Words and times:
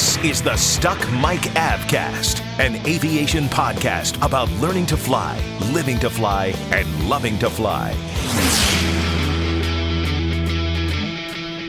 This 0.00 0.16
is 0.24 0.40
the 0.40 0.56
Stuck 0.56 0.98
Mic 1.12 1.42
Avcast, 1.52 2.40
an 2.58 2.76
aviation 2.86 3.44
podcast 3.44 4.16
about 4.24 4.50
learning 4.52 4.86
to 4.86 4.96
fly, 4.96 5.38
living 5.74 5.98
to 5.98 6.08
fly, 6.08 6.54
and 6.72 7.06
loving 7.06 7.38
to 7.38 7.50
fly. 7.50 7.90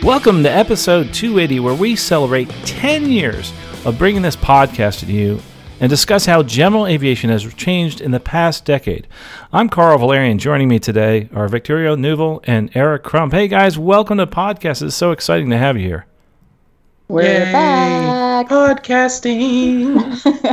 Welcome 0.01 0.43
to 0.43 0.49
episode 0.49 1.13
280, 1.13 1.59
where 1.59 1.73
we 1.73 1.97
celebrate 1.97 2.49
10 2.63 3.11
years 3.11 3.51
of 3.83 3.97
bringing 3.97 4.21
this 4.21 4.37
podcast 4.37 5.01
to 5.01 5.07
you 5.07 5.41
and 5.81 5.89
discuss 5.89 6.25
how 6.25 6.41
general 6.41 6.87
aviation 6.87 7.29
has 7.29 7.53
changed 7.55 7.99
in 7.99 8.11
the 8.11 8.21
past 8.21 8.63
decade. 8.63 9.09
I'm 9.51 9.67
Carl 9.67 9.97
Valerian. 9.97 10.37
Joining 10.37 10.69
me 10.69 10.79
today 10.79 11.27
are 11.35 11.49
Victoria 11.49 11.97
Neuville 11.97 12.39
and 12.45 12.71
Eric 12.77 13.03
Crump. 13.03 13.33
Hey 13.33 13.49
guys, 13.49 13.77
welcome 13.77 14.19
to 14.19 14.25
the 14.25 14.31
podcast. 14.31 14.81
It's 14.81 14.95
so 14.95 15.11
exciting 15.11 15.49
to 15.49 15.57
have 15.57 15.75
you 15.75 15.85
here. 15.85 16.05
We're 17.11 17.23
Yay. 17.23 17.51
back. 17.51 18.47
Podcasting. 18.47 19.99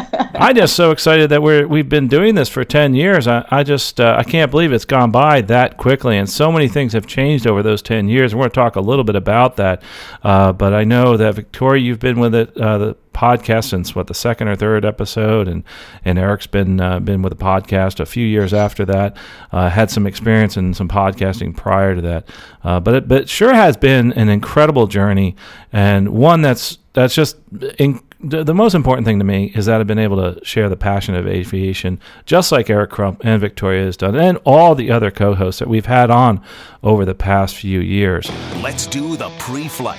I'm 0.34 0.54
just 0.54 0.76
so 0.76 0.90
excited 0.90 1.30
that 1.30 1.42
we're 1.42 1.66
we've 1.66 1.88
been 1.88 2.08
doing 2.08 2.34
this 2.34 2.48
for 2.48 2.64
ten 2.64 2.94
years. 2.94 3.26
I, 3.26 3.46
I 3.50 3.62
just 3.62 4.00
uh, 4.00 4.16
I 4.18 4.24
can't 4.24 4.50
believe 4.50 4.72
it's 4.72 4.84
gone 4.84 5.10
by 5.10 5.40
that 5.42 5.76
quickly, 5.76 6.18
and 6.18 6.28
so 6.28 6.52
many 6.52 6.68
things 6.68 6.92
have 6.92 7.06
changed 7.06 7.46
over 7.46 7.62
those 7.62 7.80
ten 7.82 8.08
years. 8.08 8.34
We're 8.34 8.42
going 8.42 8.50
to 8.50 8.54
talk 8.54 8.76
a 8.76 8.80
little 8.80 9.04
bit 9.04 9.16
about 9.16 9.56
that, 9.56 9.82
uh, 10.22 10.52
but 10.52 10.74
I 10.74 10.84
know 10.84 11.16
that 11.16 11.34
Victoria, 11.34 11.82
you've 11.82 12.00
been 12.00 12.20
with 12.20 12.34
it 12.34 12.56
uh, 12.56 12.78
the 12.78 12.96
podcast 13.14 13.70
since 13.70 13.96
what 13.96 14.06
the 14.06 14.14
second 14.14 14.48
or 14.48 14.56
third 14.56 14.84
episode, 14.84 15.48
and 15.48 15.64
and 16.04 16.18
Eric's 16.18 16.46
been 16.46 16.80
uh, 16.80 17.00
been 17.00 17.22
with 17.22 17.36
the 17.36 17.42
podcast 17.44 17.98
a 17.98 18.06
few 18.06 18.26
years 18.26 18.52
after 18.52 18.84
that. 18.84 19.16
Uh, 19.50 19.70
had 19.70 19.90
some 19.90 20.06
experience 20.06 20.56
in 20.56 20.74
some 20.74 20.88
podcasting 20.88 21.56
prior 21.56 21.94
to 21.94 22.00
that, 22.02 22.28
uh, 22.64 22.78
but 22.80 22.94
it, 22.94 23.08
but 23.08 23.22
it 23.22 23.28
sure 23.28 23.54
has 23.54 23.76
been 23.76 24.12
an 24.12 24.28
incredible 24.28 24.86
journey 24.86 25.36
and 25.72 26.10
one 26.10 26.42
that's 26.42 26.78
that's 26.92 27.14
just 27.14 27.36
in, 27.78 28.00
the, 28.20 28.42
the 28.42 28.54
most 28.54 28.74
important 28.74 29.06
thing 29.06 29.18
to 29.18 29.24
me 29.24 29.52
is 29.54 29.66
that 29.66 29.80
I've 29.80 29.86
been 29.86 29.98
able 29.98 30.16
to 30.16 30.44
share 30.44 30.68
the 30.68 30.76
passion 30.76 31.14
of 31.14 31.26
aviation, 31.26 32.00
just 32.26 32.50
like 32.50 32.68
Eric 32.68 32.90
Crump 32.90 33.24
and 33.24 33.40
Victoria 33.40 33.84
has 33.84 33.96
done, 33.96 34.16
and 34.16 34.38
all 34.44 34.74
the 34.74 34.90
other 34.90 35.10
co-hosts 35.10 35.60
that 35.60 35.68
we've 35.68 35.86
had 35.86 36.10
on 36.10 36.42
over 36.82 37.04
the 37.04 37.14
past 37.14 37.54
few 37.54 37.80
years. 37.80 38.28
Let's 38.60 38.86
do 38.86 39.16
the 39.16 39.30
pre 39.38 39.68
flight. 39.68 39.98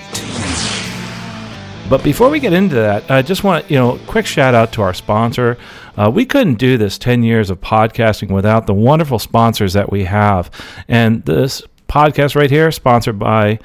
But 1.90 2.04
before 2.04 2.30
we 2.30 2.40
get 2.40 2.54
into 2.54 2.76
that, 2.76 3.10
I 3.10 3.22
just 3.22 3.44
want 3.44 3.66
to, 3.66 3.74
you 3.74 3.80
know, 3.80 4.00
quick 4.06 4.26
shout 4.26 4.54
out 4.54 4.72
to 4.74 4.82
our 4.82 4.94
sponsor. 4.94 5.58
Uh, 5.98 6.12
we 6.14 6.24
couldn't 6.26 6.56
do 6.56 6.78
this 6.78 7.00
10 7.00 7.24
years 7.24 7.50
of 7.50 7.60
podcasting 7.62 8.32
without 8.32 8.68
the 8.68 8.76
wonderful 8.76 9.18
sponsors 9.18 9.74
that 9.74 9.92
we 9.92 10.04
have. 10.04 10.52
And 10.88 11.26
this 11.26 11.64
podcast 11.88 12.36
right 12.36 12.52
here, 12.52 12.72
sponsored 12.72 13.18
by 13.18 13.60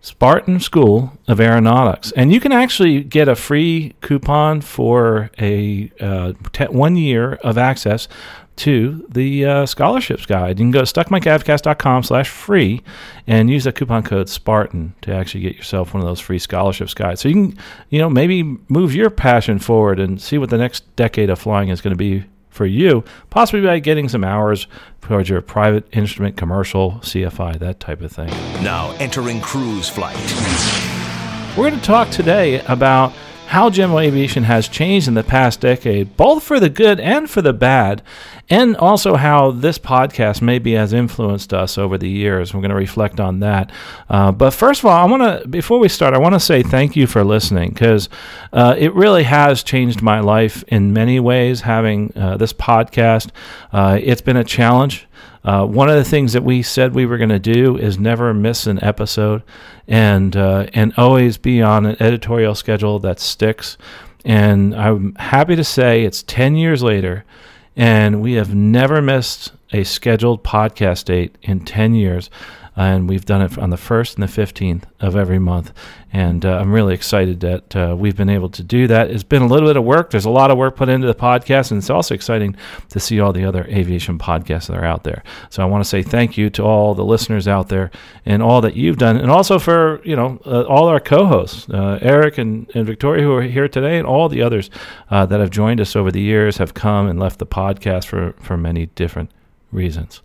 Spartan 0.00 0.60
School 0.60 1.18
of 1.28 1.40
Aeronautics. 1.40 2.12
And 2.12 2.32
you 2.32 2.40
can 2.40 2.52
actually 2.52 3.02
get 3.02 3.28
a 3.28 3.36
free 3.36 3.94
coupon 4.00 4.60
for 4.60 5.30
a 5.38 5.90
uh, 6.00 6.32
one 6.70 6.96
year 6.96 7.34
of 7.34 7.58
access 7.58 8.08
to 8.56 9.06
the 9.08 9.44
uh, 9.46 9.66
scholarships 9.66 10.26
guide. 10.26 10.58
You 10.58 10.64
can 10.64 10.70
go 10.70 10.84
to 10.84 10.92
stuckmicavcast.com 10.92 12.02
slash 12.02 12.28
free 12.28 12.82
and 13.26 13.48
use 13.48 13.64
the 13.64 13.72
coupon 13.72 14.02
code 14.02 14.28
Spartan 14.28 14.94
to 15.00 15.14
actually 15.14 15.40
get 15.40 15.56
yourself 15.56 15.94
one 15.94 16.02
of 16.02 16.06
those 16.06 16.20
free 16.20 16.38
scholarships 16.38 16.92
guides. 16.92 17.22
So 17.22 17.28
you 17.28 17.34
can, 17.34 17.58
you 17.88 17.98
know, 17.98 18.10
maybe 18.10 18.42
move 18.68 18.94
your 18.94 19.08
passion 19.08 19.58
forward 19.58 19.98
and 19.98 20.20
see 20.20 20.36
what 20.36 20.50
the 20.50 20.58
next 20.58 20.94
decade 20.96 21.30
of 21.30 21.38
flying 21.38 21.70
is 21.70 21.80
going 21.80 21.92
to 21.92 21.98
be 21.98 22.24
for 22.50 22.66
you, 22.66 23.04
possibly 23.30 23.62
by 23.62 23.78
getting 23.78 24.08
some 24.08 24.24
hours 24.24 24.66
towards 25.00 25.28
your 25.28 25.40
private 25.40 25.86
instrument, 25.92 26.36
commercial, 26.36 26.92
CFI, 27.02 27.58
that 27.58 27.80
type 27.80 28.02
of 28.02 28.12
thing. 28.12 28.28
Now 28.62 28.94
entering 28.98 29.40
cruise 29.40 29.88
flight. 29.88 30.16
We're 31.56 31.68
going 31.70 31.80
to 31.80 31.86
talk 31.86 32.10
today 32.10 32.60
about 32.66 33.12
how 33.50 33.68
general 33.68 33.98
aviation 33.98 34.44
has 34.44 34.68
changed 34.68 35.08
in 35.08 35.14
the 35.14 35.24
past 35.24 35.60
decade, 35.60 36.16
both 36.16 36.40
for 36.40 36.60
the 36.60 36.68
good 36.68 37.00
and 37.00 37.28
for 37.28 37.42
the 37.42 37.52
bad, 37.52 38.00
and 38.48 38.76
also 38.76 39.16
how 39.16 39.50
this 39.50 39.76
podcast 39.76 40.40
maybe 40.40 40.74
has 40.74 40.92
influenced 40.92 41.52
us 41.52 41.76
over 41.76 41.98
the 41.98 42.08
years. 42.08 42.54
We're 42.54 42.60
going 42.60 42.70
to 42.70 42.76
reflect 42.76 43.18
on 43.18 43.40
that. 43.40 43.72
Uh, 44.08 44.30
but 44.30 44.52
first 44.52 44.82
of 44.82 44.86
all, 44.86 44.96
I 44.96 45.04
want 45.04 45.42
to, 45.42 45.48
before 45.48 45.80
we 45.80 45.88
start, 45.88 46.14
I 46.14 46.18
want 46.18 46.36
to 46.36 46.40
say 46.40 46.62
thank 46.62 46.94
you 46.94 47.08
for 47.08 47.24
listening 47.24 47.70
because 47.70 48.08
uh, 48.52 48.76
it 48.78 48.94
really 48.94 49.24
has 49.24 49.64
changed 49.64 50.00
my 50.00 50.20
life 50.20 50.62
in 50.68 50.92
many 50.92 51.18
ways 51.18 51.62
having 51.62 52.12
uh, 52.14 52.36
this 52.36 52.52
podcast. 52.52 53.30
Uh, 53.72 53.98
it's 54.00 54.22
been 54.22 54.36
a 54.36 54.44
challenge. 54.44 55.08
Uh, 55.42 55.66
one 55.66 55.88
of 55.88 55.96
the 55.96 56.04
things 56.04 56.32
that 56.34 56.44
we 56.44 56.62
said 56.62 56.94
we 56.94 57.06
were 57.06 57.16
going 57.16 57.30
to 57.30 57.38
do 57.38 57.76
is 57.76 57.98
never 57.98 58.34
miss 58.34 58.66
an 58.66 58.82
episode, 58.84 59.42
and 59.88 60.36
uh, 60.36 60.66
and 60.74 60.92
always 60.96 61.38
be 61.38 61.62
on 61.62 61.86
an 61.86 61.96
editorial 62.00 62.54
schedule 62.54 62.98
that 62.98 63.18
sticks. 63.18 63.78
And 64.24 64.74
I'm 64.74 65.14
happy 65.14 65.56
to 65.56 65.64
say 65.64 66.04
it's 66.04 66.22
ten 66.22 66.56
years 66.56 66.82
later, 66.82 67.24
and 67.74 68.20
we 68.20 68.34
have 68.34 68.54
never 68.54 69.00
missed 69.00 69.52
a 69.72 69.84
scheduled 69.84 70.44
podcast 70.44 71.06
date 71.06 71.36
in 71.42 71.64
ten 71.64 71.94
years. 71.94 72.28
And 72.80 73.10
we've 73.10 73.26
done 73.26 73.42
it 73.42 73.58
on 73.58 73.68
the 73.68 73.76
first 73.76 74.14
and 74.14 74.22
the 74.22 74.32
fifteenth 74.32 74.86
of 75.00 75.14
every 75.14 75.38
month, 75.38 75.70
and 76.12 76.46
uh, 76.46 76.56
I'm 76.56 76.72
really 76.72 76.94
excited 76.94 77.40
that 77.40 77.76
uh, 77.76 77.94
we've 77.98 78.16
been 78.16 78.30
able 78.30 78.48
to 78.48 78.62
do 78.62 78.86
that. 78.86 79.10
It's 79.10 79.22
been 79.22 79.42
a 79.42 79.46
little 79.46 79.68
bit 79.68 79.76
of 79.76 79.84
work. 79.84 80.10
There's 80.10 80.24
a 80.24 80.30
lot 80.30 80.50
of 80.50 80.56
work 80.56 80.76
put 80.76 80.88
into 80.88 81.06
the 81.06 81.14
podcast, 81.14 81.70
and 81.70 81.78
it's 81.78 81.90
also 81.90 82.14
exciting 82.14 82.56
to 82.88 82.98
see 82.98 83.20
all 83.20 83.34
the 83.34 83.44
other 83.44 83.64
aviation 83.64 84.18
podcasts 84.18 84.68
that 84.68 84.78
are 84.78 84.84
out 84.92 85.04
there. 85.04 85.22
So 85.50 85.62
I 85.62 85.66
want 85.66 85.84
to 85.84 85.88
say 85.88 86.02
thank 86.02 86.38
you 86.38 86.48
to 86.50 86.62
all 86.62 86.94
the 86.94 87.04
listeners 87.04 87.46
out 87.46 87.68
there 87.68 87.90
and 88.24 88.42
all 88.42 88.62
that 88.62 88.76
you've 88.76 88.96
done, 88.96 89.18
and 89.18 89.30
also 89.30 89.58
for 89.58 90.00
you 90.02 90.16
know 90.16 90.40
uh, 90.46 90.62
all 90.62 90.88
our 90.88 91.00
co-hosts, 91.00 91.68
uh, 91.68 91.98
Eric 92.00 92.38
and, 92.38 92.70
and 92.74 92.86
Victoria, 92.86 93.22
who 93.22 93.34
are 93.34 93.42
here 93.42 93.68
today, 93.68 93.98
and 93.98 94.06
all 94.06 94.30
the 94.30 94.40
others 94.40 94.70
uh, 95.10 95.26
that 95.26 95.38
have 95.38 95.50
joined 95.50 95.82
us 95.82 95.94
over 95.94 96.10
the 96.10 96.22
years, 96.22 96.56
have 96.56 96.72
come 96.72 97.08
and 97.08 97.20
left 97.20 97.38
the 97.40 97.46
podcast 97.46 98.06
for 98.06 98.32
for 98.40 98.56
many 98.56 98.86
different 98.86 99.30
reasons. 99.70 100.22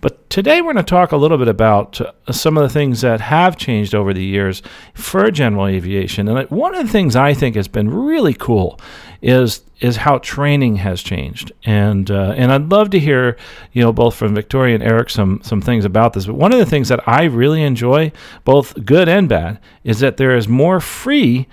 But 0.00 0.30
today 0.30 0.60
we're 0.60 0.72
going 0.72 0.84
to 0.84 0.90
talk 0.90 1.12
a 1.12 1.16
little 1.16 1.38
bit 1.38 1.48
about 1.48 2.00
uh, 2.00 2.12
some 2.30 2.56
of 2.56 2.62
the 2.62 2.68
things 2.68 3.00
that 3.00 3.20
have 3.20 3.56
changed 3.56 3.94
over 3.94 4.14
the 4.14 4.24
years 4.24 4.62
for 4.94 5.28
general 5.30 5.66
aviation. 5.66 6.28
And 6.28 6.48
one 6.50 6.74
of 6.74 6.86
the 6.86 6.92
things 6.92 7.16
I 7.16 7.34
think 7.34 7.56
has 7.56 7.68
been 7.68 7.90
really 7.90 8.34
cool 8.34 8.78
is 9.20 9.62
is 9.80 9.96
how 9.96 10.18
training 10.18 10.76
has 10.76 11.02
changed. 11.02 11.52
And 11.64 12.10
uh, 12.10 12.34
and 12.36 12.52
I'd 12.52 12.70
love 12.70 12.90
to 12.90 13.00
hear, 13.00 13.36
you 13.72 13.82
know, 13.82 13.92
both 13.92 14.14
from 14.14 14.34
Victoria 14.34 14.74
and 14.76 14.84
Eric 14.84 15.10
some 15.10 15.40
some 15.42 15.60
things 15.60 15.84
about 15.84 16.12
this. 16.12 16.26
But 16.26 16.36
one 16.36 16.52
of 16.52 16.58
the 16.58 16.66
things 16.66 16.88
that 16.88 17.06
I 17.08 17.24
really 17.24 17.62
enjoy, 17.62 18.12
both 18.44 18.84
good 18.84 19.08
and 19.08 19.28
bad, 19.28 19.60
is 19.82 20.00
that 20.00 20.16
there 20.16 20.36
is 20.36 20.46
more 20.46 20.80
free 20.80 21.48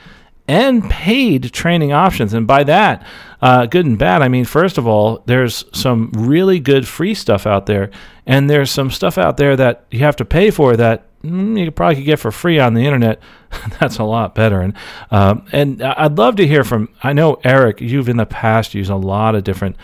and 0.48 0.90
paid 0.90 1.52
training 1.52 1.92
options. 1.92 2.34
And 2.34 2.46
by 2.46 2.64
that, 2.66 3.06
uh, 3.42 3.66
good 3.66 3.86
and 3.86 3.98
bad, 3.98 4.22
I 4.22 4.28
mean, 4.28 4.46
first 4.46 4.78
of 4.78 4.88
all, 4.88 5.24
there's 5.26 5.66
some 5.74 6.12
really 6.14 6.60
good 6.60 6.88
free 6.88 7.14
stuff 7.14 7.46
out 7.46 7.66
there, 7.66 7.90
and 8.26 8.50
there's 8.50 8.72
some 8.72 8.92
stuff 8.92 9.18
out 9.18 9.38
there 9.38 9.56
that 9.56 9.86
you 9.92 10.00
have 10.00 10.16
to 10.18 10.26
pay 10.26 10.52
for 10.52 10.76
that 10.78 11.08
mm, 11.24 11.60
you 11.60 11.72
probably 11.72 11.96
could 11.96 12.06
get 12.06 12.20
for 12.20 12.32
free 12.32 12.60
on 12.60 12.74
the 12.74 12.86
internet. 12.86 13.20
That's 13.80 13.98
a 13.98 14.04
lot 14.04 14.36
better. 14.36 14.62
And 14.62 14.74
um, 15.12 15.46
and 15.52 15.82
I'd 15.82 16.18
love 16.18 16.36
to 16.38 16.48
hear 16.48 16.64
from. 16.64 16.90
I 17.04 17.14
know 17.14 17.40
Eric, 17.44 17.82
you've 17.82 18.10
in 18.10 18.18
the 18.18 18.26
past 18.26 18.74
used 18.74 18.92
a 18.92 18.96
lot 18.96 19.36
of 19.36 19.44
different 19.44 19.76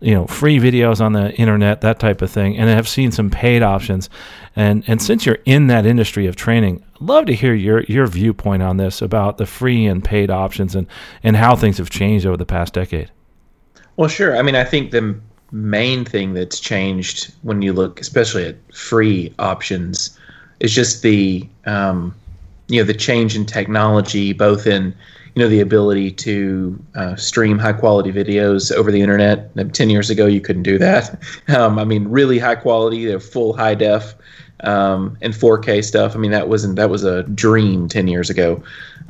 you 0.00 0.14
know 0.14 0.26
free 0.26 0.58
videos 0.58 1.00
on 1.00 1.12
the 1.12 1.32
internet 1.34 1.80
that 1.80 1.98
type 1.98 2.22
of 2.22 2.30
thing 2.30 2.56
and 2.56 2.70
i 2.70 2.72
have 2.72 2.88
seen 2.88 3.10
some 3.10 3.30
paid 3.30 3.62
options 3.62 4.08
and 4.54 4.84
and 4.86 5.02
since 5.02 5.26
you're 5.26 5.38
in 5.44 5.66
that 5.66 5.84
industry 5.84 6.26
of 6.26 6.36
training 6.36 6.84
I'd 6.94 7.00
love 7.00 7.26
to 7.26 7.34
hear 7.34 7.54
your 7.54 7.82
your 7.84 8.06
viewpoint 8.06 8.62
on 8.62 8.76
this 8.76 9.02
about 9.02 9.38
the 9.38 9.46
free 9.46 9.86
and 9.86 10.04
paid 10.04 10.30
options 10.30 10.74
and 10.74 10.86
and 11.22 11.36
how 11.36 11.56
things 11.56 11.78
have 11.78 11.90
changed 11.90 12.26
over 12.26 12.36
the 12.36 12.46
past 12.46 12.74
decade 12.74 13.10
well, 13.98 14.08
sure. 14.08 14.36
I 14.38 14.42
mean, 14.42 14.54
I 14.54 14.62
think 14.62 14.92
the 14.92 15.18
main 15.50 16.04
thing 16.04 16.32
that's 16.32 16.60
changed 16.60 17.34
when 17.42 17.62
you 17.62 17.72
look, 17.72 18.00
especially 18.00 18.46
at 18.46 18.56
free 18.72 19.34
options, 19.40 20.16
is 20.60 20.72
just 20.72 21.02
the 21.02 21.46
um, 21.66 22.14
you 22.68 22.80
know 22.80 22.86
the 22.86 22.94
change 22.94 23.34
in 23.34 23.44
technology, 23.44 24.32
both 24.32 24.68
in 24.68 24.94
you 25.38 25.44
know 25.44 25.48
the 25.48 25.60
ability 25.60 26.10
to 26.10 26.84
uh, 26.96 27.14
stream 27.14 27.60
high 27.60 27.72
quality 27.72 28.10
videos 28.10 28.72
over 28.72 28.90
the 28.90 29.00
internet. 29.00 29.54
Ten 29.72 29.88
years 29.88 30.10
ago, 30.10 30.26
you 30.26 30.40
couldn't 30.40 30.64
do 30.64 30.78
that. 30.78 31.22
Um, 31.48 31.78
I 31.78 31.84
mean, 31.84 32.08
really 32.08 32.38
high 32.38 32.56
quality, 32.56 33.06
they're 33.06 33.20
full 33.20 33.56
high 33.56 33.74
def 33.74 34.14
um, 34.64 35.16
and 35.22 35.32
4K 35.32 35.82
stuff. 35.82 36.14
I 36.14 36.18
mean, 36.18 36.32
that 36.32 36.48
wasn't 36.48 36.76
that 36.76 36.90
was 36.90 37.04
a 37.04 37.22
dream 37.22 37.88
10 37.88 38.08
years 38.08 38.28
ago. 38.28 38.62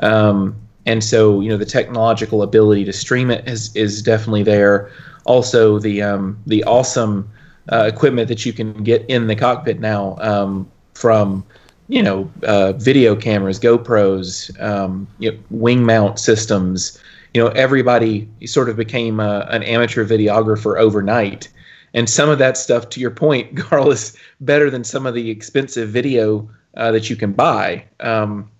Um, 0.03 0.55
and 0.87 1.03
so, 1.03 1.41
you 1.41 1.49
know, 1.49 1.57
the 1.57 1.67
technological 1.67 2.43
ability 2.43 2.85
to 2.85 2.93
stream 2.93 3.31
it 3.31 3.49
is 3.49 3.75
is 3.75 4.03
definitely 4.03 4.43
there. 4.43 4.91
Also, 5.25 5.79
the 5.79 6.03
um, 6.03 6.39
the 6.47 6.63
awesome 6.65 7.29
uh, 7.73 7.91
equipment 7.93 8.29
that 8.29 8.45
you 8.45 8.53
can 8.53 8.83
get 8.85 9.05
in 9.09 9.27
the 9.27 9.35
cockpit 9.35 9.81
now 9.81 10.17
um, 10.21 10.71
from 10.95 11.45
you 11.89 12.03
know 12.03 12.31
uh, 12.45 12.73
video 12.73 13.17
cameras, 13.17 13.59
GoPros, 13.59 14.61
um, 14.63 15.07
you 15.19 15.33
know, 15.33 15.39
wing 15.51 15.85
mount 15.85 16.19
systems. 16.19 17.01
You 17.35 17.45
know, 17.45 17.49
everybody 17.49 18.29
sort 18.47 18.69
of 18.69 18.77
became 18.77 19.21
uh, 19.21 19.41
an 19.49 19.63
amateur 19.63 20.05
videographer 20.05 20.79
overnight 20.79 21.49
and 21.95 22.09
some 22.09 22.29
of 22.29 22.39
that 22.39 22.57
stuff, 22.57 22.89
to 22.91 23.01
your 23.01 23.11
point, 23.11 23.57
Carl, 23.57 23.91
is 23.91 24.17
better 24.41 24.71
than 24.71 24.85
some 24.85 25.07
of 25.07 25.15
the 25.15 25.31
expensive 25.31 25.89
video 25.89 26.49
uh, 26.77 26.93
that 26.93 27.11
you 27.11 27.17
can 27.17 27.33
buy. 27.33 27.85
Um, 28.01 28.51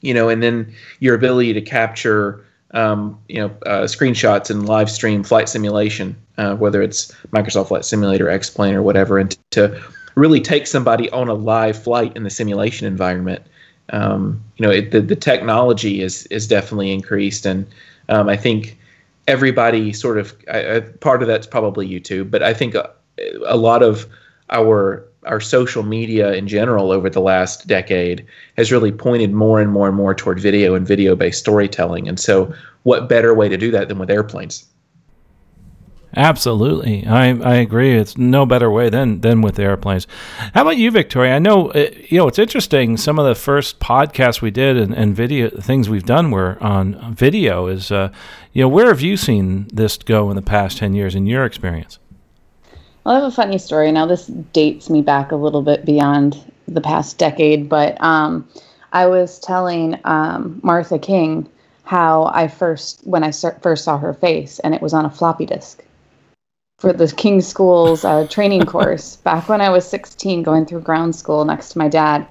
you 0.00 0.14
know, 0.14 0.28
and 0.28 0.42
then 0.42 0.72
your 1.00 1.14
ability 1.14 1.52
to 1.54 1.60
capture, 1.60 2.44
um, 2.72 3.18
you 3.28 3.40
know, 3.40 3.48
uh, 3.66 3.82
screenshots 3.82 4.48
and 4.50 4.66
live 4.66 4.90
stream 4.90 5.24
flight 5.24 5.48
simulation, 5.48 6.16
uh, 6.36 6.54
whether 6.54 6.80
it's 6.80 7.12
Microsoft 7.32 7.68
Flight 7.68 7.84
Simulator, 7.84 8.28
X-Plane, 8.28 8.74
or 8.74 8.82
whatever, 8.82 9.18
and 9.18 9.36
to 9.50 9.82
really 10.14 10.40
take 10.40 10.66
somebody 10.66 11.10
on 11.10 11.28
a 11.28 11.34
live 11.34 11.80
flight 11.82 12.16
in 12.16 12.22
the 12.22 12.30
simulation 12.30 12.86
environment. 12.86 13.42
Um, 13.90 14.42
you 14.56 14.66
know, 14.66 14.72
it, 14.72 14.90
the 14.90 15.00
the 15.00 15.16
technology 15.16 16.02
is 16.02 16.26
is 16.26 16.46
definitely 16.46 16.92
increased, 16.92 17.46
and 17.46 17.66
um, 18.08 18.28
I 18.28 18.36
think 18.36 18.78
everybody 19.26 19.92
sort 19.92 20.18
of 20.18 20.34
I, 20.52 20.80
part 21.00 21.22
of 21.22 21.28
that's 21.28 21.46
probably 21.46 21.88
YouTube, 21.88 22.30
but 22.30 22.42
I 22.42 22.52
think 22.52 22.74
a, 22.74 22.90
a 23.46 23.56
lot 23.56 23.82
of 23.82 24.06
our 24.50 25.04
our 25.26 25.40
social 25.40 25.82
media 25.82 26.32
in 26.32 26.48
general 26.48 26.90
over 26.90 27.10
the 27.10 27.20
last 27.20 27.66
decade 27.66 28.24
has 28.56 28.72
really 28.72 28.92
pointed 28.92 29.32
more 29.32 29.60
and 29.60 29.70
more 29.70 29.88
and 29.88 29.96
more 29.96 30.14
toward 30.14 30.40
video 30.40 30.74
and 30.74 30.86
video 30.86 31.14
based 31.14 31.40
storytelling. 31.40 32.08
And 32.08 32.18
so, 32.18 32.52
what 32.84 33.08
better 33.08 33.34
way 33.34 33.48
to 33.48 33.56
do 33.56 33.70
that 33.70 33.88
than 33.88 33.98
with 33.98 34.10
airplanes? 34.10 34.64
Absolutely, 36.16 37.06
I, 37.06 37.28
I 37.28 37.56
agree. 37.56 37.94
It's 37.94 38.16
no 38.16 38.46
better 38.46 38.70
way 38.70 38.88
than 38.88 39.20
than 39.20 39.42
with 39.42 39.58
airplanes. 39.58 40.06
How 40.54 40.62
about 40.62 40.78
you, 40.78 40.90
Victoria? 40.90 41.34
I 41.34 41.38
know 41.38 41.70
uh, 41.72 41.90
you 42.08 42.18
know 42.18 42.28
it's 42.28 42.38
interesting. 42.38 42.96
Some 42.96 43.18
of 43.18 43.26
the 43.26 43.34
first 43.34 43.78
podcasts 43.78 44.40
we 44.40 44.50
did 44.50 44.78
and, 44.78 44.94
and 44.94 45.14
video 45.14 45.50
things 45.50 45.90
we've 45.90 46.06
done 46.06 46.30
were 46.30 46.56
on 46.62 47.14
video. 47.14 47.66
Is 47.66 47.92
uh, 47.92 48.10
you 48.54 48.62
know 48.62 48.68
where 48.68 48.86
have 48.86 49.02
you 49.02 49.18
seen 49.18 49.68
this 49.68 49.98
go 49.98 50.30
in 50.30 50.36
the 50.36 50.42
past 50.42 50.78
ten 50.78 50.94
years 50.94 51.14
in 51.14 51.26
your 51.26 51.44
experience? 51.44 51.98
Well, 53.04 53.14
I 53.16 53.20
have 53.20 53.28
a 53.28 53.34
funny 53.34 53.58
story. 53.58 53.92
Now 53.92 54.06
this 54.06 54.26
dates 54.26 54.88
me 54.88 55.02
back 55.02 55.30
a 55.30 55.36
little 55.36 55.62
bit 55.62 55.84
beyond 55.84 56.42
the 56.66 56.80
past 56.80 57.18
decade, 57.18 57.68
but 57.68 58.02
um, 58.02 58.48
I 58.92 59.06
was 59.06 59.38
telling 59.40 60.00
um, 60.04 60.58
Martha 60.62 60.98
King 60.98 61.50
how 61.84 62.30
I 62.32 62.48
first 62.48 63.02
when 63.04 63.24
I 63.24 63.30
first 63.30 63.84
saw 63.84 63.98
her 63.98 64.14
face, 64.14 64.58
and 64.60 64.74
it 64.74 64.80
was 64.80 64.94
on 64.94 65.04
a 65.04 65.10
floppy 65.10 65.44
disk 65.44 65.84
for 66.78 66.92
the 66.92 67.12
King 67.12 67.40
School's 67.40 68.04
uh, 68.04 68.26
training 68.28 68.64
course 68.66 69.16
back 69.16 69.48
when 69.48 69.60
I 69.60 69.68
was 69.68 69.86
16, 69.86 70.42
going 70.42 70.64
through 70.64 70.80
ground 70.80 71.14
school 71.14 71.44
next 71.44 71.70
to 71.70 71.78
my 71.78 71.88
dad. 71.88 72.26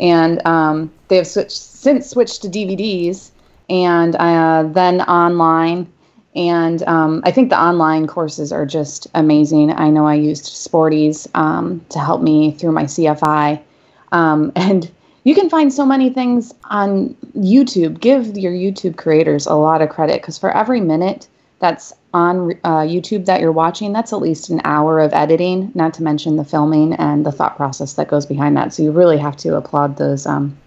And 0.00 0.44
um, 0.44 0.92
they 1.08 1.16
have 1.16 1.26
switched 1.26 1.52
since 1.52 2.10
switched 2.10 2.42
to 2.42 2.48
DVDs 2.48 3.30
and 3.70 4.16
uh, 4.16 4.64
then 4.72 5.02
online. 5.02 5.90
And 6.34 6.82
um, 6.84 7.22
I 7.24 7.30
think 7.30 7.50
the 7.50 7.60
online 7.60 8.06
courses 8.06 8.52
are 8.52 8.66
just 8.66 9.06
amazing. 9.14 9.72
I 9.72 9.90
know 9.90 10.06
I 10.06 10.14
used 10.14 10.46
Sporty's 10.46 11.28
um, 11.34 11.84
to 11.90 11.98
help 11.98 12.22
me 12.22 12.52
through 12.52 12.72
my 12.72 12.84
CFI. 12.84 13.62
Um, 14.10 14.50
and 14.56 14.90
you 15.24 15.36
can 15.36 15.48
find 15.48 15.72
so 15.72 15.86
many 15.86 16.10
things 16.10 16.52
on 16.64 17.14
YouTube. 17.36 18.00
Give 18.00 18.36
your 18.36 18.52
YouTube 18.52 18.96
creators 18.96 19.46
a 19.46 19.54
lot 19.54 19.80
of 19.80 19.90
credit 19.90 20.20
because 20.20 20.38
for 20.38 20.50
every 20.50 20.80
minute 20.80 21.28
that's 21.62 21.94
on 22.12 22.58
uh, 22.64 22.80
YouTube 22.80 23.24
that 23.26 23.40
you're 23.40 23.52
watching, 23.52 23.92
that's 23.92 24.12
at 24.12 24.20
least 24.20 24.50
an 24.50 24.60
hour 24.64 24.98
of 24.98 25.14
editing, 25.14 25.70
not 25.76 25.94
to 25.94 26.02
mention 26.02 26.36
the 26.36 26.44
filming 26.44 26.92
and 26.94 27.24
the 27.24 27.30
thought 27.30 27.56
process 27.56 27.94
that 27.94 28.08
goes 28.08 28.26
behind 28.26 28.56
that. 28.56 28.74
So 28.74 28.82
you 28.82 28.90
really 28.90 29.16
have 29.16 29.36
to 29.38 29.56
applaud 29.56 29.96
those 29.96 30.26
um, 30.26 30.58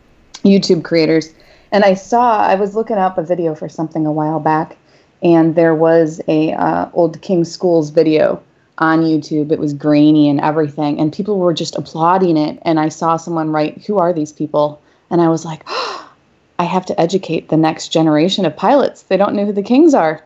YouTube 0.45 0.85
creators. 0.85 1.33
And 1.73 1.83
I 1.83 1.95
saw, 1.95 2.37
I 2.37 2.55
was 2.55 2.75
looking 2.75 2.97
up 2.97 3.17
a 3.17 3.23
video 3.23 3.53
for 3.55 3.67
something 3.67 4.05
a 4.05 4.11
while 4.11 4.39
back, 4.39 4.77
and 5.21 5.53
there 5.53 5.75
was 5.75 6.21
a 6.29 6.53
uh, 6.53 6.89
old 6.93 7.21
King 7.21 7.43
Schools 7.43 7.89
video 7.89 8.41
on 8.77 9.01
YouTube. 9.01 9.51
It 9.51 9.59
was 9.59 9.73
grainy 9.73 10.29
and 10.29 10.39
everything, 10.39 10.97
and 10.97 11.11
people 11.11 11.39
were 11.39 11.53
just 11.53 11.75
applauding 11.75 12.37
it. 12.37 12.57
And 12.61 12.79
I 12.79 12.87
saw 12.87 13.17
someone 13.17 13.51
write, 13.51 13.83
"Who 13.85 13.97
are 13.97 14.13
these 14.13 14.31
people?" 14.31 14.81
And 15.09 15.19
I 15.19 15.27
was 15.27 15.43
like, 15.43 15.67
"I 16.59 16.63
have 16.63 16.85
to 16.85 16.99
educate 16.99 17.49
the 17.49 17.57
next 17.57 17.89
generation 17.89 18.45
of 18.45 18.55
pilots. 18.55 19.03
They 19.03 19.17
don't 19.17 19.35
know 19.35 19.45
who 19.45 19.51
the 19.51 19.61
Kings 19.61 19.93
are." 19.93 20.23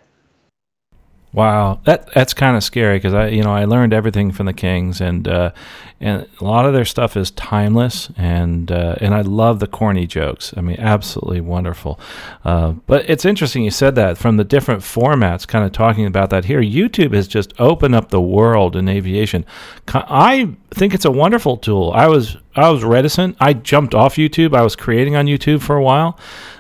Wow, 1.31 1.80
that 1.86 2.12
that's 2.14 2.34
kind 2.34 2.58
of 2.58 2.64
scary 2.64 2.98
because 2.98 3.14
I, 3.14 3.28
you 3.28 3.44
know, 3.44 3.54
I 3.54 3.66
learned 3.66 3.94
everything 3.94 4.31
from 4.31 4.48
the 4.48 4.54
Kings, 4.54 5.00
and 5.00 5.28
uh, 5.28 5.52
and 6.02 6.28
a 6.40 6.44
lot 6.44 6.66
of 6.66 6.74
their 6.74 6.86
stuff 6.86 7.16
is 7.16 7.30
timeless, 7.31 8.10
and 8.18 8.72
uh, 8.72 8.96
and 9.00 9.14
I 9.14 9.22
love 9.22 9.60
the 9.60 9.68
corny 9.68 10.08
jokes. 10.08 10.56
I 10.58 10.62
mean, 10.62 10.78
absolutely 10.80 11.42
wonderful. 11.42 12.00
Uh, 12.44 12.72
but 12.88 13.08
it's 13.08 13.26
interesting 13.26 13.64
you 13.64 13.70
said 13.70 13.94
that 13.94 14.18
from 14.18 14.38
the 14.38 14.44
different 14.44 14.81
formats, 14.81 15.48
kind 15.48 15.64
of 15.64 15.72
talking 15.72 16.08
about 16.08 16.31
that 16.31 16.46
here. 16.46 16.62
YouTube 16.64 17.14
has 17.14 17.28
just 17.28 17.54
opened 17.60 17.94
up 17.94 18.10
the 18.10 18.22
world 18.22 18.75
in 18.75 18.90
aviation. 18.90 19.46
I 19.88 20.56
think 20.72 20.96
it's 20.96 21.06
a 21.06 21.12
wonderful 21.12 21.58
tool. 21.58 21.92
I 21.94 22.08
was 22.08 22.38
I 22.56 22.70
was 22.70 22.84
reticent. 22.84 23.38
I 23.40 23.54
jumped 23.54 23.94
off 23.94 24.16
YouTube. 24.16 24.56
I 24.56 24.64
was 24.64 24.75
creating 24.75 25.16
on 25.16 25.28
YouTube 25.28 25.62
for 25.62 25.75
a 25.75 25.84
while. 25.84 26.18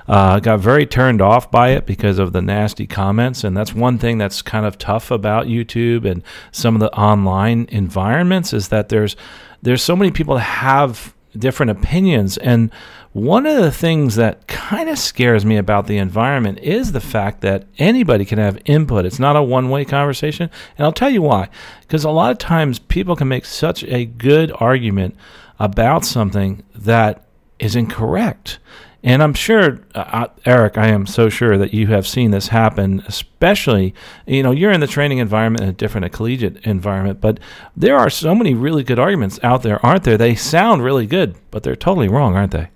Uh, 0.09 0.39
got 0.39 0.59
very 0.59 0.87
turned 0.87 1.21
off 1.21 1.51
by 1.51 1.69
it 1.69 1.85
because 1.85 2.17
of 2.17 2.33
the 2.33 2.41
nasty 2.41 2.87
comments, 2.87 3.43
and 3.43 3.55
that's 3.55 3.75
one 3.75 3.99
thing 3.99 4.17
that's 4.17 4.41
kind 4.41 4.65
of 4.65 4.77
tough 4.79 5.11
about 5.11 5.45
YouTube 5.45 6.03
and 6.03 6.23
some 6.51 6.73
of 6.73 6.81
the 6.81 6.91
online 6.93 7.67
environments 7.69 8.51
is 8.51 8.69
that 8.69 8.89
there's 8.89 9.15
there's 9.61 9.83
so 9.83 9.95
many 9.95 10.09
people 10.09 10.35
that 10.35 10.41
have 10.41 11.13
different 11.37 11.69
opinions 11.69 12.37
and 12.37 12.71
one 13.13 13.47
of 13.47 13.57
the 13.57 13.71
things 13.71 14.15
that 14.15 14.47
kind 14.47 14.87
of 14.87 14.99
scares 14.99 15.43
me 15.43 15.57
about 15.57 15.87
the 15.87 15.97
environment 15.97 16.59
is 16.59 16.91
the 16.91 17.01
fact 17.01 17.41
that 17.41 17.65
anybody 17.79 18.23
can 18.23 18.37
have 18.37 18.61
input. 18.65 19.05
It's 19.05 19.19
not 19.19 19.35
a 19.35 19.41
one 19.41 19.69
way 19.69 19.83
conversation. 19.83 20.49
And 20.77 20.85
I'll 20.85 20.93
tell 20.93 21.09
you 21.09 21.23
why. 21.23 21.49
Because 21.81 22.03
a 22.03 22.11
lot 22.11 22.31
of 22.31 22.37
times 22.37 22.77
people 22.77 23.15
can 23.15 23.27
make 23.27 23.45
such 23.45 23.83
a 23.85 24.05
good 24.05 24.51
argument 24.59 25.15
about 25.59 26.05
something 26.05 26.63
that 26.75 27.25
is 27.57 27.75
incorrect. 27.75 28.59
And 29.01 29.23
I'm 29.23 29.33
sure, 29.33 29.79
uh, 29.95 29.99
uh, 29.99 30.27
Eric, 30.45 30.77
I 30.77 30.87
am 30.87 31.05
so 31.05 31.29
sure 31.29 31.57
that 31.57 31.73
you 31.73 31.87
have 31.87 32.05
seen 32.05 32.31
this 32.31 32.49
happen, 32.49 33.01
especially, 33.07 33.93
you 34.27 34.43
know, 34.43 34.51
you're 34.51 34.73
in 34.73 34.81
the 34.81 34.87
training 34.87 35.19
environment 35.19 35.63
in 35.63 35.69
a 35.69 35.73
different 35.73 36.05
a 36.05 36.09
collegiate 36.09 36.65
environment, 36.65 37.21
but 37.21 37.39
there 37.77 37.97
are 37.97 38.09
so 38.09 38.35
many 38.35 38.53
really 38.53 38.83
good 38.83 38.99
arguments 38.99 39.39
out 39.41 39.63
there, 39.63 39.83
aren't 39.85 40.03
there? 40.03 40.17
They 40.17 40.35
sound 40.35 40.83
really 40.83 41.05
good, 41.05 41.35
but 41.49 41.63
they're 41.63 41.77
totally 41.77 42.09
wrong, 42.09 42.35
aren't 42.35 42.51
they? 42.51 42.69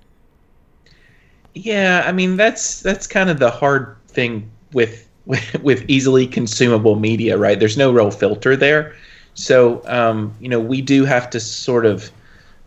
Yeah, 1.56 2.04
I 2.06 2.12
mean, 2.14 2.38
that's 2.38 2.82
that's 2.82 3.06
kind 3.06 3.30
of 3.30 3.40
the 3.40 3.52
hard 3.52 3.96
thing 4.08 4.50
with 4.72 5.08
with, 5.26 5.60
with 5.62 5.84
easily 5.90 6.26
consumable 6.26 6.96
media, 6.96 7.38
right? 7.38 7.60
There's 7.60 7.78
no 7.78 7.92
real 7.92 8.12
filter 8.12 8.56
there. 8.56 8.96
So, 9.36 9.82
um, 9.88 10.34
you 10.40 10.48
know, 10.48 10.60
we 10.60 10.82
do 10.82 11.06
have 11.06 11.30
to 11.32 11.40
sort 11.40 11.86
of 11.86 12.12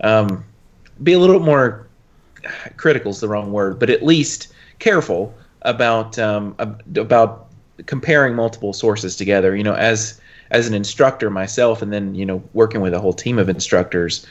um, 0.03 0.45
be 1.03 1.13
a 1.13 1.19
little 1.19 1.41
more 1.41 1.86
critical 2.77 3.11
is 3.11 3.21
the 3.21 3.29
wrong 3.29 3.53
word, 3.53 3.79
but 3.79 3.91
at 3.91 4.03
least 4.03 4.53
careful 4.79 5.35
about 5.63 6.19
um, 6.19 6.55
about 6.95 7.49
comparing 7.87 8.35
multiple 8.35 8.73
sources 8.73 9.17
together. 9.17 9.57
You 9.57 9.63
know, 9.63 9.75
as 9.75 10.21
as 10.51 10.67
an 10.69 10.75
instructor 10.75 11.31
myself, 11.31 11.83
and 11.83 11.93
then 11.93 12.15
you 12.15 12.25
know 12.25 12.43
working 12.53 12.81
with 12.81 12.95
a 12.95 13.01
whole 13.01 13.13
team 13.13 13.39
of 13.39 13.49
instructors, 13.49 14.27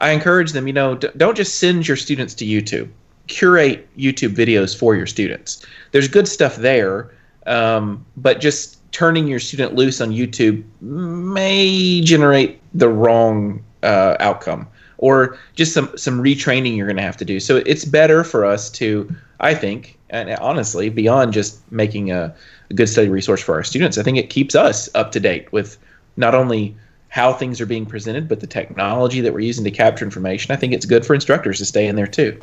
I 0.00 0.10
encourage 0.10 0.52
them. 0.52 0.66
You 0.66 0.72
know, 0.72 0.96
don't 0.96 1.36
just 1.36 1.58
send 1.58 1.86
your 1.86 1.96
students 1.96 2.34
to 2.34 2.44
YouTube. 2.46 2.88
Curate 3.26 3.86
YouTube 3.96 4.34
videos 4.34 4.76
for 4.76 4.96
your 4.96 5.06
students. 5.06 5.64
There's 5.92 6.08
good 6.08 6.26
stuff 6.26 6.56
there, 6.56 7.10
um, 7.46 8.04
but 8.16 8.40
just 8.40 8.78
turning 8.92 9.28
your 9.28 9.38
student 9.38 9.74
loose 9.74 10.00
on 10.00 10.10
YouTube 10.10 10.64
may 10.80 12.00
generate 12.00 12.58
the 12.72 12.88
wrong 12.88 13.62
uh, 13.82 14.16
outcome 14.18 14.66
or 14.98 15.38
just 15.54 15.72
some 15.72 15.96
some 15.96 16.22
retraining 16.22 16.76
you're 16.76 16.86
going 16.86 16.96
to 16.96 17.02
have 17.02 17.16
to 17.16 17.24
do. 17.24 17.40
So 17.40 17.56
it's 17.56 17.84
better 17.84 18.24
for 18.24 18.44
us 18.44 18.68
to, 18.70 19.08
I 19.40 19.54
think, 19.54 19.98
and 20.10 20.30
honestly, 20.36 20.88
beyond 20.90 21.32
just 21.32 21.60
making 21.72 22.10
a, 22.10 22.34
a 22.70 22.74
good 22.74 22.88
study 22.88 23.08
resource 23.08 23.40
for 23.40 23.54
our 23.54 23.64
students, 23.64 23.96
I 23.96 24.02
think 24.02 24.18
it 24.18 24.30
keeps 24.30 24.54
us 24.54 24.88
up 24.94 25.12
to 25.12 25.20
date 25.20 25.50
with 25.52 25.78
not 26.16 26.34
only 26.34 26.76
how 27.10 27.32
things 27.32 27.60
are 27.60 27.66
being 27.66 27.86
presented, 27.86 28.28
but 28.28 28.40
the 28.40 28.46
technology 28.46 29.20
that 29.20 29.32
we're 29.32 29.40
using 29.40 29.64
to 29.64 29.70
capture 29.70 30.04
information. 30.04 30.52
I 30.52 30.56
think 30.56 30.74
it's 30.74 30.84
good 30.84 31.06
for 31.06 31.14
instructors 31.14 31.58
to 31.58 31.64
stay 31.64 31.86
in 31.86 31.96
there 31.96 32.06
too. 32.06 32.38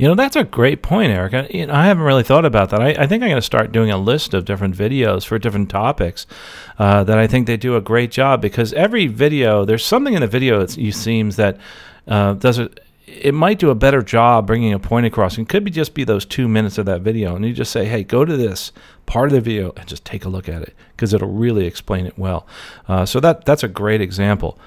You 0.00 0.08
know, 0.08 0.14
that's 0.14 0.34
a 0.34 0.44
great 0.44 0.80
point, 0.80 1.12
Eric. 1.12 1.34
I, 1.34 1.46
you 1.50 1.66
know, 1.66 1.74
I 1.74 1.84
haven't 1.84 2.04
really 2.04 2.22
thought 2.22 2.46
about 2.46 2.70
that. 2.70 2.80
I, 2.80 2.88
I 2.92 3.06
think 3.06 3.22
I'm 3.22 3.28
going 3.28 3.34
to 3.34 3.42
start 3.42 3.70
doing 3.70 3.90
a 3.90 3.98
list 3.98 4.32
of 4.32 4.46
different 4.46 4.74
videos 4.74 5.26
for 5.26 5.38
different 5.38 5.68
topics 5.68 6.26
uh, 6.78 7.04
that 7.04 7.18
I 7.18 7.26
think 7.26 7.46
they 7.46 7.58
do 7.58 7.76
a 7.76 7.82
great 7.82 8.10
job 8.10 8.40
because 8.40 8.72
every 8.72 9.08
video, 9.08 9.66
there's 9.66 9.84
something 9.84 10.14
in 10.14 10.22
the 10.22 10.26
video 10.26 10.64
that 10.64 10.70
seems 10.94 11.36
that 11.36 11.58
uh, 12.08 12.32
does 12.32 12.58
it 12.58 12.80
it 13.06 13.34
might 13.34 13.58
do 13.58 13.68
a 13.68 13.74
better 13.74 14.00
job 14.00 14.46
bringing 14.46 14.72
a 14.72 14.78
point 14.78 15.04
across. 15.04 15.36
It 15.36 15.50
could 15.50 15.64
be 15.64 15.70
just 15.70 15.92
be 15.92 16.04
those 16.04 16.24
two 16.24 16.48
minutes 16.48 16.78
of 16.78 16.86
that 16.86 17.02
video, 17.02 17.36
and 17.36 17.44
you 17.44 17.52
just 17.52 17.72
say, 17.72 17.84
"Hey, 17.84 18.02
go 18.02 18.24
to 18.24 18.36
this 18.38 18.72
part 19.04 19.28
of 19.28 19.34
the 19.34 19.40
video 19.42 19.72
and 19.76 19.86
just 19.86 20.06
take 20.06 20.24
a 20.24 20.30
look 20.30 20.48
at 20.48 20.62
it," 20.62 20.74
because 20.92 21.12
it'll 21.12 21.28
really 21.28 21.66
explain 21.66 22.06
it 22.06 22.16
well. 22.16 22.46
Uh, 22.88 23.04
so 23.04 23.20
that 23.20 23.44
that's 23.44 23.64
a 23.64 23.68
great 23.68 24.00
example. 24.00 24.58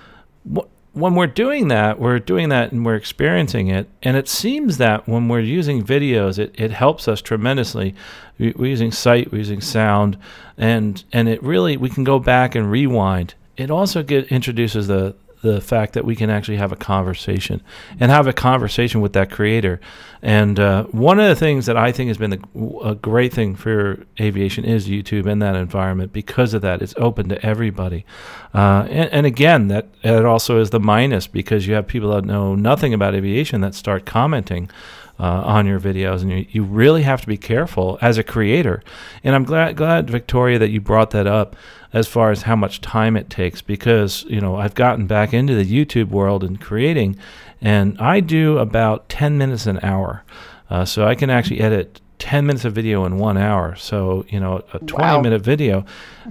When 0.93 1.15
we're 1.15 1.27
doing 1.27 1.69
that, 1.69 1.99
we're 1.99 2.19
doing 2.19 2.49
that 2.49 2.71
and 2.71 2.85
we're 2.85 2.95
experiencing 2.95 3.67
it, 3.67 3.89
and 4.03 4.15
it 4.15 4.27
seems 4.27 4.77
that 4.77 5.07
when 5.07 5.27
we're 5.27 5.39
using 5.39 5.83
videos, 5.83 6.37
it, 6.37 6.53
it 6.55 6.71
helps 6.71 7.07
us 7.07 7.19
tremendously. 7.19 7.95
We're 8.37 8.67
using 8.67 8.91
sight, 8.91 9.31
we're 9.31 9.39
using 9.39 9.61
sound, 9.61 10.17
and 10.57 11.03
and 11.11 11.27
it 11.27 11.41
really 11.41 11.77
we 11.77 11.89
can 11.89 12.03
go 12.03 12.19
back 12.19 12.53
and 12.53 12.69
rewind. 12.69 13.33
It 13.57 13.71
also 13.71 14.03
get 14.03 14.27
introduces 14.31 14.87
the 14.87 15.15
the 15.43 15.59
fact 15.59 15.91
that 15.91 16.05
we 16.05 16.15
can 16.15 16.29
actually 16.29 16.55
have 16.55 16.71
a 16.71 16.75
conversation 16.77 17.61
and 17.99 18.09
have 18.09 18.27
a 18.27 18.33
conversation 18.33 19.01
with 19.01 19.11
that 19.11 19.29
creator. 19.29 19.81
And 20.21 20.57
uh, 20.57 20.85
one 20.85 21.19
of 21.19 21.27
the 21.27 21.35
things 21.35 21.65
that 21.65 21.75
I 21.75 21.91
think 21.91 22.07
has 22.07 22.17
been 22.17 22.33
a, 22.33 22.89
a 22.91 22.95
great 22.95 23.33
thing 23.33 23.53
for 23.55 24.05
aviation 24.21 24.63
is 24.63 24.87
YouTube 24.87 25.27
in 25.27 25.39
that 25.39 25.57
environment 25.57 26.13
because 26.13 26.53
of 26.53 26.61
that. 26.61 26.81
It's 26.81 26.93
open 26.95 27.27
to 27.27 27.45
everybody. 27.45 28.05
Uh, 28.53 28.87
and, 28.89 29.11
and, 29.11 29.25
again, 29.25 29.67
that 29.67 29.89
it 30.01 30.23
also 30.23 30.61
is 30.61 30.69
the 30.69 30.79
minus 30.79 31.27
because 31.27 31.67
you 31.67 31.73
have 31.73 31.87
people 31.87 32.11
that 32.11 32.23
know 32.23 32.55
nothing 32.55 32.93
about 32.93 33.13
aviation 33.13 33.59
that 33.61 33.75
start 33.75 34.05
commenting. 34.05 34.71
Uh, 35.19 35.43
on 35.45 35.67
your 35.67 35.79
videos, 35.79 36.23
and 36.23 36.31
you, 36.31 36.45
you 36.49 36.63
really 36.63 37.03
have 37.03 37.21
to 37.21 37.27
be 37.27 37.37
careful 37.37 37.99
as 38.01 38.17
a 38.17 38.23
creator. 38.23 38.81
And 39.23 39.35
I'm 39.35 39.43
glad, 39.43 39.77
glad 39.77 40.09
Victoria, 40.09 40.57
that 40.57 40.71
you 40.71 40.81
brought 40.81 41.11
that 41.11 41.27
up 41.27 41.55
as 41.93 42.07
far 42.07 42.31
as 42.31 42.41
how 42.41 42.55
much 42.55 42.81
time 42.81 43.15
it 43.15 43.29
takes 43.29 43.61
because 43.61 44.25
you 44.27 44.41
know 44.41 44.55
I've 44.55 44.75
gotten 44.75 45.07
back 45.07 45.33
into 45.33 45.55
the 45.55 45.65
YouTube 45.65 46.09
world 46.09 46.43
and 46.43 46.59
creating, 46.59 47.17
and 47.61 47.97
I 47.99 48.19
do 48.19 48.57
about 48.57 49.07
ten 49.09 49.37
minutes 49.37 49.65
an 49.67 49.79
hour, 49.83 50.23
uh, 50.69 50.85
so 50.85 51.05
I 51.05 51.15
can 51.15 51.29
actually 51.29 51.61
edit 51.61 52.01
10 52.23 52.45
minutes 52.45 52.63
of 52.63 52.71
video 52.71 53.03
in 53.03 53.17
one 53.17 53.35
hour. 53.35 53.75
So, 53.75 54.25
you 54.29 54.39
know, 54.39 54.63
a 54.71 54.79
20 54.79 54.93
wow. 54.97 55.19
minute 55.19 55.41
video, 55.41 55.83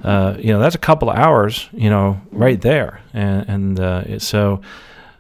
uh, 0.03 0.37
you 0.39 0.51
know, 0.51 0.59
that's 0.59 0.75
a 0.75 0.79
couple 0.79 1.11
of 1.11 1.19
hours, 1.19 1.69
you 1.71 1.91
know, 1.91 2.19
right 2.31 2.59
there. 2.59 3.03
And, 3.13 3.49
and 3.49 3.81
uh, 3.81 4.19
so 4.19 4.63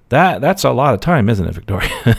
that 0.08 0.40
that's 0.40 0.64
a 0.64 0.70
lot 0.70 0.94
of 0.94 1.00
time, 1.00 1.28
isn't 1.28 1.46
it, 1.46 1.54
Victoria? 1.54 1.90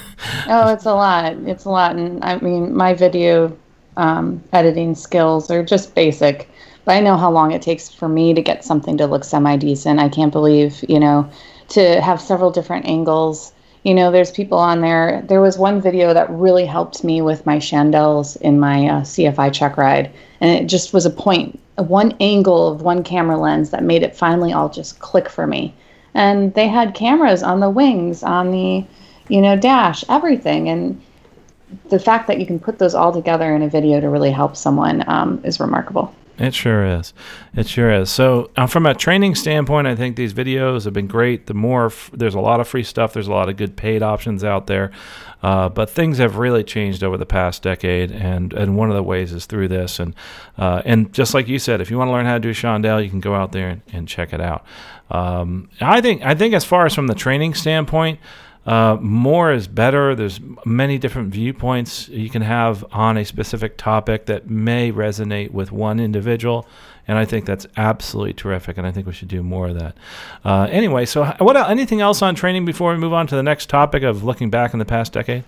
oh, 0.47 0.71
it's 0.71 0.85
a 0.85 0.93
lot. 0.93 1.33
It's 1.47 1.65
a 1.65 1.69
lot. 1.69 1.95
And 1.95 2.23
I 2.23 2.37
mean, 2.37 2.75
my 2.75 2.93
video 2.93 3.57
um, 3.97 4.43
editing 4.53 4.93
skills 4.93 5.49
are 5.49 5.63
just 5.63 5.95
basic. 5.95 6.47
But 6.85 6.93
I 6.93 6.99
know 6.99 7.15
how 7.15 7.31
long 7.31 7.51
it 7.51 7.61
takes 7.61 7.89
for 7.89 8.09
me 8.09 8.33
to 8.33 8.41
get 8.41 8.65
something 8.65 8.97
to 8.97 9.07
look 9.07 9.23
semi 9.23 9.55
decent. 9.55 9.99
I 9.99 10.09
can't 10.09 10.33
believe, 10.33 10.83
you 10.87 10.99
know, 10.99 11.29
to 11.69 12.01
have 12.01 12.19
several 12.19 12.51
different 12.51 12.85
angles. 12.85 13.53
You 13.83 13.93
know, 13.93 14.11
there's 14.11 14.31
people 14.31 14.57
on 14.57 14.81
there. 14.81 15.23
There 15.27 15.41
was 15.41 15.57
one 15.57 15.81
video 15.81 16.13
that 16.13 16.29
really 16.29 16.65
helped 16.65 17.03
me 17.03 17.21
with 17.21 17.45
my 17.45 17.57
chandelles 17.57 18.37
in 18.37 18.59
my 18.59 18.87
uh, 18.87 19.01
CFI 19.01 19.53
check 19.53 19.77
ride. 19.77 20.11
And 20.41 20.51
it 20.51 20.67
just 20.67 20.93
was 20.93 21.05
a 21.05 21.09
point, 21.09 21.59
one 21.77 22.15
angle 22.19 22.69
of 22.69 22.81
one 22.81 23.03
camera 23.03 23.37
lens 23.37 23.69
that 23.71 23.83
made 23.83 24.03
it 24.03 24.15
finally 24.15 24.53
all 24.53 24.69
just 24.69 24.99
click 24.99 25.29
for 25.29 25.47
me. 25.47 25.73
And 26.13 26.53
they 26.53 26.67
had 26.67 26.93
cameras 26.93 27.43
on 27.43 27.59
the 27.59 27.69
wings, 27.69 28.23
on 28.23 28.51
the, 28.51 28.85
you 29.29 29.41
know, 29.41 29.55
dash, 29.55 30.03
everything. 30.09 30.69
And 30.69 31.01
the 31.89 31.99
fact 31.99 32.27
that 32.27 32.39
you 32.39 32.45
can 32.45 32.59
put 32.59 32.79
those 32.79 32.93
all 32.93 33.11
together 33.11 33.55
in 33.55 33.63
a 33.63 33.69
video 33.69 33.99
to 33.99 34.09
really 34.09 34.31
help 34.31 34.55
someone 34.55 35.03
um, 35.07 35.41
is 35.43 35.59
remarkable. 35.59 36.13
It 36.39 36.55
sure 36.55 36.83
is. 36.83 37.13
It 37.55 37.67
sure 37.67 37.91
is. 37.93 38.09
So, 38.09 38.49
uh, 38.57 38.65
from 38.65 38.87
a 38.87 38.95
training 38.95 39.35
standpoint, 39.35 39.85
I 39.85 39.95
think 39.95 40.15
these 40.15 40.33
videos 40.33 40.85
have 40.85 40.93
been 40.93 41.05
great. 41.05 41.45
The 41.45 41.53
more 41.53 41.87
f- 41.87 42.09
there's 42.11 42.33
a 42.33 42.39
lot 42.39 42.59
of 42.59 42.67
free 42.67 42.83
stuff, 42.83 43.13
there's 43.13 43.27
a 43.27 43.31
lot 43.31 43.49
of 43.49 43.57
good 43.57 43.77
paid 43.77 44.01
options 44.01 44.43
out 44.43 44.65
there. 44.65 44.91
Uh, 45.43 45.69
but 45.69 45.89
things 45.89 46.17
have 46.17 46.37
really 46.37 46.63
changed 46.63 47.03
over 47.03 47.17
the 47.17 47.25
past 47.25 47.61
decade, 47.61 48.11
and, 48.11 48.53
and 48.53 48.77
one 48.77 48.89
of 48.89 48.95
the 48.95 49.03
ways 49.03 49.31
is 49.31 49.45
through 49.45 49.67
this. 49.67 49.99
And 49.99 50.15
uh, 50.57 50.81
and 50.85 51.13
just 51.13 51.35
like 51.35 51.47
you 51.47 51.59
said, 51.59 51.81
if 51.81 51.91
you 51.91 51.97
want 51.97 52.07
to 52.07 52.13
learn 52.13 52.25
how 52.25 52.33
to 52.33 52.39
do 52.39 52.51
Chandelle, 52.51 53.03
you 53.03 53.09
can 53.09 53.19
go 53.19 53.35
out 53.35 53.51
there 53.51 53.69
and, 53.69 53.81
and 53.91 54.07
check 54.07 54.33
it 54.33 54.41
out. 54.41 54.65
Um, 55.11 55.69
I 55.81 56.01
think 56.01 56.23
I 56.23 56.33
think 56.33 56.55
as 56.55 56.65
far 56.65 56.85
as 56.87 56.95
from 56.95 57.07
the 57.07 57.15
training 57.15 57.53
standpoint. 57.53 58.19
Uh, 58.65 58.97
more 59.01 59.51
is 59.51 59.67
better. 59.67 60.15
There's 60.15 60.39
many 60.65 60.97
different 60.97 61.31
viewpoints 61.31 62.07
you 62.09 62.29
can 62.29 62.41
have 62.41 62.85
on 62.91 63.17
a 63.17 63.25
specific 63.25 63.77
topic 63.77 64.25
that 64.27 64.49
may 64.49 64.91
resonate 64.91 65.51
with 65.51 65.71
one 65.71 65.99
individual, 65.99 66.65
and 67.07 67.17
I 67.17 67.25
think 67.25 67.45
that's 67.45 67.67
absolutely 67.75 68.33
terrific. 68.33 68.77
And 68.77 68.87
I 68.87 68.91
think 68.91 69.05
we 69.05 69.13
should 69.13 69.27
do 69.27 69.43
more 69.43 69.67
of 69.67 69.79
that. 69.79 69.97
Uh, 70.45 70.67
anyway, 70.71 71.05
so 71.05 71.25
what? 71.39 71.57
Anything 71.57 71.99
else 71.99 72.21
on 72.21 72.35
training 72.35 72.63
before 72.63 72.91
we 72.91 72.97
move 72.97 73.13
on 73.13 73.27
to 73.27 73.35
the 73.35 73.43
next 73.43 73.67
topic 73.69 74.03
of 74.03 74.23
looking 74.23 74.49
back 74.49 74.71
in 74.73 74.79
the 74.79 74.85
past 74.85 75.11
decade? 75.11 75.43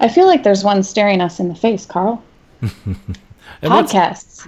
I 0.00 0.08
feel 0.08 0.26
like 0.26 0.42
there's 0.42 0.64
one 0.64 0.82
staring 0.82 1.20
us 1.20 1.40
in 1.40 1.48
the 1.48 1.54
face, 1.54 1.84
Carl. 1.84 2.22
podcasts. 3.62 4.46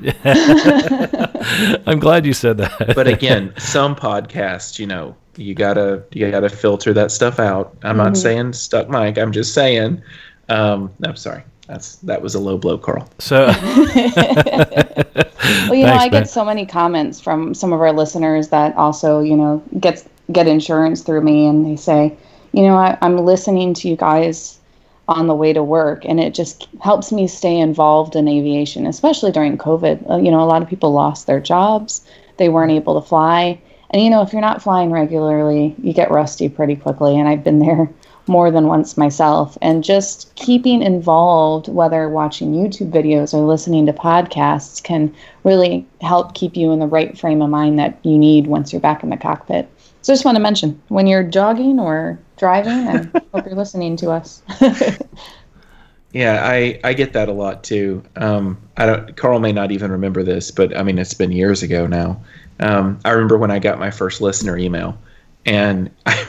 I'm 1.86 1.98
glad 1.98 2.24
you 2.24 2.32
said 2.32 2.58
that. 2.58 2.94
but 2.94 3.08
again, 3.08 3.52
some 3.58 3.96
podcasts, 3.96 4.78
you 4.78 4.86
know, 4.86 5.16
you 5.40 5.54
gotta 5.54 6.04
you 6.12 6.30
gotta 6.30 6.50
filter 6.50 6.92
that 6.92 7.10
stuff 7.10 7.40
out. 7.40 7.76
I'm 7.82 7.96
mm-hmm. 7.96 8.04
not 8.04 8.16
saying 8.16 8.52
stuck 8.52 8.88
mic. 8.88 9.18
I'm 9.18 9.32
just 9.32 9.54
saying. 9.54 10.02
Um, 10.48 10.92
I'm 11.04 11.16
sorry. 11.16 11.42
That's 11.66 11.96
that 11.96 12.20
was 12.20 12.34
a 12.34 12.40
low 12.40 12.58
blow, 12.58 12.76
Carl. 12.76 13.08
So, 13.18 13.46
well, 13.46 13.56
you 13.86 15.14
Thanks, 15.16 15.70
know, 15.70 15.94
I 15.94 16.08
get 16.08 16.28
so 16.28 16.44
many 16.44 16.66
comments 16.66 17.20
from 17.20 17.54
some 17.54 17.72
of 17.72 17.80
our 17.80 17.92
listeners 17.92 18.48
that 18.48 18.76
also, 18.76 19.20
you 19.20 19.36
know, 19.36 19.62
gets 19.78 20.06
get 20.30 20.46
insurance 20.46 21.02
through 21.02 21.22
me, 21.22 21.46
and 21.46 21.64
they 21.64 21.76
say, 21.76 22.14
you 22.52 22.62
know, 22.62 22.76
I, 22.76 22.98
I'm 23.00 23.16
listening 23.18 23.72
to 23.74 23.88
you 23.88 23.96
guys 23.96 24.58
on 25.08 25.26
the 25.26 25.34
way 25.34 25.52
to 25.52 25.62
work, 25.62 26.04
and 26.04 26.20
it 26.20 26.34
just 26.34 26.68
helps 26.80 27.12
me 27.12 27.26
stay 27.26 27.58
involved 27.58 28.14
in 28.14 28.28
aviation, 28.28 28.86
especially 28.86 29.32
during 29.32 29.56
COVID. 29.56 30.10
Uh, 30.10 30.16
you 30.18 30.30
know, 30.30 30.40
a 30.40 30.46
lot 30.46 30.62
of 30.62 30.68
people 30.68 30.92
lost 30.92 31.26
their 31.26 31.40
jobs; 31.40 32.04
they 32.36 32.48
weren't 32.48 32.72
able 32.72 33.00
to 33.00 33.06
fly 33.06 33.60
and 33.90 34.02
you 34.02 34.10
know, 34.10 34.22
if 34.22 34.32
you're 34.32 34.40
not 34.40 34.62
flying 34.62 34.90
regularly, 34.90 35.74
you 35.82 35.92
get 35.92 36.10
rusty 36.10 36.48
pretty 36.48 36.76
quickly. 36.76 37.18
And 37.18 37.28
I've 37.28 37.42
been 37.44 37.58
there 37.58 37.90
more 38.26 38.50
than 38.50 38.68
once 38.68 38.96
myself. 38.96 39.58
And 39.60 39.82
just 39.82 40.32
keeping 40.36 40.82
involved, 40.82 41.68
whether 41.68 42.08
watching 42.08 42.52
YouTube 42.52 42.92
videos 42.92 43.34
or 43.34 43.40
listening 43.40 43.86
to 43.86 43.92
podcasts, 43.92 44.82
can 44.82 45.14
really 45.42 45.86
help 46.00 46.34
keep 46.34 46.56
you 46.56 46.70
in 46.70 46.78
the 46.78 46.86
right 46.86 47.18
frame 47.18 47.42
of 47.42 47.50
mind 47.50 47.78
that 47.80 47.98
you 48.04 48.16
need 48.16 48.46
once 48.46 48.72
you're 48.72 48.80
back 48.80 49.02
in 49.02 49.10
the 49.10 49.16
cockpit. 49.16 49.68
So 50.02 50.12
I 50.12 50.14
just 50.14 50.24
want 50.24 50.36
to 50.36 50.42
mention 50.42 50.80
when 50.88 51.06
you're 51.06 51.24
jogging 51.24 51.80
or 51.80 52.18
driving, 52.36 52.72
I 52.72 52.96
hope 53.34 53.46
you're 53.46 53.56
listening 53.56 53.96
to 53.96 54.10
us. 54.10 54.42
yeah, 56.12 56.42
I, 56.44 56.80
I 56.84 56.94
get 56.94 57.12
that 57.14 57.28
a 57.28 57.32
lot 57.32 57.64
too. 57.64 58.02
Um, 58.16 58.60
I 58.76 58.86
don't. 58.86 59.16
Carl 59.16 59.40
may 59.40 59.52
not 59.52 59.72
even 59.72 59.90
remember 59.90 60.22
this, 60.22 60.50
but 60.52 60.76
I 60.76 60.84
mean, 60.84 60.98
it's 60.98 61.12
been 61.12 61.32
years 61.32 61.62
ago 61.62 61.86
now. 61.86 62.22
Um, 62.60 63.00
I 63.04 63.10
remember 63.10 63.38
when 63.38 63.50
I 63.50 63.58
got 63.58 63.78
my 63.78 63.90
first 63.90 64.20
listener 64.20 64.56
email, 64.56 64.98
and 65.46 65.90
I, 66.06 66.26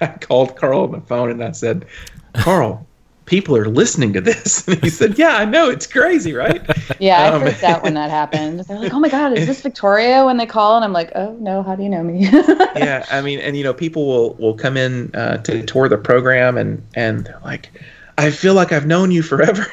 I 0.00 0.06
called 0.08 0.56
Carl 0.56 0.82
on 0.82 0.92
the 0.92 1.00
phone 1.00 1.30
and 1.30 1.42
I 1.42 1.52
said, 1.52 1.86
"Carl, 2.34 2.86
people 3.26 3.56
are 3.56 3.68
listening 3.68 4.12
to 4.14 4.20
this." 4.20 4.66
And 4.72 4.82
he 4.82 4.90
said, 4.90 5.18
"Yeah, 5.18 5.36
I 5.36 5.44
know. 5.44 5.70
It's 5.70 5.86
crazy, 5.86 6.32
right?" 6.32 6.60
Yeah, 6.98 7.30
um, 7.30 7.42
I 7.42 7.46
freaked 7.46 7.64
out 7.64 7.82
when 7.82 7.94
that 7.94 8.10
happened. 8.10 8.60
They're 8.60 8.78
like, 8.78 8.92
"Oh 8.92 9.00
my 9.00 9.08
God, 9.08 9.36
is 9.36 9.46
this 9.46 9.60
Victoria?" 9.60 10.24
When 10.24 10.36
they 10.36 10.46
call, 10.46 10.76
and 10.76 10.84
I'm 10.84 10.92
like, 10.92 11.10
"Oh 11.14 11.36
no, 11.40 11.62
how 11.62 11.74
do 11.74 11.82
you 11.82 11.88
know 11.88 12.02
me?" 12.02 12.28
yeah, 12.76 13.06
I 13.10 13.22
mean, 13.22 13.38
and 13.38 13.56
you 13.56 13.64
know, 13.64 13.74
people 13.74 14.06
will 14.06 14.34
will 14.34 14.54
come 14.54 14.76
in 14.76 15.14
uh, 15.14 15.38
to 15.38 15.64
tour 15.64 15.88
the 15.88 15.98
program, 15.98 16.58
and 16.58 16.84
and 16.94 17.24
they're 17.24 17.40
like, 17.42 17.70
"I 18.18 18.30
feel 18.30 18.54
like 18.54 18.72
I've 18.72 18.86
known 18.86 19.10
you 19.10 19.22
forever." 19.22 19.66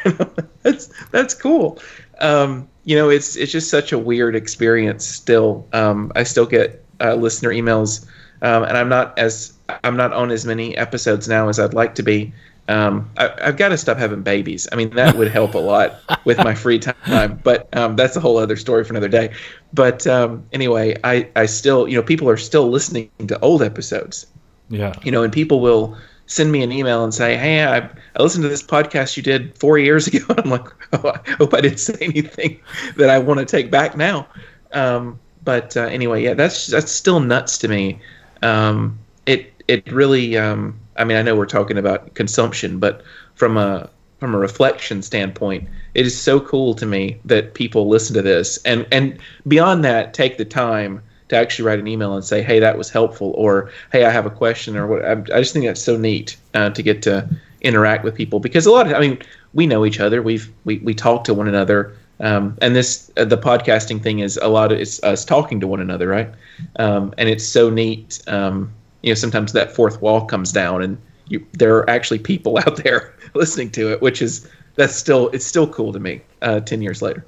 that's 0.64 0.88
that's 1.12 1.34
cool. 1.34 1.80
Um, 2.22 2.68
you 2.84 2.96
know, 2.96 3.10
it's 3.10 3.36
it's 3.36 3.52
just 3.52 3.70
such 3.70 3.92
a 3.92 3.98
weird 3.98 4.36
experience. 4.36 5.06
Still, 5.06 5.68
um, 5.74 6.12
I 6.16 6.24
still 6.24 6.46
get 6.46 6.84
uh, 7.00 7.16
listener 7.16 7.50
emails, 7.50 8.06
um, 8.42 8.64
and 8.64 8.78
I'm 8.78 8.90
not 8.90 9.18
as 9.18 9.54
I'm 9.84 9.96
not 9.96 10.14
on 10.14 10.32
as 10.32 10.46
many 10.46 10.76
episodes 10.78 11.28
now 11.28 11.50
as 11.50 11.60
I'd 11.60 11.74
like 11.74 11.96
to 11.96 12.04
be. 12.04 12.34
Um, 12.70 13.10
I, 13.18 13.32
have 13.40 13.58
got 13.58 13.70
to 13.70 13.78
stop 13.78 13.98
having 13.98 14.22
babies. 14.22 14.68
I 14.72 14.76
mean, 14.76 14.92
that 14.92 15.16
would 15.16 15.28
help 15.28 15.56
a 15.56 15.60
lot 15.60 15.96
with 16.24 16.38
my 16.38 16.54
free 16.54 16.78
time. 16.78 17.42
But 17.44 17.76
um, 17.76 17.96
that's 17.96 18.16
a 18.16 18.20
whole 18.20 18.38
other 18.38 18.56
story 18.56 18.84
for 18.84 18.94
another 18.94 19.08
day. 19.08 19.34
But 19.74 20.06
um, 20.06 20.46
anyway, 20.54 20.96
I, 21.04 21.28
I 21.36 21.48
still, 21.48 21.88
you 21.88 21.96
know, 21.96 22.04
people 22.04 22.30
are 22.30 22.38
still 22.38 22.70
listening 22.70 23.10
to 23.26 23.40
old 23.40 23.64
episodes. 23.64 24.28
Yeah. 24.70 24.94
You 25.04 25.12
know, 25.12 25.24
and 25.24 25.34
people 25.34 25.62
will 25.62 25.98
send 26.30 26.52
me 26.52 26.64
an 26.64 26.72
email 26.72 27.04
and 27.04 27.14
say, 27.14 27.36
"Hey, 27.36 27.64
I, 27.66 27.78
I 27.80 28.22
listened 28.24 28.44
to 28.44 28.50
this 28.50 28.64
podcast 28.64 29.18
you 29.18 29.24
did 29.24 29.58
four 29.58 29.78
years 29.78 30.08
ago," 30.14 30.24
I'm 30.38 30.50
like, 30.50 30.68
"Oh, 30.94 31.10
I 31.10 31.32
hope 31.32 31.54
I 31.54 31.62
didn't 31.62 31.80
say 31.80 31.98
anything 32.00 32.62
that 32.96 33.10
I 33.10 33.20
want 33.20 33.40
to 33.42 33.46
take 33.46 33.70
back 33.70 33.98
now." 33.98 34.28
Um, 34.72 35.20
but 35.44 35.76
uh, 35.76 35.82
anyway, 35.82 36.24
yeah, 36.24 36.36
that's 36.36 36.68
that's 36.68 36.92
still 36.92 37.20
nuts 37.20 37.58
to 37.60 37.68
me. 37.68 38.00
Um, 38.42 38.98
it 39.26 39.52
it 39.68 39.92
really, 39.92 40.38
um, 40.38 40.80
I 40.96 41.04
mean, 41.04 41.18
I 41.18 41.22
know 41.22 41.36
we're 41.36 41.46
talking 41.46 41.78
about 41.78 42.14
consumption, 42.14 42.80
but 42.80 43.04
from 43.36 43.58
a 43.58 43.90
from 44.20 44.36
a 44.36 44.38
reflection 44.38 45.02
standpoint, 45.02 45.68
it 45.94 46.06
is 46.06 46.20
so 46.20 46.40
cool 46.40 46.76
to 46.76 46.86
me 46.86 47.20
that 47.26 47.54
people 47.54 47.88
listen 47.90 48.14
to 48.16 48.22
this 48.22 48.58
and 48.64 48.86
and 48.92 49.18
beyond 49.48 49.84
that, 49.84 50.14
take 50.14 50.38
the 50.38 50.46
time 50.46 51.02
to 51.30 51.36
actually 51.36 51.66
write 51.66 51.80
an 51.80 51.88
email 51.88 52.14
and 52.14 52.24
say, 52.24 52.42
"Hey, 52.42 52.60
that 52.60 52.78
was 52.78 52.90
helpful," 52.90 53.34
or 53.38 53.72
"Hey, 53.92 54.04
I 54.06 54.10
have 54.10 54.26
a 54.26 54.32
question," 54.32 54.76
or 54.76 54.88
what. 54.88 55.06
I, 55.06 55.12
I 55.12 55.40
just 55.40 55.54
think 55.54 55.66
that's 55.66 55.82
so 55.82 55.96
neat 55.98 56.36
uh, 56.54 56.72
to 56.72 56.84
get 56.84 57.02
to 57.04 57.28
interact 57.62 58.04
with 58.04 58.16
people 58.16 58.40
because 58.40 58.66
a 58.66 58.72
lot 58.72 58.88
of 58.88 58.94
I 58.94 59.00
mean 59.00 59.20
we 59.54 59.68
know 59.68 59.86
each 59.86 60.00
other. 60.00 60.22
We've 60.22 60.52
we, 60.66 60.78
we 60.80 60.94
talk 60.94 61.24
to 61.26 61.34
one 61.34 61.48
another. 61.48 61.96
Um, 62.22 62.58
and 62.62 62.76
this 62.76 63.12
uh, 63.16 63.26
the 63.26 63.38
podcasting 63.38 64.04
thing 64.04 64.20
is 64.20 64.38
a 64.42 64.50
lot 64.50 64.72
of 64.72 64.80
it's 64.80 65.02
us 65.04 65.24
talking 65.24 65.60
to 65.62 65.68
one 65.68 65.80
another, 65.80 66.08
right? 66.08 66.30
Um, 66.78 67.14
and 67.18 67.30
it's 67.30 67.48
so 67.48 67.70
neat. 67.70 68.22
Um, 68.28 68.74
you 69.02 69.12
know, 69.12 69.16
sometimes 69.16 69.54
that 69.54 69.74
fourth 69.74 70.02
wall 70.02 70.26
comes 70.26 70.52
down, 70.52 70.82
and 70.82 70.98
you, 71.30 71.46
there 71.54 71.78
are 71.78 71.90
actually 71.90 72.20
people 72.20 72.58
out 72.68 72.78
there 72.78 73.16
listening 73.36 73.72
to 73.72 73.92
it, 73.92 74.02
which 74.02 74.22
is 74.22 74.50
that's 74.76 74.96
still 74.96 75.30
it's 75.30 75.46
still 75.46 75.68
cool 75.68 75.94
to 75.94 76.00
me. 76.00 76.22
Uh, 76.42 76.60
Ten 76.60 76.82
years 76.82 77.02
later. 77.02 77.24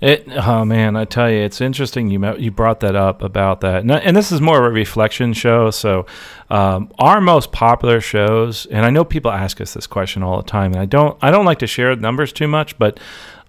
It, 0.00 0.26
oh 0.28 0.64
man, 0.64 0.96
I 0.96 1.04
tell 1.04 1.30
you, 1.30 1.38
it's 1.38 1.60
interesting. 1.60 2.10
You 2.10 2.36
you 2.36 2.50
brought 2.50 2.80
that 2.80 2.96
up 2.96 3.22
about 3.22 3.60
that, 3.60 3.82
and, 3.82 3.92
and 3.92 4.16
this 4.16 4.32
is 4.32 4.40
more 4.40 4.58
of 4.58 4.64
a 4.64 4.74
reflection 4.74 5.32
show. 5.32 5.70
So, 5.70 6.04
um, 6.50 6.92
our 6.98 7.20
most 7.20 7.52
popular 7.52 8.00
shows, 8.00 8.66
and 8.66 8.84
I 8.84 8.90
know 8.90 9.04
people 9.04 9.30
ask 9.30 9.60
us 9.60 9.72
this 9.72 9.86
question 9.86 10.22
all 10.22 10.36
the 10.36 10.48
time, 10.48 10.72
and 10.72 10.80
I 10.80 10.84
don't 10.84 11.16
I 11.22 11.30
don't 11.30 11.46
like 11.46 11.60
to 11.60 11.66
share 11.66 11.94
numbers 11.96 12.32
too 12.32 12.48
much, 12.48 12.76
but 12.78 12.98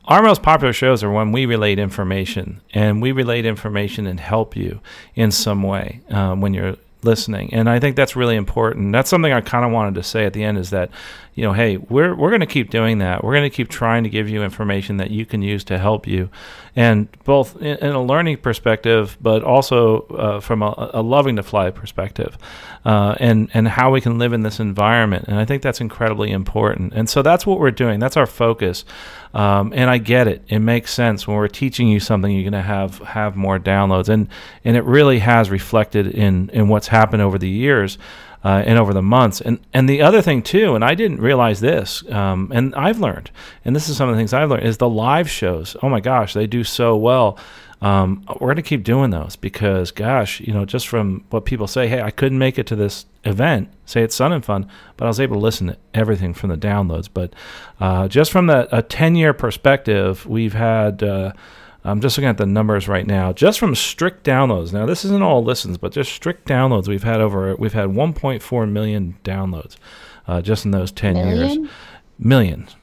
our 0.05 0.21
most 0.21 0.43
popular 0.43 0.71
shows 0.71 1.03
are 1.03 1.11
when 1.11 1.31
we 1.31 1.47
relate 1.47 1.79
information, 1.79 2.61
and 2.73 3.01
we 3.01 3.11
relate 3.11 3.45
information 3.45 4.05
and 4.05 4.19
help 4.19 4.55
you 4.55 4.79
in 5.15 5.31
some 5.31 5.63
way 5.63 6.01
um, 6.09 6.41
when 6.41 6.53
you're 6.53 6.77
listening. 7.05 7.53
And 7.53 7.69
I 7.69 7.79
think 7.79 7.95
that's 7.95 8.15
really 8.15 8.35
important. 8.35 8.91
That's 8.91 9.09
something 9.09 9.31
I 9.31 9.41
kind 9.41 9.65
of 9.65 9.71
wanted 9.71 9.95
to 9.95 10.03
say 10.03 10.25
at 10.25 10.33
the 10.33 10.43
end 10.43 10.57
is 10.57 10.71
that, 10.71 10.89
you 11.35 11.43
know, 11.43 11.51
hey, 11.51 11.75
we're 11.75 12.15
we're 12.15 12.29
going 12.29 12.39
to 12.39 12.45
keep 12.45 12.69
doing 12.69 12.99
that. 12.99 13.21
We're 13.21 13.33
going 13.33 13.49
to 13.49 13.53
keep 13.55 13.67
trying 13.67 14.03
to 14.03 14.09
give 14.09 14.29
you 14.29 14.41
information 14.41 14.97
that 14.97 15.11
you 15.11 15.25
can 15.25 15.41
use 15.41 15.65
to 15.65 15.77
help 15.77 16.07
you, 16.07 16.29
and 16.77 17.11
both 17.25 17.57
in, 17.57 17.75
in 17.77 17.91
a 17.91 18.01
learning 18.01 18.37
perspective, 18.37 19.17
but 19.19 19.43
also 19.43 20.03
uh, 20.07 20.39
from 20.39 20.61
a, 20.61 20.91
a, 20.93 21.01
loving 21.01 21.35
to 21.35 21.43
fly 21.43 21.71
perspective, 21.71 22.37
uh, 22.85 23.15
and 23.19 23.49
and 23.53 23.67
how 23.67 23.91
we 23.91 23.99
can 23.99 24.17
live 24.17 24.31
in 24.31 24.43
this 24.43 24.61
environment. 24.61 25.25
And 25.27 25.37
I 25.37 25.43
think 25.43 25.61
that's 25.61 25.81
incredibly 25.81 26.31
important. 26.31 26.93
And 26.93 27.09
so 27.09 27.21
that's 27.21 27.45
what 27.45 27.59
we're 27.59 27.69
doing. 27.69 27.99
That's 27.99 28.15
our 28.15 28.27
focus. 28.27 28.85
Um, 29.33 29.73
and 29.75 29.89
I 29.89 29.97
get 29.97 30.29
it. 30.29 30.41
It 30.47 30.59
makes 30.59 30.93
sense 30.93 31.27
when 31.27 31.35
we're 31.35 31.49
teaching 31.49 31.89
you 31.89 31.99
something. 31.99 32.31
You're 32.31 32.49
going 32.49 32.53
to 32.53 32.61
have 32.61 32.99
have 32.99 33.35
more 33.35 33.59
downloads, 33.59 34.07
and 34.07 34.29
and 34.63 34.77
it 34.77 34.85
really 34.85 35.19
has 35.19 35.49
reflected 35.49 36.07
in 36.07 36.49
in 36.51 36.69
what's 36.69 36.87
happened 36.87 37.21
over 37.21 37.37
the 37.37 37.49
years. 37.49 37.97
Uh, 38.45 38.61
and 38.67 38.77
over 38.77 38.93
the 38.93 39.01
months. 39.01 39.41
And 39.41 39.59
and 39.73 39.89
the 39.89 40.03
other 40.03 40.21
thing 40.21 40.43
too, 40.43 40.75
and 40.75 40.85
I 40.85 40.93
didn't 40.93 41.19
realize 41.19 41.61
this, 41.61 42.07
um, 42.11 42.51
and 42.53 42.75
I've 42.75 42.99
learned, 42.99 43.31
and 43.65 43.75
this 43.75 43.89
is 43.89 43.97
some 43.97 44.07
of 44.07 44.13
the 44.13 44.19
things 44.19 44.33
I've 44.33 44.51
learned, 44.51 44.67
is 44.67 44.77
the 44.77 44.87
live 44.87 45.27
shows. 45.27 45.75
Oh 45.81 45.89
my 45.89 45.99
gosh, 45.99 46.35
they 46.35 46.45
do 46.45 46.63
so 46.63 46.95
well. 46.95 47.39
Um, 47.81 48.23
we're 48.39 48.47
going 48.47 48.55
to 48.57 48.61
keep 48.61 48.83
doing 48.83 49.09
those 49.09 49.35
because, 49.35 49.91
gosh, 49.91 50.39
you 50.39 50.53
know, 50.53 50.65
just 50.65 50.87
from 50.87 51.25
what 51.29 51.45
people 51.45 51.67
say, 51.67 51.87
hey, 51.87 52.01
I 52.01 52.09
couldn't 52.11 52.37
make 52.37 52.57
it 52.57 52.67
to 52.67 52.75
this 52.75 53.05
event, 53.23 53.69
say 53.85 54.01
it's 54.01 54.15
Sun 54.15 54.31
and 54.31 54.45
Fun, 54.45 54.69
but 54.97 55.05
I 55.05 55.07
was 55.07 55.19
able 55.19 55.35
to 55.35 55.41
listen 55.41 55.67
to 55.67 55.77
everything 55.93 56.33
from 56.33 56.49
the 56.49 56.57
downloads. 56.57 57.09
But 57.13 57.33
uh, 57.79 58.07
just 58.07 58.31
from 58.31 58.47
the, 58.47 58.67
a 58.75 58.81
10 58.81 59.15
year 59.15 59.33
perspective, 59.33 60.25
we've 60.25 60.53
had. 60.53 61.03
Uh, 61.03 61.33
I'm 61.85 62.01
just 62.01 62.17
looking 62.17 62.29
at 62.29 62.37
the 62.37 62.47
numbers 62.47 62.87
right 62.87 63.05
now. 63.05 63.31
Just 63.31 63.59
from 63.59 63.75
strict 63.75 64.25
downloads. 64.25 64.73
Now, 64.73 64.85
this 64.85 65.05
isn't 65.05 65.21
all 65.21 65.43
listens, 65.43 65.77
but 65.77 65.91
just 65.91 66.11
strict 66.11 66.47
downloads. 66.47 66.87
We've 66.87 67.03
had 67.03 67.21
over. 67.21 67.55
We've 67.55 67.73
had 67.73 67.89
1.4 67.89 68.71
million 68.71 69.17
downloads, 69.23 69.75
uh, 70.27 70.41
just 70.41 70.65
in 70.65 70.71
those 70.71 70.91
10 70.91 71.13
million? 71.13 71.63
years. 71.63 71.71
Millions. 72.17 72.75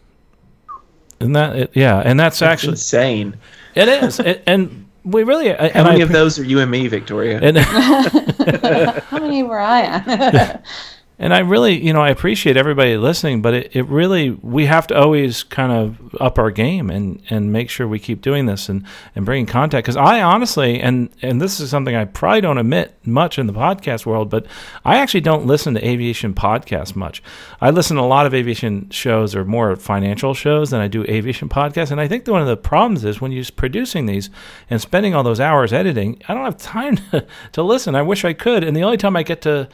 Isn't 1.18 1.32
that 1.32 1.56
it? 1.56 1.70
Yeah, 1.74 1.98
and 1.98 2.18
that's, 2.18 2.38
that's 2.38 2.52
actually 2.52 2.72
insane. 2.72 3.36
It 3.74 3.88
is, 3.88 4.20
it, 4.20 4.42
and 4.46 4.88
we 5.04 5.24
really. 5.24 5.48
How 5.52 5.84
many 5.84 6.00
I, 6.00 6.04
of 6.04 6.10
those 6.10 6.38
are 6.38 6.44
you 6.44 6.60
and 6.60 6.70
me, 6.70 6.86
Victoria? 6.88 7.40
And, 7.40 7.58
How 9.02 9.18
many 9.18 9.42
were 9.42 9.58
I 9.58 9.86
on? 9.86 10.62
and 11.18 11.32
I 11.32 11.40
really, 11.40 11.80
you 11.80 11.92
know, 11.92 12.00
I 12.00 12.08
appreciate 12.08 12.56
everybody 12.56 12.96
listening, 12.96 13.42
but 13.42 13.54
it, 13.54 13.76
it 13.76 13.86
really, 13.86 14.30
we 14.30 14.66
have 14.66 14.86
to 14.88 14.98
always 14.98 15.42
kind 15.42 15.70
of 15.70 16.16
up 16.20 16.38
our 16.38 16.50
game 16.50 16.90
and, 16.90 17.22
and 17.30 17.52
make 17.52 17.70
sure 17.70 17.86
we 17.86 17.98
keep 17.98 18.22
doing 18.22 18.46
this 18.46 18.68
and, 18.68 18.84
and 19.14 19.24
bringing 19.24 19.46
contact. 19.46 19.84
Because 19.84 19.96
I 19.96 20.22
honestly, 20.22 20.80
and, 20.80 21.10
and 21.22 21.40
this 21.40 21.60
is 21.60 21.70
something 21.70 21.94
I 21.94 22.06
probably 22.06 22.40
don't 22.40 22.58
admit 22.58 22.94
much 23.04 23.38
in 23.38 23.46
the 23.46 23.52
podcast 23.52 24.06
world, 24.06 24.30
but 24.30 24.46
I 24.84 24.98
actually 24.98 25.20
don't 25.20 25.46
listen 25.46 25.74
to 25.74 25.86
aviation 25.86 26.34
podcasts 26.34 26.96
much. 26.96 27.22
I 27.60 27.70
listen 27.70 27.98
to 27.98 28.02
a 28.02 28.04
lot 28.04 28.26
of 28.26 28.34
aviation 28.34 28.88
shows 28.90 29.36
or 29.36 29.44
more 29.44 29.76
financial 29.76 30.34
shows 30.34 30.70
than 30.70 30.80
I 30.80 30.88
do 30.88 31.04
aviation 31.04 31.48
podcasts. 31.48 31.90
And 31.90 32.00
I 32.00 32.08
think 32.08 32.26
one 32.26 32.42
of 32.42 32.48
the 32.48 32.56
problems 32.56 33.04
is 33.04 33.20
when 33.20 33.32
you're 33.32 33.44
producing 33.54 34.06
these 34.06 34.30
and 34.70 34.80
spending 34.80 35.14
all 35.14 35.22
those 35.22 35.40
hours 35.40 35.72
editing, 35.72 36.20
I 36.26 36.34
don't 36.34 36.44
have 36.44 36.56
time 36.56 36.96
to, 37.12 37.26
to 37.52 37.62
listen. 37.62 37.94
I 37.94 38.02
wish 38.02 38.24
I 38.24 38.32
could. 38.32 38.64
And 38.64 38.76
the 38.76 38.82
only 38.82 38.96
time 38.96 39.14
I 39.14 39.22
get 39.22 39.42
to, 39.42 39.68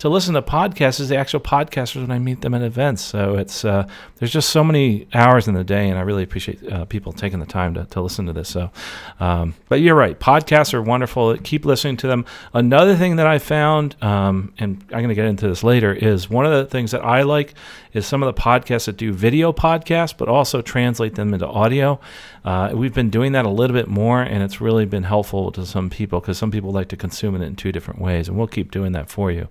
to 0.00 0.08
listen 0.08 0.32
to 0.32 0.40
podcasts 0.42 0.98
is 0.98 1.10
the 1.10 1.16
actual 1.16 1.40
podcasters 1.40 2.00
when 2.00 2.10
I 2.10 2.18
meet 2.18 2.40
them 2.40 2.54
at 2.54 2.62
events. 2.62 3.02
So 3.02 3.36
it's 3.36 3.66
uh, 3.66 3.86
there's 4.16 4.32
just 4.32 4.48
so 4.48 4.64
many 4.64 5.06
hours 5.12 5.46
in 5.46 5.54
the 5.54 5.62
day, 5.62 5.90
and 5.90 5.98
I 5.98 6.02
really 6.02 6.22
appreciate 6.22 6.72
uh, 6.72 6.86
people 6.86 7.12
taking 7.12 7.38
the 7.38 7.46
time 7.46 7.74
to, 7.74 7.84
to 7.84 8.00
listen 8.00 8.24
to 8.26 8.32
this. 8.32 8.48
So, 8.48 8.70
um, 9.20 9.54
but 9.68 9.80
you're 9.80 9.94
right, 9.94 10.18
podcasts 10.18 10.72
are 10.72 10.82
wonderful. 10.82 11.36
Keep 11.38 11.66
listening 11.66 11.98
to 11.98 12.06
them. 12.06 12.24
Another 12.54 12.96
thing 12.96 13.16
that 13.16 13.26
I 13.26 13.38
found, 13.38 13.94
um, 14.02 14.54
and 14.58 14.82
I'm 14.84 15.00
going 15.00 15.08
to 15.08 15.14
get 15.14 15.26
into 15.26 15.46
this 15.46 15.62
later, 15.62 15.92
is 15.92 16.30
one 16.30 16.46
of 16.46 16.52
the 16.52 16.64
things 16.64 16.92
that 16.92 17.04
I 17.04 17.22
like 17.22 17.54
is 17.92 18.06
some 18.06 18.22
of 18.22 18.34
the 18.34 18.40
podcasts 18.40 18.86
that 18.86 18.96
do 18.96 19.12
video 19.12 19.52
podcasts, 19.52 20.16
but 20.16 20.28
also 20.28 20.62
translate 20.62 21.14
them 21.14 21.34
into 21.34 21.46
audio. 21.46 22.00
Uh, 22.44 22.70
we've 22.74 22.94
been 22.94 23.10
doing 23.10 23.32
that 23.32 23.44
a 23.44 23.50
little 23.50 23.74
bit 23.74 23.88
more, 23.88 24.22
and 24.22 24.42
it's 24.42 24.60
really 24.60 24.86
been 24.86 25.02
helpful 25.02 25.52
to 25.52 25.66
some 25.66 25.90
people 25.90 26.20
because 26.20 26.38
some 26.38 26.50
people 26.50 26.70
like 26.70 26.88
to 26.88 26.96
consume 26.96 27.34
it 27.34 27.42
in 27.42 27.56
two 27.56 27.72
different 27.72 28.00
ways, 28.00 28.28
and 28.28 28.36
we'll 28.36 28.46
keep 28.46 28.70
doing 28.70 28.92
that 28.92 29.10
for 29.10 29.30
you. 29.30 29.48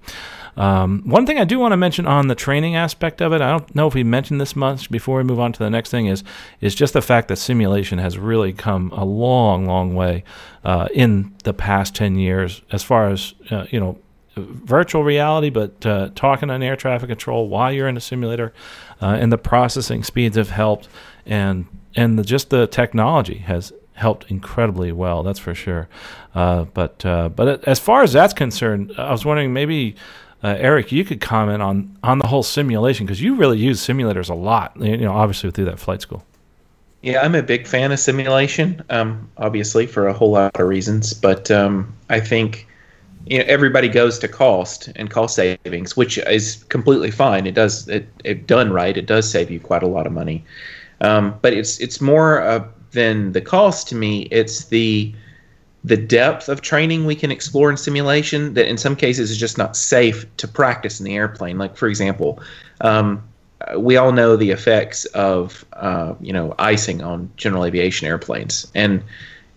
Um, 0.57 1.03
one 1.05 1.25
thing 1.25 1.37
I 1.37 1.45
do 1.45 1.59
want 1.59 1.71
to 1.71 1.77
mention 1.77 2.05
on 2.07 2.27
the 2.27 2.35
training 2.35 2.75
aspect 2.75 3.21
of 3.21 3.31
it, 3.33 3.41
I 3.41 3.51
don't 3.51 3.75
know 3.75 3.87
if 3.87 3.93
we 3.93 4.03
mentioned 4.03 4.41
this 4.41 4.55
much 4.55 4.89
before 4.89 5.17
we 5.17 5.23
move 5.23 5.39
on 5.39 5.53
to 5.53 5.59
the 5.59 5.69
next 5.69 5.89
thing, 5.91 6.07
is 6.07 6.23
is 6.61 6.75
just 6.75 6.93
the 6.93 7.01
fact 7.01 7.27
that 7.27 7.37
simulation 7.37 7.99
has 7.99 8.17
really 8.17 8.53
come 8.53 8.91
a 8.91 9.05
long, 9.05 9.65
long 9.65 9.95
way 9.95 10.23
uh, 10.63 10.87
in 10.93 11.33
the 11.43 11.53
past 11.53 11.95
ten 11.95 12.15
years 12.15 12.61
as 12.71 12.83
far 12.83 13.09
as 13.09 13.33
uh, 13.51 13.65
you 13.69 13.79
know 13.79 13.97
virtual 14.35 15.03
reality, 15.03 15.49
but 15.49 15.85
uh, 15.85 16.09
talking 16.15 16.49
on 16.49 16.63
air 16.63 16.75
traffic 16.75 17.09
control 17.09 17.47
while 17.47 17.71
you're 17.71 17.87
in 17.87 17.97
a 17.97 18.01
simulator, 18.01 18.53
uh, 19.01 19.17
and 19.19 19.31
the 19.31 19.37
processing 19.37 20.03
speeds 20.03 20.37
have 20.37 20.49
helped, 20.49 20.87
and 21.25 21.65
and 21.95 22.17
the, 22.17 22.23
just 22.23 22.49
the 22.49 22.67
technology 22.67 23.39
has 23.39 23.73
helped 23.93 24.29
incredibly 24.29 24.91
well. 24.91 25.23
That's 25.23 25.39
for 25.39 25.53
sure. 25.53 25.89
Uh, 26.33 26.63
but 26.65 27.05
uh, 27.05 27.29
but 27.29 27.67
as 27.67 27.79
far 27.79 28.03
as 28.03 28.13
that's 28.13 28.33
concerned, 28.33 28.93
I 28.97 29.11
was 29.11 29.25
wondering 29.25 29.53
maybe. 29.53 29.95
Uh, 30.41 30.55
Eric, 30.57 30.93
you 30.93 31.03
could 31.03 31.19
comment 31.19 31.61
on, 31.61 31.97
on 32.01 32.17
the 32.19 32.25
whole 32.25 32.43
simulation 32.43 33.05
because 33.05 33.21
you 33.21 33.35
really 33.35 33.57
use 33.57 33.85
simulators 33.85 34.29
a 34.29 34.33
lot. 34.33 34.71
You 34.79 34.95
know, 34.95 35.11
obviously 35.11 35.51
through 35.51 35.65
that 35.65 35.79
flight 35.79 36.01
school. 36.01 36.23
Yeah, 37.01 37.19
I'm 37.19 37.35
a 37.35 37.43
big 37.43 37.67
fan 37.67 37.91
of 37.91 37.99
simulation. 37.99 38.81
Um, 38.89 39.29
obviously 39.37 39.85
for 39.85 40.07
a 40.07 40.13
whole 40.13 40.31
lot 40.31 40.57
of 40.57 40.65
reasons, 40.65 41.13
but 41.13 41.51
um, 41.51 41.93
I 42.09 42.21
think 42.21 42.68
you 43.25 43.39
know 43.39 43.45
everybody 43.47 43.87
goes 43.87 44.19
to 44.19 44.27
cost 44.27 44.89
and 44.95 45.09
cost 45.09 45.35
savings, 45.35 45.95
which 45.95 46.17
is 46.17 46.63
completely 46.69 47.11
fine. 47.11 47.47
It 47.47 47.55
does 47.55 47.87
it, 47.87 48.07
it 48.23 48.47
done 48.47 48.71
right. 48.71 48.95
It 48.95 49.05
does 49.05 49.29
save 49.29 49.51
you 49.51 49.59
quite 49.59 49.83
a 49.83 49.87
lot 49.87 50.07
of 50.07 50.13
money, 50.13 50.43
um, 51.01 51.37
but 51.41 51.53
it's 51.53 51.79
it's 51.79 52.01
more 52.01 52.41
uh, 52.41 52.65
than 52.91 53.33
the 53.33 53.41
cost 53.41 53.87
to 53.89 53.95
me. 53.95 54.27
It's 54.31 54.65
the 54.65 55.13
the 55.83 55.97
depth 55.97 56.49
of 56.49 56.61
training 56.61 57.05
we 57.05 57.15
can 57.15 57.31
explore 57.31 57.69
in 57.71 57.77
simulation 57.77 58.53
that 58.53 58.67
in 58.67 58.77
some 58.77 58.95
cases 58.95 59.31
is 59.31 59.37
just 59.37 59.57
not 59.57 59.77
safe 59.77 60.25
to 60.37 60.47
practice 60.47 60.99
in 60.99 61.05
the 61.05 61.15
airplane. 61.15 61.57
Like 61.57 61.77
for 61.77 61.87
example, 61.87 62.41
um, 62.81 63.23
we 63.77 63.97
all 63.97 64.11
know 64.11 64.35
the 64.35 64.51
effects 64.51 65.05
of 65.05 65.65
uh, 65.73 66.15
you 66.19 66.33
know 66.33 66.55
icing 66.59 67.01
on 67.01 67.29
general 67.37 67.65
aviation 67.65 68.07
airplanes 68.07 68.71
and 68.73 69.03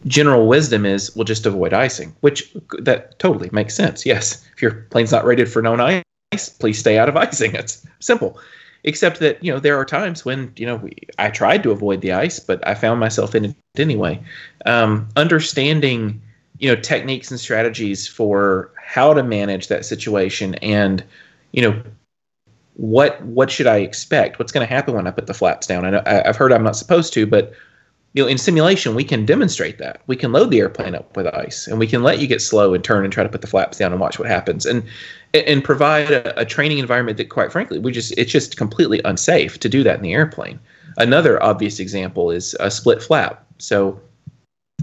general 0.06 0.46
wisdom 0.46 0.84
is 0.84 1.14
we'll 1.14 1.24
just 1.24 1.46
avoid 1.46 1.72
icing, 1.72 2.14
which 2.20 2.54
that 2.80 3.18
totally 3.18 3.48
makes 3.52 3.74
sense. 3.74 4.04
Yes, 4.04 4.46
if 4.54 4.62
your 4.62 4.72
plane's 4.90 5.12
not 5.12 5.24
rated 5.24 5.50
for 5.50 5.62
known 5.62 5.80
ice, 5.80 6.48
please 6.48 6.78
stay 6.78 6.98
out 6.98 7.08
of 7.08 7.16
icing. 7.16 7.54
It's 7.56 7.86
simple. 8.00 8.38
Except 8.84 9.20
that 9.20 9.42
you 9.44 9.52
know 9.52 9.60
there 9.60 9.78
are 9.78 9.84
times 9.84 10.24
when 10.24 10.52
you 10.56 10.66
know 10.66 10.76
we, 10.76 10.96
I 11.18 11.30
tried 11.30 11.62
to 11.62 11.70
avoid 11.70 12.00
the 12.00 12.12
ice, 12.12 12.40
but 12.40 12.66
I 12.66 12.74
found 12.74 12.98
myself 12.98 13.34
in 13.34 13.44
it 13.44 13.56
anyway. 13.76 14.20
Um, 14.66 15.08
understanding 15.16 16.20
you 16.58 16.68
know 16.68 16.80
techniques 16.80 17.30
and 17.30 17.38
strategies 17.38 18.08
for 18.08 18.70
how 18.76 19.14
to 19.14 19.22
manage 19.22 19.68
that 19.68 19.84
situation 19.84 20.56
and 20.56 21.04
you 21.52 21.62
know 21.62 21.82
what 22.74 23.22
what 23.22 23.50
should 23.50 23.66
I 23.66 23.78
expect? 23.78 24.38
What's 24.38 24.52
going 24.52 24.66
to 24.66 24.72
happen 24.72 24.94
when 24.94 25.06
I 25.06 25.10
put 25.10 25.26
the 25.26 25.34
flaps 25.34 25.66
down? 25.66 25.84
I 25.84 25.90
know, 25.90 26.02
I've 26.06 26.36
heard 26.36 26.52
I'm 26.52 26.64
not 26.64 26.76
supposed 26.76 27.12
to, 27.14 27.26
but 27.26 27.52
you 28.14 28.22
know, 28.22 28.28
in 28.28 28.36
simulation, 28.38 28.94
we 28.94 29.04
can 29.04 29.24
demonstrate 29.24 29.78
that. 29.78 30.02
We 30.06 30.16
can 30.16 30.32
load 30.32 30.50
the 30.50 30.60
airplane 30.60 30.94
up 30.94 31.16
with 31.16 31.26
ice, 31.26 31.66
and 31.66 31.78
we 31.78 31.86
can 31.86 32.02
let 32.02 32.18
you 32.18 32.26
get 32.26 32.42
slow 32.42 32.74
and 32.74 32.84
turn 32.84 33.04
and 33.04 33.12
try 33.12 33.22
to 33.22 33.28
put 33.28 33.40
the 33.40 33.46
flaps 33.46 33.78
down 33.78 33.92
and 33.92 34.00
watch 34.00 34.18
what 34.18 34.28
happens, 34.28 34.66
and 34.66 34.82
and 35.34 35.64
provide 35.64 36.10
a, 36.10 36.38
a 36.40 36.44
training 36.44 36.78
environment 36.78 37.16
that, 37.16 37.30
quite 37.30 37.50
frankly, 37.50 37.78
we 37.78 37.90
just 37.90 38.12
it's 38.18 38.30
just 38.30 38.56
completely 38.56 39.00
unsafe 39.04 39.58
to 39.60 39.68
do 39.68 39.82
that 39.82 39.96
in 39.96 40.02
the 40.02 40.12
airplane. 40.12 40.60
Another 40.98 41.42
obvious 41.42 41.80
example 41.80 42.30
is 42.30 42.54
a 42.60 42.70
split 42.70 43.02
flap. 43.02 43.46
So, 43.58 43.98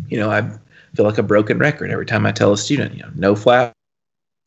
you 0.07 0.17
know, 0.17 0.31
I've 0.31 0.59
feel 0.95 1.05
like 1.05 1.17
a 1.17 1.23
broken 1.23 1.59
record 1.59 1.91
every 1.91 2.05
time 2.05 2.25
I 2.25 2.31
tell 2.31 2.51
a 2.51 2.57
student, 2.57 2.95
you 2.95 3.03
know, 3.03 3.11
no 3.15 3.35
flap. 3.35 3.73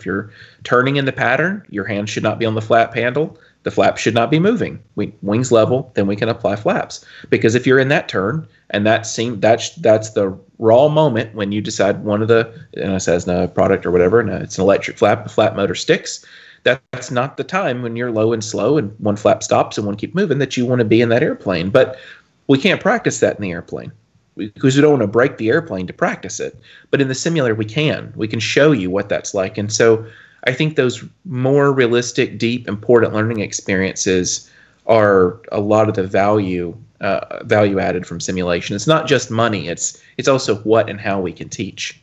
If 0.01 0.07
you're 0.07 0.33
turning 0.65 0.97
in 0.97 1.05
the 1.05 1.13
pattern, 1.13 1.65
your 1.71 1.85
hand 1.85 2.09
should 2.09 2.25
not 2.25 2.39
be 2.41 2.47
on 2.47 2.55
the 2.55 2.61
flap 2.61 2.95
handle. 2.95 3.39
The 3.65 3.71
flap 3.71 3.97
should 3.97 4.15
not 4.15 4.31
be 4.31 4.41
moving. 4.41 4.83
We, 4.97 5.15
wings 5.23 5.53
level, 5.53 5.93
then 5.95 6.07
we 6.07 6.17
can 6.17 6.29
apply 6.29 6.57
flaps. 6.57 7.05
Because 7.31 7.55
if 7.55 7.67
you're 7.67 7.79
in 7.79 7.89
that 7.89 8.09
turn 8.09 8.47
and 8.71 8.87
that 8.87 9.07
scene, 9.07 9.39
that's 9.41 9.71
that's 9.77 10.11
the 10.11 10.37
raw 10.59 10.89
moment 10.89 11.35
when 11.35 11.53
you 11.53 11.61
decide 11.61 12.05
one 12.05 12.23
of 12.23 12.29
the 12.29 12.53
and 12.75 12.95
it 12.95 13.01
says 13.01 13.27
no 13.27 13.47
product 13.47 13.87
or 13.87 13.91
whatever, 13.91 14.19
and 14.19 14.31
it's 14.31 14.59
an 14.59 14.63
electric 14.63 14.99
flap, 14.99 15.27
a 15.27 15.29
flap 15.29 15.55
motor 15.55 15.75
sticks. 15.75 16.25
That's 16.65 17.11
not 17.11 17.37
the 17.37 17.45
time 17.45 17.83
when 17.83 17.97
you're 17.97 18.13
low 18.13 18.33
and 18.33 18.43
slow 18.43 18.79
and 18.79 18.95
one 18.99 19.17
flap 19.17 19.43
stops 19.43 19.77
and 19.77 19.87
one 19.87 19.97
keep 19.97 20.15
moving 20.15 20.39
that 20.39 20.57
you 20.57 20.65
want 20.65 20.79
to 20.79 20.85
be 20.85 21.01
in 21.01 21.09
that 21.09 21.23
airplane. 21.23 21.71
But 21.71 21.99
we 22.47 22.59
can't 22.59 22.81
practice 22.81 23.21
that 23.21 23.37
in 23.37 23.43
the 23.43 23.51
airplane 23.51 23.93
because 24.37 24.77
we 24.77 24.83
don't 24.83 24.93
want 24.93 25.03
to 25.03 25.09
break 25.09 25.37
the 25.37 25.49
airplane 25.49 25.87
to 25.87 25.93
practice 25.93 26.41
it. 26.41 26.57
But 26.91 27.01
in 27.01 27.09
the 27.09 27.15
simulator, 27.15 27.55
we 27.55 27.65
can. 27.65 28.13
We 28.17 28.29
can 28.29 28.41
show 28.41 28.73
you 28.73 28.91
what 28.91 29.09
that's 29.09 29.35
like. 29.35 29.59
And 29.59 29.73
so 29.73 30.07
I 30.45 30.53
think 30.53 30.77
those 30.77 31.05
more 31.25 31.73
realistic, 31.73 32.39
deep, 32.39 32.69
important 32.69 33.13
learning 33.13 33.41
experiences 33.41 34.51
are 34.87 35.41
a 35.53 35.61
lot 35.61 35.89
of 35.89 35.95
the 35.95 36.07
value 36.07 36.77
uh, 37.01 37.43
value 37.45 37.81
added 37.81 38.07
from 38.07 38.21
simulation. 38.21 38.77
It's 38.77 38.87
not 38.87 39.07
just 39.07 39.31
money. 39.31 39.69
It's 39.69 40.01
it's 40.19 40.29
also 40.29 40.57
what 40.59 40.89
and 40.89 41.01
how 41.01 41.21
we 41.21 41.33
can 41.33 41.49
teach. 41.49 42.01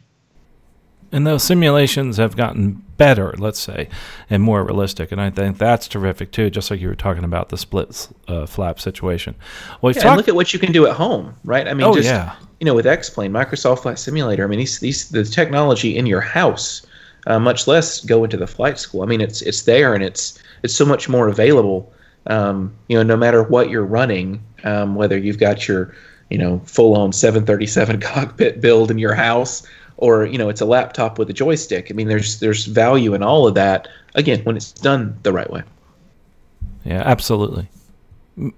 And 1.12 1.26
those 1.26 1.44
simulations 1.44 2.18
have 2.18 2.36
gotten 2.36 2.84
better, 2.98 3.34
let's 3.40 3.60
say, 3.60 3.90
and 4.30 4.44
more 4.44 4.64
realistic. 4.64 5.12
And 5.12 5.20
I 5.20 5.32
think 5.32 5.58
that's 5.58 5.88
terrific 5.88 6.32
too, 6.32 6.52
just 6.52 6.70
like 6.70 6.80
you 6.80 6.88
were 6.88 6.96
talking 6.96 7.24
about 7.24 7.50
the 7.50 7.58
split 7.58 8.10
uh, 8.28 8.46
flap 8.46 8.80
situation. 8.80 9.34
Well, 9.82 9.92
yeah, 9.92 10.02
talked- 10.02 10.18
look 10.18 10.28
at 10.28 10.36
what 10.36 10.54
you 10.54 10.60
can 10.60 10.72
do 10.72 10.86
at 10.86 10.94
home, 10.94 11.34
right? 11.44 11.68
I 11.68 11.74
mean, 11.74 11.88
oh, 11.88 11.96
just, 11.96 12.08
yeah. 12.08 12.36
you 12.60 12.66
know, 12.66 12.76
with 12.76 12.86
X-Plane, 12.86 13.32
Microsoft 13.32 13.80
Flight 13.80 13.98
Simulator, 13.98 14.44
I 14.44 14.48
mean, 14.48 14.60
these, 14.60 14.80
these, 14.80 15.10
the 15.10 15.24
technology 15.24 15.98
in 15.98 16.06
your 16.06 16.22
house, 16.22 16.86
uh, 17.30 17.40
much 17.40 17.68
less 17.68 18.02
go 18.02 18.24
into 18.24 18.36
the 18.36 18.48
flight 18.48 18.78
school. 18.78 19.02
I 19.02 19.06
mean, 19.06 19.22
it's, 19.22 19.42
it's 19.42 19.62
there 19.62 19.94
and 19.94 20.04
it's, 20.04 20.38
it's 20.64 20.76
so 20.76 20.86
much 20.86 21.08
more 21.08 21.30
available. 21.30 21.92
Um, 22.28 22.76
you 22.90 22.98
know, 22.98 23.04
no 23.04 23.16
matter 23.16 23.44
what 23.44 23.70
you're 23.70 23.86
running, 23.86 24.44
um, 24.66 24.96
whether 24.96 25.18
you've 25.18 25.40
got 25.40 25.68
your, 25.68 25.96
you 26.30 26.38
know, 26.38 26.62
full-on 26.66 27.14
737 27.14 28.00
cockpit 28.02 28.60
build 28.60 28.92
in 28.92 28.98
your 28.98 29.14
house 29.14 29.66
or 30.00 30.26
you 30.26 30.38
know 30.38 30.48
it's 30.48 30.62
a 30.62 30.66
laptop 30.66 31.20
with 31.20 31.30
a 31.30 31.34
joystick. 31.34 31.92
I 31.92 31.94
mean, 31.94 32.08
there's 32.08 32.40
there's 32.40 32.66
value 32.66 33.14
in 33.14 33.22
all 33.22 33.48
of 33.48 33.54
that. 33.56 33.88
Again, 34.16 34.42
when 34.44 34.56
it's 34.56 34.72
done 34.72 35.18
the 35.24 35.34
right 35.34 35.50
way. 35.52 35.64
Yeah, 36.86 37.04
absolutely. 37.06 37.68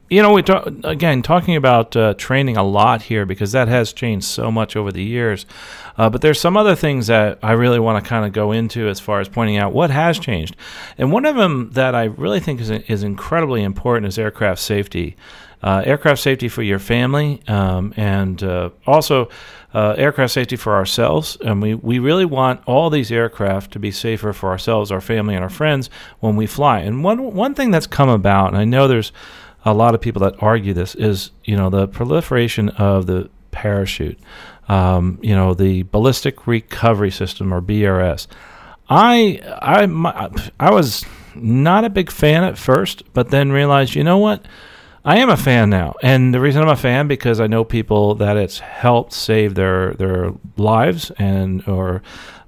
You 0.10 0.22
know, 0.22 0.32
we 0.32 0.44
talk 0.44 0.68
again 0.84 1.24
talking 1.24 1.56
about 1.56 1.96
uh, 1.96 2.14
training 2.14 2.56
a 2.56 2.64
lot 2.64 3.02
here 3.02 3.26
because 3.26 3.52
that 3.54 3.68
has 3.68 3.94
changed 3.94 4.28
so 4.28 4.52
much 4.52 4.76
over 4.76 4.92
the 4.92 5.04
years. 5.04 5.48
Uh, 5.98 6.08
but 6.08 6.22
there's 6.22 6.40
some 6.40 6.56
other 6.56 6.76
things 6.76 7.08
that 7.08 7.40
I 7.42 7.54
really 7.54 7.80
want 7.80 8.04
to 8.04 8.08
kind 8.08 8.24
of 8.24 8.32
go 8.32 8.52
into 8.52 8.88
as 8.88 9.00
far 9.00 9.22
as 9.22 9.28
pointing 9.28 9.58
out 9.58 9.74
what 9.74 9.90
has 9.90 10.20
changed, 10.20 10.56
and 11.00 11.12
one 11.12 11.26
of 11.26 11.36
them 11.36 11.72
that 11.72 11.96
I 11.96 12.04
really 12.04 12.40
think 12.40 12.62
is 12.62 12.70
is 12.70 13.02
incredibly 13.02 13.64
important 13.64 14.08
is 14.08 14.20
aircraft 14.20 14.62
safety. 14.62 15.16
Uh, 15.64 15.84
aircraft 15.86 16.20
safety 16.20 16.48
for 16.48 16.64
your 16.64 16.80
family, 16.80 17.40
um, 17.48 17.94
and 17.96 18.42
uh, 18.42 18.72
also 18.88 19.30
uh, 19.76 19.94
aircraft 19.96 20.34
safety 20.34 20.56
for 20.56 20.74
ourselves. 20.76 21.38
And 21.46 21.62
we, 21.62 21.76
we 21.76 22.00
really 22.00 22.26
want 22.26 22.62
all 22.66 22.90
these 22.90 23.12
aircraft 23.12 23.72
to 23.74 23.80
be 23.80 23.92
safer 23.92 24.34
for 24.34 24.50
ourselves, 24.50 24.92
our 24.92 25.02
family, 25.02 25.36
and 25.36 25.44
our 25.44 25.52
friends 25.52 25.92
when 26.20 26.36
we 26.36 26.48
fly. 26.48 26.80
And 26.80 27.04
one, 27.04 27.36
one 27.36 27.54
thing 27.54 27.70
that's 27.70 27.86
come 27.86 28.10
about, 28.10 28.48
and 28.48 28.58
I 28.58 28.66
know 28.66 28.88
there's 28.88 29.12
a 29.64 29.74
lot 29.74 29.94
of 29.94 30.02
people 30.02 30.22
that 30.22 30.42
argue 30.42 30.74
this, 30.74 30.96
is 30.96 31.32
you 31.44 31.56
know 31.56 31.70
the 31.70 31.88
proliferation 31.88 32.70
of 32.70 33.06
the 33.06 33.30
parachute, 33.52 34.20
um, 34.68 35.20
you 35.22 35.36
know 35.36 35.54
the 35.54 35.84
ballistic 35.84 36.48
recovery 36.48 37.12
system 37.12 37.54
or 37.54 37.62
BRS. 37.62 38.28
I 38.90 39.40
I 39.62 40.44
I 40.60 40.72
was 40.72 41.06
not 41.36 41.86
a 41.86 41.90
big 41.90 42.12
fan 42.12 42.44
at 42.44 42.58
first, 42.58 43.04
but 43.14 43.30
then 43.30 43.52
realized, 43.52 43.96
you 43.96 44.04
know 44.04 44.18
what? 44.18 44.46
I 45.04 45.18
am 45.18 45.30
a 45.30 45.38
fan 45.38 45.70
now, 45.70 45.96
and 46.04 46.34
the 46.34 46.40
reason 46.40 46.62
I'm 46.62 46.70
a 46.70 46.76
fan 46.76 47.08
because 47.08 47.40
I 47.40 47.48
know 47.48 47.64
people 47.64 48.16
that 48.16 48.38
it's 48.38 48.60
helped 48.60 49.14
save 49.14 49.56
their 49.56 49.94
their 49.94 50.34
lives 50.58 51.12
and 51.18 51.68
or 51.68 52.04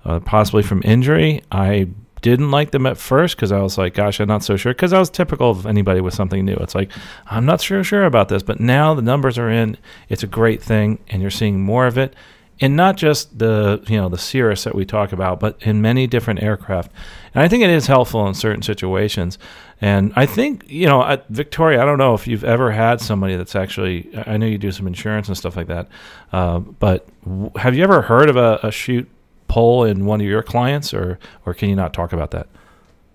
uh, 0.06 0.19
possibly 0.19 0.62
from 0.62 0.82
injury. 0.86 1.41
I 1.52 1.89
didn't 2.23 2.49
like 2.49 2.71
them 2.71 2.88
at 2.88 2.97
first 2.97 3.36
because 3.36 3.51
I 3.51 3.62
was 3.62 3.77
like, 3.77 3.93
gosh, 3.93 4.19
I'm 4.19 4.27
not 4.27 4.43
so 4.43 4.57
sure. 4.57 4.73
Because 4.73 4.93
I 4.93 4.97
was 4.97 5.12
typical 5.12 5.51
of 5.51 5.67
anybody 5.67 6.01
with 6.01 6.15
something 6.15 6.43
new. 6.43 6.55
It's 6.55 6.73
like, 6.73 6.91
I'm 7.27 7.45
not 7.45 7.62
sure 7.62 7.83
sure 7.83 8.05
about 8.05 8.29
this. 8.29 8.41
But 8.41 8.59
now 8.59 8.95
the 8.95 9.03
numbers 9.03 9.38
are 9.38 9.49
in. 9.49 9.77
It's 10.09 10.23
a 10.23 10.27
great 10.27 10.63
thing, 10.63 10.97
and 11.09 11.21
you're 11.21 11.29
seeing 11.29 11.62
more 11.62 11.86
of 11.86 11.99
it 11.99 12.15
and 12.62 12.75
not 12.75 12.97
just 12.97 13.38
the 13.38 13.83
you 13.88 13.97
know 13.97 14.09
the 14.09 14.17
Cirrus 14.17 14.63
that 14.63 14.75
we 14.75 14.86
talk 14.86 15.12
about, 15.12 15.39
but 15.39 15.57
in 15.62 15.81
many 15.81 16.07
different 16.07 16.41
aircraft. 16.41 16.91
And 17.33 17.43
I 17.43 17.47
think 17.47 17.63
it 17.63 17.69
is 17.69 17.88
helpful 17.88 18.27
in 18.27 18.33
certain 18.33 18.62
situations. 18.62 19.38
And 19.81 20.13
I 20.15 20.25
think 20.25 20.63
you 20.69 20.88
know, 20.88 21.21
Victoria, 21.29 21.81
I 21.81 21.86
don't 21.86 21.97
know 21.97 22.13
if 22.13 22.27
you've 22.27 22.43
ever 22.43 22.71
had 22.71 23.01
somebody 23.01 23.36
that's 23.36 23.55
actually. 23.55 24.09
I 24.27 24.38
know 24.38 24.45
you 24.45 24.57
do 24.57 24.71
some 24.71 24.88
insurance 24.88 25.27
and 25.27 25.38
stuff 25.38 25.55
like 25.55 25.67
that, 25.67 25.88
uh, 26.31 26.59
but 26.59 27.07
w- 27.23 27.51
have 27.57 27.75
you 27.75 27.83
ever 27.83 28.03
heard 28.03 28.29
of 28.29 28.38
a, 28.38 28.59
a 28.63 28.71
chute 28.71 29.09
pull 29.47 29.84
in 29.84 30.06
one 30.06 30.21
of 30.21 30.27
your 30.27 30.43
clients, 30.43 30.93
or 30.93 31.19
or 31.45 31.53
can 31.53 31.69
you 31.69 31.75
not 31.75 31.93
talk 31.93 32.13
about 32.13 32.32
that? 32.32 32.47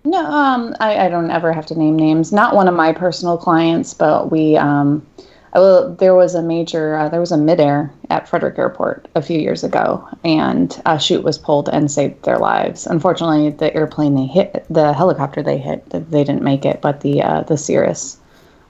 No, 0.05 0.25
um, 0.25 0.73
I, 0.79 1.05
I 1.05 1.09
don't 1.09 1.29
ever 1.29 1.51
have 1.51 1.65
to 1.67 1.77
name 1.77 1.97
names. 1.97 2.31
Not 2.31 2.55
one 2.55 2.67
of 2.67 2.73
my 2.73 2.93
personal 2.93 3.37
clients, 3.37 3.93
but 3.93 4.31
we. 4.31 4.57
Um, 4.57 5.05
well, 5.53 5.93
there 5.95 6.13
was 6.13 6.35
a 6.35 6.41
major, 6.41 6.95
uh, 6.95 7.09
there 7.09 7.19
was 7.19 7.31
a 7.31 7.37
midair 7.37 7.91
at 8.09 8.27
Frederick 8.27 8.57
Airport 8.57 9.07
a 9.15 9.21
few 9.21 9.39
years 9.39 9.63
ago, 9.63 10.07
and 10.23 10.79
a 10.85 10.99
chute 10.99 11.23
was 11.23 11.37
pulled 11.37 11.69
and 11.69 11.91
saved 11.91 12.23
their 12.23 12.37
lives. 12.37 12.85
Unfortunately, 12.85 13.49
the 13.49 13.73
airplane 13.75 14.15
they 14.15 14.25
hit, 14.25 14.65
the 14.69 14.93
helicopter 14.93 15.41
they 15.41 15.57
hit, 15.57 15.89
they 15.89 16.23
didn't 16.23 16.43
make 16.43 16.65
it, 16.65 16.81
but 16.81 17.01
the 17.01 17.21
uh, 17.23 17.41
the 17.41 17.57
Cirrus, 17.57 18.19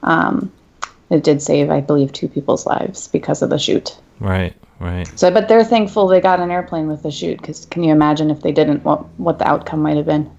um, 0.02 0.50
it 1.10 1.22
did 1.22 1.42
save, 1.42 1.70
I 1.70 1.80
believe, 1.80 2.12
two 2.12 2.28
people's 2.28 2.66
lives 2.66 3.08
because 3.08 3.42
of 3.42 3.50
the 3.50 3.58
chute. 3.58 3.98
Right, 4.18 4.54
right. 4.80 5.06
So, 5.18 5.30
but 5.30 5.48
they're 5.48 5.64
thankful 5.64 6.08
they 6.08 6.20
got 6.20 6.40
an 6.40 6.50
airplane 6.50 6.88
with 6.88 7.02
the 7.02 7.10
chute, 7.10 7.40
because 7.40 7.66
can 7.66 7.84
you 7.84 7.92
imagine 7.92 8.30
if 8.30 8.40
they 8.40 8.52
didn't, 8.52 8.84
what 8.84 9.04
what 9.18 9.38
the 9.38 9.46
outcome 9.46 9.82
might 9.82 9.96
have 9.96 10.06
been? 10.06 10.30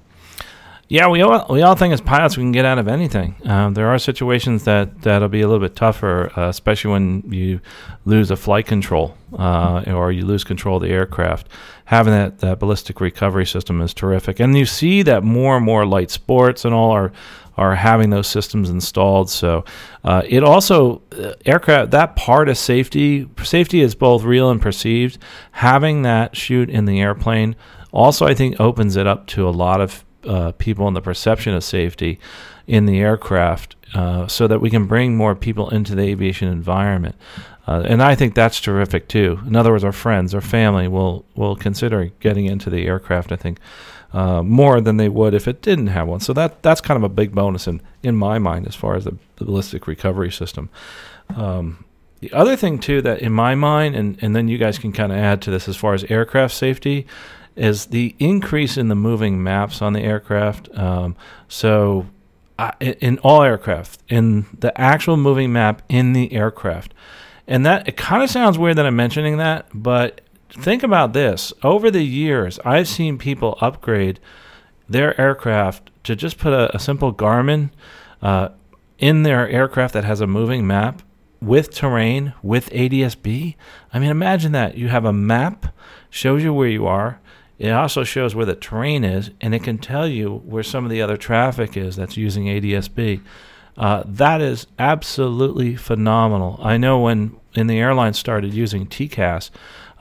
Yeah, 0.87 1.07
we 1.07 1.21
all 1.21 1.45
we 1.49 1.61
all 1.61 1.75
think 1.75 1.93
as 1.93 2.01
pilots 2.01 2.35
we 2.35 2.43
can 2.43 2.51
get 2.51 2.65
out 2.65 2.77
of 2.77 2.89
anything. 2.89 3.35
Um, 3.45 3.73
there 3.75 3.87
are 3.87 3.97
situations 3.97 4.65
that 4.65 5.03
that'll 5.03 5.29
be 5.29 5.39
a 5.39 5.47
little 5.47 5.65
bit 5.65 5.73
tougher, 5.73 6.37
uh, 6.37 6.49
especially 6.49 6.91
when 6.91 7.31
you 7.31 7.61
lose 8.03 8.29
a 8.29 8.35
flight 8.35 8.65
control 8.65 9.15
uh, 9.39 9.83
or 9.87 10.11
you 10.11 10.25
lose 10.25 10.43
control 10.43 10.75
of 10.75 10.83
the 10.83 10.89
aircraft. 10.89 11.47
Having 11.85 12.13
that, 12.13 12.39
that 12.39 12.59
ballistic 12.59 12.99
recovery 12.99 13.45
system 13.45 13.81
is 13.81 13.93
terrific, 13.93 14.41
and 14.41 14.57
you 14.57 14.65
see 14.65 15.01
that 15.03 15.23
more 15.23 15.55
and 15.55 15.65
more 15.65 15.85
light 15.85 16.11
sports 16.11 16.65
and 16.65 16.73
all 16.73 16.91
are 16.91 17.13
are 17.61 17.75
having 17.75 18.09
those 18.09 18.27
systems 18.27 18.69
installed. 18.69 19.29
So 19.29 19.65
uh, 20.03 20.21
it 20.27 20.43
also 20.43 21.01
uh, 21.11 21.33
aircraft 21.45 21.91
that 21.91 22.15
part 22.15 22.49
of 22.49 22.57
safety 22.57 23.27
safety 23.43 23.81
is 23.81 23.95
both 23.95 24.23
real 24.23 24.49
and 24.49 24.61
perceived. 24.61 25.17
Having 25.51 26.01
that 26.03 26.35
chute 26.35 26.69
in 26.69 26.85
the 26.85 26.99
airplane 27.01 27.55
also 27.91 28.25
I 28.25 28.33
think 28.33 28.59
opens 28.59 28.95
it 28.95 29.07
up 29.07 29.27
to 29.27 29.47
a 29.47 29.51
lot 29.65 29.81
of 29.81 30.03
uh, 30.23 30.51
people 30.53 30.87
and 30.87 30.95
the 30.95 31.01
perception 31.01 31.53
of 31.53 31.63
safety 31.63 32.19
in 32.67 32.85
the 32.85 32.99
aircraft 32.99 33.75
uh, 33.93 34.27
so 34.27 34.47
that 34.47 34.61
we 34.61 34.69
can 34.69 34.85
bring 34.85 35.17
more 35.17 35.35
people 35.35 35.69
into 35.69 35.95
the 35.95 36.03
aviation 36.03 36.47
environment. 36.47 37.15
Uh, 37.67 37.83
and 37.85 38.01
I 38.01 38.15
think 38.15 38.33
that's 38.33 38.59
terrific 38.59 39.07
too. 39.07 39.39
In 39.45 39.55
other 39.55 39.71
words, 39.71 39.83
our 39.83 39.91
friends, 39.91 40.33
our 40.33 40.41
family 40.41 40.87
will 40.87 41.25
will 41.35 41.55
consider 41.55 42.05
getting 42.19 42.45
into 42.45 42.69
the 42.69 42.85
aircraft. 42.87 43.31
I 43.31 43.35
think 43.35 43.59
uh, 44.13 44.43
more 44.43 44.81
than 44.81 44.97
they 44.97 45.09
would 45.09 45.33
if 45.33 45.47
it 45.47 45.61
didn't 45.61 45.87
have 45.87 46.07
one. 46.07 46.19
So 46.19 46.33
that 46.33 46.61
that's 46.63 46.81
kind 46.81 46.97
of 46.97 47.03
a 47.03 47.09
big 47.09 47.33
bonus 47.33 47.67
in 47.67 47.81
in 48.03 48.15
my 48.15 48.39
mind 48.39 48.67
as 48.67 48.75
far 48.75 48.95
as 48.95 49.05
the, 49.05 49.17
the 49.37 49.45
ballistic 49.45 49.87
recovery 49.87 50.31
system. 50.31 50.69
Um, 51.35 51.85
the 52.19 52.31
other 52.33 52.55
thing 52.55 52.77
too 52.79 53.01
that 53.01 53.19
in 53.21 53.31
my 53.31 53.55
mind, 53.55 53.95
and 53.95 54.17
and 54.21 54.35
then 54.35 54.47
you 54.47 54.57
guys 54.57 54.77
can 54.77 54.91
kind 54.91 55.11
of 55.11 55.17
add 55.17 55.41
to 55.43 55.51
this 55.51 55.67
as 55.67 55.75
far 55.75 55.93
as 55.93 56.03
aircraft 56.05 56.53
safety 56.53 57.07
is 57.55 57.87
the 57.87 58.15
increase 58.19 58.77
in 58.77 58.87
the 58.87 58.95
moving 58.95 59.43
maps 59.43 59.81
on 59.81 59.93
the 59.93 60.01
aircraft. 60.01 60.69
Um, 60.77 61.15
so, 61.47 62.07
uh, 62.57 62.71
in 62.79 63.17
all 63.19 63.43
aircraft, 63.43 64.01
in 64.07 64.45
the 64.57 64.79
actual 64.79 65.17
moving 65.17 65.51
map 65.51 65.81
in 65.89 66.13
the 66.13 66.31
aircraft, 66.33 66.93
and 67.47 67.65
that 67.65 67.87
it 67.87 67.97
kind 67.97 68.23
of 68.23 68.29
sounds 68.29 68.57
weird 68.57 68.77
that 68.77 68.85
I'm 68.85 68.95
mentioning 68.95 69.37
that, 69.37 69.67
but 69.73 70.21
think 70.51 70.83
about 70.83 71.13
this: 71.13 71.53
over 71.63 71.89
the 71.89 72.03
years, 72.03 72.59
I've 72.65 72.87
seen 72.87 73.17
people 73.17 73.57
upgrade 73.61 74.19
their 74.89 75.19
aircraft 75.19 75.89
to 76.03 76.15
just 76.15 76.37
put 76.37 76.53
a, 76.53 76.75
a 76.75 76.79
simple 76.79 77.13
Garmin 77.13 77.71
uh, 78.21 78.49
in 78.97 79.23
their 79.23 79.47
aircraft 79.49 79.93
that 79.93 80.03
has 80.03 80.21
a 80.21 80.27
moving 80.27 80.67
map 80.67 81.01
with 81.41 81.73
terrain 81.73 82.33
with 82.43 82.69
ADSB. 82.69 83.55
I 83.93 83.99
mean, 83.99 84.09
imagine 84.09 84.51
that 84.51 84.77
you 84.77 84.89
have 84.89 85.05
a 85.05 85.13
map 85.13 85.73
shows 86.09 86.43
you 86.43 86.53
where 86.53 86.67
you 86.67 86.85
are 86.85 87.19
it 87.61 87.69
also 87.69 88.03
shows 88.03 88.33
where 88.33 88.47
the 88.47 88.55
terrain 88.55 89.03
is, 89.03 89.29
and 89.39 89.53
it 89.53 89.61
can 89.61 89.77
tell 89.77 90.07
you 90.07 90.37
where 90.45 90.63
some 90.63 90.83
of 90.83 90.89
the 90.89 90.99
other 90.99 91.15
traffic 91.15 91.77
is 91.77 91.95
that's 91.95 92.17
using 92.17 92.45
ADSB. 92.45 93.21
Uh, 93.77 94.01
that 94.07 94.41
is 94.41 94.65
absolutely 94.79 95.75
phenomenal. 95.75 96.59
I 96.63 96.77
know 96.77 96.99
when 96.99 97.39
in 97.53 97.67
the 97.67 97.77
airline 97.77 98.15
started 98.15 98.51
using 98.51 98.87
TCAS, 98.87 99.51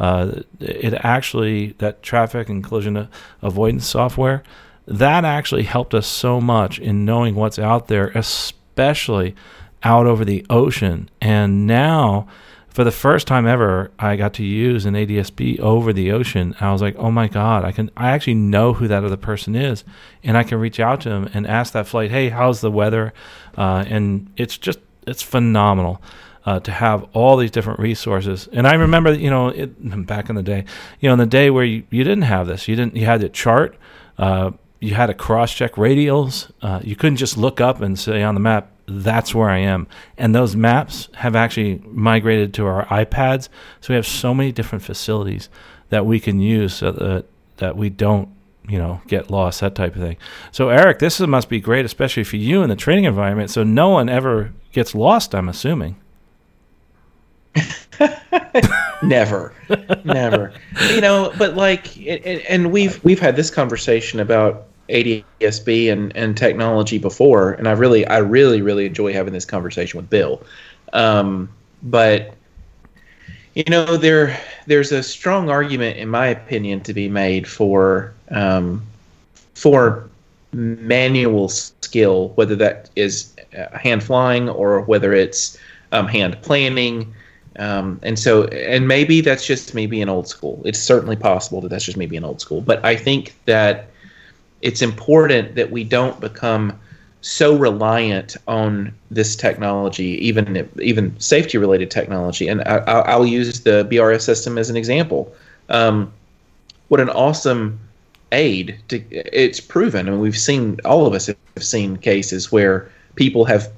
uh, 0.01 0.43
it 0.59 0.95
actually 0.95 1.77
that 1.79 2.03
traffic 2.03 2.49
and 2.49 2.65
collision 2.65 3.09
avoidance 3.43 3.87
software 3.87 4.43
that 4.91 5.25
actually 5.25 5.63
helped 5.63 5.95
us 5.95 6.07
so 6.07 6.41
much 6.41 6.81
in 6.81 7.05
knowing 7.05 7.37
what's 7.37 7.61
out 7.61 7.87
there, 7.87 8.09
especially 8.09 9.37
out 9.85 10.07
over 10.07 10.25
the 10.25 10.45
ocean. 10.51 11.09
And 11.21 11.67
now, 11.67 12.27
for 12.69 12.83
the 12.83 12.91
first 12.91 13.29
time 13.29 13.47
ever, 13.47 13.93
I 14.01 14.17
got 14.17 14.35
to 14.35 14.45
use 14.45 14.87
an 14.87 14.95
ADSB 14.95 15.61
over 15.61 15.93
the 15.93 16.11
ocean. 16.11 16.57
I 16.61 16.73
was 16.73 16.83
like, 16.83 16.97
"Oh 16.99 17.11
my 17.11 17.29
god, 17.29 17.65
I 17.65 17.71
can 17.71 17.91
I 17.97 18.11
actually 18.11 18.35
know 18.35 18.73
who 18.73 18.89
that 18.89 19.05
other 19.05 19.17
person 19.17 19.55
is, 19.55 19.85
and 20.25 20.37
I 20.37 20.43
can 20.43 20.59
reach 20.59 20.81
out 20.81 21.01
to 21.03 21.09
them 21.09 21.31
and 21.35 21.47
ask 21.47 21.73
that 21.73 21.87
flight, 21.87 22.11
"Hey, 22.11 22.29
how's 22.29 22.61
the 22.61 22.71
weather?" 22.71 23.13
Uh, 23.57 23.85
and 23.87 24.33
it's 24.37 24.59
just 24.59 24.81
it's 25.07 25.23
phenomenal. 25.23 26.03
Uh, 26.47 26.59
to 26.59 26.73
have 26.73 27.05
all 27.13 27.37
these 27.37 27.51
different 27.51 27.79
resources. 27.79 28.49
And 28.51 28.67
I 28.67 28.73
remember, 28.73 29.13
you 29.13 29.29
know, 29.29 29.49
it, 29.49 30.07
back 30.07 30.31
in 30.31 30.37
the 30.37 30.43
day, 30.43 30.65
you 30.99 31.09
know, 31.11 31.13
in 31.13 31.19
the 31.19 31.27
day 31.27 31.51
where 31.51 31.65
you, 31.65 31.83
you 31.91 32.03
didn't 32.03 32.23
have 32.23 32.47
this, 32.47 32.67
you 32.67 32.75
didn't, 32.77 32.97
you 32.97 33.05
had 33.05 33.21
to 33.21 33.29
chart, 33.29 33.77
uh, 34.17 34.53
you 34.81 34.95
had 34.95 35.07
to 35.07 35.15
cross 35.15 35.53
check 35.55 35.75
radials. 35.75 36.51
Uh, 36.63 36.81
you 36.83 36.97
couldn't 36.97 37.19
just 37.19 37.37
look 37.37 37.61
up 37.61 37.81
and 37.83 37.99
say 37.99 38.23
on 38.23 38.35
the 38.35 38.41
map, 38.41 38.73
that's 38.87 39.35
where 39.35 39.49
I 39.49 39.59
am. 39.59 39.87
And 40.19 40.35
those 40.35 40.57
maps 40.57 41.09
have 41.17 41.37
actually 41.37 41.83
migrated 41.87 42.53
to 42.55 42.67
our 42.67 42.87
iPads. 42.87 43.49
So 43.81 43.93
we 43.93 43.95
have 43.95 44.07
so 44.07 44.35
many 44.35 44.51
different 44.51 44.83
facilities 44.83 45.49
that 45.91 46.07
we 46.07 46.19
can 46.19 46.41
use 46.41 46.75
so 46.75 46.91
that, 46.93 47.27
that 47.59 47.77
we 47.77 47.91
don't, 47.91 48.29
you 48.69 48.79
know, 48.79 49.01
get 49.07 49.31
lost, 49.31 49.61
that 49.61 49.75
type 49.75 49.95
of 49.95 50.01
thing. 50.01 50.17
So, 50.53 50.71
Eric, 50.71 50.99
this 50.99 51.21
must 51.21 51.49
be 51.49 51.61
great, 51.61 51.85
especially 51.85 52.25
for 52.25 52.37
you 52.37 52.63
in 52.63 52.71
the 52.71 52.77
training 52.77 53.05
environment. 53.05 53.51
So 53.51 53.65
no 53.65 53.91
one 53.91 54.09
ever 54.09 54.53
gets 54.73 54.95
lost, 54.95 55.35
I'm 55.35 55.49
assuming. 55.49 55.97
never, 59.03 59.53
never. 60.05 60.53
You 60.91 61.01
know, 61.01 61.33
but 61.39 61.55
like, 61.57 61.97
and 62.07 62.73
we've 62.73 63.03
we've 63.05 63.21
had 63.21 63.37
this 63.37 63.51
conversation 63.51 64.21
about 64.21 64.67
ADSB 64.89 65.93
and, 65.93 66.15
and 66.17 66.37
technology 66.37 66.99
before, 66.99 67.53
and 67.53 67.69
I 67.69 67.73
really 67.73 68.07
I 68.07 68.19
really 68.19 68.63
really 68.63 68.87
enjoy 68.87 69.13
having 69.13 69.33
this 69.33 69.45
conversation 69.45 69.99
with 69.99 70.11
Bill. 70.11 70.43
Um, 70.93 71.49
but 71.83 72.35
you 73.55 73.65
know 73.69 73.97
there 73.97 74.39
there's 74.67 74.93
a 74.93 75.03
strong 75.03 75.51
argument, 75.51 75.97
in 75.97 76.09
my 76.09 76.27
opinion, 76.29 76.81
to 76.83 76.95
be 76.95 77.09
made 77.09 77.49
for 77.49 78.13
um, 78.31 78.83
for 79.55 80.09
manual 80.53 81.49
skill, 81.49 82.31
whether 82.31 82.57
that 82.57 82.91
is 82.97 83.35
uh, 83.57 83.77
hand 83.77 84.03
flying 84.03 84.49
or 84.49 84.81
whether 84.83 85.13
it's 85.13 85.59
um, 85.93 86.07
hand 86.07 86.41
planning. 86.43 87.13
Um, 87.59 87.99
and 88.03 88.19
so, 88.19 88.45
and 88.45 88.87
maybe 88.87 89.21
that's 89.21 89.47
just 89.47 89.75
me 89.75 89.87
being 89.87 90.09
old 90.09 90.29
school. 90.29 90.63
It's 90.65 90.79
certainly 90.79 91.17
possible 91.17 91.61
that 91.63 91.69
that's 91.69 91.85
just 91.85 91.97
me 91.97 92.07
being 92.07 92.25
old 92.25 92.41
school. 92.41 92.61
But 92.61 92.85
I 92.85 92.97
think 92.97 93.35
that 93.47 93.89
it's 94.63 94.83
important 94.83 95.55
that 95.57 95.71
we 95.71 95.85
don't 95.85 96.21
become 96.21 96.79
so 97.23 97.57
reliant 97.57 98.37
on 98.49 98.95
this 99.11 99.37
technology, 99.37 100.27
even 100.27 100.69
even 100.81 101.19
safety 101.21 101.59
related 101.59 101.91
technology. 101.91 102.49
And 102.49 102.63
I, 102.63 103.17
will 103.17 103.27
use 103.27 103.61
the 103.61 103.87
BRS 103.91 104.23
system 104.23 104.57
as 104.57 104.71
an 104.71 104.77
example. 104.77 105.33
Um, 105.69 106.13
what 106.89 107.01
an 107.01 107.11
awesome 107.11 107.79
aid! 108.33 108.79
To, 108.89 109.03
it's 109.11 109.61
proven, 109.61 110.07
I 110.07 110.09
and 110.09 110.11
mean, 110.13 110.21
we've 110.21 110.39
seen 110.39 110.81
all 110.85 111.07
of 111.07 111.15
us 111.15 111.27
have 111.27 111.37
seen 111.59 111.97
cases 111.97 112.51
where 112.51 112.91
people 113.17 113.45
have 113.45 113.71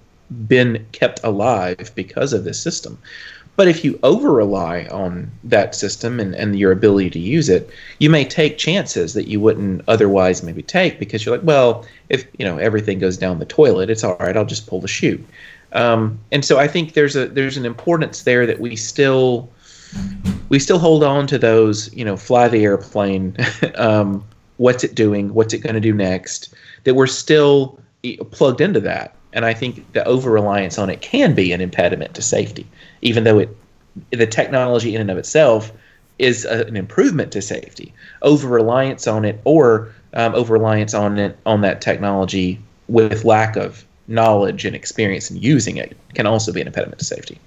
been 0.47 0.87
kept 0.93 1.21
alive 1.25 1.91
because 1.95 2.33
of 2.33 2.45
this 2.45 2.61
system. 2.61 2.99
But 3.55 3.69
if 3.69 3.85
you 3.85 3.99
over 4.03 4.33
rely 4.33 4.87
on 4.91 5.31
that 5.45 5.75
system 5.75 6.19
and, 6.19 6.35
and 6.35 6.59
your 6.59 6.73
ability 6.73 7.11
to 7.11 7.19
use 7.19 7.49
it, 7.49 7.69
you 7.99 8.09
may 8.09 8.25
take 8.25 8.57
chances 8.57 9.13
that 9.13 9.29
you 9.29 9.41
wouldn't 9.41 9.83
otherwise 9.89 10.43
maybe 10.43 10.63
take 10.63 10.99
because 10.99 11.25
you're 11.25 11.37
like, 11.37 11.47
well, 11.47 11.85
if 12.09 12.25
you 12.39 12.47
know 12.47 12.57
everything 12.57 12.99
goes 12.99 13.19
down 13.19 13.39
the 13.39 13.45
toilet, 13.45 13.91
it's 13.91 14.05
all 14.05 14.17
right. 14.19 14.37
I'll 14.37 14.47
just 14.47 14.67
pull 14.67 14.81
the 14.81 14.89
chute. 14.89 15.25
Um, 15.73 16.19
and 16.31 16.45
so 16.45 16.59
I 16.59 16.67
think 16.67 16.95
there's 16.95 17.15
a 17.15 17.29
there's 17.29 17.57
an 17.57 17.67
importance 17.67 18.23
there 18.23 18.47
that 18.47 18.59
we 18.61 18.75
still 18.75 19.51
we 20.49 20.59
still 20.59 20.79
hold 20.79 21.05
on 21.05 21.27
to 21.27 21.39
those, 21.39 21.93
you 21.95 22.05
know, 22.05 22.17
fly 22.17 22.49
the 22.49 22.65
airplane. 22.65 23.37
um, 23.77 24.25
what's 24.57 24.85
it 24.85 24.95
doing? 24.95 25.35
What's 25.35 25.53
it 25.53 25.59
going 25.59 25.75
to 25.75 25.81
do 25.81 25.93
next? 25.93 26.55
That 26.85 26.95
we're 26.95 27.07
still 27.07 27.79
plugged 28.31 28.61
into 28.61 28.81
that. 28.81 29.15
And 29.35 29.45
I 29.45 29.55
think 29.55 29.93
the 29.93 30.05
over 30.05 30.31
reliance 30.31 30.79
on 30.79 30.91
it 30.91 31.01
can 31.01 31.35
be 31.35 31.53
an 31.53 31.61
impediment 31.61 32.15
to 32.15 32.23
safety 32.23 32.67
even 33.03 33.25
though 33.25 33.39
it 33.39 33.57
the 34.11 34.27
technology 34.27 34.95
in 34.95 35.01
and 35.01 35.11
of 35.11 35.19
itself 35.19 35.73
is 36.19 36.45
a, 36.45 36.65
an 36.67 36.77
improvement 36.77 37.33
to 37.33 37.43
safety. 37.43 37.93
Over 38.23 38.49
reliance 38.49 39.07
on 39.07 39.25
it 39.25 39.41
or 39.45 39.93
um, 40.15 40.35
over 40.35 40.55
reliance 40.55 40.95
on 40.95 41.19
it 41.19 41.37
on 41.45 41.61
that 41.63 41.81
technology 41.81 42.59
with 42.89 43.25
lack 43.25 43.57
of 43.57 43.85
knowledge 44.09 44.65
and 44.65 44.75
experience 44.75 45.31
in 45.31 45.37
using 45.37 45.77
it 45.77 45.97
can 46.15 46.27
also 46.27 46.53
be 46.53 46.61
an 46.61 46.67
impediment 46.67 46.99
to 46.99 47.05
safety. 47.05 47.39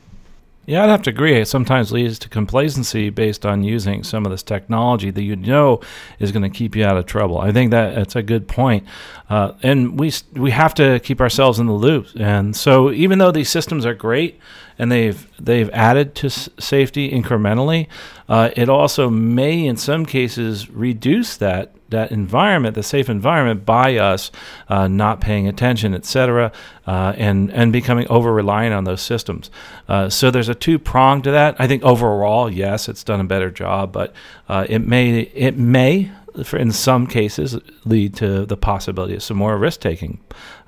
Yeah, 0.67 0.83
I'd 0.83 0.89
have 0.89 1.03
to 1.03 1.11
agree. 1.11 1.35
It 1.39 1.47
sometimes 1.47 1.91
leads 1.91 2.17
to 2.19 2.29
complacency 2.29 3.11
based 3.11 3.45
on 3.45 3.63
using 3.63 4.03
some 4.03 4.25
of 4.25 4.31
this 4.31 4.41
technology 4.41 5.11
that 5.11 5.21
you 5.21 5.35
know 5.35 5.79
is 6.17 6.31
going 6.31 6.41
to 6.41 6.49
keep 6.49 6.75
you 6.75 6.83
out 6.83 6.97
of 6.97 7.05
trouble. 7.05 7.37
I 7.37 7.51
think 7.51 7.69
that 7.69 7.93
that's 7.93 8.15
a 8.15 8.23
good 8.23 8.47
point, 8.47 8.83
uh, 9.29 9.51
and 9.61 9.99
we 9.99 10.11
we 10.33 10.49
have 10.51 10.73
to 10.75 10.99
keep 11.01 11.21
ourselves 11.21 11.59
in 11.59 11.67
the 11.67 11.73
loop. 11.73 12.07
And 12.19 12.55
so, 12.55 12.91
even 12.91 13.19
though 13.19 13.31
these 13.31 13.49
systems 13.49 13.85
are 13.85 13.93
great 13.93 14.39
and 14.79 14.91
they've 14.91 15.27
they've 15.39 15.69
added 15.69 16.15
to 16.15 16.27
s- 16.27 16.49
safety 16.59 17.11
incrementally, 17.11 17.85
uh, 18.27 18.49
it 18.55 18.67
also 18.67 19.07
may, 19.07 19.67
in 19.67 19.77
some 19.77 20.03
cases, 20.03 20.67
reduce 20.71 21.37
that 21.37 21.75
that 21.95 22.11
environment, 22.11 22.75
the 22.75 22.83
safe 22.83 23.09
environment, 23.09 23.65
by 23.65 23.97
us 23.97 24.31
uh, 24.69 24.87
not 24.87 25.21
paying 25.21 25.47
attention, 25.47 25.93
etc., 25.93 26.51
uh, 26.85 27.13
and 27.17 27.51
and 27.51 27.73
becoming 27.73 28.07
over 28.09 28.31
reliant 28.31 28.73
on 28.73 28.83
those 28.83 29.01
systems. 29.01 29.49
Uh, 29.87 30.09
so 30.09 30.29
there's 30.29 30.49
a 30.49 30.55
two 30.55 30.77
prong 30.77 31.21
to 31.23 31.31
that. 31.31 31.55
I 31.57 31.67
think 31.67 31.83
overall, 31.83 32.51
yes, 32.51 32.87
it's 32.87 33.03
done 33.03 33.19
a 33.19 33.25
better 33.25 33.49
job, 33.49 33.91
but 33.91 34.13
uh, 34.47 34.65
it 34.69 34.79
may 34.79 35.21
it 35.21 35.57
may. 35.57 36.11
For 36.43 36.57
in 36.57 36.73
some 36.73 37.07
cases, 37.07 37.57
lead 37.85 38.13
to 38.17 38.45
the 38.45 38.57
possibility 38.57 39.15
of 39.15 39.23
some 39.23 39.37
more 39.37 39.57
risk 39.57 39.79
taking, 39.79 40.19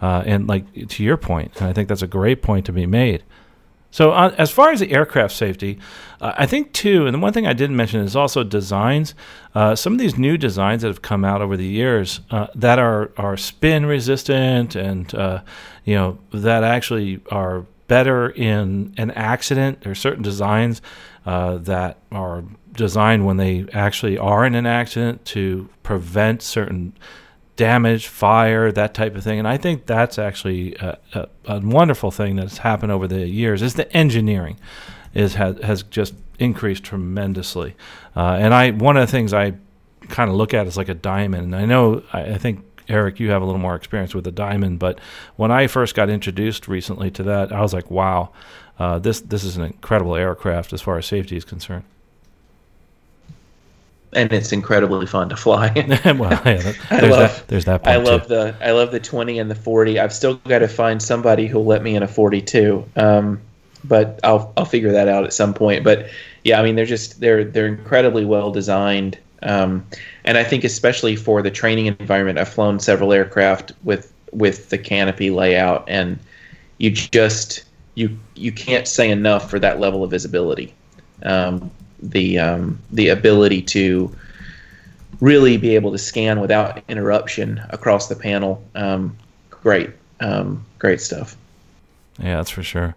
uh, 0.01 0.23
and 0.25 0.47
like 0.47 0.63
to 0.87 1.03
your 1.03 1.17
point, 1.17 1.51
and 1.57 1.67
I 1.67 1.73
think 1.73 1.89
that's 1.89 2.01
a 2.01 2.07
great 2.07 2.41
point 2.41 2.65
to 2.67 2.71
be 2.71 2.85
made. 2.85 3.23
So, 3.89 4.11
uh, 4.11 4.35
as 4.37 4.51
far 4.51 4.71
as 4.71 4.79
the 4.79 4.91
aircraft 4.91 5.33
safety, 5.33 5.79
uh, 6.19 6.33
I 6.37 6.45
think 6.45 6.73
too, 6.73 7.05
and 7.05 7.13
the 7.13 7.19
one 7.19 7.33
thing 7.33 7.47
I 7.47 7.53
didn't 7.53 7.75
mention 7.75 8.01
is 8.01 8.15
also 8.15 8.43
designs. 8.43 9.15
Uh, 9.55 9.75
some 9.75 9.93
of 9.93 9.99
these 9.99 10.17
new 10.17 10.37
designs 10.37 10.81
that 10.81 10.89
have 10.89 11.01
come 11.01 11.23
out 11.23 11.41
over 11.41 11.55
the 11.55 11.65
years 11.65 12.19
uh, 12.31 12.47
that 12.55 12.79
are 12.79 13.11
are 13.17 13.37
spin 13.37 13.85
resistant 13.85 14.75
and 14.75 15.13
uh, 15.15 15.41
you 15.85 15.95
know 15.95 16.17
that 16.31 16.63
actually 16.63 17.21
are 17.31 17.65
better 17.87 18.29
in 18.29 18.93
an 18.97 19.11
accident. 19.11 19.81
There 19.81 19.91
are 19.91 19.95
certain 19.95 20.23
designs 20.23 20.81
uh, 21.25 21.57
that 21.59 21.97
are 22.11 22.43
designed 22.73 23.25
when 23.25 23.37
they 23.37 23.65
actually 23.73 24.17
are 24.17 24.45
in 24.45 24.55
an 24.55 24.65
accident 24.65 25.25
to 25.25 25.69
prevent 25.83 26.41
certain 26.41 26.93
damage, 27.57 28.07
fire, 28.07 28.71
that 28.71 28.93
type 28.93 29.15
of 29.15 29.23
thing. 29.23 29.39
And 29.39 29.47
I 29.47 29.57
think 29.57 29.85
that's 29.85 30.17
actually 30.17 30.75
a, 30.75 30.97
a, 31.13 31.27
a 31.45 31.59
wonderful 31.59 32.11
thing 32.11 32.37
that's 32.37 32.59
happened 32.59 32.93
over 32.93 33.07
the 33.07 33.27
years. 33.27 33.61
Is 33.61 33.73
the 33.73 33.91
engineering 33.95 34.57
is 35.13 35.33
has, 35.35 35.59
has 35.61 35.83
just 35.83 36.13
increased 36.39 36.83
tremendously. 36.85 37.75
Uh, 38.15 38.37
and 38.39 38.53
I 38.53 38.71
one 38.71 38.95
of 38.95 39.05
the 39.05 39.11
things 39.11 39.33
I 39.33 39.55
kind 40.07 40.29
of 40.29 40.37
look 40.37 40.53
at 40.53 40.67
is 40.67 40.77
like 40.77 40.87
a 40.87 40.93
diamond. 40.93 41.45
And 41.45 41.55
I 41.55 41.65
know 41.65 42.03
I, 42.13 42.21
I 42.21 42.37
think 42.37 42.63
Eric, 42.87 43.19
you 43.19 43.31
have 43.31 43.41
a 43.41 43.45
little 43.45 43.59
more 43.59 43.75
experience 43.75 44.15
with 44.15 44.25
a 44.27 44.31
diamond, 44.31 44.79
but 44.79 44.99
when 45.35 45.51
I 45.51 45.67
first 45.67 45.93
got 45.93 46.09
introduced 46.09 46.69
recently 46.69 47.11
to 47.11 47.23
that, 47.23 47.51
I 47.51 47.59
was 47.59 47.73
like, 47.73 47.91
wow, 47.91 48.31
uh, 48.79 48.99
this 48.99 49.19
this 49.19 49.43
is 49.43 49.57
an 49.57 49.63
incredible 49.63 50.15
aircraft 50.15 50.71
as 50.71 50.81
far 50.81 50.97
as 50.97 51.05
safety 51.05 51.35
is 51.35 51.43
concerned 51.43 51.83
and 54.13 54.31
it's 54.31 54.51
incredibly 54.51 55.05
fun 55.05 55.29
to 55.29 55.35
fly. 55.35 55.71
well, 56.05 56.31
yeah, 56.45 56.73
I 56.89 57.01
love, 57.01 57.35
that, 57.35 57.43
there's 57.47 57.65
that. 57.65 57.85
I 57.87 57.97
love 57.97 58.23
too. 58.23 58.29
the 58.29 58.55
I 58.61 58.71
love 58.71 58.91
the 58.91 58.99
twenty 58.99 59.39
and 59.39 59.49
the 59.51 59.55
forty. 59.55 59.99
I've 59.99 60.13
still 60.13 60.35
got 60.35 60.59
to 60.59 60.67
find 60.67 61.01
somebody 61.01 61.47
who'll 61.47 61.65
let 61.65 61.83
me 61.83 61.95
in 61.95 62.03
a 62.03 62.07
forty 62.07 62.41
two. 62.41 62.85
Um, 62.95 63.41
but 63.83 64.19
I'll 64.23 64.53
I'll 64.57 64.65
figure 64.65 64.91
that 64.91 65.07
out 65.07 65.23
at 65.23 65.33
some 65.33 65.53
point. 65.53 65.83
But 65.83 66.09
yeah, 66.43 66.59
I 66.59 66.63
mean 66.63 66.75
they're 66.75 66.85
just 66.85 67.19
they're 67.19 67.43
they're 67.43 67.67
incredibly 67.67 68.25
well 68.25 68.51
designed. 68.51 69.17
Um, 69.43 69.85
and 70.23 70.37
I 70.37 70.43
think 70.43 70.63
especially 70.63 71.15
for 71.15 71.41
the 71.41 71.51
training 71.51 71.85
environment, 71.85 72.39
I've 72.39 72.49
flown 72.49 72.79
several 72.79 73.13
aircraft 73.13 73.71
with 73.83 74.11
with 74.31 74.69
the 74.69 74.77
canopy 74.77 75.29
layout, 75.29 75.85
and 75.87 76.19
you 76.77 76.91
just 76.91 77.63
you 77.95 78.17
you 78.35 78.51
can't 78.51 78.87
say 78.87 79.09
enough 79.09 79.49
for 79.49 79.59
that 79.59 79.79
level 79.79 80.03
of 80.03 80.11
visibility. 80.11 80.73
Um, 81.23 81.71
the 82.01 82.39
um, 82.39 82.79
the 82.91 83.09
ability 83.09 83.61
to 83.61 84.13
really 85.19 85.57
be 85.57 85.75
able 85.75 85.91
to 85.91 85.97
scan 85.97 86.39
without 86.39 86.83
interruption 86.87 87.61
across 87.69 88.07
the 88.07 88.15
panel. 88.15 88.63
Um, 88.75 89.17
great, 89.49 89.89
um, 90.19 90.65
great 90.79 91.01
stuff. 91.01 91.35
Yeah, 92.19 92.37
that's 92.37 92.51
for 92.51 92.63
sure. 92.63 92.95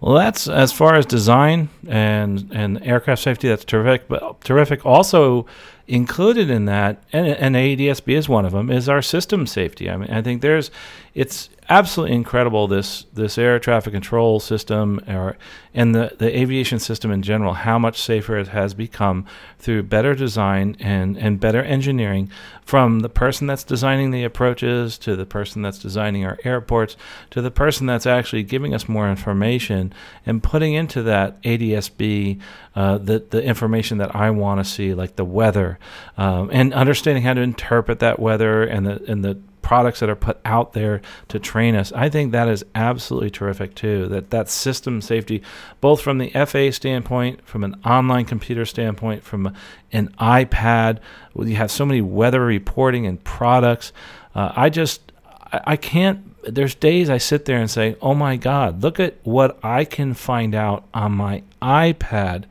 Well, 0.00 0.14
that's 0.14 0.48
as 0.48 0.72
far 0.72 0.94
as 0.94 1.04
design 1.04 1.68
and 1.86 2.50
and 2.52 2.82
aircraft 2.82 3.22
safety. 3.22 3.48
That's 3.48 3.64
terrific, 3.64 4.08
but 4.08 4.40
terrific. 4.42 4.86
Also 4.86 5.46
included 5.90 6.48
in 6.48 6.66
that, 6.66 7.02
and, 7.12 7.26
and 7.26 7.56
ADSB 7.56 8.16
is 8.16 8.28
one 8.28 8.44
of 8.44 8.52
them, 8.52 8.70
is 8.70 8.88
our 8.88 9.02
system 9.02 9.46
safety. 9.46 9.90
I 9.90 9.96
mean, 9.96 10.10
I 10.10 10.22
think 10.22 10.40
there's, 10.40 10.70
it's 11.14 11.50
absolutely 11.70 12.16
incredible 12.16 12.66
this 12.66 13.06
this 13.12 13.38
air 13.38 13.60
traffic 13.60 13.92
control 13.92 14.40
system 14.40 15.00
or 15.06 15.36
and 15.72 15.94
the, 15.94 16.12
the 16.18 16.36
aviation 16.36 16.80
system 16.80 17.12
in 17.12 17.22
general 17.22 17.54
how 17.54 17.78
much 17.78 18.02
safer 18.02 18.36
it 18.36 18.48
has 18.48 18.74
become 18.74 19.24
through 19.56 19.80
better 19.80 20.12
design 20.16 20.76
and, 20.80 21.16
and 21.16 21.38
better 21.38 21.62
engineering 21.62 22.28
from 22.64 23.00
the 23.00 23.08
person 23.08 23.46
that's 23.46 23.62
designing 23.62 24.10
the 24.10 24.24
approaches 24.24 24.98
to 24.98 25.14
the 25.14 25.24
person 25.24 25.62
that's 25.62 25.78
designing 25.78 26.24
our 26.24 26.38
airports 26.42 26.96
to 27.30 27.40
the 27.40 27.52
person 27.52 27.86
that's 27.86 28.06
actually 28.06 28.42
giving 28.42 28.74
us 28.74 28.88
more 28.88 29.08
information 29.08 29.92
and 30.26 30.42
putting 30.42 30.74
into 30.74 31.04
that 31.04 31.40
ADSB 31.42 32.40
uh, 32.80 32.96
the, 32.96 33.18
the 33.28 33.42
information 33.42 33.98
that 33.98 34.16
I 34.16 34.30
want 34.30 34.58
to 34.58 34.64
see 34.64 34.94
like 34.94 35.16
the 35.16 35.24
weather 35.24 35.78
um, 36.16 36.48
and 36.50 36.72
understanding 36.72 37.22
how 37.22 37.34
to 37.34 37.42
interpret 37.42 37.98
that 37.98 38.18
weather 38.18 38.62
and 38.64 38.86
the 38.86 39.04
and 39.10 39.22
the 39.22 39.34
products 39.60 40.00
that 40.00 40.08
are 40.08 40.16
put 40.16 40.40
out 40.46 40.72
there 40.72 41.02
to 41.28 41.38
train 41.38 41.74
us. 41.74 41.92
I 41.92 42.08
think 42.08 42.32
that 42.32 42.48
is 42.48 42.64
absolutely 42.74 43.28
terrific 43.28 43.74
too. 43.74 44.08
That 44.08 44.30
that 44.30 44.48
system 44.48 45.02
safety, 45.02 45.42
both 45.82 46.00
from 46.00 46.16
the 46.16 46.30
FA 46.46 46.72
standpoint, 46.72 47.46
from 47.46 47.64
an 47.64 47.78
online 47.84 48.24
computer 48.24 48.64
standpoint, 48.64 49.24
from 49.24 49.54
an 49.92 50.08
iPad, 50.18 51.00
you 51.36 51.56
have 51.56 51.70
so 51.70 51.84
many 51.84 52.00
weather 52.00 52.42
reporting 52.42 53.04
and 53.06 53.22
products. 53.24 53.92
Uh, 54.34 54.52
I 54.56 54.70
just 54.70 55.12
I, 55.52 55.60
I 55.66 55.76
can't. 55.76 56.34
There's 56.42 56.74
days 56.74 57.10
I 57.10 57.18
sit 57.18 57.44
there 57.44 57.58
and 57.58 57.70
say, 57.70 57.96
"Oh 58.00 58.14
my 58.14 58.36
God, 58.36 58.82
look 58.82 58.98
at 58.98 59.16
what 59.24 59.58
I 59.62 59.84
can 59.84 60.14
find 60.14 60.54
out 60.54 60.84
on 60.94 61.12
my 61.12 61.42
iPad." 61.62 62.44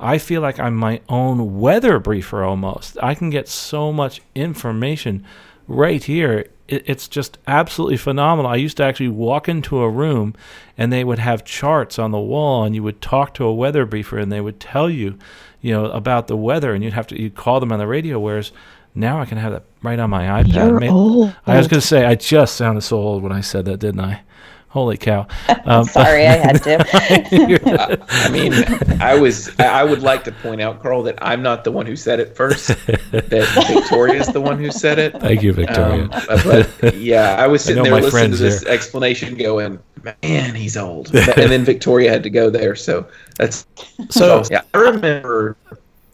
I 0.00 0.18
feel 0.18 0.40
like 0.40 0.58
I'm 0.58 0.74
my 0.74 1.00
own 1.08 1.60
weather 1.60 2.00
briefer 2.00 2.42
almost. 2.42 2.98
I 3.00 3.14
can 3.14 3.30
get 3.30 3.48
so 3.48 3.92
much 3.92 4.20
information 4.34 5.24
right 5.68 6.02
here 6.02 6.46
it's 6.72 7.08
just 7.08 7.38
absolutely 7.46 7.96
phenomenal. 7.96 8.50
I 8.50 8.56
used 8.56 8.78
to 8.78 8.84
actually 8.84 9.08
walk 9.08 9.48
into 9.48 9.82
a 9.82 9.90
room 9.90 10.34
and 10.78 10.92
they 10.92 11.04
would 11.04 11.18
have 11.18 11.44
charts 11.44 11.98
on 11.98 12.12
the 12.12 12.18
wall 12.18 12.64
and 12.64 12.74
you 12.74 12.82
would 12.82 13.02
talk 13.02 13.34
to 13.34 13.44
a 13.44 13.52
weather 13.52 13.84
briefer 13.84 14.18
and 14.18 14.32
they 14.32 14.40
would 14.40 14.58
tell 14.58 14.88
you, 14.88 15.18
you 15.60 15.72
know, 15.72 15.86
about 15.86 16.28
the 16.28 16.36
weather 16.36 16.72
and 16.72 16.82
you'd 16.82 16.94
have 16.94 17.06
to 17.08 17.20
you'd 17.20 17.34
call 17.34 17.60
them 17.60 17.72
on 17.72 17.78
the 17.78 17.86
radio 17.86 18.18
whereas 18.18 18.52
now 18.94 19.20
I 19.20 19.26
can 19.26 19.38
have 19.38 19.52
that 19.52 19.64
right 19.82 19.98
on 19.98 20.10
my 20.10 20.42
iPad. 20.42 20.54
You're 20.54 20.80
Maybe, 20.80 20.92
old. 20.92 21.34
I 21.46 21.58
was 21.58 21.68
going 21.68 21.80
to 21.80 21.86
say 21.86 22.04
I 22.04 22.14
just 22.14 22.56
sounded 22.56 22.82
so 22.82 22.98
old 22.98 23.22
when 23.22 23.32
I 23.32 23.40
said 23.40 23.64
that, 23.66 23.78
didn't 23.80 24.00
I? 24.00 24.22
Holy 24.72 24.96
cow! 24.96 25.26
Um, 25.64 25.84
Sorry, 26.00 26.26
I 26.26 26.32
had 26.32 26.62
to. 26.64 26.84
I, 26.92 27.98
I 28.08 28.28
mean, 28.30 28.52
I 29.00 29.14
was. 29.14 29.56
I 29.60 29.84
would 29.84 30.02
like 30.02 30.24
to 30.24 30.32
point 30.32 30.60
out, 30.60 30.82
Carl, 30.82 31.02
that 31.04 31.18
I'm 31.22 31.40
not 31.42 31.62
the 31.62 31.70
one 31.70 31.86
who 31.86 31.94
said 31.94 32.18
it 32.18 32.34
first. 32.34 32.68
that 32.68 33.64
Victoria 33.68 34.20
is 34.20 34.26
the 34.28 34.40
one 34.40 34.58
who 34.58 34.72
said 34.72 34.98
it. 34.98 35.20
Thank 35.20 35.42
you, 35.42 35.52
Victoria. 35.52 36.04
Um, 36.04 36.10
but 36.80 36.96
yeah, 36.96 37.36
I 37.38 37.46
was 37.46 37.62
sitting 37.62 37.82
I 37.82 37.90
there 37.90 38.00
listening 38.00 38.32
to 38.32 38.36
this 38.36 38.62
here. 38.62 38.72
explanation, 38.72 39.36
going, 39.36 39.78
"Man, 40.22 40.54
he's 40.54 40.76
old," 40.76 41.14
and 41.14 41.52
then 41.52 41.64
Victoria 41.64 42.10
had 42.10 42.22
to 42.24 42.30
go 42.30 42.50
there. 42.50 42.74
So 42.74 43.06
that's 43.38 43.66
so. 44.08 44.42
Yeah, 44.50 44.62
I 44.74 44.78
remember 44.78 45.56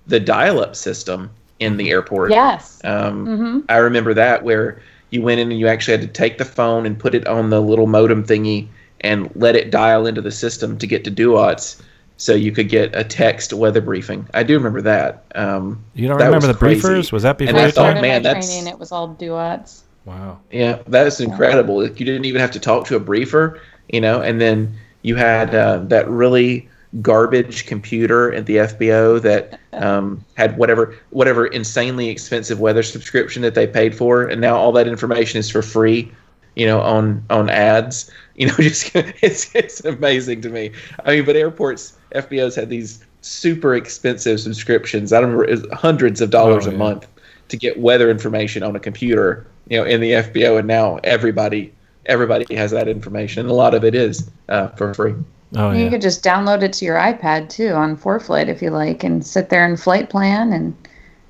the 0.08 0.20
dial-up 0.20 0.76
system 0.76 1.30
in 1.60 1.76
the 1.76 1.90
airport. 1.90 2.32
Yes. 2.32 2.80
Um, 2.84 3.26
mm-hmm. 3.26 3.60
I 3.68 3.76
remember 3.78 4.14
that 4.14 4.42
where 4.42 4.82
you 5.10 5.22
went 5.22 5.40
in 5.40 5.50
and 5.50 5.58
you 5.58 5.68
actually 5.68 5.98
had 5.98 6.06
to 6.06 6.12
take 6.12 6.38
the 6.38 6.44
phone 6.44 6.86
and 6.86 6.98
put 6.98 7.14
it 7.14 7.26
on 7.26 7.50
the 7.50 7.60
little 7.60 7.86
modem 7.86 8.24
thingy 8.24 8.68
and 9.00 9.30
let 9.34 9.56
it 9.56 9.70
dial 9.70 10.06
into 10.06 10.20
the 10.20 10.30
system 10.30 10.76
to 10.78 10.86
get 10.86 11.04
to 11.04 11.10
DUATS 11.10 11.80
so 12.16 12.34
you 12.34 12.50
could 12.50 12.68
get 12.68 12.94
a 12.94 13.04
text 13.04 13.52
weather 13.52 13.80
briefing. 13.80 14.28
I 14.34 14.42
do 14.42 14.54
remember 14.54 14.82
that. 14.82 15.24
Um, 15.36 15.84
you 15.94 16.08
don't 16.08 16.18
remember 16.18 16.48
the 16.48 16.54
crazy. 16.54 16.80
briefers? 16.80 17.12
Was 17.12 17.22
that 17.22 17.38
before? 17.38 17.56
And 17.56 17.64
I 17.64 17.70
thought, 17.70 18.00
man, 18.02 18.22
that's 18.22 18.48
training. 18.48 18.66
It 18.66 18.78
was 18.78 18.90
all 18.90 19.14
DUATS. 19.14 19.82
Wow. 20.04 20.40
Yeah, 20.50 20.80
that 20.88 21.06
is 21.06 21.20
incredible. 21.20 21.86
You 21.86 22.04
didn't 22.04 22.24
even 22.24 22.40
have 22.40 22.50
to 22.52 22.60
talk 22.60 22.86
to 22.86 22.96
a 22.96 23.00
briefer, 23.00 23.60
you 23.88 24.00
know, 24.00 24.20
and 24.20 24.40
then 24.40 24.74
you 25.02 25.16
had 25.16 25.54
uh, 25.54 25.78
that 25.84 26.08
really 26.08 26.68
garbage 27.03 27.66
computer 27.66 28.33
at 28.33 28.46
the 28.46 28.57
FBO 28.57 29.20
that 29.22 29.61
um, 29.72 30.24
had 30.35 30.57
whatever 30.57 30.94
whatever 31.11 31.46
insanely 31.46 32.09
expensive 32.09 32.61
weather 32.61 32.83
subscription 32.83 33.42
that 33.42 33.55
they 33.55 33.66
paid 33.66 33.94
for, 33.94 34.24
and 34.24 34.40
now 34.40 34.57
all 34.57 34.72
that 34.72 34.88
information 34.88 35.38
is 35.38 35.51
for 35.51 35.62
free, 35.62 36.11
you 36.57 36.66
know, 36.66 36.81
on 36.81 37.24
on 37.31 37.48
ads. 37.51 38.11
You 38.37 38.48
know, 38.48 38.55
just 38.59 38.90
it's 38.94 39.55
it's 39.55 39.85
amazing 39.85 40.40
to 40.42 40.48
me. 40.48 40.72
I 41.05 41.16
mean, 41.16 41.24
but 41.24 41.37
airports 41.37 41.96
FBOs 42.14 42.57
had 42.57 42.70
these 42.70 43.05
super 43.20 43.74
expensive 43.74 44.40
subscriptions. 44.40 45.12
I 45.12 45.20
don't 45.20 45.33
remember 45.33 45.74
hundreds 45.74 46.20
of 46.20 46.31
dollars 46.31 46.66
oh, 46.66 46.70
a 46.70 46.72
yeah. 46.72 46.79
month 46.79 47.07
to 47.48 47.57
get 47.57 47.79
weather 47.79 48.11
information 48.11 48.62
on 48.62 48.77
a 48.77 48.81
computer, 48.81 49.46
you 49.68 49.79
know, 49.79 49.85
in 49.85 50.01
the 50.01 50.12
FBO, 50.12 50.59
and 50.59 50.68
now 50.68 50.98
everybody 51.05 51.72
everybody 52.07 52.55
has 52.55 52.70
that 52.70 52.88
information, 52.88 53.40
and 53.40 53.51
a 53.51 53.55
lot 53.55 53.74
of 53.74 53.85
it 53.85 53.94
is 53.94 54.31
uh, 54.48 54.68
for 54.68 54.94
free. 54.94 55.14
Oh, 55.56 55.70
you 55.70 55.84
yeah. 55.84 55.90
could 55.90 56.02
just 56.02 56.22
download 56.22 56.62
it 56.62 56.72
to 56.74 56.84
your 56.84 56.98
iPad 56.98 57.48
too 57.48 57.70
on 57.70 57.96
ForeFlight 57.96 58.48
if 58.48 58.61
you 58.61 58.70
like, 58.70 59.02
and 59.04 59.26
sit 59.26 59.48
there 59.48 59.64
and 59.64 59.80
flight 59.80 60.11
plan 60.11 60.52
and 60.52 60.76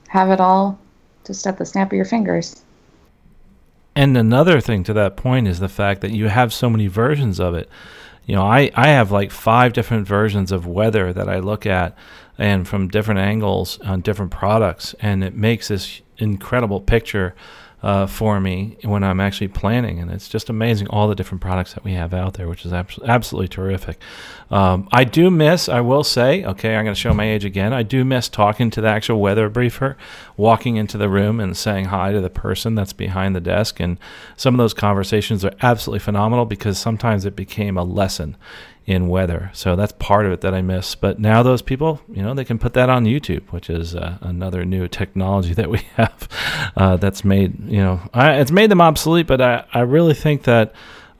have 0.09 0.31
it 0.31 0.41
all 0.41 0.79
just 1.25 1.47
at 1.47 1.59
the 1.59 1.67
snap 1.67 1.89
of 1.89 1.97
your 1.97 2.05
fingers. 2.05 2.65
And 3.95 4.17
another 4.17 4.61
thing 4.61 4.85
to 4.85 4.93
that 4.95 5.17
point 5.17 5.49
is 5.49 5.61
the 5.61 5.69
fact 5.69 6.01
that 6.01 6.13
you 6.13 6.29
have 6.29 6.53
so 6.53 6.71
many 6.71 6.87
versions 6.87 7.39
of 7.41 7.55
it. 7.55 7.69
You 8.27 8.37
know, 8.37 8.45
I, 8.45 8.71
I 8.75 8.89
have 8.89 9.11
like 9.11 9.31
five 9.31 9.73
different 9.73 10.07
versions 10.07 10.53
of 10.53 10.67
weather 10.67 11.13
that 11.13 11.29
I 11.29 11.39
look 11.39 11.67
at 11.67 11.97
and 12.37 12.67
from 12.67 12.89
different 12.89 13.21
angles 13.21 13.81
on 13.81 14.01
different 14.01 14.31
products, 14.31 14.95
and 15.01 15.25
it 15.25 15.35
makes 15.35 15.69
this 15.69 16.01
incredible 16.19 16.81
picture 16.81 17.35
uh, 17.83 18.07
for 18.07 18.41
me 18.41 18.77
when 18.83 19.05
I'm 19.05 19.21
actually 19.21 19.49
planning. 19.49 20.01
And 20.01 20.11
it's 20.11 20.29
just 20.29 20.49
amazing 20.49 20.89
all 20.89 21.07
the 21.09 21.15
different 21.15 21.41
products 21.41 21.75
that 21.75 21.85
we 21.85 21.93
have 21.93 22.13
out 22.13 22.35
there, 22.35 22.49
which 22.49 22.67
is 22.67 22.73
abs- 22.73 22.99
absolutely 23.05 23.49
terrific. 23.49 23.99
Um, 24.51 24.89
I 24.93 25.05
do 25.05 25.31
miss, 25.31 25.69
I 25.69 25.81
will 25.81 26.03
say, 26.03 26.45
okay, 26.45 26.75
I'm 26.75 26.85
going 26.85 26.95
to 26.95 27.01
show 27.01 27.15
my 27.15 27.31
age 27.31 27.45
again. 27.45 27.73
I 27.73 27.83
do 27.83 28.05
miss 28.05 28.29
talking 28.29 28.71
to 28.71 28.81
the 28.81 28.89
actual 28.89 29.21
weather 29.21 29.49
briefer, 29.49 29.97
walking 30.37 30.77
into 30.77 30.99
the 30.99 31.09
room 31.09 31.39
and 31.39 31.57
saying 31.57 31.87
hi 31.87 32.13
to 32.13 32.21
the 32.21 32.31
person 32.31 32.75
that's 32.75 32.93
behind 32.93 33.37
the 33.37 33.41
desk. 33.41 33.79
And 33.79 33.99
some 34.37 34.55
of 34.55 34.59
those 34.59 34.75
conversations 34.75 35.45
are 35.45 35.55
absolutely 35.63 36.01
phenomenal 36.01 36.47
because 36.47 36.79
sometimes 36.79 37.25
it 37.25 37.37
became 37.37 37.77
a 37.77 37.85
lesson 37.85 38.37
in 38.89 39.07
weather. 39.07 39.51
So 39.53 39.77
that's 39.77 39.93
part 39.93 40.25
of 40.25 40.33
it 40.33 40.41
that 40.41 40.55
I 40.55 40.63
miss. 40.63 40.95
But 40.95 41.19
now 41.19 41.43
those 41.43 41.61
people, 41.61 42.01
you 42.11 42.23
know, 42.23 42.33
they 42.33 42.47
can 42.47 42.59
put 42.59 42.73
that 42.73 42.89
on 42.89 43.05
YouTube, 43.05 43.43
which 43.51 43.69
is 43.69 43.95
uh, 43.95 44.17
another 44.23 44.65
new 44.65 44.89
technology 44.89 45.53
that 45.61 45.69
we 45.69 45.81
have 45.97 46.29
uh, 46.75 46.97
that's 46.97 47.23
made, 47.23 47.69
you 47.69 47.83
know, 47.83 48.01
I, 48.15 48.41
it's 48.41 48.51
made 48.51 48.71
them 48.71 48.81
obsolete. 48.81 49.27
But 49.27 49.43
I, 49.43 49.65
I 49.75 49.81
really 49.81 50.15
think 50.15 50.45
that 50.45 50.73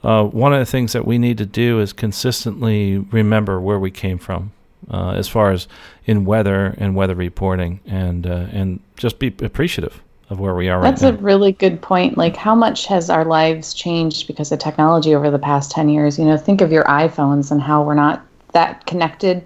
uh, 0.03 0.23
one 0.23 0.51
of 0.51 0.59
the 0.59 0.65
things 0.65 0.93
that 0.93 1.05
we 1.05 1.19
need 1.19 1.37
to 1.37 1.45
do 1.45 1.79
is 1.79 1.93
consistently 1.93 2.97
remember 2.97 3.61
where 3.61 3.79
we 3.79 3.91
came 3.91 4.17
from. 4.17 4.51
Uh, 4.89 5.11
as 5.11 5.27
far 5.27 5.51
as 5.51 5.67
in 6.05 6.25
weather 6.25 6.73
and 6.79 6.95
weather 6.95 7.13
reporting, 7.13 7.79
and 7.85 8.25
uh, 8.25 8.47
and 8.51 8.79
just 8.95 9.19
be 9.19 9.27
appreciative 9.41 10.01
of 10.29 10.39
where 10.39 10.53
we 10.53 10.69
are 10.69 10.81
That's 10.81 11.01
right 11.01 11.13
a 11.13 11.17
really 11.17 11.51
good 11.51 11.81
point. 11.81 12.17
Like, 12.17 12.35
how 12.35 12.53
much 12.53 12.85
has 12.85 13.09
our 13.09 13.25
lives 13.25 13.73
changed 13.73 14.27
because 14.27 14.51
of 14.51 14.59
technology 14.59 15.15
over 15.15 15.31
the 15.31 15.39
past 15.39 15.71
10 15.71 15.89
years? 15.89 16.19
You 16.19 16.25
know, 16.25 16.37
think 16.37 16.61
of 16.61 16.71
your 16.71 16.83
iPhones 16.83 17.51
and 17.51 17.61
how 17.61 17.83
we're 17.83 17.95
not 17.95 18.25
that 18.53 18.85
connected 18.85 19.43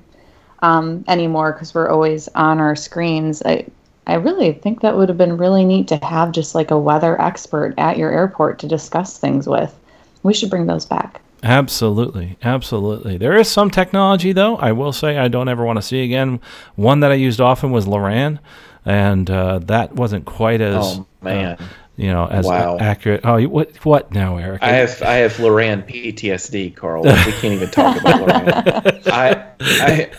um, 0.59 1.03
anymore 1.07 1.53
because 1.53 1.73
we're 1.73 1.89
always 1.89 2.27
on 2.29 2.59
our 2.59 2.75
screens. 2.75 3.41
I, 3.45 3.65
I 4.07 4.15
really 4.15 4.53
think 4.53 4.81
that 4.81 4.97
would 4.97 5.07
have 5.07 5.17
been 5.17 5.37
really 5.37 5.63
neat 5.63 5.87
to 5.89 5.97
have 6.03 6.33
just 6.33 6.53
like 6.53 6.71
a 6.71 6.79
weather 6.79 7.19
expert 7.21 7.73
at 7.77 7.97
your 7.97 8.11
airport 8.11 8.59
to 8.59 8.67
discuss 8.67 9.17
things 9.17 9.47
with. 9.47 9.77
We 10.23 10.33
should 10.33 10.49
bring 10.49 10.67
those 10.67 10.85
back. 10.85 11.21
Absolutely, 11.43 12.37
absolutely. 12.41 13.17
There 13.17 13.37
is 13.37 13.49
some 13.49 13.69
technology 13.69 14.31
though. 14.31 14.55
I 14.57 14.71
will 14.71 14.93
say 14.93 15.17
I 15.17 15.27
don't 15.27 15.49
ever 15.49 15.65
want 15.65 15.77
to 15.77 15.81
see 15.81 16.03
again. 16.03 16.39
One 16.75 17.01
that 17.01 17.11
I 17.11 17.15
used 17.15 17.41
often 17.41 17.71
was 17.71 17.85
Loran 17.85 18.39
and 18.85 19.29
uh, 19.29 19.59
that 19.59 19.93
wasn't 19.93 20.25
quite 20.25 20.61
as 20.61 20.99
oh 20.99 21.07
man. 21.21 21.57
Uh, 21.59 21.65
you 21.95 22.07
know, 22.07 22.25
as 22.25 22.45
wow. 22.45 22.77
accurate. 22.79 23.21
Oh, 23.23 23.39
what 23.43 23.75
what 23.85 24.11
now, 24.11 24.37
Eric? 24.37 24.63
I 24.63 24.71
have 24.71 25.01
I 25.03 25.15
have 25.15 25.33
Loran 25.33 25.87
PTSD, 25.87 26.75
Carl. 26.75 27.03
we 27.03 27.09
can't 27.09 27.53
even 27.53 27.69
talk 27.69 27.99
about 28.01 28.21
Loran. 28.21 29.07
I 29.11 29.45
I 29.61 30.11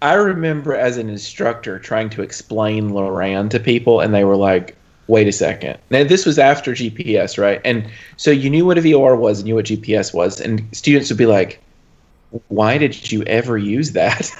I 0.00 0.14
remember 0.14 0.74
as 0.74 0.96
an 0.96 1.10
instructor 1.10 1.78
trying 1.78 2.08
to 2.10 2.22
explain 2.22 2.90
Loran 2.90 3.50
to 3.50 3.60
people, 3.60 4.00
and 4.00 4.14
they 4.14 4.24
were 4.24 4.36
like, 4.36 4.76
"Wait 5.08 5.28
a 5.28 5.32
second. 5.32 5.78
Now 5.90 6.04
this 6.04 6.24
was 6.24 6.38
after 6.38 6.72
GPS, 6.72 7.36
right? 7.36 7.60
And 7.66 7.90
so 8.16 8.30
you 8.30 8.48
knew 8.48 8.64
what 8.64 8.78
a 8.78 8.80
VOR 8.80 9.14
was, 9.14 9.40
and 9.40 9.44
knew 9.44 9.56
what 9.56 9.66
GPS 9.66 10.14
was, 10.14 10.40
and 10.40 10.66
students 10.72 11.10
would 11.10 11.18
be 11.18 11.26
like, 11.26 11.60
"Why 12.48 12.78
did 12.78 13.10
you 13.12 13.22
ever 13.24 13.58
use 13.58 13.92
that?" 13.92 14.30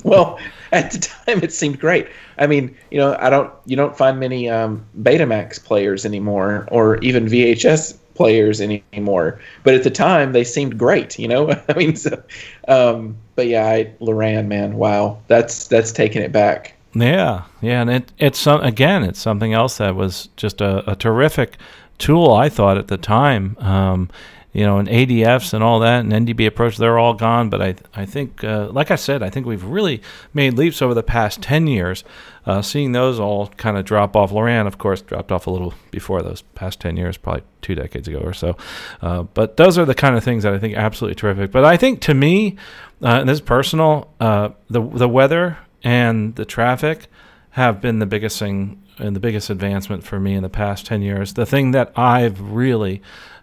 well, 0.04 0.38
at 0.72 0.92
the 0.92 0.98
time 0.98 1.42
it 1.42 1.52
seemed 1.52 1.78
great. 1.78 2.08
I 2.38 2.46
mean, 2.46 2.76
you 2.90 2.98
know, 2.98 3.16
I 3.18 3.30
don't 3.30 3.52
you 3.66 3.76
don't 3.76 3.96
find 3.96 4.18
many 4.18 4.48
um, 4.48 4.84
Betamax 5.00 5.62
players 5.62 6.04
anymore, 6.04 6.66
or 6.70 6.98
even 6.98 7.26
VHS 7.26 7.98
players 8.14 8.60
any, 8.60 8.84
anymore. 8.92 9.40
But 9.64 9.74
at 9.74 9.84
the 9.84 9.90
time, 9.90 10.32
they 10.32 10.44
seemed 10.44 10.78
great. 10.78 11.18
You 11.18 11.28
know, 11.28 11.50
I 11.68 11.74
mean, 11.74 11.96
so, 11.96 12.22
um, 12.68 13.16
but 13.36 13.46
yeah, 13.46 13.66
I, 13.66 13.92
Loran, 14.00 14.46
man, 14.46 14.76
wow, 14.76 15.18
that's 15.28 15.68
that's 15.68 15.92
taking 15.92 16.22
it 16.22 16.32
back. 16.32 16.74
Yeah, 16.94 17.44
yeah, 17.60 17.80
and 17.80 17.90
it 17.90 18.12
it's 18.18 18.38
some 18.38 18.60
again, 18.60 19.02
it's 19.02 19.20
something 19.20 19.52
else 19.52 19.78
that 19.78 19.94
was 19.94 20.28
just 20.36 20.60
a, 20.60 20.90
a 20.90 20.96
terrific 20.96 21.56
tool. 21.98 22.32
I 22.32 22.48
thought 22.48 22.78
at 22.78 22.88
the 22.88 22.98
time. 22.98 23.56
Um, 23.58 24.10
you 24.52 24.64
know, 24.66 24.78
and 24.78 24.88
ADFs 24.88 25.54
and 25.54 25.64
all 25.64 25.80
that, 25.80 26.00
and 26.00 26.12
NDB 26.12 26.46
approach, 26.46 26.76
they're 26.76 26.98
all 26.98 27.14
gone. 27.14 27.48
But 27.48 27.62
I, 27.62 27.74
I 27.94 28.04
think, 28.04 28.44
uh, 28.44 28.68
like 28.70 28.90
I 28.90 28.96
said, 28.96 29.22
I 29.22 29.30
think 29.30 29.46
we've 29.46 29.64
really 29.64 30.02
made 30.34 30.54
leaps 30.54 30.82
over 30.82 30.92
the 30.92 31.02
past 31.02 31.40
10 31.40 31.66
years, 31.66 32.04
uh, 32.44 32.60
seeing 32.60 32.92
those 32.92 33.18
all 33.18 33.46
kind 33.48 33.78
of 33.78 33.86
drop 33.86 34.14
off. 34.14 34.30
Loran, 34.30 34.66
of 34.66 34.76
course, 34.76 35.00
dropped 35.00 35.32
off 35.32 35.46
a 35.46 35.50
little 35.50 35.72
before 35.90 36.20
those 36.20 36.42
past 36.54 36.80
10 36.80 36.98
years, 36.98 37.16
probably 37.16 37.42
two 37.62 37.74
decades 37.74 38.08
ago 38.08 38.18
or 38.18 38.34
so. 38.34 38.56
Uh, 39.00 39.22
but 39.22 39.56
those 39.56 39.78
are 39.78 39.86
the 39.86 39.94
kind 39.94 40.16
of 40.16 40.22
things 40.22 40.42
that 40.42 40.52
I 40.52 40.58
think 40.58 40.76
absolutely 40.76 41.14
terrific. 41.14 41.50
But 41.50 41.64
I 41.64 41.78
think 41.78 42.00
to 42.02 42.14
me, 42.14 42.56
uh, 43.02 43.20
and 43.20 43.28
this 43.28 43.36
is 43.36 43.40
personal, 43.40 44.12
uh, 44.20 44.50
the, 44.68 44.82
the 44.82 45.08
weather 45.08 45.58
and 45.82 46.34
the 46.36 46.44
traffic 46.44 47.06
have 47.50 47.80
been 47.80 47.98
the 48.00 48.06
biggest 48.06 48.38
thing 48.38 48.82
and 48.98 49.16
the 49.16 49.20
biggest 49.20 49.50
advancement 49.50 50.04
for 50.04 50.20
me 50.20 50.34
in 50.34 50.42
the 50.42 50.48
past 50.48 50.86
10 50.86 51.02
years. 51.02 51.34
The 51.34 51.46
thing 51.46 51.70
that 51.72 51.92
I've 51.96 52.40
really 52.40 53.02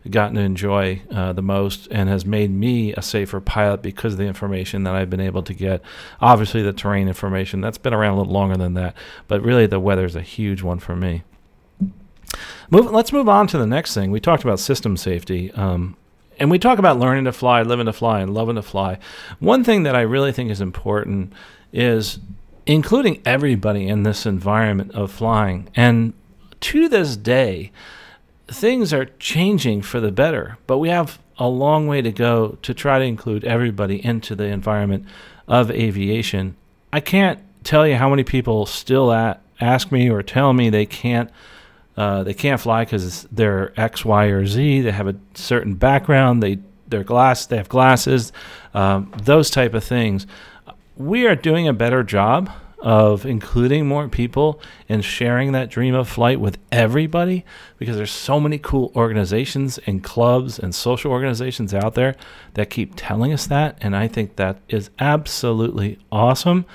gotten 0.10 0.36
to 0.36 0.42
enjoy 0.42 1.02
uh, 1.12 1.34
the 1.34 1.42
most 1.42 1.88
and 1.92 2.10
has 2.10 2.26
made 2.26 2.52
me 2.52 2.94
a 2.94 3.02
safer 3.02 3.42
pilot 3.42 3.82
because 3.82 4.14
of 4.14 4.20
the 4.20 4.26
information 4.26 4.84
that 4.84 4.96
I've 4.96 5.10
been 5.10 5.20
able 5.20 5.44
to 5.44 5.54
get. 5.54 5.82
Obviously, 6.22 6.62
the 6.62 6.74
terrain 6.74 7.08
information 7.08 7.62
that's 7.62 7.78
been 7.78 7.94
around 7.94 8.14
a 8.14 8.18
little 8.18 8.34
longer 8.34 8.58
than 8.58 8.76
that, 8.76 8.96
but 9.28 9.42
really 9.42 9.66
the 9.66 9.80
weather 9.80 10.06
is 10.06 10.16
a 10.16 10.22
huge 10.22 10.62
one 10.62 10.80
for 10.80 10.96
me. 10.96 11.24
Move, 12.70 12.92
let's 12.92 13.12
move 13.12 13.28
on 13.28 13.48
to 13.48 13.58
the 13.58 13.66
next 13.66 13.94
thing. 13.94 14.12
We 14.12 14.20
talked 14.20 14.44
about 14.44 14.60
system 14.60 14.96
safety. 14.96 15.52
Um, 15.52 15.98
and 16.40 16.50
we 16.50 16.60
talk 16.60 16.80
about 16.80 16.98
learning 16.98 17.26
to 17.26 17.34
fly, 17.34 17.62
living 17.64 17.88
to 17.88 17.94
fly, 17.94 18.22
and 18.22 18.34
loving 18.34 18.56
to 18.56 18.62
fly. 18.62 18.98
One 19.40 19.64
thing 19.64 19.84
that 19.84 19.96
I 19.96 20.02
really 20.02 20.32
think 20.32 20.50
is 20.50 20.62
important 20.62 21.34
is 21.74 22.20
including 22.66 23.22
everybody 23.26 23.88
in 23.88 24.04
this 24.04 24.26
environment 24.26 24.92
of 24.92 25.12
flying. 25.12 25.70
And 25.76 26.14
to 26.62 26.88
this 26.88 27.18
day, 27.18 27.72
things 28.52 28.94
are 28.94 29.06
changing 29.20 29.82
for 29.82 30.00
the 30.00 30.12
better, 30.12 30.58
but 30.68 30.78
we 30.78 30.90
have 30.90 31.20
a 31.38 31.48
long 31.48 31.88
way 31.88 32.02
to 32.02 32.12
go 32.12 32.58
to 32.62 32.74
try 32.74 33.00
to 33.00 33.06
include 33.06 33.44
everybody 33.46 34.04
into 34.04 34.36
the 34.36 34.46
environment 34.46 35.06
of 35.48 35.72
aviation. 35.72 36.56
I 36.92 37.00
can't 37.00 37.40
tell 37.64 37.88
you 37.88 37.96
how 37.96 38.10
many 38.10 38.24
people 38.24 38.66
still 38.66 39.12
at, 39.12 39.42
ask 39.62 39.92
me 39.92 40.10
or 40.10 40.22
tell 40.22 40.54
me 40.54 40.70
they 40.70 40.86
can't 40.86 41.30
uh, 41.98 42.24
they 42.24 42.34
can't 42.34 42.62
fly 42.62 42.86
because 42.86 43.24
they're 43.30 43.74
X, 43.78 44.06
Y, 44.06 44.26
or 44.28 44.46
Z. 44.46 44.82
They 44.82 44.92
have 44.92 45.08
a 45.08 45.16
certain 45.34 45.76
background. 45.76 46.42
They 46.42 46.60
they're 46.88 47.04
glass. 47.04 47.46
They 47.46 47.58
have 47.58 47.68
glasses. 47.68 48.32
Um, 48.74 49.12
those 49.22 49.50
type 49.50 49.74
of 49.74 49.84
things. 49.84 50.26
We 50.96 51.28
are 51.28 51.36
doing 51.36 51.68
a 51.68 51.74
better 51.74 52.04
job 52.04 52.50
of 52.82 53.26
including 53.26 53.88
more 53.88 54.08
people 54.08 54.62
and 54.88 55.04
sharing 55.04 55.52
that 55.52 55.70
dream 55.70 55.94
of 55.94 56.08
flight 56.08 56.40
with 56.40 56.58
everybody 56.72 57.44
because 57.78 57.98
there's 57.98 58.12
so 58.12 58.40
many 58.40 58.58
cool 58.58 58.92
organizations 58.96 59.78
and 59.86 60.04
clubs 60.04 60.58
and 60.58 60.74
social 60.74 61.12
organizations 61.12 61.74
out 61.74 61.96
there 61.96 62.16
that 62.54 62.70
keep 62.70 62.94
telling 62.96 63.34
us 63.34 63.48
that 63.48 63.78
and 63.82 63.96
i 63.96 64.08
think 64.08 64.36
that 64.38 64.60
is 64.70 64.90
absolutely 65.00 65.98
awesome. 66.12 66.66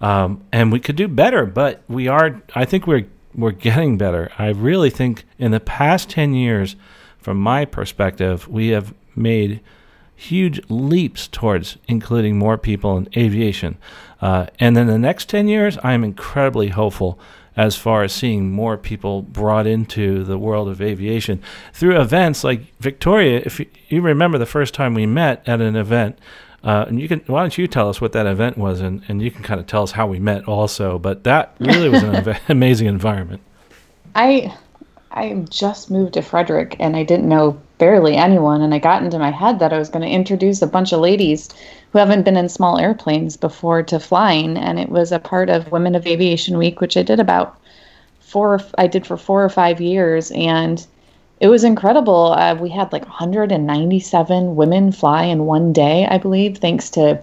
Um, 0.00 0.42
and 0.50 0.72
we 0.72 0.80
could 0.80 0.96
do 0.96 1.06
better 1.06 1.46
but 1.46 1.82
we 1.88 2.08
are 2.08 2.42
i 2.56 2.64
think 2.64 2.88
we're 2.88 3.06
we're 3.34 3.52
getting 3.52 3.96
better. 3.98 4.30
I 4.38 4.48
really 4.48 4.90
think 4.90 5.24
in 5.38 5.52
the 5.52 5.60
past 5.60 6.10
10 6.10 6.34
years 6.34 6.76
from 7.18 7.38
my 7.38 7.64
perspective 7.64 8.48
we 8.48 8.68
have 8.68 8.94
made 9.14 9.60
huge 10.22 10.60
leaps 10.68 11.26
towards 11.28 11.78
including 11.88 12.38
more 12.38 12.56
people 12.56 12.96
in 12.96 13.08
aviation. 13.16 13.76
Uh, 14.20 14.46
and 14.60 14.76
then 14.76 14.86
the 14.86 14.98
next 14.98 15.28
10 15.28 15.48
years, 15.48 15.76
I'm 15.82 16.04
incredibly 16.04 16.68
hopeful 16.68 17.18
as 17.56 17.76
far 17.76 18.02
as 18.02 18.12
seeing 18.12 18.50
more 18.50 18.78
people 18.78 19.22
brought 19.22 19.66
into 19.66 20.24
the 20.24 20.38
world 20.38 20.68
of 20.68 20.80
aviation 20.80 21.42
through 21.72 22.00
events 22.00 22.44
like 22.44 22.60
Victoria. 22.80 23.42
If 23.44 23.60
you, 23.60 23.66
you 23.88 24.00
remember 24.00 24.38
the 24.38 24.46
first 24.46 24.74
time 24.74 24.94
we 24.94 25.06
met 25.06 25.42
at 25.46 25.60
an 25.60 25.76
event, 25.76 26.18
uh, 26.64 26.84
and 26.86 27.00
you 27.00 27.08
can 27.08 27.20
why 27.26 27.40
don't 27.40 27.58
you 27.58 27.66
tell 27.66 27.88
us 27.88 28.00
what 28.00 28.12
that 28.12 28.26
event 28.26 28.56
was, 28.56 28.80
and, 28.80 29.02
and 29.08 29.20
you 29.20 29.30
can 29.30 29.42
kind 29.42 29.60
of 29.60 29.66
tell 29.66 29.82
us 29.82 29.90
how 29.90 30.06
we 30.06 30.20
met 30.20 30.46
also. 30.46 30.98
But 30.98 31.24
that 31.24 31.56
really 31.58 31.88
was 31.88 32.04
an 32.04 32.36
amazing 32.48 32.86
environment. 32.86 33.42
I 34.14 34.56
I 35.10 35.44
just 35.50 35.90
moved 35.90 36.14
to 36.14 36.22
Frederick 36.22 36.76
and 36.78 36.96
I 36.96 37.02
didn't 37.02 37.28
know 37.28 37.60
barely 37.82 38.14
anyone. 38.14 38.62
And 38.62 38.72
I 38.72 38.78
got 38.78 39.02
into 39.02 39.18
my 39.18 39.32
head 39.32 39.58
that 39.58 39.72
I 39.72 39.78
was 39.78 39.88
going 39.88 40.06
to 40.06 40.14
introduce 40.14 40.62
a 40.62 40.68
bunch 40.68 40.92
of 40.92 41.00
ladies 41.00 41.48
who 41.90 41.98
haven't 41.98 42.22
been 42.22 42.36
in 42.36 42.48
small 42.48 42.78
airplanes 42.78 43.36
before 43.36 43.82
to 43.82 43.98
flying. 43.98 44.56
And 44.56 44.78
it 44.78 44.88
was 44.88 45.10
a 45.10 45.18
part 45.18 45.50
of 45.50 45.72
Women 45.72 45.96
of 45.96 46.06
Aviation 46.06 46.58
Week, 46.58 46.80
which 46.80 46.96
I 46.96 47.02
did 47.02 47.18
about 47.18 47.58
four, 48.20 48.60
I 48.78 48.86
did 48.86 49.04
for 49.04 49.16
four 49.16 49.44
or 49.44 49.48
five 49.48 49.80
years. 49.80 50.30
And 50.30 50.86
it 51.40 51.48
was 51.48 51.64
incredible. 51.64 52.34
Uh, 52.34 52.54
we 52.54 52.70
had 52.70 52.92
like 52.92 53.02
197 53.02 54.54
women 54.54 54.92
fly 54.92 55.24
in 55.24 55.46
one 55.46 55.72
day, 55.72 56.06
I 56.06 56.18
believe, 56.18 56.58
thanks 56.58 56.88
to 56.90 57.20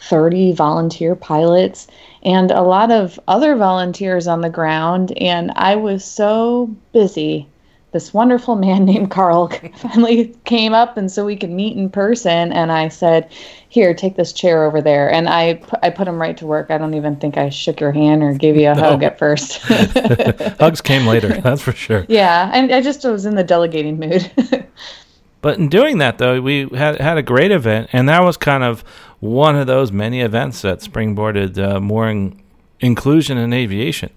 30 0.00 0.54
volunteer 0.54 1.14
pilots 1.14 1.86
and 2.24 2.50
a 2.50 2.62
lot 2.62 2.90
of 2.90 3.20
other 3.28 3.54
volunteers 3.54 4.26
on 4.26 4.40
the 4.40 4.50
ground. 4.50 5.16
And 5.18 5.52
I 5.54 5.76
was 5.76 6.04
so 6.04 6.68
busy. 6.92 7.46
This 7.92 8.14
wonderful 8.14 8.56
man 8.56 8.84
named 8.90 9.10
Carl 9.10 9.48
finally 9.76 10.34
came 10.44 10.72
up, 10.72 10.96
and 10.96 11.10
so 11.10 11.24
we 11.24 11.36
could 11.36 11.50
meet 11.50 11.76
in 11.76 11.90
person. 11.90 12.52
And 12.52 12.70
I 12.70 12.88
said, 12.88 13.30
"Here, 13.68 13.94
take 13.94 14.16
this 14.16 14.32
chair 14.32 14.64
over 14.64 14.80
there." 14.80 15.10
And 15.10 15.28
I 15.28 15.60
I 15.82 15.90
put 15.90 16.08
him 16.08 16.20
right 16.20 16.36
to 16.36 16.46
work. 16.46 16.70
I 16.70 16.78
don't 16.78 16.94
even 16.94 17.16
think 17.16 17.36
I 17.36 17.48
shook 17.48 17.80
your 17.80 17.92
hand 17.92 18.22
or 18.22 18.32
gave 18.34 18.56
you 18.56 18.68
a 18.68 18.74
no. 18.74 18.82
hug 18.82 19.02
at 19.02 19.18
first. 19.18 19.58
Hugs 20.60 20.80
came 20.80 21.06
later, 21.06 21.40
that's 21.40 21.62
for 21.62 21.72
sure. 21.72 22.06
Yeah, 22.08 22.50
and 22.52 22.72
I 22.72 22.80
just 22.80 23.04
was 23.04 23.26
in 23.26 23.34
the 23.34 23.44
delegating 23.44 23.98
mood. 23.98 24.30
But 25.42 25.58
in 25.58 25.68
doing 25.68 25.98
that, 25.98 26.18
though, 26.18 26.40
we 26.40 26.68
had 26.68 27.00
had 27.00 27.16
a 27.16 27.22
great 27.22 27.50
event, 27.50 27.88
and 27.92 28.08
that 28.08 28.22
was 28.22 28.36
kind 28.36 28.62
of 28.62 28.84
one 29.20 29.56
of 29.56 29.66
those 29.66 29.90
many 29.90 30.20
events 30.20 30.62
that 30.62 30.80
springboarded 30.80 31.58
uh, 31.58 31.80
more 31.80 32.08
in- 32.08 32.40
inclusion 32.80 33.38
in 33.38 33.52
aviation 33.52 34.10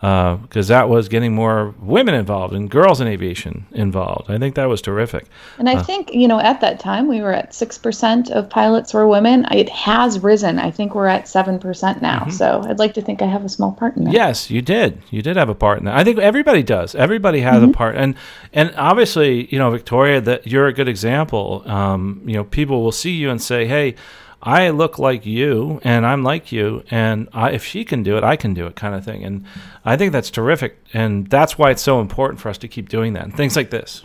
because 0.00 0.70
uh, 0.70 0.74
that 0.74 0.88
was 0.88 1.10
getting 1.10 1.34
more 1.34 1.74
women 1.78 2.14
involved 2.14 2.54
and 2.54 2.70
girls 2.70 3.02
in 3.02 3.06
aviation 3.06 3.66
involved. 3.72 4.30
I 4.30 4.38
think 4.38 4.54
that 4.54 4.64
was 4.64 4.80
terrific. 4.80 5.26
And 5.58 5.68
I 5.68 5.74
uh, 5.74 5.82
think, 5.82 6.14
you 6.14 6.26
know, 6.26 6.40
at 6.40 6.62
that 6.62 6.80
time 6.80 7.06
we 7.06 7.20
were 7.20 7.34
at 7.34 7.50
6% 7.50 8.30
of 8.30 8.48
pilots 8.48 8.94
were 8.94 9.06
women. 9.06 9.44
It 9.52 9.68
has 9.68 10.18
risen. 10.18 10.58
I 10.58 10.70
think 10.70 10.94
we're 10.94 11.06
at 11.06 11.24
7% 11.24 12.00
now. 12.00 12.20
Mm-hmm. 12.20 12.30
So 12.30 12.62
I'd 12.66 12.78
like 12.78 12.94
to 12.94 13.02
think 13.02 13.20
I 13.20 13.26
have 13.26 13.44
a 13.44 13.48
small 13.50 13.72
part 13.72 13.98
in 13.98 14.04
that. 14.04 14.14
Yes, 14.14 14.50
you 14.50 14.62
did. 14.62 15.02
You 15.10 15.20
did 15.20 15.36
have 15.36 15.50
a 15.50 15.54
part 15.54 15.80
in 15.80 15.84
that. 15.84 15.98
I 15.98 16.02
think 16.02 16.18
everybody 16.18 16.62
does. 16.62 16.94
Everybody 16.94 17.40
has 17.40 17.60
mm-hmm. 17.60 17.70
a 17.70 17.74
part. 17.74 17.96
And 17.96 18.14
and 18.54 18.74
obviously, 18.76 19.52
you 19.52 19.58
know, 19.58 19.70
Victoria, 19.70 20.22
that 20.22 20.46
you're 20.46 20.66
a 20.66 20.72
good 20.72 20.88
example. 20.88 21.62
Um, 21.66 22.22
you 22.24 22.34
know, 22.34 22.44
people 22.44 22.82
will 22.82 22.92
see 22.92 23.12
you 23.12 23.28
and 23.28 23.40
say, 23.40 23.66
hey, 23.66 23.96
I 24.42 24.70
look 24.70 24.98
like 24.98 25.26
you 25.26 25.80
and 25.84 26.06
I'm 26.06 26.22
like 26.22 26.50
you, 26.50 26.82
and 26.90 27.28
I, 27.32 27.50
if 27.50 27.64
she 27.64 27.84
can 27.84 28.02
do 28.02 28.16
it, 28.16 28.24
I 28.24 28.36
can 28.36 28.54
do 28.54 28.66
it, 28.66 28.74
kind 28.74 28.94
of 28.94 29.04
thing. 29.04 29.22
And 29.22 29.44
I 29.84 29.96
think 29.96 30.12
that's 30.12 30.30
terrific, 30.30 30.78
and 30.94 31.26
that's 31.28 31.58
why 31.58 31.70
it's 31.70 31.82
so 31.82 32.00
important 32.00 32.40
for 32.40 32.48
us 32.48 32.58
to 32.58 32.68
keep 32.68 32.88
doing 32.88 33.12
that 33.12 33.24
and 33.24 33.36
things 33.36 33.54
like 33.54 33.70
this. 33.70 34.04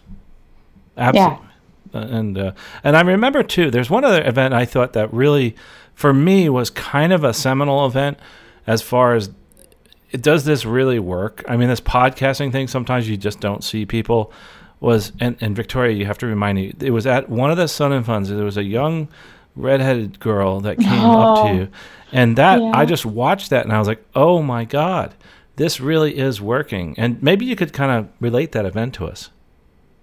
Absolutely. 0.97 1.37
Yeah. 1.93 1.99
Uh, 2.01 2.07
and 2.07 2.37
uh, 2.37 2.51
and 2.83 2.97
I 2.97 3.01
remember 3.01 3.43
too. 3.43 3.71
There's 3.71 3.89
one 3.89 4.03
other 4.03 4.27
event 4.27 4.53
I 4.53 4.65
thought 4.65 4.93
that 4.93 5.13
really, 5.13 5.55
for 5.93 6.13
me, 6.13 6.49
was 6.49 6.69
kind 6.69 7.13
of 7.13 7.23
a 7.23 7.33
seminal 7.33 7.85
event, 7.85 8.19
as 8.67 8.81
far 8.81 9.15
as 9.15 9.29
it 10.11 10.21
does 10.21 10.43
this 10.43 10.65
really 10.65 10.99
work. 10.99 11.45
I 11.47 11.55
mean, 11.55 11.69
this 11.69 11.79
podcasting 11.79 12.51
thing. 12.51 12.67
Sometimes 12.67 13.07
you 13.07 13.15
just 13.15 13.39
don't 13.39 13.63
see 13.63 13.85
people. 13.85 14.33
Was 14.81 15.13
and, 15.21 15.37
and 15.39 15.55
Victoria, 15.55 15.95
you 15.95 16.05
have 16.05 16.17
to 16.17 16.25
remind 16.25 16.57
me. 16.57 16.73
It 16.81 16.91
was 16.91 17.07
at 17.07 17.29
one 17.29 17.49
of 17.49 17.57
the 17.57 17.67
Sun 17.67 17.93
and 17.93 18.05
Funs. 18.05 18.27
There 18.27 18.43
was 18.43 18.57
a 18.57 18.63
young 18.63 19.07
redheaded 19.55 20.19
girl 20.19 20.61
that 20.61 20.77
came 20.77 21.01
oh, 21.01 21.33
up 21.33 21.47
to 21.47 21.55
you. 21.55 21.69
And 22.11 22.37
that 22.37 22.61
yeah. 22.61 22.71
I 22.73 22.85
just 22.85 23.05
watched 23.05 23.49
that 23.49 23.65
and 23.65 23.73
I 23.73 23.79
was 23.79 23.87
like, 23.87 24.03
"Oh 24.15 24.41
my 24.41 24.65
god, 24.65 25.13
this 25.55 25.79
really 25.79 26.17
is 26.17 26.41
working." 26.41 26.95
And 26.97 27.21
maybe 27.21 27.45
you 27.45 27.55
could 27.55 27.73
kind 27.73 27.91
of 27.91 28.07
relate 28.19 28.51
that 28.53 28.65
event 28.65 28.93
to 28.95 29.05
us. 29.05 29.29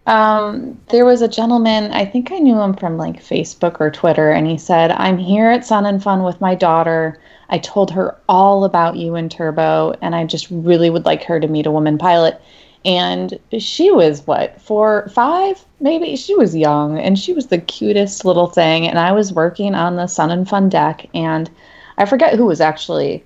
Um, 0.07 0.81
there 0.89 1.05
was 1.05 1.23
a 1.23 1.29
gentleman, 1.29 1.93
I 1.93 2.05
think 2.05 2.33
I 2.33 2.39
knew 2.39 2.61
him 2.61 2.75
from 2.75 2.97
like 2.99 3.23
Facebook 3.23 3.81
or 3.81 3.91
Twitter, 3.91 4.33
and 4.33 4.49
he 4.49 4.59
said, 4.59 4.91
I'm 4.91 5.17
here 5.17 5.49
at 5.49 5.65
Sun 5.65 5.87
and 5.87 6.03
Fun 6.03 6.25
with 6.25 6.41
my 6.41 6.57
daughter. 6.57 7.21
I 7.51 7.59
told 7.59 7.91
her 7.93 8.17
all 8.29 8.65
about 8.65 8.97
you 8.97 9.15
and 9.15 9.31
Turbo, 9.31 9.95
and 10.03 10.17
I 10.17 10.25
just 10.25 10.49
really 10.51 10.91
would 10.91 11.05
like 11.05 11.23
her 11.25 11.39
to 11.39 11.47
meet 11.47 11.67
a 11.67 11.71
woman 11.71 11.99
pilot 11.99 12.41
and 12.85 13.39
she 13.59 13.91
was 13.91 14.27
what 14.27 14.61
four 14.61 15.09
five 15.15 15.65
maybe 15.81 16.17
she 16.17 16.35
was 16.35 16.57
young 16.57 16.99
and 16.99 17.19
she 17.19 17.33
was 17.33 17.47
the 17.47 17.59
cutest 17.59 18.25
little 18.25 18.49
thing 18.49 18.87
and 18.87 18.99
i 18.99 19.13
was 19.13 19.33
working 19.33 19.75
on 19.75 19.97
the 19.97 20.07
sun 20.07 20.31
and 20.31 20.49
fun 20.49 20.69
deck 20.69 21.07
and 21.15 21.51
i 21.99 22.05
forget 22.05 22.35
who 22.35 22.47
was 22.47 22.61
actually 22.61 23.25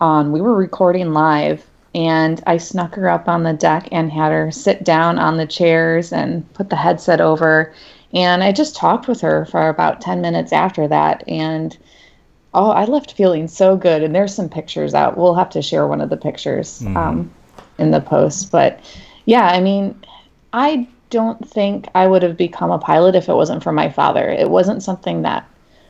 on 0.00 0.30
we 0.30 0.40
were 0.40 0.54
recording 0.54 1.12
live 1.12 1.64
and 1.94 2.42
I 2.46 2.56
snuck 2.56 2.94
her 2.94 3.08
up 3.08 3.28
on 3.28 3.42
the 3.42 3.52
deck 3.52 3.88
and 3.92 4.10
had 4.10 4.32
her 4.32 4.50
sit 4.50 4.84
down 4.84 5.18
on 5.18 5.36
the 5.36 5.46
chairs 5.46 6.12
and 6.12 6.50
put 6.54 6.70
the 6.70 6.76
headset 6.76 7.20
over. 7.20 7.72
And 8.14 8.42
I 8.42 8.52
just 8.52 8.76
talked 8.76 9.08
with 9.08 9.20
her 9.20 9.44
for 9.46 9.68
about 9.68 10.00
10 10.00 10.20
minutes 10.20 10.52
after 10.52 10.88
that. 10.88 11.22
And 11.28 11.76
oh, 12.54 12.70
I 12.70 12.84
left 12.84 13.12
feeling 13.12 13.46
so 13.46 13.76
good. 13.76 14.02
And 14.02 14.14
there's 14.14 14.34
some 14.34 14.48
pictures 14.48 14.94
out. 14.94 15.18
We'll 15.18 15.34
have 15.34 15.50
to 15.50 15.62
share 15.62 15.86
one 15.86 16.00
of 16.00 16.10
the 16.10 16.16
pictures 16.16 16.80
mm. 16.80 16.96
um, 16.96 17.30
in 17.82 17.90
the 17.90 18.00
post. 18.00 18.50
But 18.50 18.80
yeah, 19.26 19.48
I 19.48 19.60
mean, 19.60 20.00
I 20.52 20.88
don't 21.10 21.46
think 21.46 21.88
I 21.94 22.06
would 22.06 22.22
have 22.22 22.36
become 22.36 22.70
a 22.70 22.78
pilot 22.78 23.14
if 23.14 23.28
it 23.28 23.34
wasn't 23.34 23.62
for 23.62 23.72
my 23.72 23.90
father. 23.90 24.28
It 24.28 24.50
wasn't 24.50 24.82
something 24.82 25.22
that 25.22 25.48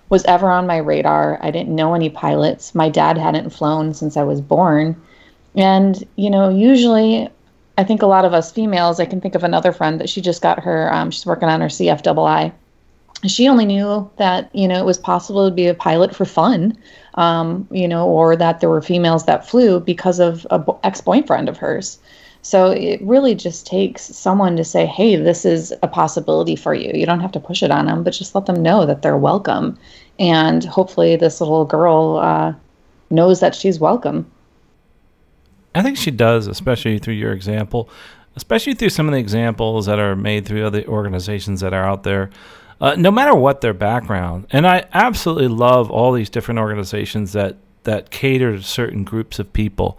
was 0.09 0.24
ever 0.24 0.51
on 0.51 0.66
my 0.66 0.78
radar. 0.78 1.38
I 1.43 1.51
didn't 1.51 1.74
know 1.74 1.95
any 1.95 2.11
pilots. 2.11 2.74
My 2.74 2.88
dad 2.88 3.16
hadn't 3.16 3.51
flown 3.51 3.95
since 3.95 4.16
I 4.16 4.24
was 4.24 4.40
born. 4.40 5.01
And, 5.55 6.03
you 6.16 6.28
know, 6.28 6.49
usually 6.49 7.28
I 7.78 7.84
think 7.84 8.03
a 8.03 8.07
lot 8.07 8.24
of 8.24 8.34
us 8.34 8.53
females, 8.53 9.01
I 9.01 9.07
can 9.07 9.20
think 9.20 9.34
of 9.34 9.45
another 9.45 9.72
friend 9.72 10.01
that 10.01 10.11
she 10.11 10.20
just 10.20 10.43
got 10.43 10.61
her, 10.61 10.93
um, 10.93 11.11
she's 11.11 11.24
working 11.24 11.49
on 11.49 11.61
her 11.61 11.68
CFII. 11.68 12.53
She 13.27 13.49
only 13.49 13.64
knew 13.64 14.11
that, 14.16 14.51
you 14.53 14.66
know, 14.66 14.79
it 14.79 14.85
was 14.85 14.99
possible 14.99 15.49
to 15.49 15.55
be 15.55 15.66
a 15.66 15.75
pilot 15.75 16.14
for 16.14 16.25
fun, 16.25 16.77
um, 17.14 17.68
you 17.70 17.87
know, 17.87 18.09
or 18.09 18.35
that 18.35 18.61
there 18.61 18.68
were 18.68 18.83
females 18.83 19.27
that 19.27 19.49
flew 19.49 19.79
because 19.79 20.18
of 20.18 20.47
a 20.51 20.64
ex 20.83 21.01
boyfriend 21.01 21.49
of 21.49 21.57
hers. 21.57 21.99
So 22.43 22.73
it 22.73 23.01
really 23.03 23.37
just 23.37 23.66
takes 23.66 24.03
someone 24.03 24.57
to 24.57 24.64
say, 24.64 24.85
hey, 24.85 25.14
this 25.14 25.45
is 25.45 25.73
a 25.83 25.89
possibility 25.89 26.57
for 26.57 26.75
you. 26.75 26.91
You 26.93 27.07
don't 27.07 27.20
have 27.20 27.31
to 27.33 27.41
push 27.41 27.62
it 27.62 27.70
on 27.70 27.87
them, 27.87 28.03
but 28.03 28.12
just 28.12 28.35
let 28.35 28.47
them 28.47 28.61
know 28.61 28.85
that 28.85 29.03
they're 29.03 29.16
welcome. 29.16 29.79
And 30.18 30.64
hopefully, 30.64 31.14
this 31.14 31.41
little 31.41 31.64
girl 31.64 32.16
uh, 32.16 32.53
knows 33.11 33.39
that 33.39 33.55
she's 33.55 33.79
welcome. 33.79 34.29
I 35.75 35.83
think 35.83 35.97
she 35.97 36.11
does, 36.11 36.49
especially 36.49 36.99
through 36.99 37.14
your 37.14 37.33
example, 37.33 37.89
especially 38.35 38.75
through 38.75 38.91
some 38.91 39.07
of 39.07 39.12
the 39.12 39.20
examples 39.20 39.87
that 39.87 40.01
are 40.01 40.16
made 40.16 40.45
through 40.45 40.66
other 40.66 40.85
organizations 40.85 41.61
that 41.61 41.73
are 41.73 41.85
out 41.85 42.03
there. 42.03 42.31
Uh, 42.83 42.97
no 42.97 43.12
matter 43.12 43.33
what 43.33 43.61
their 43.61 43.72
background, 43.72 44.45
and 44.51 44.66
I 44.66 44.87
absolutely 44.93 45.47
love 45.47 45.89
all 45.89 46.11
these 46.12 46.28
different 46.28 46.59
organizations 46.59 47.33
that 47.33 47.57
that 47.85 48.11
cater 48.11 48.57
to 48.57 48.62
certain 48.62 49.05
groups 49.05 49.39
of 49.39 49.53
people. 49.53 49.97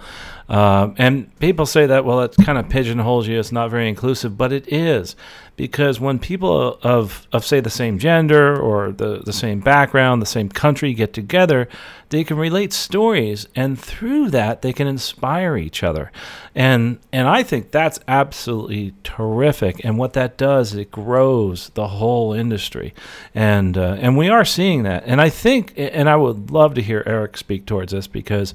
Um, 0.53 0.93
and 0.99 1.39
people 1.39 1.65
say 1.65 1.87
that, 1.87 2.05
well, 2.05 2.21
it 2.21 2.35
kind 2.43 2.59
of 2.59 2.69
pigeonholes 2.69 3.27
you. 3.27 3.39
It's 3.39 3.51
not 3.51 3.71
very 3.71 3.89
inclusive, 3.89 4.37
but 4.37 4.53
it 4.53 4.71
is 4.71 5.15
because 5.55 5.99
when 5.99 6.19
people 6.19 6.77
of, 6.83 7.27
of 7.31 7.43
say, 7.43 7.59
the 7.59 7.71
same 7.71 7.97
gender 7.97 8.55
or 8.59 8.91
the, 8.91 9.23
the 9.25 9.33
same 9.33 9.61
background, 9.61 10.21
the 10.21 10.27
same 10.27 10.49
country 10.49 10.93
get 10.93 11.11
together, 11.11 11.67
they 12.09 12.23
can 12.23 12.37
relate 12.37 12.71
stories, 12.71 13.47
and 13.55 13.79
through 13.79 14.29
that, 14.29 14.61
they 14.61 14.73
can 14.73 14.85
inspire 14.85 15.57
each 15.57 15.81
other. 15.81 16.11
And, 16.53 16.99
and 17.11 17.27
I 17.27 17.41
think 17.41 17.71
that's 17.71 17.99
absolutely 18.07 18.93
terrific. 19.03 19.83
And 19.83 19.97
what 19.97 20.13
that 20.13 20.37
does, 20.37 20.75
it 20.75 20.91
grows 20.91 21.69
the 21.69 21.87
whole 21.87 22.31
industry. 22.31 22.93
And, 23.33 23.75
uh, 23.75 23.97
and 23.99 24.15
we 24.15 24.29
are 24.29 24.45
seeing 24.45 24.83
that. 24.83 25.03
And 25.07 25.19
I 25.19 25.29
think, 25.29 25.73
and 25.77 26.07
I 26.07 26.15
would 26.15 26.51
love 26.51 26.75
to 26.75 26.81
hear 26.83 27.01
Eric 27.07 27.37
speak 27.37 27.65
towards 27.65 27.91
this 27.91 28.05
because 28.05 28.53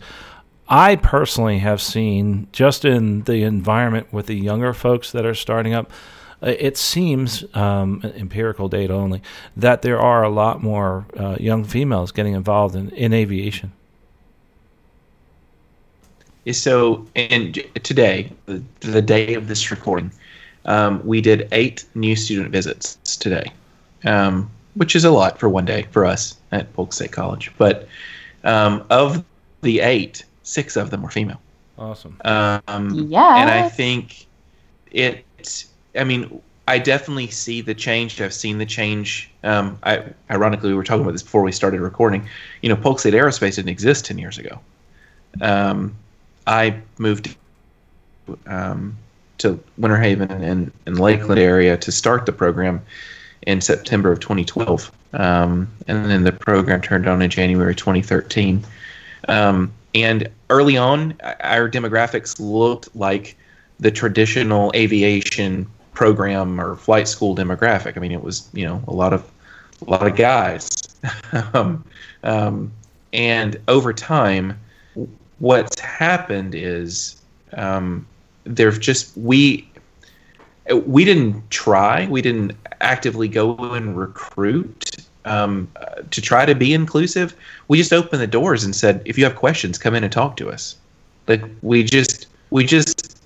I 0.69 0.97
personally 0.97 1.59
have 1.61 1.81
seen 1.81 2.49
just 2.53 2.85
in 2.85 3.23
the 3.23 3.43
environment 3.43 4.12
with 4.12 4.27
the 4.27 4.37
younger 4.37 4.75
folks 4.75 5.12
that 5.12 5.25
are 5.25 5.35
starting 5.35 5.73
up, 5.73 5.91
uh, 6.43 6.55
it 6.59 6.77
seems 6.77 7.45
um, 7.57 8.03
empirical 8.16 8.69
data 8.69 8.93
only 8.93 9.23
that 9.57 9.83
there 9.83 9.99
are 9.99 10.23
a 10.23 10.29
lot 10.29 10.62
more 10.62 11.07
uh, 11.19 11.37
young 11.41 11.64
females 11.64 12.12
getting 12.12 12.35
involved 12.35 12.77
in, 12.77 12.91
in 12.91 13.12
aviation. 13.12 13.73
So, 16.53 17.07
and 17.14 17.62
today, 17.83 18.31
the, 18.47 19.03
day 19.03 19.35
of 19.35 19.49
this 19.49 19.71
recording, 19.71 20.11
um, 20.64 21.05
we 21.05 21.21
did 21.21 21.49
eight 21.53 21.85
new 21.95 22.16
student 22.16 22.51
visits 22.51 22.97
today, 23.16 23.53
um, 24.05 24.51
which 24.75 24.97
is 24.97 25.05
a 25.05 25.11
lot 25.11 25.39
for 25.39 25.49
one 25.49 25.66
day 25.66 25.87
for 25.91 26.07
us 26.07 26.39
at 26.53 26.73
Polk 26.73 26.93
State 26.93 27.12
College. 27.12 27.53
But 27.59 27.87
um, 28.45 28.85
of 28.89 29.23
the 29.61 29.81
eight, 29.81 30.25
six 30.49 30.77
of 30.77 30.91
them 30.91 31.03
were 31.03 31.11
female. 31.11 31.41
Awesome. 31.79 32.17
Um, 32.25 33.07
yeah. 33.09 33.37
And 33.37 33.51
I 33.51 33.69
think 33.69 34.27
it. 34.91 35.25
I 35.95 36.05
mean, 36.05 36.43
I 36.67 36.79
definitely 36.79 37.29
see 37.29 37.61
the 37.61 37.75
change. 37.75 38.21
I've 38.21 38.35
seen 38.35 38.59
the 38.59 38.67
change. 38.67 39.31
Um, 39.45 39.79
I, 39.83 40.05
ironically, 40.31 40.71
we 40.71 40.75
were 40.75 40.85
talking 40.85 41.03
about 41.03 41.13
this 41.13 41.23
before 41.23 41.43
we 41.43 41.53
started 41.53 41.81
recording. 41.81 42.29
You 42.63 42.69
know, 42.69 42.77
Polk 42.77 42.99
State 42.99 43.15
Aerospace 43.15 43.57
didn't 43.57 43.69
exist 43.69 44.07
ten 44.07 44.19
years 44.19 44.39
ago. 44.39 44.59
Um, 45.41 45.95
I 46.47 46.81
moved 46.99 47.37
um, 48.47 48.97
to 49.39 49.61
Winter 49.77 49.99
Haven 49.99 50.31
and, 50.31 50.73
and 50.87 50.99
Lakeland 50.99 51.41
area 51.41 51.77
to 51.77 51.93
start 51.93 52.27
the 52.27 52.33
program 52.33 52.83
in 53.43 53.61
September 53.61 54.11
of 54.11 54.21
2012, 54.21 54.91
um, 55.13 55.69
and 55.87 56.11
then 56.11 56.25
the 56.25 56.33
program 56.33 56.81
turned 56.81 57.07
on 57.07 57.23
in 57.23 57.31
January 57.31 57.75
2013. 57.75 58.65
Um, 59.29 59.73
and 60.05 60.29
early 60.51 60.77
on, 60.77 61.15
our 61.41 61.69
demographics 61.69 62.39
looked 62.39 62.95
like 62.95 63.37
the 63.81 63.91
traditional 63.91 64.73
aviation 64.75 65.69
program 65.93 66.61
or 66.61 66.77
flight 66.77 67.09
school 67.09 67.35
demographic. 67.35 67.97
I 67.97 68.01
mean, 68.01 68.13
it 68.13 68.23
was 68.23 68.49
you 68.53 68.65
know 68.65 68.83
a 68.87 68.93
lot 68.93 69.13
of 69.13 69.29
a 69.87 69.91
lot 69.91 70.07
of 70.07 70.17
guys, 70.17 70.69
um, 71.55 71.85
um, 72.23 72.73
and 73.13 73.61
over 73.69 73.93
time, 73.93 74.59
what's 75.39 75.79
happened 75.81 76.55
is 76.55 77.21
um, 77.55 78.07
there's 78.45 78.79
just 78.79 79.17
we 79.17 79.69
we 80.87 81.05
didn't 81.05 81.51
try, 81.51 82.07
we 82.09 82.23
didn't 82.23 82.53
actively 82.81 83.29
go 83.29 83.57
and 83.57 83.97
recruit 83.97 85.08
um, 85.29 85.70
to 86.11 86.20
try 86.20 86.47
to 86.47 86.55
be 86.55 86.72
inclusive, 86.72 87.35
we 87.68 87.79
just 87.79 87.93
opened 87.93 88.22
the 88.22 88.26
doors 88.26 88.64
and 88.64 88.74
said, 88.74 89.03
if 89.05 89.18
you 89.18 89.24
have 89.24 89.37
questions, 89.37 89.79
come 89.79 89.95
in 89.95 90.05
and 90.05 90.12
talk 90.12 90.37
to 90.39 90.51
us. 90.51 90.76
Like 91.26 91.43
we 91.62 91.85
just 91.85 92.26
we 92.51 92.64
just 92.64 93.22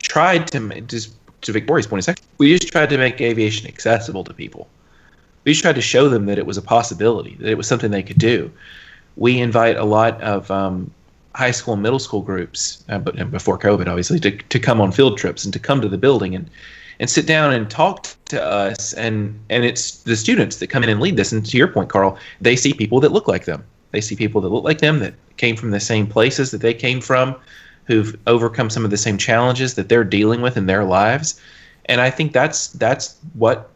tried 0.00 0.48
to 0.48 0.80
just 0.82 1.14
to 1.42 1.52
Victoria's 1.52 1.86
point. 1.86 2.06
We 2.38 2.56
just 2.56 2.70
tried 2.72 2.90
to 2.90 2.98
make 2.98 3.20
aviation 3.20 3.66
accessible 3.66 4.24
to 4.24 4.34
people. 4.34 4.68
We 5.44 5.52
just 5.52 5.62
tried 5.62 5.76
to 5.76 5.80
show 5.80 6.08
them 6.08 6.26
that 6.26 6.38
it 6.38 6.46
was 6.46 6.58
a 6.58 6.62
possibility, 6.62 7.36
that 7.40 7.48
it 7.48 7.56
was 7.56 7.66
something 7.66 7.90
they 7.90 8.02
could 8.02 8.18
do. 8.18 8.50
We 9.16 9.40
invite 9.40 9.76
a 9.76 9.84
lot 9.84 10.20
of 10.20 10.50
um, 10.50 10.90
high 11.34 11.52
school 11.52 11.74
and 11.74 11.82
middle 11.82 11.98
school 11.98 12.20
groups, 12.20 12.84
uh, 12.88 12.98
but 12.98 13.30
before 13.30 13.58
COVID, 13.58 13.86
obviously, 13.86 14.20
to, 14.20 14.30
to 14.30 14.58
come 14.58 14.80
on 14.80 14.92
field 14.92 15.16
trips 15.16 15.44
and 15.44 15.52
to 15.52 15.58
come 15.58 15.80
to 15.80 15.88
the 15.88 15.98
building 15.98 16.34
and 16.34 16.50
and 17.00 17.08
sit 17.08 17.26
down 17.26 17.52
and 17.52 17.70
talk 17.70 18.08
to 18.26 18.42
us 18.42 18.92
and 18.94 19.38
and 19.50 19.64
it's 19.64 20.02
the 20.02 20.16
students 20.16 20.56
that 20.56 20.68
come 20.68 20.82
in 20.82 20.88
and 20.88 21.00
lead 21.00 21.16
this. 21.16 21.32
And 21.32 21.44
to 21.44 21.56
your 21.56 21.68
point 21.68 21.88
carl 21.90 22.18
they 22.40 22.56
see 22.56 22.72
people 22.72 23.00
that 23.00 23.12
look 23.12 23.28
like 23.28 23.44
them. 23.44 23.64
They 23.90 24.00
see 24.00 24.16
people 24.16 24.40
that 24.42 24.48
look 24.48 24.64
like 24.64 24.78
them 24.78 24.98
that 24.98 25.14
came 25.36 25.56
from 25.56 25.70
the 25.70 25.80
same 25.80 26.06
places 26.06 26.50
that 26.50 26.60
they 26.60 26.74
came 26.74 27.00
from 27.00 27.36
who've 27.84 28.16
overcome 28.26 28.68
some 28.68 28.84
of 28.84 28.90
the 28.90 28.98
same 28.98 29.16
challenges 29.16 29.74
that 29.74 29.88
they're 29.88 30.04
dealing 30.04 30.42
with 30.42 30.56
in 30.56 30.66
their 30.66 30.84
lives. 30.84 31.40
And 31.86 32.00
i 32.00 32.10
think 32.10 32.32
that's 32.32 32.68
that's 32.68 33.16
what 33.34 33.70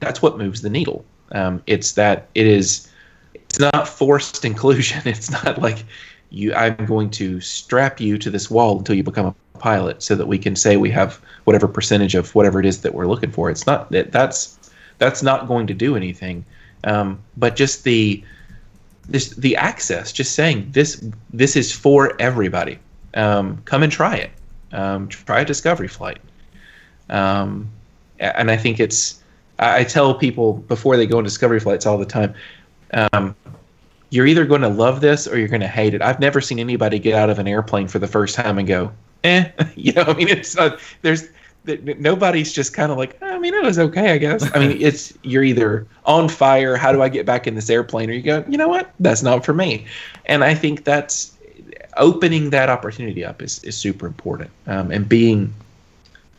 that's 0.00 0.22
what 0.22 0.38
moves 0.38 0.62
the 0.62 0.70
needle. 0.70 1.04
Um, 1.32 1.62
it's 1.66 1.92
that 1.92 2.28
it 2.34 2.46
is 2.46 2.88
it's 3.34 3.58
not 3.58 3.88
forced 3.88 4.44
inclusion. 4.50 5.02
It's 5.04 5.30
not 5.30 5.60
like 5.60 5.84
you 6.30 6.54
i'm 6.54 6.76
going 6.86 7.10
to 7.10 7.40
strap 7.40 8.00
you 8.00 8.18
to 8.18 8.30
this 8.30 8.50
wall 8.50 8.78
until 8.78 8.94
you 8.94 9.02
become 9.02 9.26
a 9.26 9.34
pilot 9.58 10.02
so 10.02 10.14
that 10.14 10.26
we 10.26 10.38
can 10.38 10.56
say 10.56 10.76
we 10.76 10.90
have 10.90 11.20
whatever 11.44 11.68
percentage 11.68 12.14
of 12.14 12.34
whatever 12.34 12.60
it 12.60 12.66
is 12.66 12.82
that 12.82 12.94
we're 12.94 13.06
looking 13.06 13.30
for. 13.30 13.50
It's 13.50 13.66
not 13.66 13.90
that 13.92 14.12
that's 14.12 14.58
that's 14.98 15.22
not 15.22 15.46
going 15.46 15.66
to 15.66 15.74
do 15.74 15.96
anything. 15.96 16.44
Um, 16.84 17.18
but 17.36 17.56
just 17.56 17.84
the 17.84 18.24
this 19.08 19.30
the 19.30 19.56
access, 19.56 20.12
just 20.12 20.34
saying 20.34 20.70
this 20.70 21.04
this 21.32 21.56
is 21.56 21.72
for 21.72 22.20
everybody. 22.20 22.78
Um, 23.14 23.60
come 23.64 23.82
and 23.82 23.92
try 23.92 24.16
it. 24.16 24.30
Um, 24.72 25.08
try 25.08 25.40
a 25.40 25.44
discovery 25.44 25.88
flight. 25.88 26.18
Um, 27.08 27.68
and 28.20 28.50
I 28.50 28.56
think 28.56 28.80
it's 28.80 29.22
I, 29.58 29.80
I 29.80 29.84
tell 29.84 30.14
people 30.14 30.54
before 30.54 30.96
they 30.96 31.06
go 31.06 31.18
on 31.18 31.24
discovery 31.24 31.60
flights 31.60 31.86
all 31.86 31.98
the 31.98 32.06
time. 32.06 32.34
You're 34.10 34.26
either 34.26 34.46
going 34.46 34.62
to 34.62 34.68
love 34.68 35.00
this 35.00 35.26
or 35.26 35.38
you're 35.38 35.48
going 35.48 35.60
to 35.60 35.68
hate 35.68 35.94
it. 35.94 36.02
I've 36.02 36.20
never 36.20 36.40
seen 36.40 36.58
anybody 36.58 36.98
get 36.98 37.14
out 37.14 37.30
of 37.30 37.38
an 37.38 37.46
airplane 37.46 37.88
for 37.88 37.98
the 37.98 38.06
first 38.06 38.34
time 38.34 38.58
and 38.58 38.66
go, 38.66 38.92
eh, 39.24 39.50
you 39.74 39.92
know, 39.92 40.02
I 40.02 40.14
mean, 40.14 40.28
it's 40.28 40.56
not, 40.56 40.78
there's, 41.02 41.28
nobody's 41.98 42.52
just 42.52 42.72
kind 42.72 42.90
of 42.90 42.96
like, 42.96 43.22
I 43.22 43.38
mean, 43.38 43.52
it 43.52 43.62
was 43.62 43.78
okay, 43.78 44.12
I 44.12 44.18
guess. 44.18 44.48
I 44.54 44.58
mean, 44.58 44.80
it's, 44.80 45.12
you're 45.22 45.44
either 45.44 45.86
on 46.06 46.28
fire, 46.28 46.76
how 46.76 46.92
do 46.92 47.02
I 47.02 47.08
get 47.08 47.26
back 47.26 47.46
in 47.46 47.54
this 47.54 47.68
airplane? 47.68 48.08
Or 48.08 48.14
you 48.14 48.22
go, 48.22 48.44
you 48.48 48.56
know 48.56 48.68
what, 48.68 48.90
that's 49.00 49.22
not 49.22 49.44
for 49.44 49.52
me. 49.52 49.84
And 50.26 50.42
I 50.42 50.54
think 50.54 50.84
that's, 50.84 51.38
opening 51.98 52.50
that 52.50 52.70
opportunity 52.70 53.24
up 53.24 53.42
is, 53.42 53.62
is 53.64 53.76
super 53.76 54.06
important. 54.06 54.50
Um, 54.66 54.90
and 54.90 55.08
being, 55.08 55.52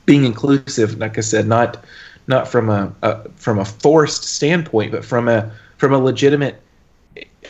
being 0.06 0.24
inclusive, 0.24 0.98
like 0.98 1.18
I 1.18 1.22
said, 1.22 1.48
not, 1.48 1.84
not 2.28 2.48
from 2.48 2.70
a, 2.70 2.94
a 3.04 3.30
from 3.32 3.60
a 3.60 3.66
forced 3.66 4.24
standpoint, 4.24 4.92
but 4.92 5.06
from 5.06 5.28
a, 5.28 5.52
from 5.78 5.94
a 5.94 6.00
legitimate 6.00 6.62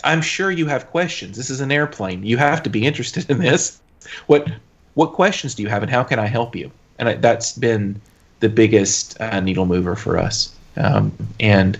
I'm 0.04 0.22
sure 0.22 0.52
you 0.52 0.66
have 0.68 0.90
questions. 0.90 1.38
This 1.38 1.50
is 1.50 1.62
an 1.62 1.72
airplane. 1.72 2.24
You 2.24 2.38
have 2.38 2.64
to 2.64 2.70
be 2.70 2.86
interested 2.86 3.30
in 3.30 3.40
this 3.40 3.80
what 4.28 4.48
what 4.96 5.14
questions 5.14 5.56
do 5.56 5.64
you 5.64 5.70
have, 5.70 5.84
and 5.84 5.92
how 5.92 6.04
can 6.04 6.20
I 6.20 6.26
help 6.26 6.56
you? 6.56 6.72
And 6.98 7.10
I, 7.10 7.14
that's 7.16 7.54
been 7.54 8.02
the 8.40 8.50
biggest 8.50 9.20
uh, 9.22 9.40
needle 9.40 9.66
mover 9.66 9.96
for 9.96 10.18
us. 10.18 10.54
Um, 10.78 11.12
and 11.40 11.78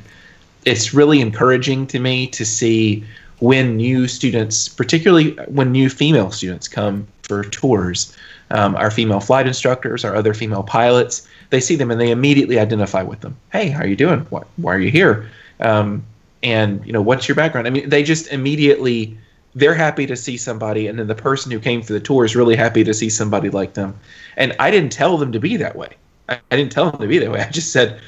it's 0.66 0.94
really 0.94 1.22
encouraging 1.22 1.88
to 1.88 2.00
me 2.00 2.28
to 2.28 2.46
see 2.46 3.04
when 3.40 3.78
new 3.78 4.08
students, 4.08 4.68
particularly 4.68 5.32
when 5.48 5.72
new 5.72 5.90
female 5.90 6.32
students 6.32 6.68
come 6.68 7.08
for 7.24 7.44
tours, 7.44 8.16
um, 8.52 8.76
our 8.76 8.92
female 8.92 9.20
flight 9.20 9.48
instructors, 9.48 10.04
our 10.04 10.16
other 10.16 10.34
female 10.34 10.64
pilots, 10.64 11.28
they 11.50 11.60
see 11.60 11.76
them 11.76 11.92
and 11.92 12.00
they 12.00 12.12
immediately 12.12 12.60
identify 12.60 13.02
with 13.02 13.22
them. 13.22 13.36
Hey, 13.52 13.70
how 13.70 13.82
are 13.82 13.88
you 13.88 13.96
doing? 13.96 14.20
Why, 14.30 14.44
why 14.58 14.76
are 14.76 14.80
you 14.80 14.92
here? 14.92 15.30
Um, 15.60 16.04
and 16.44 16.86
you 16.86 16.94
know, 16.94 17.02
what's 17.02 17.28
your 17.28 17.36
background? 17.36 17.68
I 17.68 17.70
mean, 17.70 17.90
they 17.90 18.04
just 18.04 18.28
immediately 18.28 19.18
they're 19.56 19.74
happy 19.74 20.06
to 20.06 20.16
see 20.16 20.38
somebody, 20.38 20.88
and 20.88 21.00
then 21.00 21.08
the 21.08 21.16
person 21.16 21.52
who 21.52 21.60
came 21.60 21.82
for 21.82 21.94
the 21.94 22.00
tour 22.00 22.24
is 22.26 22.36
really 22.36 22.56
happy 22.56 22.84
to 22.84 22.94
see 22.94 23.10
somebody 23.10 23.50
like 23.50 23.74
them. 23.74 24.00
And 24.38 24.56
I 24.60 24.72
didn't 24.72 24.92
tell 24.92 25.18
them 25.18 25.32
to 25.32 25.40
be 25.40 25.58
that 25.58 25.76
way. 25.76 25.90
I, 26.30 26.40
I 26.52 26.56
didn't 26.56 26.72
tell 26.72 26.92
them 26.92 27.02
to 27.02 27.08
be 27.08 27.20
that 27.20 27.32
way. 27.32 27.42
I 27.42 27.50
just 27.50 27.72
said, 27.72 28.00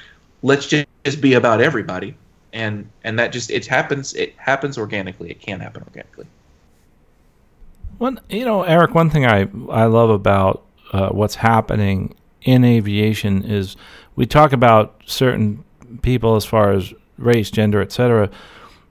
let's 0.44 0.68
just, 0.68 0.88
just 1.04 1.22
be 1.22 1.34
about 1.34 1.62
everybody, 1.62 2.16
and 2.54 2.90
and 3.04 3.18
that 3.20 3.32
just 3.32 3.50
it 3.50 3.66
happens. 3.66 4.14
It 4.14 4.34
happens 4.38 4.78
organically. 4.78 5.32
It 5.32 5.42
can 5.42 5.60
happen 5.60 5.84
organically. 5.84 6.28
One, 7.98 8.20
you 8.30 8.46
know, 8.46 8.64
Eric. 8.64 8.96
One 8.96 9.10
thing 9.10 9.26
I 9.26 9.50
I 9.70 9.86
love 9.86 10.10
about 10.10 10.64
uh, 10.94 11.10
what's 11.10 11.36
happening 11.36 12.16
in 12.44 12.64
aviation 12.64 13.44
is 13.44 13.76
we 14.16 14.26
talk 14.26 14.52
about 14.54 15.02
certain 15.06 15.64
people 16.02 16.36
as 16.36 16.46
far 16.46 16.72
as 16.72 16.94
race, 17.22 17.52
gender, 17.52 17.82
etc. 17.82 18.30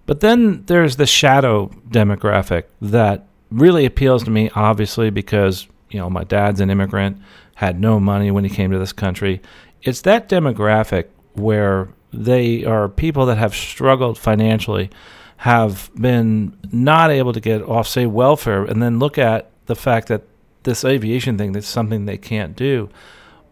But 0.06 0.20
then 0.20 0.64
there's 0.66 0.96
the 0.96 1.06
shadow 1.06 1.68
demographic 1.88 2.64
that 2.80 3.26
really 3.50 3.84
appeals 3.84 4.24
to 4.24 4.30
me, 4.30 4.50
obviously, 4.54 5.10
because 5.10 5.68
you 5.90 5.98
know 5.98 6.10
my 6.10 6.24
dad's 6.24 6.60
an 6.60 6.70
immigrant, 6.70 7.18
had 7.54 7.80
no 7.80 8.00
money 8.00 8.30
when 8.30 8.44
he 8.44 8.50
came 8.50 8.70
to 8.70 8.78
this 8.78 8.92
country. 8.92 9.40
It's 9.82 10.02
that 10.02 10.28
demographic 10.28 11.08
where 11.34 11.88
they 12.12 12.64
are 12.64 12.88
people 12.88 13.26
that 13.26 13.38
have 13.38 13.54
struggled 13.54 14.18
financially, 14.18 14.90
have 15.38 15.90
been 15.94 16.56
not 16.72 17.10
able 17.10 17.32
to 17.32 17.40
get 17.40 17.62
off, 17.62 17.86
say, 17.86 18.06
welfare, 18.06 18.64
and 18.64 18.82
then 18.82 18.98
look 18.98 19.16
at 19.16 19.50
the 19.66 19.76
fact 19.76 20.08
that 20.08 20.22
this 20.64 20.84
aviation 20.84 21.38
thing 21.38 21.52
that's 21.52 21.66
something 21.66 22.04
they 22.04 22.18
can't 22.18 22.56
do. 22.56 22.88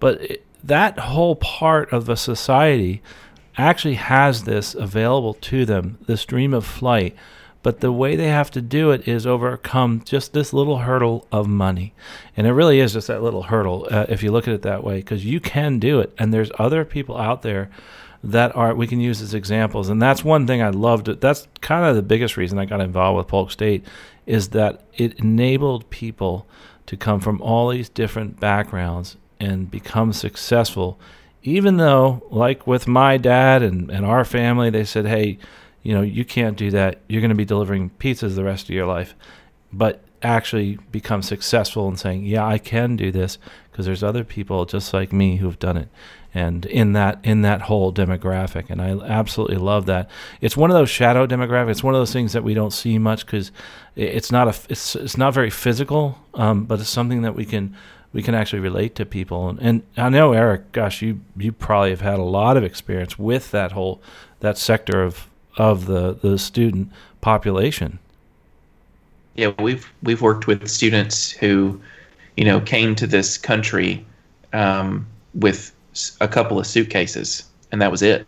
But 0.00 0.20
it, 0.20 0.44
that 0.64 0.98
whole 0.98 1.36
part 1.36 1.92
of 1.92 2.06
the 2.06 2.16
society 2.16 3.02
actually 3.58 3.94
has 3.94 4.44
this 4.44 4.74
available 4.74 5.34
to 5.34 5.64
them, 5.64 5.98
this 6.06 6.24
dream 6.24 6.54
of 6.54 6.64
flight. 6.64 7.14
But 7.62 7.80
the 7.80 7.92
way 7.92 8.14
they 8.14 8.28
have 8.28 8.50
to 8.52 8.62
do 8.62 8.92
it 8.92 9.08
is 9.08 9.26
overcome 9.26 10.02
just 10.04 10.32
this 10.32 10.52
little 10.52 10.78
hurdle 10.78 11.26
of 11.32 11.48
money. 11.48 11.92
And 12.36 12.46
it 12.46 12.52
really 12.52 12.78
is 12.78 12.92
just 12.92 13.08
that 13.08 13.22
little 13.22 13.42
hurdle, 13.42 13.88
uh, 13.90 14.06
if 14.08 14.22
you 14.22 14.30
look 14.30 14.46
at 14.46 14.54
it 14.54 14.62
that 14.62 14.84
way, 14.84 14.98
because 14.98 15.24
you 15.24 15.40
can 15.40 15.80
do 15.80 15.98
it. 15.98 16.14
And 16.18 16.32
there's 16.32 16.52
other 16.58 16.84
people 16.84 17.18
out 17.18 17.42
there 17.42 17.68
that 18.22 18.54
are 18.56 18.74
we 18.74 18.86
can 18.86 19.00
use 19.00 19.22
as 19.22 19.32
examples 19.32 19.88
and 19.88 20.02
that's 20.02 20.24
one 20.24 20.44
thing 20.46 20.60
i 20.60 20.70
loved 20.70 21.06
that's 21.20 21.46
kind 21.60 21.84
of 21.84 21.94
the 21.94 22.02
biggest 22.02 22.36
reason 22.36 22.58
i 22.58 22.64
got 22.64 22.80
involved 22.80 23.16
with 23.16 23.28
polk 23.28 23.50
state 23.50 23.84
is 24.26 24.48
that 24.48 24.82
it 24.94 25.16
enabled 25.20 25.88
people 25.88 26.46
to 26.84 26.96
come 26.96 27.20
from 27.20 27.40
all 27.40 27.68
these 27.68 27.88
different 27.88 28.40
backgrounds 28.40 29.16
and 29.38 29.70
become 29.70 30.12
successful 30.12 30.98
even 31.42 31.76
though 31.76 32.22
like 32.30 32.66
with 32.66 32.86
my 32.86 33.16
dad 33.16 33.62
and, 33.62 33.90
and 33.90 34.04
our 34.04 34.24
family 34.24 34.70
they 34.70 34.84
said 34.84 35.06
hey 35.06 35.38
you 35.82 35.94
know 35.94 36.02
you 36.02 36.24
can't 36.24 36.58
do 36.58 36.70
that. 36.70 37.00
You're 37.08 37.22
going 37.22 37.30
to 37.30 37.34
be 37.34 37.44
delivering 37.44 37.90
pizzas 37.98 38.34
the 38.34 38.44
rest 38.44 38.64
of 38.64 38.74
your 38.74 38.86
life. 38.86 39.14
But 39.72 40.02
actually 40.20 40.76
become 40.90 41.22
successful 41.22 41.88
in 41.88 41.96
saying 41.96 42.24
yeah 42.24 42.44
i 42.44 42.58
can 42.58 42.96
do 42.96 43.12
this 43.12 43.38
because 43.70 43.86
there's 43.86 44.02
other 44.02 44.24
people 44.24 44.64
just 44.64 44.92
like 44.92 45.12
me 45.12 45.36
who've 45.36 45.60
done 45.60 45.76
it. 45.76 45.88
And 46.34 46.66
in 46.66 46.92
that 46.94 47.20
in 47.22 47.42
that 47.42 47.62
whole 47.62 47.92
demographic. 47.92 48.68
And 48.68 48.82
i 48.82 48.90
absolutely 48.90 49.56
love 49.56 49.86
that. 49.86 50.10
It's 50.40 50.56
one 50.56 50.70
of 50.70 50.74
those 50.74 50.90
shadow 50.90 51.26
demographics 51.26 51.70
it's 51.70 51.84
one 51.84 51.94
of 51.94 52.00
those 52.00 52.12
things 52.12 52.32
that 52.32 52.44
we 52.44 52.52
don't 52.52 52.72
see 52.72 52.98
much 52.98 53.24
because 53.24 53.52
it's 53.96 54.32
not 54.32 54.48
a 54.48 54.70
it's, 54.70 54.94
it's 54.96 55.16
not 55.16 55.32
very 55.32 55.50
physical 55.50 56.18
um, 56.34 56.64
but 56.64 56.80
it's 56.80 56.90
something 56.90 57.22
that 57.22 57.34
we 57.34 57.46
can 57.46 57.74
we 58.12 58.22
can 58.22 58.34
actually 58.34 58.60
relate 58.60 58.94
to 58.96 59.06
people. 59.06 59.48
And, 59.48 59.60
and, 59.60 59.82
I 59.96 60.08
know 60.08 60.32
Eric, 60.32 60.72
gosh, 60.72 61.02
you 61.02 61.20
you 61.36 61.52
probably 61.52 61.90
have 61.90 62.00
had 62.00 62.18
a 62.18 62.22
lot 62.22 62.56
of 62.56 62.64
experience 62.64 63.18
with 63.18 63.50
that 63.50 63.72
whole 63.72 64.00
that 64.40 64.58
sector 64.58 65.02
of 65.02 65.28
of 65.56 65.86
the 65.86 66.14
the 66.14 66.38
student 66.38 66.90
population. 67.20 67.98
Yeah, 69.34 69.52
we've 69.58 69.90
we've 70.02 70.22
worked 70.22 70.46
with 70.46 70.68
students 70.68 71.30
who, 71.30 71.80
you 72.36 72.44
know, 72.44 72.60
came 72.60 72.94
to 72.96 73.06
this 73.06 73.38
country 73.38 74.04
um, 74.52 75.06
with 75.34 75.72
a 76.20 76.28
couple 76.28 76.58
of 76.58 76.66
suitcases, 76.66 77.44
and 77.70 77.80
that 77.82 77.90
was 77.90 78.02
it. 78.02 78.26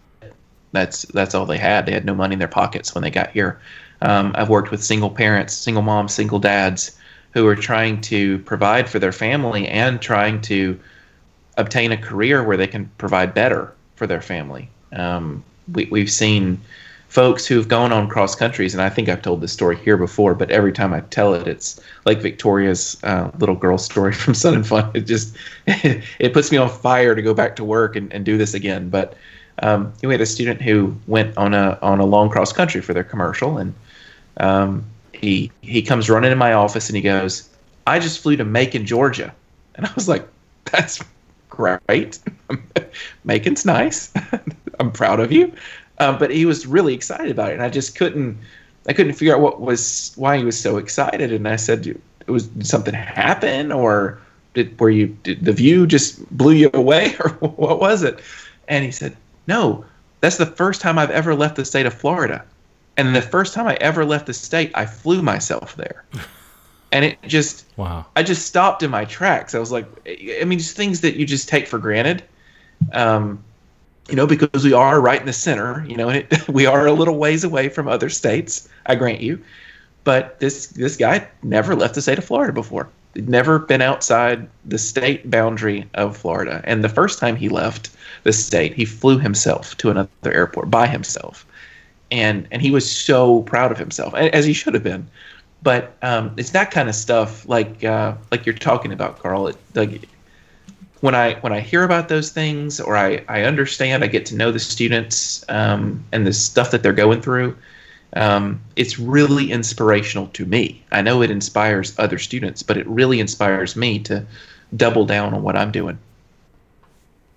That's 0.72 1.02
that's 1.02 1.34
all 1.34 1.46
they 1.46 1.58
had. 1.58 1.86
They 1.86 1.92
had 1.92 2.04
no 2.04 2.14
money 2.14 2.34
in 2.34 2.38
their 2.38 2.48
pockets 2.48 2.94
when 2.94 3.02
they 3.02 3.10
got 3.10 3.30
here. 3.30 3.60
Um, 4.02 4.32
I've 4.36 4.48
worked 4.48 4.70
with 4.70 4.82
single 4.82 5.10
parents, 5.10 5.52
single 5.52 5.82
moms, 5.82 6.14
single 6.14 6.38
dads 6.38 6.96
who 7.32 7.46
are 7.46 7.56
trying 7.56 8.00
to 8.00 8.38
provide 8.40 8.88
for 8.88 8.98
their 8.98 9.12
family 9.12 9.68
and 9.68 10.00
trying 10.00 10.40
to 10.42 10.78
obtain 11.56 11.92
a 11.92 11.96
career 11.96 12.42
where 12.42 12.56
they 12.56 12.66
can 12.66 12.90
provide 12.98 13.34
better 13.34 13.72
for 13.96 14.06
their 14.06 14.20
family. 14.20 14.68
Um, 14.92 15.44
we, 15.72 15.86
we've 15.90 16.10
seen 16.10 16.60
folks 17.08 17.44
who've 17.44 17.68
gone 17.68 17.92
on 17.92 18.08
cross 18.08 18.34
countries, 18.34 18.72
and 18.72 18.82
I 18.82 18.88
think 18.88 19.08
I've 19.08 19.20
told 19.20 19.40
this 19.40 19.52
story 19.52 19.76
here 19.76 19.96
before, 19.96 20.34
but 20.34 20.50
every 20.50 20.72
time 20.72 20.94
I 20.94 21.00
tell 21.00 21.34
it, 21.34 21.46
it's 21.46 21.80
like 22.06 22.20
Victoria's 22.20 22.96
uh, 23.02 23.30
little 23.38 23.56
girl 23.56 23.78
story 23.78 24.12
from 24.22 24.34
Sun 24.34 24.54
and 24.54 24.66
Fun. 24.66 24.90
It 24.94 25.02
just 25.02 25.36
it 25.66 26.32
puts 26.32 26.50
me 26.50 26.58
on 26.58 26.68
fire 26.68 27.14
to 27.14 27.22
go 27.22 27.34
back 27.34 27.56
to 27.56 27.64
work 27.64 27.96
and, 27.96 28.12
and 28.12 28.24
do 28.24 28.38
this 28.38 28.54
again. 28.54 28.88
But 28.88 29.14
um, 29.62 29.92
we 30.02 30.14
had 30.14 30.20
a 30.20 30.26
student 30.26 30.62
who 30.62 30.96
went 31.06 31.36
on 31.36 31.52
a 31.52 31.78
on 31.82 32.00
a 32.00 32.06
long 32.06 32.30
cross 32.30 32.52
country 32.52 32.80
for 32.80 32.94
their 32.94 33.04
commercial, 33.04 33.58
and 33.58 33.74
um, 34.38 34.84
he 35.20 35.50
he 35.60 35.82
comes 35.82 36.08
running 36.08 36.32
in 36.32 36.38
my 36.38 36.52
office 36.52 36.88
and 36.88 36.96
he 36.96 37.02
goes, 37.02 37.48
"I 37.86 37.98
just 37.98 38.20
flew 38.20 38.36
to 38.36 38.44
Macon, 38.44 38.86
Georgia," 38.86 39.34
and 39.74 39.86
I 39.86 39.92
was 39.94 40.08
like, 40.08 40.26
"That's 40.72 41.02
great. 41.48 42.18
Macon's 43.24 43.64
nice. 43.64 44.12
I'm 44.80 44.90
proud 44.90 45.20
of 45.20 45.30
you." 45.30 45.52
Um, 45.98 46.18
but 46.18 46.30
he 46.30 46.46
was 46.46 46.66
really 46.66 46.94
excited 46.94 47.30
about 47.30 47.50
it, 47.50 47.54
and 47.54 47.62
I 47.62 47.68
just 47.68 47.96
couldn't 47.96 48.38
I 48.88 48.94
couldn't 48.94 49.12
figure 49.12 49.34
out 49.34 49.40
what 49.40 49.60
was 49.60 50.12
why 50.16 50.38
he 50.38 50.44
was 50.44 50.58
so 50.58 50.78
excited. 50.78 51.32
And 51.32 51.46
I 51.46 51.56
said, 51.56 51.86
"It 51.86 52.30
was 52.30 52.46
did 52.48 52.66
something 52.66 52.94
happen, 52.94 53.72
or 53.72 54.18
did 54.54 54.78
were 54.80 54.90
you 54.90 55.08
did 55.22 55.44
the 55.44 55.52
view 55.52 55.86
just 55.86 56.26
blew 56.36 56.54
you 56.54 56.70
away, 56.72 57.14
or 57.20 57.30
what 57.30 57.80
was 57.80 58.02
it?" 58.02 58.20
And 58.68 58.84
he 58.84 58.90
said, 58.90 59.16
"No." 59.46 59.84
That's 60.20 60.36
the 60.36 60.44
first 60.44 60.82
time 60.82 60.98
I've 60.98 61.10
ever 61.10 61.34
left 61.34 61.56
the 61.56 61.64
state 61.64 61.86
of 61.86 61.94
Florida. 61.94 62.44
And 63.00 63.16
the 63.16 63.22
first 63.22 63.54
time 63.54 63.66
I 63.66 63.76
ever 63.76 64.04
left 64.04 64.26
the 64.26 64.34
state, 64.34 64.72
I 64.74 64.84
flew 64.84 65.22
myself 65.22 65.74
there. 65.76 66.04
And 66.92 67.04
it 67.04 67.22
just, 67.22 67.66
wow. 67.76 68.04
I 68.16 68.24
just 68.24 68.46
stopped 68.46 68.82
in 68.82 68.90
my 68.90 69.04
tracks. 69.04 69.54
I 69.54 69.60
was 69.60 69.70
like, 69.70 69.86
I 70.08 70.42
mean, 70.44 70.58
just 70.58 70.76
things 70.76 71.02
that 71.02 71.14
you 71.14 71.24
just 71.24 71.48
take 71.48 71.68
for 71.68 71.78
granted. 71.78 72.24
Um, 72.92 73.44
you 74.08 74.16
know, 74.16 74.26
because 74.26 74.64
we 74.64 74.72
are 74.72 75.00
right 75.00 75.20
in 75.20 75.26
the 75.26 75.32
center, 75.32 75.86
you 75.86 75.96
know, 75.96 76.08
and 76.08 76.26
it, 76.28 76.48
we 76.48 76.66
are 76.66 76.88
a 76.88 76.92
little 76.92 77.16
ways 77.16 77.44
away 77.44 77.68
from 77.68 77.86
other 77.86 78.08
states, 78.08 78.68
I 78.86 78.96
grant 78.96 79.20
you. 79.20 79.40
But 80.02 80.40
this 80.40 80.66
this 80.66 80.96
guy 80.96 81.28
never 81.44 81.76
left 81.76 81.94
the 81.94 82.02
state 82.02 82.18
of 82.18 82.24
Florida 82.24 82.52
before. 82.52 82.88
He'd 83.14 83.28
never 83.28 83.60
been 83.60 83.82
outside 83.82 84.48
the 84.64 84.78
state 84.78 85.30
boundary 85.30 85.88
of 85.94 86.16
Florida. 86.16 86.60
And 86.64 86.82
the 86.82 86.88
first 86.88 87.20
time 87.20 87.36
he 87.36 87.48
left 87.48 87.90
the 88.24 88.32
state, 88.32 88.74
he 88.74 88.84
flew 88.84 89.20
himself 89.20 89.76
to 89.76 89.90
another 89.90 90.10
airport 90.24 90.72
by 90.72 90.88
himself 90.88 91.46
and 92.10 92.46
and 92.50 92.62
he 92.62 92.70
was 92.70 92.90
so 92.90 93.42
proud 93.42 93.72
of 93.72 93.78
himself, 93.78 94.14
as 94.14 94.44
he 94.44 94.52
should 94.52 94.74
have 94.74 94.82
been. 94.82 95.08
But 95.62 95.96
um, 96.02 96.32
it's 96.36 96.50
that 96.50 96.70
kind 96.70 96.88
of 96.88 96.94
stuff, 96.94 97.46
like 97.48 97.84
uh, 97.84 98.14
like 98.30 98.46
you're 98.46 98.54
talking 98.54 98.92
about, 98.92 99.18
Carl. 99.18 99.48
It, 99.48 99.56
like 99.74 100.08
when 101.00 101.14
I 101.14 101.34
when 101.40 101.52
I 101.52 101.60
hear 101.60 101.84
about 101.84 102.08
those 102.08 102.30
things, 102.30 102.80
or 102.80 102.96
I 102.96 103.24
I 103.28 103.42
understand, 103.42 104.02
I 104.02 104.06
get 104.06 104.26
to 104.26 104.36
know 104.36 104.50
the 104.50 104.58
students 104.58 105.44
um, 105.48 106.02
and 106.12 106.26
the 106.26 106.32
stuff 106.32 106.70
that 106.70 106.82
they're 106.82 106.92
going 106.92 107.20
through. 107.20 107.56
Um, 108.14 108.60
it's 108.74 108.98
really 108.98 109.52
inspirational 109.52 110.26
to 110.28 110.44
me. 110.44 110.82
I 110.90 111.00
know 111.00 111.22
it 111.22 111.30
inspires 111.30 111.96
other 111.96 112.18
students, 112.18 112.62
but 112.62 112.76
it 112.76 112.86
really 112.88 113.20
inspires 113.20 113.76
me 113.76 114.00
to 114.00 114.26
double 114.76 115.04
down 115.06 115.32
on 115.32 115.42
what 115.42 115.56
I'm 115.56 115.70
doing. 115.70 115.96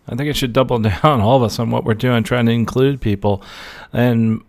I 0.08 0.16
think 0.16 0.30
it 0.30 0.36
should 0.36 0.54
double 0.54 0.80
down 0.80 1.22
all 1.22 1.38
of 1.38 1.44
us 1.44 1.60
on 1.60 1.72
what 1.72 1.84
we're 1.84 1.94
doing, 1.94 2.24
trying 2.24 2.46
to 2.48 2.52
include 2.52 3.02
people. 3.02 3.44
And 3.92 4.44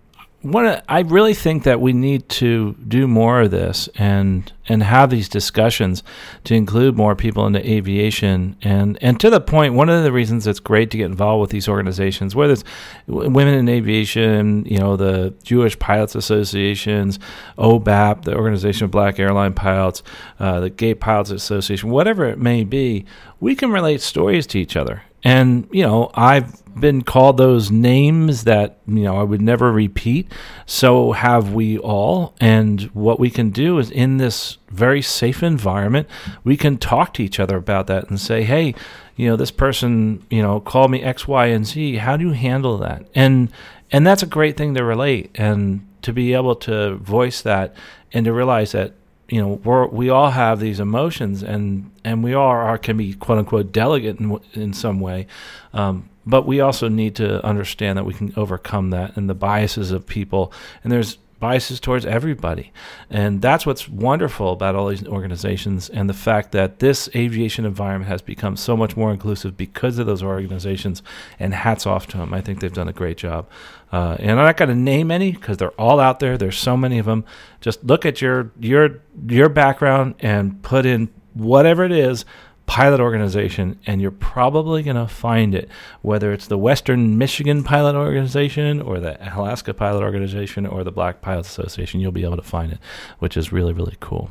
one, 0.44 0.82
I 0.90 1.00
really 1.00 1.32
think 1.32 1.62
that 1.62 1.80
we 1.80 1.94
need 1.94 2.28
to 2.28 2.74
do 2.86 3.08
more 3.08 3.40
of 3.40 3.50
this 3.50 3.88
and 3.96 4.52
and 4.68 4.82
have 4.82 5.10
these 5.10 5.28
discussions 5.28 6.02
to 6.44 6.54
include 6.54 6.96
more 6.96 7.16
people 7.16 7.46
into 7.46 7.66
aviation 7.68 8.56
and 8.60 8.98
and 9.00 9.18
to 9.20 9.30
the 9.30 9.40
point. 9.40 9.72
One 9.72 9.88
of 9.88 10.04
the 10.04 10.12
reasons 10.12 10.46
it's 10.46 10.60
great 10.60 10.90
to 10.90 10.98
get 10.98 11.06
involved 11.06 11.40
with 11.40 11.50
these 11.50 11.66
organizations, 11.66 12.36
whether 12.36 12.52
it's 12.52 12.64
Women 13.06 13.54
in 13.54 13.68
Aviation, 13.70 14.66
you 14.66 14.78
know, 14.78 14.96
the 14.96 15.32
Jewish 15.44 15.78
Pilots 15.78 16.14
Associations, 16.14 17.18
OBAP, 17.56 18.24
the 18.24 18.36
Organization 18.36 18.84
of 18.84 18.90
Black 18.90 19.18
Airline 19.18 19.54
Pilots, 19.54 20.02
uh, 20.40 20.60
the 20.60 20.70
Gay 20.70 20.94
Pilots 20.94 21.30
Association, 21.30 21.88
whatever 21.88 22.26
it 22.26 22.38
may 22.38 22.64
be, 22.64 23.06
we 23.40 23.54
can 23.54 23.70
relate 23.72 24.02
stories 24.02 24.46
to 24.48 24.58
each 24.58 24.76
other 24.76 25.04
and, 25.24 25.66
you 25.72 25.82
know, 25.82 26.10
I've 26.14 26.62
been 26.78 27.02
called 27.02 27.36
those 27.36 27.70
names 27.70 28.44
that, 28.44 28.78
you 28.86 29.02
know, 29.04 29.16
I 29.16 29.22
would 29.22 29.40
never 29.40 29.72
repeat. 29.72 30.30
So 30.66 31.12
have 31.12 31.54
we 31.54 31.78
all. 31.78 32.34
And 32.40 32.82
what 32.94 33.18
we 33.18 33.30
can 33.30 33.50
do 33.50 33.78
is 33.78 33.90
in 33.90 34.18
this 34.18 34.58
very 34.70 35.00
safe 35.00 35.42
environment, 35.42 36.08
we 36.42 36.56
can 36.56 36.76
talk 36.76 37.14
to 37.14 37.22
each 37.22 37.40
other 37.40 37.56
about 37.56 37.86
that 37.86 38.10
and 38.10 38.20
say, 38.20 38.42
hey, 38.42 38.74
you 39.16 39.28
know, 39.28 39.36
this 39.36 39.50
person, 39.50 40.26
you 40.30 40.42
know, 40.42 40.60
called 40.60 40.90
me 40.90 41.02
X, 41.02 41.28
Y, 41.28 41.46
and 41.46 41.66
Z. 41.66 41.96
How 41.96 42.16
do 42.16 42.26
you 42.26 42.32
handle 42.32 42.78
that? 42.78 43.06
And 43.14 43.50
and 43.92 44.06
that's 44.06 44.24
a 44.24 44.26
great 44.26 44.56
thing 44.56 44.74
to 44.74 44.82
relate 44.82 45.30
and 45.36 45.86
to 46.02 46.12
be 46.12 46.34
able 46.34 46.56
to 46.56 46.96
voice 46.96 47.40
that 47.42 47.74
and 48.12 48.24
to 48.24 48.32
realize 48.32 48.72
that 48.72 48.92
you 49.28 49.40
know 49.40 49.60
we're, 49.64 49.86
we 49.86 50.10
all 50.10 50.30
have 50.30 50.60
these 50.60 50.80
emotions 50.80 51.42
and 51.42 51.90
and 52.04 52.22
we 52.22 52.34
all 52.34 52.50
are 52.50 52.78
can 52.78 52.96
be 52.96 53.14
quote 53.14 53.38
unquote 53.38 53.72
delicate 53.72 54.18
in, 54.20 54.38
in 54.52 54.72
some 54.72 55.00
way. 55.00 55.26
Um, 55.72 56.08
but 56.26 56.46
we 56.46 56.60
also 56.60 56.88
need 56.88 57.16
to 57.16 57.44
understand 57.44 57.98
that 57.98 58.04
we 58.04 58.14
can 58.14 58.32
overcome 58.36 58.90
that 58.90 59.16
and 59.16 59.28
the 59.28 59.34
biases 59.34 59.90
of 59.90 60.06
people. 60.06 60.52
And 60.82 60.90
there's 60.90 61.18
biases 61.44 61.78
towards 61.78 62.06
everybody 62.06 62.72
and 63.10 63.42
that's 63.42 63.66
what's 63.66 63.86
wonderful 63.88 64.52
about 64.52 64.74
all 64.74 64.88
these 64.88 65.06
organizations 65.06 65.90
and 65.90 66.08
the 66.08 66.20
fact 66.28 66.52
that 66.52 66.78
this 66.78 67.08
aviation 67.14 67.64
environment 67.64 68.08
has 68.08 68.22
become 68.22 68.56
so 68.56 68.74
much 68.76 68.96
more 68.96 69.10
inclusive 69.12 69.56
because 69.56 69.98
of 69.98 70.06
those 70.06 70.22
organizations 70.22 71.02
and 71.38 71.52
hats 71.52 71.84
off 71.86 72.06
to 72.06 72.16
them 72.16 72.32
i 72.32 72.40
think 72.40 72.60
they've 72.60 72.80
done 72.80 72.88
a 72.88 72.98
great 73.02 73.18
job 73.18 73.46
uh, 73.94 74.16
and 74.18 74.32
I'm 74.32 74.46
not 74.46 74.56
going 74.56 74.70
to 74.70 74.74
name 74.74 75.12
any 75.12 75.30
because 75.30 75.56
they're 75.56 75.80
all 75.80 76.00
out 76.00 76.18
there. 76.18 76.36
There's 76.36 76.58
so 76.58 76.76
many 76.76 76.98
of 76.98 77.06
them. 77.06 77.24
Just 77.60 77.84
look 77.84 78.04
at 78.04 78.20
your 78.20 78.50
your 78.58 79.02
your 79.28 79.48
background 79.48 80.16
and 80.18 80.60
put 80.64 80.84
in 80.84 81.10
whatever 81.34 81.84
it 81.84 81.92
is, 81.92 82.24
pilot 82.66 83.00
organization, 83.00 83.78
and 83.86 84.00
you're 84.00 84.10
probably 84.10 84.82
going 84.82 84.96
to 84.96 85.06
find 85.06 85.54
it. 85.54 85.68
Whether 86.02 86.32
it's 86.32 86.46
the 86.46 86.58
Western 86.58 87.18
Michigan 87.18 87.62
Pilot 87.62 87.94
Organization 87.94 88.80
or 88.80 89.00
the 89.00 89.18
Alaska 89.36 89.74
Pilot 89.74 90.02
Organization 90.02 90.66
or 90.66 90.84
the 90.84 90.92
Black 90.92 91.20
Pilots 91.20 91.48
Association, 91.48 92.00
you'll 92.00 92.12
be 92.12 92.24
able 92.24 92.36
to 92.36 92.42
find 92.42 92.72
it, 92.72 92.78
which 93.18 93.36
is 93.36 93.52
really 93.52 93.72
really 93.72 93.96
cool. 94.00 94.30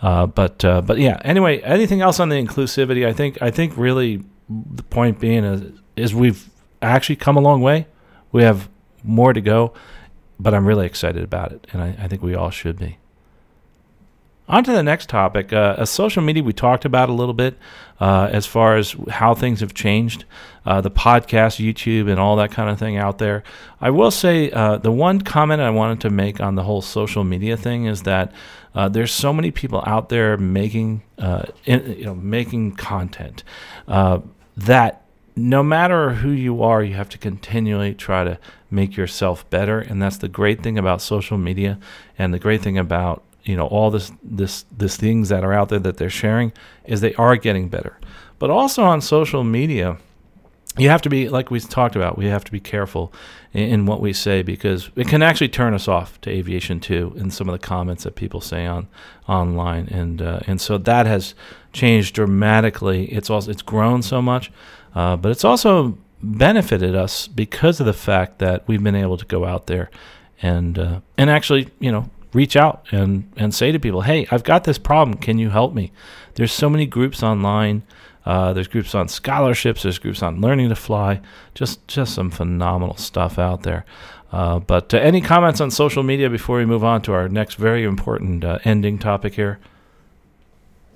Uh, 0.00 0.26
but 0.26 0.64
uh, 0.64 0.80
but 0.82 0.98
yeah. 0.98 1.20
Anyway, 1.24 1.60
anything 1.62 2.00
else 2.00 2.20
on 2.20 2.28
the 2.28 2.36
inclusivity? 2.36 3.06
I 3.06 3.12
think 3.12 3.40
I 3.40 3.50
think 3.50 3.76
really 3.76 4.22
the 4.48 4.82
point 4.82 5.18
being 5.18 5.44
is 5.44 5.80
is 5.96 6.14
we've 6.14 6.48
actually 6.80 7.16
come 7.16 7.36
a 7.36 7.40
long 7.40 7.62
way. 7.62 7.86
We 8.32 8.42
have 8.42 8.68
more 9.04 9.32
to 9.32 9.40
go, 9.40 9.72
but 10.38 10.54
I'm 10.54 10.66
really 10.66 10.86
excited 10.86 11.22
about 11.22 11.52
it, 11.52 11.66
and 11.72 11.82
I, 11.82 11.96
I 11.98 12.08
think 12.08 12.22
we 12.22 12.34
all 12.34 12.50
should 12.50 12.78
be. 12.78 12.98
On 14.52 14.62
to 14.62 14.70
the 14.70 14.82
next 14.82 15.08
topic. 15.08 15.50
Uh, 15.50 15.82
social 15.86 16.22
media, 16.22 16.42
we 16.42 16.52
talked 16.52 16.84
about 16.84 17.08
a 17.08 17.12
little 17.14 17.32
bit 17.32 17.56
uh, 17.98 18.28
as 18.30 18.44
far 18.44 18.76
as 18.76 18.94
how 19.08 19.34
things 19.34 19.60
have 19.60 19.72
changed, 19.72 20.26
uh, 20.66 20.82
the 20.82 20.90
podcast, 20.90 21.58
YouTube, 21.58 22.10
and 22.10 22.20
all 22.20 22.36
that 22.36 22.52
kind 22.52 22.68
of 22.68 22.78
thing 22.78 22.98
out 22.98 23.16
there. 23.16 23.44
I 23.80 23.88
will 23.88 24.10
say 24.10 24.50
uh, 24.50 24.76
the 24.76 24.92
one 24.92 25.22
comment 25.22 25.62
I 25.62 25.70
wanted 25.70 26.02
to 26.02 26.10
make 26.10 26.38
on 26.38 26.54
the 26.54 26.64
whole 26.64 26.82
social 26.82 27.24
media 27.24 27.56
thing 27.56 27.86
is 27.86 28.02
that 28.02 28.30
uh, 28.74 28.90
there's 28.90 29.10
so 29.10 29.32
many 29.32 29.50
people 29.50 29.82
out 29.86 30.10
there 30.10 30.36
making, 30.36 31.02
uh, 31.16 31.44
in, 31.64 31.90
you 31.90 32.04
know, 32.04 32.14
making 32.14 32.76
content 32.76 33.44
that 33.86 35.02
no 35.34 35.62
matter 35.62 36.10
who 36.10 36.28
you 36.28 36.62
are, 36.62 36.82
you 36.82 36.92
have 36.92 37.08
to 37.08 37.16
continually 37.16 37.94
try 37.94 38.22
to 38.22 38.38
make 38.70 38.98
yourself 38.98 39.48
better, 39.48 39.80
and 39.80 40.02
that's 40.02 40.18
the 40.18 40.28
great 40.28 40.62
thing 40.62 40.76
about 40.76 41.00
social 41.00 41.38
media, 41.38 41.78
and 42.18 42.34
the 42.34 42.38
great 42.38 42.60
thing 42.60 42.76
about 42.76 43.24
you 43.44 43.56
know 43.56 43.66
all 43.66 43.90
this 43.90 44.12
this 44.22 44.64
this 44.76 44.96
things 44.96 45.28
that 45.28 45.44
are 45.44 45.52
out 45.52 45.68
there 45.68 45.78
that 45.80 45.96
they're 45.96 46.10
sharing 46.10 46.52
is 46.84 47.00
they 47.00 47.14
are 47.14 47.36
getting 47.36 47.68
better. 47.68 47.98
But 48.38 48.50
also 48.50 48.82
on 48.82 49.00
social 49.00 49.44
media, 49.44 49.98
you 50.76 50.88
have 50.88 51.02
to 51.02 51.08
be 51.08 51.28
like 51.28 51.50
we 51.50 51.60
talked 51.60 51.96
about. 51.96 52.18
We 52.18 52.26
have 52.26 52.44
to 52.44 52.52
be 52.52 52.60
careful 52.60 53.12
in, 53.52 53.68
in 53.68 53.86
what 53.86 54.00
we 54.00 54.12
say 54.12 54.42
because 54.42 54.90
it 54.96 55.08
can 55.08 55.22
actually 55.22 55.48
turn 55.48 55.74
us 55.74 55.86
off 55.88 56.20
to 56.22 56.30
aviation 56.30 56.80
too. 56.80 57.12
In 57.16 57.30
some 57.30 57.48
of 57.48 57.52
the 57.52 57.64
comments 57.64 58.04
that 58.04 58.16
people 58.16 58.40
say 58.40 58.66
on 58.66 58.88
online, 59.28 59.88
and 59.88 60.20
uh, 60.20 60.40
and 60.46 60.60
so 60.60 60.78
that 60.78 61.06
has 61.06 61.34
changed 61.72 62.14
dramatically. 62.14 63.06
It's 63.06 63.30
also 63.30 63.50
it's 63.50 63.62
grown 63.62 64.02
so 64.02 64.20
much 64.20 64.50
uh, 64.94 65.16
but 65.16 65.30
it's 65.30 65.44
also 65.44 65.98
benefited 66.22 66.94
us 66.94 67.26
because 67.26 67.80
of 67.80 67.86
the 67.86 67.92
fact 67.92 68.38
that 68.38 68.66
we've 68.68 68.82
been 68.82 68.94
able 68.94 69.16
to 69.16 69.24
go 69.24 69.44
out 69.44 69.66
there 69.66 69.90
and 70.40 70.78
uh, 70.78 71.00
and 71.16 71.30
actually, 71.30 71.70
you 71.78 71.90
know, 71.90 72.10
reach 72.32 72.56
out 72.56 72.86
and 72.90 73.30
and 73.36 73.54
say 73.54 73.72
to 73.72 73.78
people, 73.78 74.02
"Hey, 74.02 74.26
I've 74.30 74.44
got 74.44 74.64
this 74.64 74.78
problem. 74.78 75.18
Can 75.18 75.38
you 75.38 75.50
help 75.50 75.74
me?" 75.74 75.92
There's 76.34 76.52
so 76.52 76.70
many 76.70 76.86
groups 76.86 77.22
online. 77.22 77.82
Uh, 78.24 78.52
there's 78.52 78.68
groups 78.68 78.94
on 78.94 79.08
scholarships. 79.08 79.82
There's 79.82 79.98
groups 79.98 80.22
on 80.22 80.40
learning 80.40 80.68
to 80.68 80.76
fly. 80.76 81.20
Just 81.54 81.86
just 81.88 82.14
some 82.14 82.30
phenomenal 82.30 82.96
stuff 82.96 83.38
out 83.38 83.62
there. 83.62 83.84
Uh, 84.32 84.58
but 84.58 84.94
uh, 84.94 84.98
any 84.98 85.20
comments 85.20 85.60
on 85.60 85.70
social 85.70 86.02
media 86.02 86.30
before 86.30 86.56
we 86.56 86.64
move 86.64 86.82
on 86.82 87.02
to 87.02 87.12
our 87.12 87.28
next 87.28 87.56
very 87.56 87.84
important 87.84 88.44
uh, 88.44 88.58
ending 88.64 88.98
topic 88.98 89.34
here? 89.34 89.58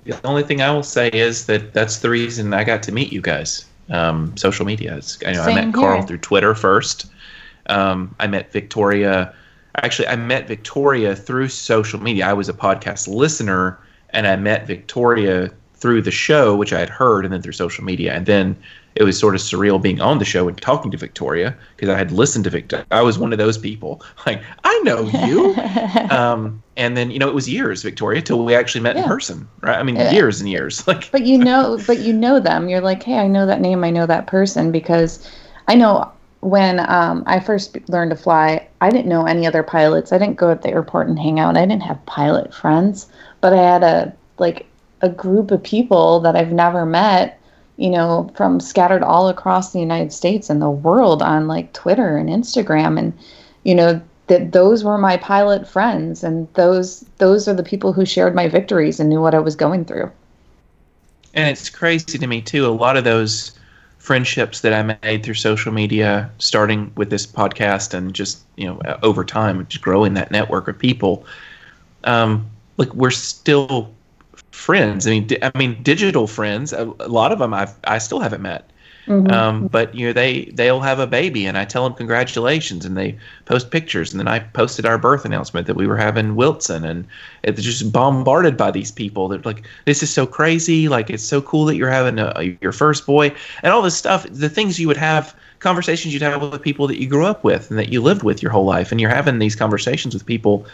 The 0.05 0.25
only 0.25 0.43
thing 0.43 0.61
I 0.61 0.71
will 0.71 0.83
say 0.83 1.09
is 1.09 1.45
that 1.47 1.73
that's 1.73 1.99
the 1.99 2.09
reason 2.09 2.53
I 2.53 2.63
got 2.63 2.81
to 2.83 2.91
meet 2.91 3.11
you 3.11 3.21
guys 3.21 3.65
um, 3.89 4.35
social 4.37 4.65
media. 4.65 4.97
It's, 4.97 5.19
I 5.25 5.33
know 5.33 5.41
I 5.41 5.65
met 5.65 5.73
Carl 5.73 6.01
through 6.03 6.19
Twitter 6.19 6.55
first. 6.55 7.07
Um, 7.67 8.15
I 8.19 8.27
met 8.27 8.51
Victoria. 8.51 9.33
Actually, 9.83 10.07
I 10.07 10.15
met 10.15 10.47
Victoria 10.47 11.15
through 11.15 11.49
social 11.49 11.99
media. 12.01 12.27
I 12.27 12.33
was 12.33 12.49
a 12.49 12.53
podcast 12.53 13.07
listener, 13.07 13.79
and 14.09 14.27
I 14.27 14.35
met 14.35 14.65
Victoria 14.65 15.51
through 15.75 16.01
the 16.01 16.11
show, 16.11 16.55
which 16.55 16.73
I 16.73 16.79
had 16.79 16.89
heard, 16.89 17.23
and 17.23 17.33
then 17.33 17.41
through 17.41 17.53
social 17.53 17.83
media. 17.83 18.13
And 18.13 18.25
then 18.25 18.57
it 18.95 19.03
was 19.03 19.17
sort 19.17 19.35
of 19.35 19.41
surreal 19.41 19.79
being 19.79 20.01
on 20.01 20.17
the 20.17 20.25
show 20.25 20.47
and 20.47 20.59
talking 20.59 20.89
to 20.89 20.97
Victoria 20.97 21.55
because 21.75 21.89
I 21.89 21.97
had 21.97 22.11
listened 22.11 22.45
to 22.45 22.49
Victoria. 22.49 22.85
I 22.89 23.01
was 23.01 23.19
one 23.19 23.31
of 23.31 23.37
those 23.37 23.57
people, 23.57 24.01
like 24.25 24.41
I 24.63 24.79
know 24.79 25.01
you. 25.01 25.53
um, 26.09 26.61
and 26.75 26.97
then 26.97 27.11
you 27.11 27.19
know 27.19 27.27
it 27.27 27.35
was 27.35 27.47
years, 27.47 27.83
Victoria, 27.83 28.21
till 28.21 28.43
we 28.43 28.55
actually 28.55 28.81
met 28.81 28.95
yeah. 28.95 29.03
in 29.03 29.07
person, 29.07 29.47
right? 29.61 29.77
I 29.77 29.83
mean, 29.83 29.95
yeah. 29.95 30.11
years 30.11 30.41
and 30.41 30.49
years. 30.49 30.85
Like, 30.87 31.11
but 31.11 31.25
you 31.25 31.37
know, 31.37 31.77
but 31.85 31.99
you 31.99 32.13
know 32.13 32.39
them. 32.39 32.69
You're 32.69 32.81
like, 32.81 33.03
hey, 33.03 33.17
I 33.17 33.27
know 33.27 33.45
that 33.45 33.59
name. 33.59 33.83
I 33.83 33.89
know 33.89 34.05
that 34.05 34.25
person 34.25 34.71
because 34.71 35.29
I 35.67 35.75
know 35.75 36.09
when 36.49 36.79
um, 36.89 37.23
I 37.25 37.39
first 37.39 37.77
learned 37.89 38.11
to 38.11 38.17
fly, 38.17 38.67
I 38.81 38.89
didn't 38.89 39.07
know 39.07 39.25
any 39.25 39.45
other 39.45 39.63
pilots. 39.63 40.11
I 40.11 40.17
didn't 40.17 40.37
go 40.37 40.51
at 40.51 40.61
the 40.61 40.69
airport 40.69 41.07
and 41.07 41.19
hang 41.19 41.39
out. 41.39 41.57
I 41.57 41.65
didn't 41.65 41.83
have 41.83 42.05
pilot 42.05 42.53
friends, 42.53 43.07
but 43.41 43.53
I 43.53 43.61
had 43.61 43.83
a 43.83 44.13
like 44.37 44.65
a 45.01 45.09
group 45.09 45.51
of 45.51 45.63
people 45.63 46.19
that 46.21 46.35
I've 46.35 46.51
never 46.51 46.85
met 46.85 47.37
you 47.77 47.91
know, 47.91 48.29
from 48.35 48.59
scattered 48.59 49.03
all 49.03 49.29
across 49.29 49.71
the 49.71 49.79
United 49.79 50.11
States 50.11 50.49
and 50.49 50.61
the 50.61 50.69
world 50.69 51.21
on 51.21 51.47
like 51.47 51.71
Twitter 51.73 52.17
and 52.17 52.27
Instagram 52.27 52.97
and 52.97 53.13
you 53.63 53.75
know 53.75 54.01
that 54.27 54.51
those 54.51 54.83
were 54.83 54.97
my 54.97 55.15
pilot 55.15 55.67
friends 55.67 56.23
and 56.23 56.51
those 56.55 57.05
those 57.17 57.47
are 57.47 57.53
the 57.53 57.63
people 57.63 57.93
who 57.93 58.05
shared 58.05 58.35
my 58.35 58.47
victories 58.47 58.99
and 58.99 59.09
knew 59.09 59.21
what 59.21 59.35
I 59.35 59.39
was 59.39 59.55
going 59.55 59.85
through. 59.85 60.11
And 61.33 61.49
it's 61.49 61.69
crazy 61.69 62.17
to 62.17 62.27
me 62.27 62.41
too 62.41 62.65
a 62.65 62.69
lot 62.69 62.97
of 62.97 63.03
those 63.03 63.51
friendships 64.07 64.61
that 64.61 64.71
I 64.71 64.97
made 65.03 65.23
through 65.25 65.33
social 65.33 65.73
media 65.73 66.31
starting 66.37 66.93
with 66.95 67.09
this 67.09 67.27
podcast 67.27 67.93
and 67.93 68.13
just, 68.13 68.41
you 68.55 68.65
know, 68.65 68.79
over 69.03 69.25
time 69.25 69.67
just 69.67 69.83
growing 69.83 70.13
that 70.13 70.31
network 70.31 70.69
of 70.69 70.79
people 70.79 71.25
um 72.05 72.49
like 72.77 72.93
we're 72.93 73.11
still 73.11 73.93
friends. 74.51 75.07
I 75.07 75.09
mean, 75.09 75.27
di- 75.27 75.43
I 75.43 75.51
mean, 75.57 75.81
digital 75.83 76.27
friends. 76.27 76.71
A, 76.71 76.93
a, 76.99 77.09
lot 77.09 77.31
of 77.31 77.39
them 77.39 77.53
I've, 77.53 77.73
I 77.83 77.97
still 77.97 78.19
haven't 78.19 78.41
met. 78.41 78.69
Mm-hmm. 79.07 79.31
Um, 79.31 79.67
but 79.67 79.95
you 79.95 80.07
know, 80.07 80.13
they 80.13 80.45
they'll 80.53 80.81
have 80.81 80.99
a 80.99 81.07
baby, 81.07 81.45
and 81.45 81.57
I 81.57 81.63
tell 81.63 81.83
them 81.83 81.93
congratulations, 81.93 82.85
and 82.85 82.97
they 82.97 83.17
post 83.45 83.71
pictures, 83.71 84.11
and 84.11 84.19
then 84.19 84.27
I 84.27 84.39
posted 84.39 84.85
our 84.85 84.97
birth 84.97 85.23
announcement 85.23 85.65
that 85.67 85.75
we 85.75 85.87
were 85.87 85.95
having 85.95 86.35
Wilson, 86.35 86.83
and 86.83 87.07
it's 87.43 87.61
just 87.61 87.91
bombarded 87.91 88.57
by 88.57 88.69
these 88.69 88.91
people. 88.91 89.29
They're 89.29 89.39
like, 89.39 89.65
"This 89.85 90.03
is 90.03 90.13
so 90.13 90.25
crazy! 90.25 90.89
Like, 90.89 91.09
it's 91.09 91.23
so 91.23 91.41
cool 91.41 91.65
that 91.65 91.77
you're 91.77 91.89
having 91.89 92.19
a, 92.19 92.33
a, 92.35 92.57
your 92.61 92.73
first 92.73 93.05
boy, 93.05 93.33
and 93.63 93.71
all 93.71 93.81
this 93.81 93.95
stuff. 93.95 94.25
The 94.29 94.49
things 94.49 94.79
you 94.79 94.87
would 94.87 94.97
have." 94.97 95.35
conversations 95.59 96.13
you'd 96.13 96.21
have 96.21 96.39
with 96.39 96.61
people 96.61 96.85
that 96.85 97.01
you 97.01 97.07
grew 97.07 97.25
up 97.25 97.43
with 97.43 97.71
and 97.71 97.79
that 97.79 97.89
you 97.89 97.99
lived 97.99 98.21
with 98.21 98.43
your 98.43 98.51
whole 98.51 98.63
life 98.63 98.91
and 98.91 99.01
you're 99.01 99.09
having 99.09 99.39
these 99.39 99.55
conversations 99.55 100.13
with 100.13 100.23
people 100.23 100.67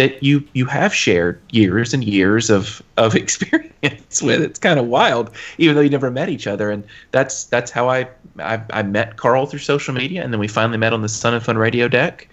that 0.00 0.22
you 0.22 0.42
you 0.54 0.64
have 0.64 0.94
shared 0.94 1.38
years 1.50 1.92
and 1.92 2.02
years 2.02 2.48
of 2.48 2.82
of 2.96 3.14
experience 3.24 4.22
with. 4.22 4.40
It's 4.40 4.58
kind 4.58 4.80
of 4.80 4.86
wild, 4.86 5.30
even 5.58 5.76
though 5.76 5.82
you 5.82 5.90
never 5.90 6.10
met 6.10 6.30
each 6.30 6.46
other. 6.46 6.70
And 6.70 6.84
that's 7.10 7.44
that's 7.44 7.70
how 7.70 7.90
I, 7.90 8.08
I 8.38 8.62
I, 8.70 8.82
met 8.82 9.18
Carl 9.18 9.44
through 9.44 9.58
social 9.58 9.92
media, 9.92 10.24
and 10.24 10.32
then 10.32 10.40
we 10.40 10.48
finally 10.48 10.78
met 10.78 10.94
on 10.94 11.02
the 11.02 11.08
Sun 11.08 11.34
and 11.34 11.44
Fun 11.44 11.58
radio 11.58 11.86
deck. 11.86 12.28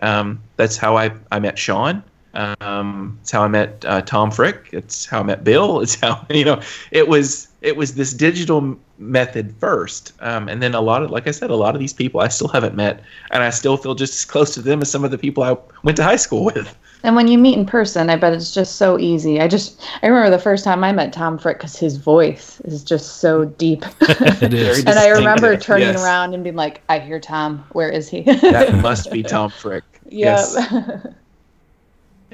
Um, 0.00 0.40
that's 0.56 0.76
how 0.76 0.96
I, 0.96 1.10
I 1.32 1.40
met 1.40 1.58
Sean. 1.58 2.04
Um, 2.34 3.18
it's 3.22 3.32
how 3.32 3.42
I 3.42 3.48
met 3.48 3.84
uh, 3.84 4.02
Tom 4.02 4.30
Frick. 4.30 4.68
It's 4.70 5.04
how 5.04 5.18
I 5.18 5.24
met 5.24 5.42
Bill. 5.42 5.80
It's 5.80 5.96
how 5.96 6.24
you 6.30 6.44
know 6.44 6.60
it 6.92 7.08
was. 7.08 7.47
It 7.60 7.76
was 7.76 7.94
this 7.94 8.12
digital 8.12 8.78
method 8.98 9.54
first, 9.58 10.12
um, 10.20 10.48
and 10.48 10.62
then 10.62 10.74
a 10.74 10.80
lot 10.80 11.02
of, 11.02 11.10
like 11.10 11.26
I 11.26 11.32
said, 11.32 11.50
a 11.50 11.56
lot 11.56 11.74
of 11.74 11.80
these 11.80 11.92
people 11.92 12.20
I 12.20 12.28
still 12.28 12.48
haven't 12.48 12.76
met, 12.76 13.02
and 13.32 13.42
I 13.42 13.50
still 13.50 13.76
feel 13.76 13.94
just 13.94 14.14
as 14.14 14.24
close 14.24 14.54
to 14.54 14.62
them 14.62 14.80
as 14.80 14.90
some 14.90 15.04
of 15.04 15.10
the 15.10 15.18
people 15.18 15.42
I 15.42 15.56
went 15.82 15.96
to 15.96 16.04
high 16.04 16.16
school 16.16 16.44
with. 16.44 16.76
And 17.04 17.14
when 17.14 17.28
you 17.28 17.38
meet 17.38 17.56
in 17.56 17.64
person, 17.64 18.10
I 18.10 18.16
bet 18.16 18.32
it's 18.32 18.52
just 18.52 18.76
so 18.76 18.98
easy. 18.98 19.40
I 19.40 19.46
just 19.46 19.80
I 20.02 20.08
remember 20.08 20.30
the 20.30 20.42
first 20.42 20.64
time 20.64 20.82
I 20.82 20.92
met 20.92 21.12
Tom 21.12 21.38
Frick 21.38 21.58
because 21.58 21.76
his 21.76 21.96
voice 21.96 22.60
is 22.62 22.82
just 22.82 23.18
so 23.18 23.44
deep. 23.44 23.84
it 24.00 24.52
is. 24.52 24.78
and 24.84 24.98
I 24.98 25.08
remember 25.08 25.56
turning 25.56 25.88
yes. 25.88 26.02
around 26.02 26.34
and 26.34 26.42
being 26.42 26.56
like, 26.56 26.82
"I 26.88 26.98
hear 26.98 27.20
Tom. 27.20 27.64
Where 27.72 27.88
is 27.88 28.08
he?" 28.08 28.22
that 28.22 28.74
must 28.82 29.12
be 29.12 29.22
Tom 29.22 29.50
Frick. 29.50 29.84
Yep. 30.06 30.12
Yes. 30.12 31.06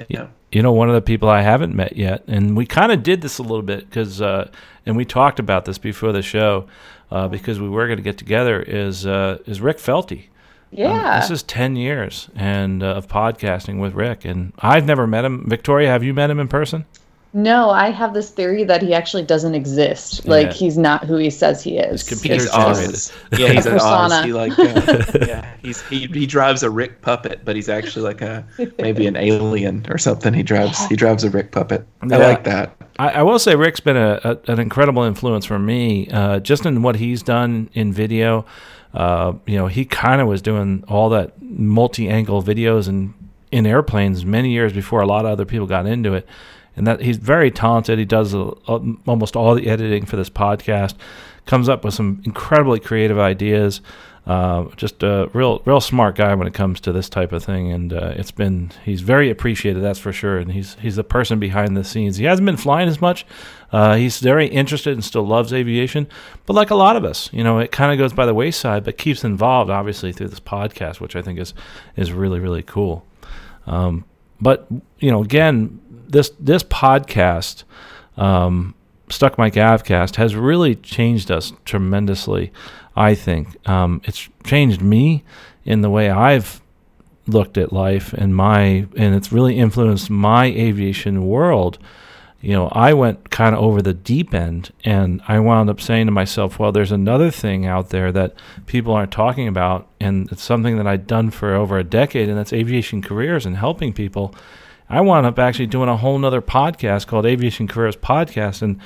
yeah. 0.09 0.27
You 0.51 0.61
know, 0.61 0.71
one 0.71 0.89
of 0.89 0.95
the 0.95 1.01
people 1.01 1.29
I 1.29 1.41
haven't 1.41 1.75
met 1.75 1.95
yet, 1.97 2.23
and 2.27 2.55
we 2.57 2.65
kind 2.65 2.91
of 2.91 3.03
did 3.03 3.21
this 3.21 3.39
a 3.39 3.41
little 3.41 3.61
bit 3.61 3.89
because, 3.89 4.21
uh, 4.21 4.49
and 4.85 4.95
we 4.95 5.05
talked 5.05 5.39
about 5.39 5.65
this 5.65 5.77
before 5.77 6.11
the 6.11 6.21
show, 6.21 6.67
uh, 7.11 7.27
because 7.27 7.59
we 7.59 7.69
were 7.69 7.87
going 7.87 7.97
to 7.97 8.03
get 8.03 8.17
together. 8.17 8.61
Is 8.61 9.05
uh, 9.05 9.39
is 9.45 9.61
Rick 9.61 9.77
Felty? 9.77 10.25
Yeah. 10.71 11.13
Um, 11.15 11.21
this 11.21 11.31
is 11.31 11.43
10 11.43 11.75
years 11.75 12.29
and 12.35 12.83
uh, 12.83 12.87
of 12.87 13.07
podcasting 13.07 13.79
with 13.79 13.93
Rick. 13.93 14.25
And 14.25 14.53
I've 14.59 14.85
never 14.85 15.07
met 15.07 15.23
him. 15.23 15.45
Victoria, 15.47 15.89
have 15.89 16.03
you 16.03 16.13
met 16.13 16.29
him 16.29 16.39
in 16.39 16.47
person? 16.47 16.85
No, 17.35 17.69
I 17.69 17.89
have 17.89 18.13
this 18.13 18.29
theory 18.29 18.63
that 18.63 18.81
he 18.81 18.93
actually 18.93 19.23
doesn't 19.23 19.55
exist. 19.55 20.25
Like 20.25 20.47
yeah. 20.47 20.53
he's 20.53 20.77
not 20.77 21.03
who 21.03 21.17
he 21.17 21.29
says 21.29 21.61
he 21.61 21.77
is. 21.77 22.07
He's 22.07 22.21
computer 22.21 22.45
generated. 22.45 23.11
Yeah, 23.37 23.51
he's 23.51 23.65
an 23.65 23.77
Oz. 23.77 24.23
He 24.23 24.31
like 24.31 24.57
uh, 24.59 25.03
yeah, 25.27 25.53
he's 25.61 25.81
he, 25.89 26.07
he 26.07 26.25
drives 26.27 26.63
a 26.63 26.69
Rick 26.69 27.01
puppet, 27.01 27.41
but 27.43 27.57
he's 27.57 27.67
actually 27.67 28.03
like 28.03 28.21
a 28.21 28.47
maybe 28.79 29.05
an 29.05 29.17
alien 29.17 29.85
or 29.89 29.97
something. 29.97 30.33
He 30.33 30.43
drives 30.43 30.85
he 30.85 30.95
drives 30.95 31.25
a 31.25 31.29
Rick 31.29 31.51
puppet. 31.51 31.85
I 32.03 32.05
like 32.05 32.45
that. 32.45 32.73
I, 32.97 33.09
I, 33.09 33.23
will 33.23 33.37
say 33.37 33.57
Rick's 33.57 33.81
been 33.81 33.97
a, 33.97 34.21
a, 34.23 34.51
an 34.53 34.61
incredible 34.61 35.03
influence 35.03 35.43
for 35.43 35.59
me, 35.59 36.07
uh, 36.11 36.39
just 36.39 36.65
in 36.65 36.83
what 36.83 36.95
he's 36.95 37.21
done 37.21 37.69
in 37.73 37.91
video. 37.91 38.45
Uh, 38.93 39.33
you 39.45 39.57
know, 39.57 39.67
he 39.67 39.83
kind 39.83 40.21
of 40.21 40.29
was 40.29 40.41
doing 40.41 40.85
all 40.87 41.09
that 41.09 41.33
multi-angle 41.41 42.41
videos 42.41 42.87
and 42.87 43.13
in 43.51 43.65
airplanes 43.65 44.25
many 44.25 44.51
years 44.51 44.71
before 44.71 45.01
a 45.01 45.05
lot 45.05 45.25
of 45.25 45.31
other 45.31 45.43
people 45.43 45.67
got 45.67 45.85
into 45.85 46.13
it. 46.13 46.25
And 46.75 46.85
that 46.87 47.01
he's 47.01 47.17
very 47.17 47.51
talented. 47.51 47.99
He 47.99 48.05
does 48.05 48.33
a, 48.33 48.51
a, 48.67 48.81
almost 49.07 49.35
all 49.35 49.55
the 49.55 49.67
editing 49.67 50.05
for 50.05 50.15
this 50.17 50.29
podcast. 50.29 50.95
Comes 51.45 51.69
up 51.69 51.85
with 51.85 51.93
some 51.93 52.21
incredibly 52.25 52.79
creative 52.79 53.19
ideas. 53.19 53.81
Uh, 54.25 54.65
just 54.75 55.03
a 55.03 55.29
real, 55.33 55.61
real 55.65 55.79
smart 55.79 56.15
guy 56.15 56.33
when 56.33 56.47
it 56.47 56.53
comes 56.53 56.79
to 56.81 56.91
this 56.91 57.07
type 57.09 57.31
of 57.31 57.43
thing, 57.43 57.71
and 57.71 57.93
uh, 57.93 58.11
it's 58.15 58.31
been 58.31 58.71
he's 58.83 59.01
very 59.01 59.29
appreciated, 59.29 59.83
that's 59.83 59.99
for 59.99 60.11
sure. 60.11 60.39
And 60.39 60.51
he's 60.51 60.75
he's 60.81 60.95
the 60.95 61.03
person 61.03 61.37
behind 61.37 61.77
the 61.77 61.83
scenes. 61.83 62.17
He 62.17 62.25
hasn't 62.25 62.47
been 62.47 62.57
flying 62.57 62.87
as 62.87 62.99
much. 62.99 63.23
Uh, 63.71 63.95
he's 63.95 64.19
very 64.19 64.47
interested 64.47 64.93
and 64.93 65.03
still 65.03 65.27
loves 65.27 65.53
aviation, 65.53 66.07
but 66.47 66.53
like 66.53 66.71
a 66.71 66.75
lot 66.75 66.95
of 66.95 67.05
us, 67.05 67.29
you 67.33 67.43
know, 67.43 67.59
it 67.59 67.71
kind 67.71 67.91
of 67.91 67.99
goes 67.99 68.13
by 68.13 68.25
the 68.25 68.33
wayside, 68.33 68.83
but 68.83 68.97
keeps 68.97 69.23
involved 69.23 69.69
obviously 69.69 70.11
through 70.11 70.29
this 70.29 70.39
podcast, 70.39 70.99
which 70.99 71.15
I 71.15 71.21
think 71.21 71.37
is 71.37 71.53
is 71.95 72.11
really 72.11 72.39
really 72.39 72.63
cool. 72.63 73.05
Um, 73.67 74.05
but 74.41 74.65
you 74.97 75.11
know, 75.11 75.21
again, 75.21 75.79
this 76.09 76.31
this 76.39 76.63
podcast. 76.63 77.63
Um, 78.17 78.75
Stuck 79.09 79.37
Mic 79.37 79.53
Avcast 79.53 80.15
has 80.15 80.35
really 80.35 80.75
changed 80.75 81.29
us 81.29 81.53
tremendously. 81.63 82.51
I 82.95 83.13
think 83.13 83.55
um, 83.69 84.01
it's 84.05 84.29
changed 84.43 84.81
me 84.81 85.23
in 85.63 85.81
the 85.81 85.91
way 85.91 86.09
I've 86.09 86.61
looked 87.27 87.57
at 87.57 87.73
life 87.73 88.13
and 88.13 88.35
my 88.35 88.87
and 88.95 89.15
it's 89.15 89.31
really 89.31 89.57
influenced 89.57 90.09
my 90.09 90.45
aviation 90.45 91.25
world 91.25 91.79
you 92.39 92.51
know 92.53 92.67
i 92.71 92.93
went 92.93 93.31
kind 93.31 93.55
of 93.55 93.61
over 93.61 93.81
the 93.81 93.95
deep 93.95 94.31
end 94.33 94.71
and 94.83 95.19
i 95.27 95.39
wound 95.39 95.67
up 95.67 95.81
saying 95.81 96.05
to 96.05 96.11
myself 96.11 96.59
well 96.59 96.71
there's 96.71 96.91
another 96.91 97.31
thing 97.31 97.65
out 97.65 97.89
there 97.89 98.11
that 98.11 98.35
people 98.67 98.93
aren't 98.93 99.11
talking 99.11 99.47
about 99.47 99.87
and 99.99 100.31
it's 100.31 100.43
something 100.43 100.77
that 100.77 100.85
i'd 100.85 101.07
done 101.07 101.31
for 101.31 101.55
over 101.55 101.79
a 101.79 101.83
decade 101.83 102.29
and 102.29 102.37
that's 102.37 102.53
aviation 102.53 103.01
careers 103.01 103.45
and 103.45 103.57
helping 103.57 103.91
people 103.91 104.33
i 104.89 105.01
wound 105.01 105.25
up 105.25 105.39
actually 105.39 105.67
doing 105.67 105.89
a 105.89 105.97
whole 105.97 106.17
nother 106.17 106.41
podcast 106.41 107.07
called 107.07 107.25
aviation 107.25 107.67
careers 107.67 107.95
podcast 107.95 108.61
and 108.61 108.79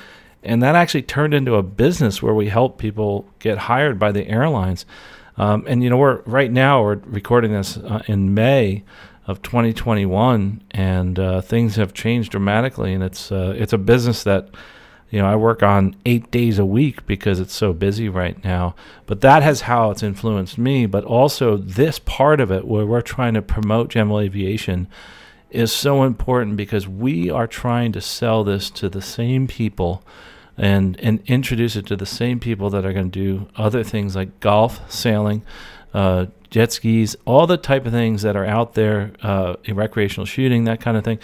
and 0.44 0.64
that 0.64 0.76
actually 0.76 1.02
turned 1.02 1.34
into 1.34 1.56
a 1.56 1.64
business 1.64 2.22
where 2.22 2.34
we 2.34 2.48
help 2.48 2.78
people 2.78 3.26
get 3.40 3.58
hired 3.58 4.00
by 4.00 4.12
the 4.12 4.28
airlines. 4.28 4.86
Um, 5.38 5.66
and 5.68 5.84
you 5.84 5.90
know, 5.90 5.98
we're 5.98 6.22
right 6.22 6.52
now 6.52 6.84
we're 6.84 6.96
recording 7.06 7.52
this 7.52 7.78
uh, 7.78 8.02
in 8.08 8.34
May 8.34 8.84
of 9.28 9.42
2021, 9.42 10.64
and 10.72 11.20
uh, 11.20 11.42
things 11.42 11.76
have 11.76 11.94
changed 11.94 12.32
dramatically. 12.32 12.94
And 12.94 13.04
it's 13.04 13.32
uh, 13.32 13.54
it's 13.56 13.74
a 13.74 13.78
business 13.78 14.24
that 14.24 14.50
you 15.10 15.20
know 15.20 15.28
I 15.28 15.36
work 15.36 15.64
on 15.64 15.96
eight 16.06 16.30
days 16.32 16.60
a 16.60 16.66
week 16.66 17.06
because 17.06 17.40
it's 17.40 17.54
so 17.54 17.74
busy 17.74 18.10
right 18.10 18.42
now. 18.44 18.76
But 19.06 19.22
that 19.22 19.44
has 19.44 19.62
how 19.62 19.92
it's 19.92 20.04
influenced 20.04 20.58
me. 20.58 20.86
But 20.86 21.04
also 21.04 21.58
this 21.58 22.00
part 22.00 22.42
of 22.42 22.52
it 22.52 22.66
where 22.66 22.86
we're 22.86 23.02
trying 23.02 23.34
to 23.34 23.42
promote 23.42 23.90
general 23.90 24.20
aviation 24.20 24.88
is 25.52 25.72
so 25.72 26.04
important 26.04 26.58
because 26.58 26.88
we 26.88 27.30
are 27.30 27.48
trying 27.48 27.92
to 27.92 28.02
sell 28.02 28.44
this 28.44 28.70
to 28.70 28.90
the 28.90 29.02
same 29.02 29.48
people 29.48 30.04
and 30.58 31.00
and 31.00 31.22
introduce 31.26 31.76
it 31.76 31.86
to 31.88 31.96
the 31.96 32.06
same 32.06 32.40
people 32.40 32.70
that 32.70 32.86
are 32.86 32.94
going 32.94 33.10
to 33.10 33.20
do 33.20 33.48
other 33.56 33.84
things 33.84 34.16
like 34.16 34.40
golf, 34.40 34.80
sailing, 34.92 35.42
uh, 35.94 36.26
jet 36.50 36.72
skis, 36.74 37.16
all 37.26 37.48
the 37.48 37.58
type 37.58 37.86
of 37.86 37.92
things 37.92 38.22
that 38.22 38.36
are 38.36 38.46
out 38.46 38.74
there, 38.74 39.14
uh, 39.24 39.56
recreational 39.70 40.26
shooting, 40.26 40.66
that 40.66 40.82
kind 40.82 40.98
of 40.98 41.04
thing. 41.04 41.20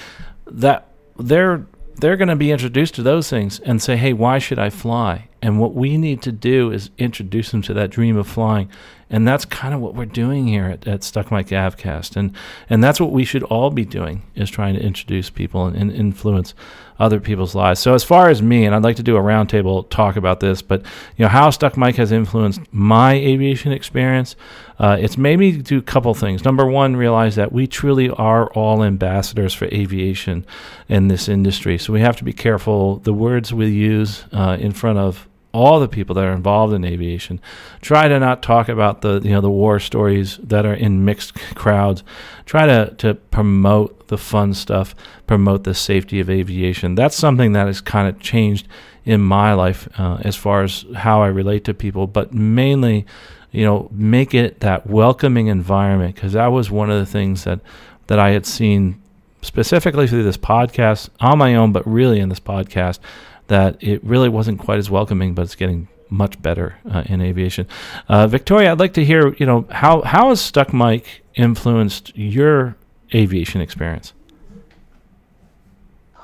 That 0.48 0.88
they're 1.18 1.66
they're 1.98 2.18
going 2.18 2.30
to 2.30 2.36
be 2.36 2.52
introduced 2.52 2.96
to 2.96 3.04
those 3.04 3.30
things 3.30 3.60
and 3.60 3.82
say, 3.82 3.98
"Hey, 3.98 4.14
why 4.14 4.40
should 4.40 4.60
I 4.60 4.70
fly?" 4.70 5.28
And 5.42 5.60
what 5.60 5.74
we 5.74 5.98
need 5.98 6.22
to 6.24 6.32
do 6.32 6.72
is 6.72 6.90
introduce 6.98 7.52
them 7.52 7.62
to 7.64 7.74
that 7.74 7.90
dream 7.90 8.18
of 8.18 8.28
flying 8.28 8.70
and 9.10 9.28
that's 9.28 9.46
kind 9.46 9.74
of 9.74 9.82
what 9.82 9.94
we're 9.94 10.06
doing 10.06 10.48
here 10.48 10.66
at, 10.66 10.88
at 10.88 11.04
Stuck 11.04 11.32
Mic 11.32 11.48
Avcast. 11.48 12.16
And, 12.16 12.36
and 12.70 12.84
that's 12.84 13.00
what 13.00 13.12
we 13.12 13.24
should 13.24 13.44
all 13.44 13.70
be 13.70 13.86
doing 13.86 14.24
is 14.34 14.50
trying 14.50 14.74
to 14.76 14.82
introduce 14.82 15.30
people 15.30 15.68
and, 15.68 15.76
and, 15.76 15.92
influence 15.92 16.54
other 16.98 17.20
people's 17.20 17.54
lives. 17.54 17.80
So 17.80 17.94
as 17.94 18.04
far 18.04 18.30
as 18.30 18.42
me, 18.42 18.66
and 18.66 18.74
I'd 18.74 18.84
like 18.84 18.96
to 18.96 19.04
do 19.04 19.18
a 19.18 19.22
roundtable 19.22 19.90
talk 19.90 20.16
about 20.16 20.40
this, 20.40 20.62
but 20.62 20.82
you 21.18 21.24
know 21.24 21.30
how 21.30 21.50
Stuck 21.50 21.78
Mike 21.78 21.96
has 21.96 22.12
influenced 22.12 22.62
my 22.72 23.14
aviation 23.14 23.72
experience. 23.72 24.36
Uh, 24.80 24.98
it's 25.00 25.18
made 25.18 25.40
me 25.40 25.52
do 25.58 25.78
a 25.78 25.82
couple 25.82 26.14
things. 26.14 26.46
Number 26.46 26.66
one, 26.66 26.96
realize 26.96 27.36
that 27.36 27.52
we 27.52 27.68
truly 27.68 28.10
are 28.10 28.48
all 28.54 28.84
ambassadors 28.84 29.54
for 29.54 29.66
aviation 29.66 30.46
in 30.88 31.10
this 31.10 31.28
industry. 31.28 31.78
So 31.78 31.92
we 31.92 32.02
have 32.02 32.18
to 32.18 32.24
be 32.24 32.34
careful 32.34 32.98
the 32.98 33.14
words 33.14 33.54
we 33.54 33.68
use 33.68 34.24
uh, 34.32 34.58
in 34.60 34.72
front 34.72 35.00
of 35.00 35.28
all 35.56 35.80
the 35.80 35.88
people 35.88 36.14
that 36.16 36.26
are 36.26 36.34
involved 36.34 36.74
in 36.74 36.84
aviation. 36.84 37.40
Try 37.82 38.10
to 38.10 38.20
not 38.20 38.44
talk 38.44 38.68
about 38.68 39.02
the 39.02 39.22
you 39.24 39.32
know 39.32 39.42
the 39.42 39.50
war 39.50 39.80
stories 39.80 40.38
that 40.44 40.66
are 40.66 40.74
in 40.74 41.06
mixed 41.06 41.34
crowds. 41.56 42.04
Try 42.46 42.66
to 42.66 42.94
to 42.98 43.16
promote 43.16 44.10
the 44.10 44.18
fun 44.18 44.54
stuff, 44.54 44.94
promote 45.26 45.64
the 45.64 45.74
safety 45.74 46.20
of 46.20 46.30
aviation. 46.30 46.96
That's 46.96 47.16
something 47.16 47.54
that 47.54 47.68
has 47.68 47.80
kind 47.80 48.08
of 48.08 48.20
changed 48.20 48.68
in 49.06 49.22
my 49.22 49.54
life 49.54 49.88
uh, 49.98 50.18
as 50.22 50.36
far 50.36 50.64
as 50.64 50.86
how 50.96 51.22
I 51.22 51.28
relate 51.28 51.64
to 51.66 51.74
people, 51.74 52.08
but 52.08 52.34
mainly, 52.34 53.06
you 53.52 53.64
know, 53.64 53.88
make 53.92 54.34
it 54.34 54.60
that 54.60 54.88
welcoming 54.88 55.48
environment 55.48 56.16
because 56.16 56.34
that 56.34 56.48
was 56.48 56.70
one 56.70 56.90
of 56.90 57.00
the 57.00 57.06
things 57.06 57.46
that 57.46 57.62
that 58.08 58.20
I 58.20 58.32
had 58.32 58.46
seen 58.46 59.02
specifically 59.42 60.08
through 60.08 60.24
this 60.24 60.38
podcast 60.38 61.10
on 61.22 61.38
my 61.38 61.56
own, 61.56 61.72
but 61.72 61.88
really 61.88 62.20
in 62.20 62.30
this 62.30 62.40
podcast 62.40 63.00
that 63.48 63.82
it 63.82 64.04
really 64.04 64.30
wasn't 64.30 64.60
quite 64.60 64.80
as 64.80 64.90
welcoming, 64.90 65.34
but 65.34 65.44
it's 65.44 65.56
getting 65.56 65.88
much 66.10 66.42
better 66.42 66.76
uh, 66.90 67.04
in 67.06 67.22
aviation. 67.22 67.68
Uh, 68.08 68.28
Victoria, 68.28 68.72
I'd 68.72 68.80
like 68.80 68.94
to 68.94 69.06
hear, 69.06 69.34
you 69.36 69.46
know, 69.46 69.68
how 69.72 70.02
how 70.02 70.30
has 70.30 70.42
Stuck 70.42 70.74
Mic 70.74 71.24
influenced 71.36 72.16
your 72.18 72.76
aviation 73.14 73.62
experience? 73.62 74.14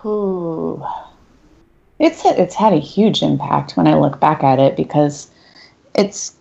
Ooh. 0.05 0.83
It's 1.99 2.25
it's 2.25 2.55
had 2.55 2.73
a 2.73 2.79
huge 2.79 3.21
impact 3.21 3.73
when 3.73 3.87
I 3.87 3.95
look 3.95 4.19
back 4.19 4.43
at 4.43 4.59
it 4.59 4.75
because 4.75 5.29
it's 5.93 6.35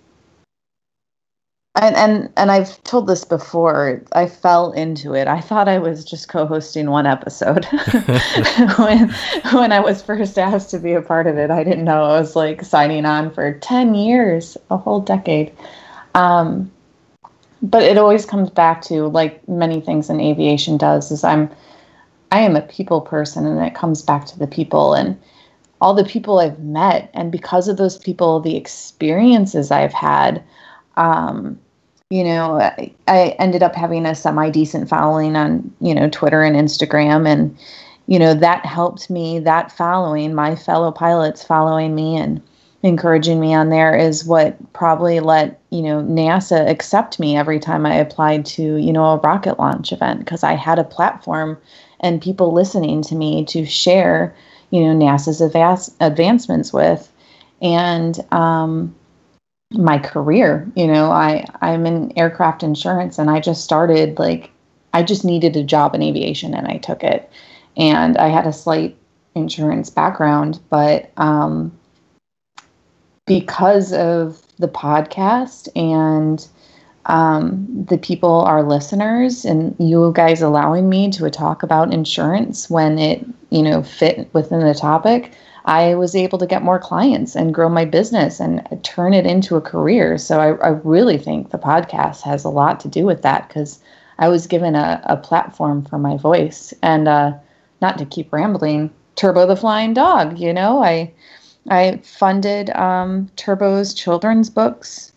and 1.77 1.95
and 1.95 2.33
and 2.37 2.51
I've 2.51 2.83
told 2.85 3.07
this 3.07 3.25
before. 3.25 4.03
I 4.13 4.27
fell 4.27 4.73
into 4.73 5.15
it. 5.15 5.29
I 5.29 5.41
thought 5.41 5.69
I 5.69 5.79
was 5.79 6.05
just 6.05 6.29
co-hosting 6.29 6.91
one 6.91 7.07
episode 7.07 7.65
when 8.77 9.11
when 9.53 9.73
I 9.73 9.81
was 9.81 10.03
first 10.03 10.39
asked 10.39 10.71
to 10.71 10.79
be 10.79 10.93
a 10.95 11.03
part 11.03 11.27
of 11.27 11.39
it. 11.39 11.51
I 11.51 11.63
didn't 11.63 11.85
know 11.85 12.05
I 12.05 12.21
was 12.21 12.35
like 12.35 12.65
signing 12.65 13.07
on 13.07 13.33
for 13.33 13.55
ten 13.59 13.95
years, 13.95 14.57
a 14.71 14.77
whole 14.77 15.01
decade. 15.01 15.53
Um, 16.15 16.71
but 17.63 17.83
it 17.83 17.99
always 17.99 18.27
comes 18.27 18.51
back 18.51 18.83
to 18.83 19.07
like 19.07 19.47
many 19.49 19.81
things 19.81 20.11
in 20.11 20.21
aviation 20.21 20.77
does. 20.77 21.13
Is 21.13 21.23
I'm 21.23 21.49
I 22.33 22.41
am 22.41 22.57
a 22.57 22.63
people 22.63 23.01
person, 23.01 23.47
and 23.47 23.65
it 23.65 23.77
comes 23.77 24.03
back 24.03 24.27
to 24.27 24.39
the 24.39 24.49
people 24.49 24.95
and 24.95 25.17
all 25.81 25.95
the 25.95 26.05
people 26.05 26.41
I've 26.41 26.59
met, 26.59 27.11
and 27.15 27.31
because 27.31 27.69
of 27.69 27.77
those 27.77 27.97
people, 27.97 28.41
the 28.41 28.57
experiences 28.57 29.71
I've 29.71 29.93
had 29.93 30.43
um, 31.01 31.59
you 32.11 32.25
know, 32.25 32.61
I, 32.61 32.93
I 33.09 33.37
ended 33.39 33.63
up 33.63 33.75
having 33.75 34.05
a 34.05 34.15
semi 34.15 34.51
decent 34.51 34.89
following 34.89 35.35
on, 35.35 35.73
you 35.81 35.95
know, 35.95 36.11
Twitter 36.11 36.43
and 36.43 36.57
Instagram. 36.57 37.27
And, 37.27 37.57
you 38.07 38.19
know, 38.19 38.35
that 38.35 38.67
helped 38.67 39.09
me, 39.09 39.39
that 39.39 39.73
following, 39.73 40.35
my 40.35 40.55
fellow 40.57 40.93
pilots 40.93 41.43
following 41.43 41.95
me 41.95 42.17
and 42.17 42.43
encouraging 42.83 43.41
me 43.41 43.55
on 43.55 43.69
there 43.69 43.97
is 43.97 44.25
what 44.25 44.57
probably 44.73 45.21
let, 45.21 45.61
you 45.71 45.83
know, 45.83 46.03
NASA 46.03 46.69
accept 46.69 47.21
me 47.21 47.37
every 47.37 47.61
time 47.61 47.87
I 47.87 47.95
applied 47.95 48.45
to, 48.47 48.77
you 48.77 48.93
know, 48.93 49.05
a 49.05 49.19
rocket 49.19 49.59
launch 49.59 49.93
event 49.93 50.19
because 50.21 50.43
I 50.43 50.55
had 50.55 50.79
a 50.79 50.85
platform 50.85 51.59
and 52.01 52.21
people 52.21 52.53
listening 52.53 53.03
to 53.03 53.15
me 53.15 53.45
to 53.47 53.65
share, 53.65 54.35
you 54.71 54.83
know, 54.83 55.07
NASA's 55.07 55.41
advance- 55.41 55.95
advancements 56.01 56.73
with. 56.73 57.11
And, 57.63 58.19
um, 58.33 58.95
my 59.73 59.99
career. 59.99 60.71
You 60.75 60.87
know, 60.87 61.11
I 61.11 61.45
I'm 61.61 61.87
in 61.87 62.17
aircraft 62.19 62.63
insurance 62.63 63.19
and 63.19 63.31
I 63.31 63.41
just 63.41 63.65
started 63.65 64.19
like 64.19 64.51
I 64.93 65.03
just 65.03 65.25
needed 65.25 65.57
a 65.57 65.63
job 65.63 65.95
in 65.95 66.03
aviation 66.03 66.55
and 66.55 66.67
I 66.67 66.79
took 66.79 67.05
it. 67.05 67.31
And 67.77 68.19
I 68.19 68.29
had 68.29 68.47
a 68.47 68.53
slight 68.53 68.97
insurance 69.35 69.91
background, 69.91 70.59
but 70.71 71.11
um, 71.17 71.73
because 73.27 73.93
of 73.93 74.43
the 74.59 74.67
podcast 74.67 75.69
and 75.77 76.47
um, 77.07 77.87
the 77.89 77.97
people, 77.97 78.43
our 78.43 78.63
listeners, 78.63 79.45
and 79.45 79.75
you 79.79 80.13
guys 80.15 80.43
allowing 80.43 80.89
me 80.89 81.11
to 81.13 81.31
talk 81.31 81.63
about 81.63 81.93
insurance 81.93 82.69
when 82.69 82.99
it, 82.99 83.25
you 83.51 83.63
know, 83.63 83.83
fit 83.83 84.29
within 84.35 84.61
the 84.61 84.75
topic, 84.75 85.33
I 85.65 85.95
was 85.95 86.15
able 86.15 86.39
to 86.39 86.47
get 86.47 86.63
more 86.63 86.79
clients 86.79 87.37
and 87.37 87.55
grow 87.55 87.69
my 87.69 87.85
business 87.85 88.41
and 88.41 88.67
turn 88.83 89.15
it 89.15 89.27
into 89.27 89.57
a 89.57 89.61
career. 89.61 90.19
So 90.19 90.41
I, 90.41 90.55
I 90.67 90.69
really 90.69 91.19
think 91.19 91.51
the 91.51 91.59
podcast 91.59 92.23
has 92.23 92.45
a 92.45 92.49
lot 92.49 92.81
to 92.81 92.89
do 92.89 93.05
with 93.05 93.23
that 93.23 93.49
because 93.49 93.81
I 94.19 94.29
was 94.29 94.47
given 94.47 94.75
a, 94.75 95.01
a 95.05 95.17
platform 95.17 95.85
for 95.85 95.99
my 95.99 96.17
voice. 96.17 96.75
And 96.83 97.09
uh, 97.09 97.35
not 97.81 97.99
to 97.99 98.07
keep 98.07 98.33
rambling, 98.33 98.91
Turbo 99.17 99.47
the 99.47 99.57
Flying 99.57 99.93
Dog, 99.93 100.39
you 100.39 100.53
know, 100.53 100.83
I 100.83 101.13
I 101.69 102.01
funded 102.03 102.71
um, 102.71 103.31
Turbo's 103.37 103.93
children's 103.93 104.49
books 104.49 105.13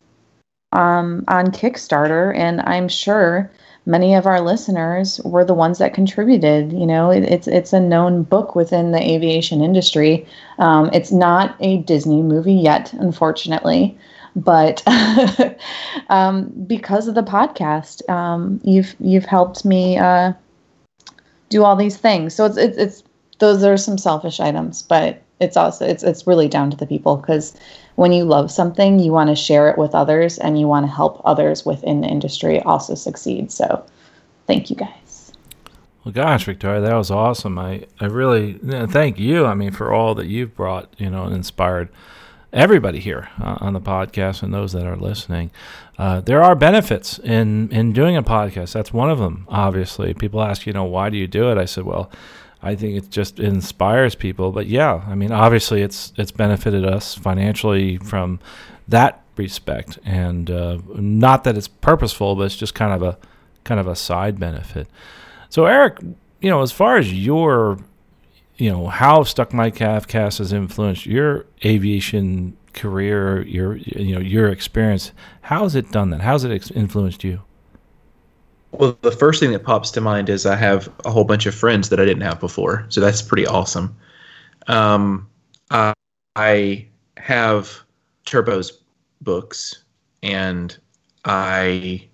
um, 0.74 1.24
on 1.28 1.48
Kickstarter, 1.48 2.36
and 2.36 2.62
I'm 2.62 2.90
sure 2.90 3.50
many 3.86 4.16
of 4.16 4.26
our 4.26 4.42
listeners 4.42 5.20
were 5.24 5.46
the 5.46 5.54
ones 5.54 5.78
that 5.78 5.94
contributed. 5.94 6.72
You 6.72 6.86
know, 6.86 7.12
it, 7.12 7.24
it's 7.24 7.48
it's 7.48 7.74
a 7.74 7.80
known 7.80 8.24
book 8.24 8.56
within 8.56 8.92
the 8.92 9.02
aviation 9.02 9.62
industry. 9.62 10.26
Um, 10.60 10.90
it's 10.94 11.12
not 11.12 11.56
a 11.60 11.78
Disney 11.78 12.22
movie 12.22 12.54
yet, 12.54 12.94
unfortunately, 12.94 13.98
but 14.36 14.84
um, 16.10 16.52
because 16.68 17.08
of 17.08 17.16
the 17.16 17.24
podcast, 17.24 18.08
um, 18.10 18.60
you've 18.64 18.96
you've 19.00 19.26
helped 19.26 19.66
me 19.66 19.98
uh, 19.98 20.34
do 21.50 21.64
all 21.64 21.76
these 21.76 21.98
things. 21.98 22.34
So 22.34 22.46
it's, 22.46 22.58
it's 22.58 22.78
it's 22.78 23.04
those 23.40 23.64
are 23.64 23.78
some 23.78 23.98
selfish 23.98 24.40
items, 24.40 24.84
but 24.84 25.22
it's 25.40 25.58
also 25.58 25.86
it's 25.86 26.04
it's 26.04 26.26
really 26.26 26.48
down 26.48 26.72
to 26.72 26.78
the 26.78 26.88
people 26.88 27.18
because 27.18 27.54
when 27.96 28.12
you 28.12 28.24
love 28.24 28.52
something, 28.52 29.00
you 29.00 29.12
want 29.12 29.30
to 29.30 29.36
share 29.36 29.70
it 29.70 29.78
with 29.78 29.94
others 29.94 30.38
and 30.38 30.60
you 30.60 30.68
want 30.68 30.86
to 30.86 30.92
help 30.92 31.22
others 31.26 31.66
within 31.66 32.02
the 32.02 32.08
industry 32.08 32.60
also 32.62 32.96
succeed. 32.96 33.52
So, 33.52 33.86
thank 34.48 34.70
you 34.70 34.76
guys. 34.76 35.32
Well, 36.04 36.12
gosh, 36.12 36.46
Victoria, 36.46 36.82
that 36.82 36.96
was 36.96 37.12
awesome. 37.12 37.58
I, 37.58 37.86
I 38.00 38.06
really 38.06 38.54
thank 38.88 39.20
you. 39.20 39.46
I 39.46 39.54
mean, 39.54 39.72
for 39.72 39.94
all 39.94 40.16
that 40.16 40.28
you've 40.28 40.56
brought, 40.56 40.94
you 40.98 41.10
know, 41.10 41.24
and 41.24 41.36
inspired 41.36 41.90
everybody 42.52 43.00
here 43.00 43.30
uh, 43.42 43.58
on 43.62 43.74
the 43.74 43.82
podcast 43.82 44.44
and 44.44 44.54
those 44.54 44.74
that 44.74 44.86
are 44.86 44.98
listening. 44.98 45.50
Uh, 45.98 46.22
there 46.22 46.44
are 46.44 46.56
benefits 46.56 47.20
in 47.20 47.72
in 47.72 47.94
doing 47.94 48.18
a 48.18 48.24
podcast. 48.24 48.74
That's 48.74 48.92
one 48.92 49.10
of 49.10 49.18
them. 49.18 49.46
Obviously, 49.50 50.14
people 50.14 50.42
ask, 50.42 50.66
you 50.66 50.74
know, 50.74 50.84
why 50.84 51.10
do 51.10 51.18
you 51.18 51.28
do 51.28 51.52
it? 51.52 51.58
I 51.58 51.66
said, 51.66 51.84
well 51.84 52.12
I 52.64 52.76
think 52.76 52.98
it 52.98 53.10
just 53.10 53.40
inspires 53.40 54.16
people. 54.16 54.52
But 54.52 54.68
yeah, 54.68 55.04
I 55.08 55.16
mean, 55.16 55.32
obviously, 55.32 55.82
it's 55.82 56.14
it's 56.18 56.32
benefited 56.32 56.86
us 56.86 57.14
financially 57.14 57.98
from 57.98 58.40
that 58.88 59.22
respect, 59.36 60.00
and 60.06 60.50
uh, 60.50 60.80
not 60.96 61.44
that 61.44 61.58
it's 61.58 61.68
purposeful, 61.68 62.36
but 62.36 62.44
it's 62.44 62.56
just 62.56 62.74
kind 62.74 62.94
of 62.94 63.04
a 63.04 63.18
kind 63.64 63.80
of 63.80 63.88
a 63.88 63.96
side 63.96 64.40
benefit. 64.40 64.88
So, 65.50 65.66
Eric, 65.66 66.00
you 66.42 66.50
know, 66.50 66.62
as 66.62 66.72
far 66.72 66.98
as 66.98 67.14
your, 67.14 67.80
you 68.58 68.72
know, 68.72 68.88
how 68.88 69.24
Stuck 69.24 69.54
Mic 69.54 69.76
Avcast 69.76 70.40
has 70.40 70.52
influenced 70.52 71.06
your 71.06 71.46
aviation 71.64 72.58
career, 72.74 73.44
your 73.44 73.76
you 73.78 74.16
know 74.16 74.22
your 74.22 74.50
experience, 74.50 75.12
how 75.42 75.64
has 75.64 75.76
it 75.76 75.92
done 75.92 76.10
that? 76.12 76.22
How 76.22 76.34
has 76.34 76.44
it 76.44 76.72
influenced 76.72 77.24
you? 77.24 77.42
Well, 78.74 78.98
the 79.02 79.12
first 79.12 79.40
thing 79.40 79.52
that 79.52 79.64
pops 79.64 79.92
to 79.92 80.02
mind 80.02 80.30
is 80.30 80.46
I 80.46 80.56
have 80.56 80.92
a 81.06 81.12
whole 81.12 81.24
bunch 81.24 81.46
of 81.46 81.54
friends 81.54 81.90
that 81.90 82.00
I 82.00 82.06
didn't 82.06 82.24
have 82.24 82.40
before, 82.40 82.86
so 82.90 83.00
that's 83.00 83.22
pretty 83.22 83.46
awesome. 83.46 83.96
Um, 84.68 85.30
I, 85.70 85.94
I 86.36 86.88
have 87.18 87.82
Turbo's 88.26 88.82
books, 89.22 89.84
and 90.24 90.76
I 91.26 92.08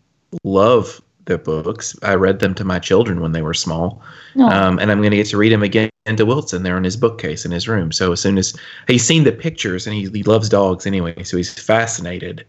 love 0.44 1.02
the 1.26 1.38
books. 1.38 1.96
I 2.04 2.16
read 2.16 2.40
them 2.40 2.54
to 2.56 2.66
my 2.66 2.80
children 2.80 3.22
when 3.22 3.32
they 3.32 3.42
were 3.42 3.54
small, 3.54 4.02
um, 4.38 4.80
and 4.80 4.92
I'm 4.92 5.00
going 5.00 5.12
to 5.12 5.18
get 5.18 5.28
to 5.28 5.38
read 5.38 5.54
them 5.54 5.64
again 5.64 5.90
to 6.14 6.26
Wilson. 6.26 6.64
They're 6.64 6.78
in 6.78 6.84
his 6.84 6.98
bookcase 6.98 7.46
in 7.46 7.52
his 7.52 7.70
room. 7.70 7.94
So 7.94 8.12
as 8.12 8.20
soon 8.20 8.38
as 8.38 8.54
he's 8.88 9.06
seen 9.06 9.24
the 9.24 9.32
pictures, 9.32 9.88
and 9.88 9.96
he, 9.96 10.10
he 10.10 10.24
loves 10.24 10.50
dogs 10.50 10.86
anyway, 10.86 11.24
so 11.24 11.38
he's 11.38 11.54
fascinated 11.54 12.46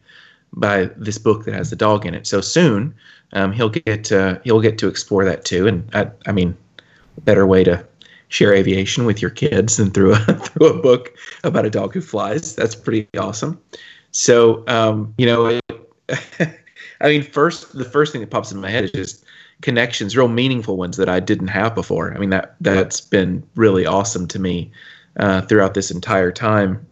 by 0.55 0.87
this 0.97 1.19
book 1.19 1.45
that 1.45 1.55
has 1.55 1.71
the 1.71 1.77
dog 1.77 2.07
in 2.07 2.15
it. 2.15 2.27
So 2.27 2.41
soon 2.41 2.95
um, 3.33 3.53
he'll 3.53 3.71
get 3.71 4.09
he'll 4.45 4.61
get 4.61 4.79
to 4.79 4.89
explore 4.89 5.25
that 5.25 5.45
too. 5.45 5.67
And 5.67 5.89
I, 5.95 6.11
I 6.27 6.33
mean, 6.33 6.57
better 7.25 7.47
way 7.47 7.65
to 7.65 7.85
share 8.29 8.55
aviation 8.55 9.05
with 9.05 9.21
your 9.21 9.31
kids 9.31 9.77
than 9.77 9.91
through 9.91 10.15
a 10.15 10.19
through 10.19 10.69
a 10.69 10.83
book 10.83 11.15
about 11.45 11.67
a 11.67 11.71
dog 11.71 11.95
who 11.95 12.01
flies. 12.01 12.55
That's 12.55 12.75
pretty 12.75 13.09
awesome. 13.19 13.61
So 14.13 14.65
um, 14.67 15.15
you 15.19 15.27
know, 15.27 15.47
it, 15.47 15.63
I 17.01 17.09
mean, 17.09 17.23
first 17.23 17.77
the 17.77 17.85
first 17.85 18.13
thing 18.13 18.21
that 18.21 18.31
pops 18.31 18.53
in 18.53 18.61
my 18.61 18.71
head 18.71 18.85
is 18.85 18.93
just 18.93 19.25
connections, 19.63 20.17
real 20.17 20.29
meaningful 20.29 20.77
ones 20.77 20.97
that 20.97 21.09
I 21.09 21.21
didn't 21.21 21.49
have 21.49 21.75
before. 21.75 22.15
I 22.15 22.19
mean 22.19 22.31
that 22.31 22.57
that's 22.61 23.01
been 23.01 23.47
really 23.55 23.87
awesome 23.87 24.27
to 24.29 24.39
me 24.39 24.73
uh, 25.19 25.43
throughout 25.43 25.75
this 25.75 25.91
entire 25.91 26.33
time. 26.33 26.87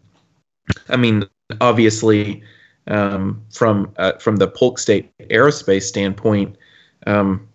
I 0.88 0.96
mean, 0.96 1.24
obviously, 1.60 2.42
um, 2.88 3.42
from 3.52 3.92
uh, 3.96 4.12
from 4.14 4.36
the 4.36 4.48
Polk 4.48 4.78
State 4.78 5.10
Aerospace 5.18 5.82
standpoint, 5.82 6.56
um, 7.06 7.46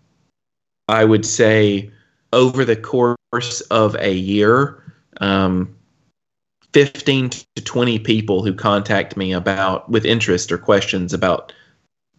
I 0.88 1.04
would 1.04 1.26
say 1.26 1.90
over 2.32 2.64
the 2.64 2.76
course 2.76 3.60
of 3.70 3.96
a 3.96 4.12
year, 4.12 4.82
um, 5.20 5.74
15 6.72 7.30
to 7.30 7.44
20 7.62 7.98
people 8.00 8.44
who 8.44 8.52
contact 8.52 9.16
me 9.16 9.32
about 9.32 9.88
with 9.88 10.04
interest 10.04 10.50
or 10.50 10.58
questions 10.58 11.12
about 11.12 11.52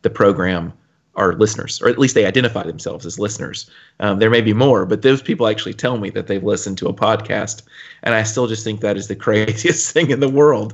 the 0.01 0.09
program 0.09 0.71
are 1.15 1.33
listeners, 1.33 1.81
or 1.81 1.87
at 1.87 1.97
least 1.97 2.15
they 2.15 2.25
identify 2.25 2.63
themselves 2.63 3.05
as 3.05 3.19
listeners. 3.19 3.69
Um, 3.99 4.19
there 4.19 4.29
may 4.29 4.41
be 4.41 4.53
more, 4.53 4.85
but 4.85 5.01
those 5.01 5.21
people 5.21 5.47
actually 5.47 5.73
tell 5.73 5.97
me 5.97 6.09
that 6.11 6.27
they've 6.27 6.43
listened 6.43 6.77
to 6.79 6.87
a 6.87 6.93
podcast, 6.93 7.63
and 8.03 8.13
I 8.13 8.23
still 8.23 8.47
just 8.47 8.63
think 8.63 8.81
that 8.81 8.97
is 8.97 9.07
the 9.07 9.15
craziest 9.27 9.91
thing 9.91 10.11
in 10.11 10.19
the 10.19 10.29
world. 10.29 10.73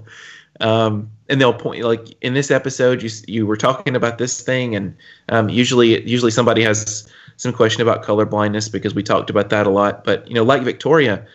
Um, 0.60 1.10
and 1.30 1.40
they'll 1.40 1.54
point 1.54 1.84
like 1.84 2.16
in 2.22 2.34
this 2.34 2.52
episode 2.52 3.02
you 3.02 3.10
you 3.28 3.48
were 3.48 3.58
talking 3.58 3.96
about 3.96 4.18
this 4.18 4.42
thing 4.42 4.76
and 4.76 4.96
um, 5.30 5.50
usually 5.50 6.08
usually 6.08 6.32
somebody 6.32 6.62
has 6.62 7.08
some 7.38 7.54
question 7.54 7.82
about 7.82 8.04
color 8.04 8.26
blindness 8.26 8.70
because 8.70 8.94
we 8.94 9.02
talked 9.02 9.30
about 9.30 9.50
that 9.50 9.66
a 9.66 9.70
lot. 9.70 10.04
But 10.04 10.28
you 10.28 10.36
know 10.36 10.44
like 10.44 10.62
victoria 10.62 11.26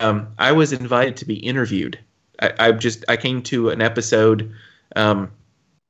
um, 0.00 0.28
i 0.38 0.52
was 0.52 0.72
invited 0.72 1.16
to 1.16 1.24
be 1.24 1.36
interviewed. 1.36 1.98
I, 2.40 2.52
I, 2.58 2.72
just 2.72 3.04
i 3.08 3.16
came 3.16 3.42
to 3.44 3.70
an 3.70 3.80
episode 3.80 4.52
um, 4.96 5.30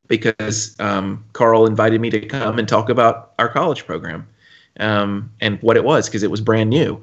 because 0.06 0.76
um, 0.78 1.24
carl 1.32 1.66
invited 1.66 2.00
me 2.00 2.10
to 2.10 2.20
come 2.20 2.58
and 2.58 2.68
talk 2.68 2.88
about 2.88 3.32
our 3.38 3.48
college 3.48 3.84
program 3.84 4.26
um, 4.78 5.32
and 5.40 5.60
what 5.60 5.76
it 5.76 5.84
was 5.84 6.06
because 6.08 6.22
it 6.22 6.30
was 6.30 6.40
brand 6.40 6.70
new. 6.70 7.02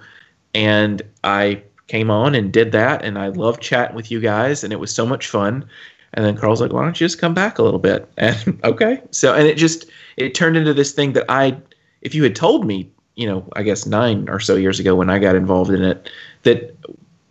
And 0.53 1.01
i 1.23 1.61
came 1.87 2.11
on 2.11 2.35
and 2.35 2.51
did 2.51 2.71
that 2.71 3.03
and 3.03 3.17
i 3.17 3.27
loved 3.27 3.61
chatting 3.61 3.95
with 3.95 4.11
you 4.11 4.19
guys 4.19 4.63
and 4.63 4.73
it 4.73 4.79
was 4.79 4.93
so 4.93 5.05
much 5.05 5.27
fun 5.27 5.67
and 6.13 6.25
then 6.25 6.37
Carl's 6.37 6.61
like, 6.61 6.73
why 6.73 6.83
don't 6.83 6.99
you 6.99 7.05
just 7.05 7.19
come 7.19 7.33
back 7.33 7.59
a 7.59 7.63
little 7.63 7.79
bit? 7.79 8.09
And 8.17 8.59
okay. 8.63 9.01
So, 9.11 9.33
and 9.33 9.47
it 9.47 9.57
just, 9.57 9.85
it 10.17 10.33
turned 10.33 10.57
into 10.57 10.73
this 10.73 10.91
thing 10.91 11.13
that 11.13 11.25
I, 11.29 11.57
if 12.01 12.15
you 12.15 12.23
had 12.23 12.35
told 12.35 12.65
me, 12.65 12.89
you 13.15 13.27
know, 13.27 13.47
I 13.53 13.63
guess 13.63 13.85
nine 13.85 14.29
or 14.29 14.39
so 14.39 14.55
years 14.55 14.79
ago 14.79 14.95
when 14.95 15.09
I 15.09 15.19
got 15.19 15.35
involved 15.35 15.71
in 15.71 15.83
it, 15.83 16.09
that, 16.43 16.75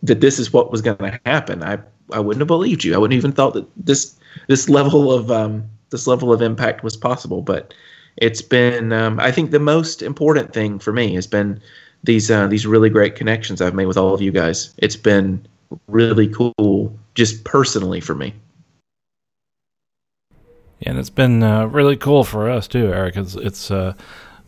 that 0.02 0.20
this 0.20 0.38
is 0.38 0.52
what 0.52 0.70
was 0.70 0.82
going 0.82 0.98
to 0.98 1.20
happen, 1.24 1.62
I, 1.62 1.78
I 2.12 2.20
wouldn't 2.20 2.40
have 2.40 2.48
believed 2.48 2.84
you. 2.84 2.94
I 2.94 2.98
wouldn't 2.98 3.16
even 3.16 3.32
thought 3.32 3.54
that 3.54 3.66
this, 3.76 4.16
this 4.48 4.68
level 4.68 5.12
of, 5.12 5.30
um, 5.30 5.68
this 5.90 6.06
level 6.06 6.32
of 6.32 6.42
impact 6.42 6.84
was 6.84 6.96
possible. 6.96 7.42
But 7.42 7.74
it's 8.16 8.42
been, 8.42 8.92
um, 8.92 9.18
I 9.20 9.30
think 9.30 9.50
the 9.50 9.58
most 9.58 10.02
important 10.02 10.52
thing 10.52 10.78
for 10.78 10.92
me 10.92 11.14
has 11.14 11.26
been 11.26 11.60
these, 12.04 12.30
uh, 12.30 12.46
these 12.46 12.66
really 12.66 12.90
great 12.90 13.16
connections 13.16 13.60
I've 13.60 13.74
made 13.74 13.86
with 13.86 13.96
all 13.96 14.14
of 14.14 14.22
you 14.22 14.32
guys. 14.32 14.74
It's 14.78 14.96
been 14.96 15.46
really 15.88 16.28
cool 16.28 16.98
just 17.14 17.44
personally 17.44 18.00
for 18.00 18.14
me. 18.14 18.34
Yeah, 20.80 20.90
And 20.90 20.98
it's 20.98 21.10
been 21.10 21.42
uh, 21.42 21.66
really 21.66 21.96
cool 21.96 22.24
for 22.24 22.50
us 22.50 22.68
too, 22.68 22.92
Eric. 22.92 23.16
It's, 23.16 23.34
it's 23.34 23.70
uh, 23.70 23.94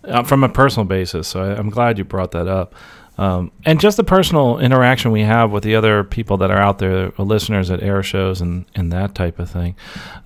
uh, 0.05 0.23
from 0.23 0.45
a 0.45 0.49
personal 0.49 0.85
basis. 0.85 1.27
So 1.29 1.43
I, 1.43 1.59
am 1.59 1.71
glad 1.71 1.99
you 1.99 2.05
brought 2.05 2.33
that 2.33 2.47
up. 2.47 2.75
Um, 3.19 3.51
and 3.65 3.81
just 3.81 3.97
the 3.97 4.05
personal 4.05 4.59
interaction 4.59 5.11
we 5.11 5.23
have 5.23 5.51
with 5.51 5.65
the 5.65 5.75
other 5.75 6.05
people 6.05 6.37
that 6.39 6.53
are 6.53 6.59
out 6.59 6.79
there, 6.79 7.13
listeners 7.19 7.69
at 7.71 7.83
air 7.83 8.03
shows 8.03 8.41
and, 8.41 8.65
and 8.77 8.93
that 8.93 9.17
type 9.17 9.41
of 9.41 9.51
thing. 9.51 9.75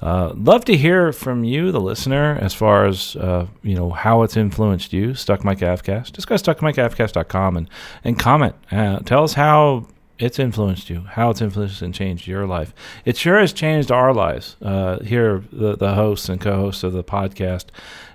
Uh, 0.03 0.33
love 0.37 0.67
to 0.67 0.77
hear 0.77 1.11
from 1.13 1.43
you, 1.43 1.73
the 1.73 1.81
listener, 1.81 2.39
as 2.41 2.53
far 2.53 2.85
as 2.87 3.17
uh, 3.17 3.47
you 3.63 3.75
know 3.75 3.91
how 3.91 4.23
it's 4.23 4.37
influenced 4.37 4.93
you. 4.93 5.15
Stuck 5.15 5.43
Mic 5.43 5.59
Avcast. 5.59 6.13
Just 6.13 6.27
go 6.27 6.37
to 6.37 6.55
stuckmicavcast.com 6.55 7.57
and 7.57 7.71
and 8.05 8.19
comment. 8.19 8.55
Uh, 8.71 8.99
tell 9.01 9.25
us 9.25 9.33
how 9.33 9.87
it's 10.19 10.39
influenced 10.39 10.91
you, 10.91 11.01
how 11.01 11.31
it's 11.31 11.41
influenced 11.41 11.83
and 11.83 11.95
changed 11.95 12.27
your 12.27 12.47
life. 12.47 12.75
It 13.05 13.17
sure 13.17 13.41
has 13.41 13.53
changed 13.53 13.91
our 13.91 14.13
lives. 14.13 14.57
Uh, 14.61 15.01
here, 15.01 15.43
the 15.51 15.77
the 15.77 15.95
hosts 15.95 16.29
and 16.29 16.41
co-hosts 16.41 16.85
of 16.85 16.93
the 16.93 17.03
podcast, 17.03 17.67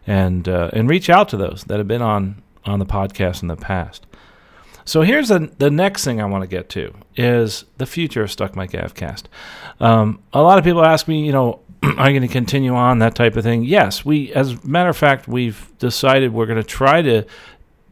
and 0.05 0.47
uh, 0.47 0.69
and 0.71 0.87
reach 0.87 1.09
out 1.09 1.29
to 1.29 1.37
those 1.37 1.63
that 1.65 1.79
have 1.79 1.87
been 1.87 2.03
on 2.03 2.43
on 2.65 2.79
the 2.79 2.85
podcast 2.85 3.41
in 3.41 3.47
the 3.47 3.55
past. 3.55 4.05
So 4.87 5.01
here's 5.01 5.27
the, 5.27 5.51
the 5.57 5.69
next 5.69 6.05
thing 6.05 6.21
I 6.21 6.25
want 6.25 6.43
to 6.43 6.47
get 6.47 6.69
to 6.69 6.93
is 7.17 7.65
the 7.77 7.85
future 7.85 8.23
of 8.23 8.31
Stuck 8.31 8.55
Mic 8.55 8.71
Avcast. 8.71 9.23
Um, 9.81 10.23
a 10.31 10.41
lot 10.41 10.57
of 10.59 10.63
people 10.63 10.81
ask 10.83 11.09
me, 11.09 11.25
you 11.25 11.33
know, 11.33 11.59
are 11.83 12.09
you 12.09 12.17
going 12.17 12.21
to 12.21 12.29
continue 12.29 12.73
on 12.73 12.99
that 12.99 13.13
type 13.13 13.35
of 13.35 13.43
thing? 13.43 13.65
Yes, 13.65 14.05
we, 14.05 14.33
as 14.33 14.53
a 14.53 14.65
matter 14.65 14.87
of 14.87 14.95
fact, 14.95 15.27
we've 15.27 15.73
decided 15.77 16.31
we're 16.31 16.45
going 16.45 16.61
to 16.61 16.63
try 16.63 17.01
to 17.01 17.25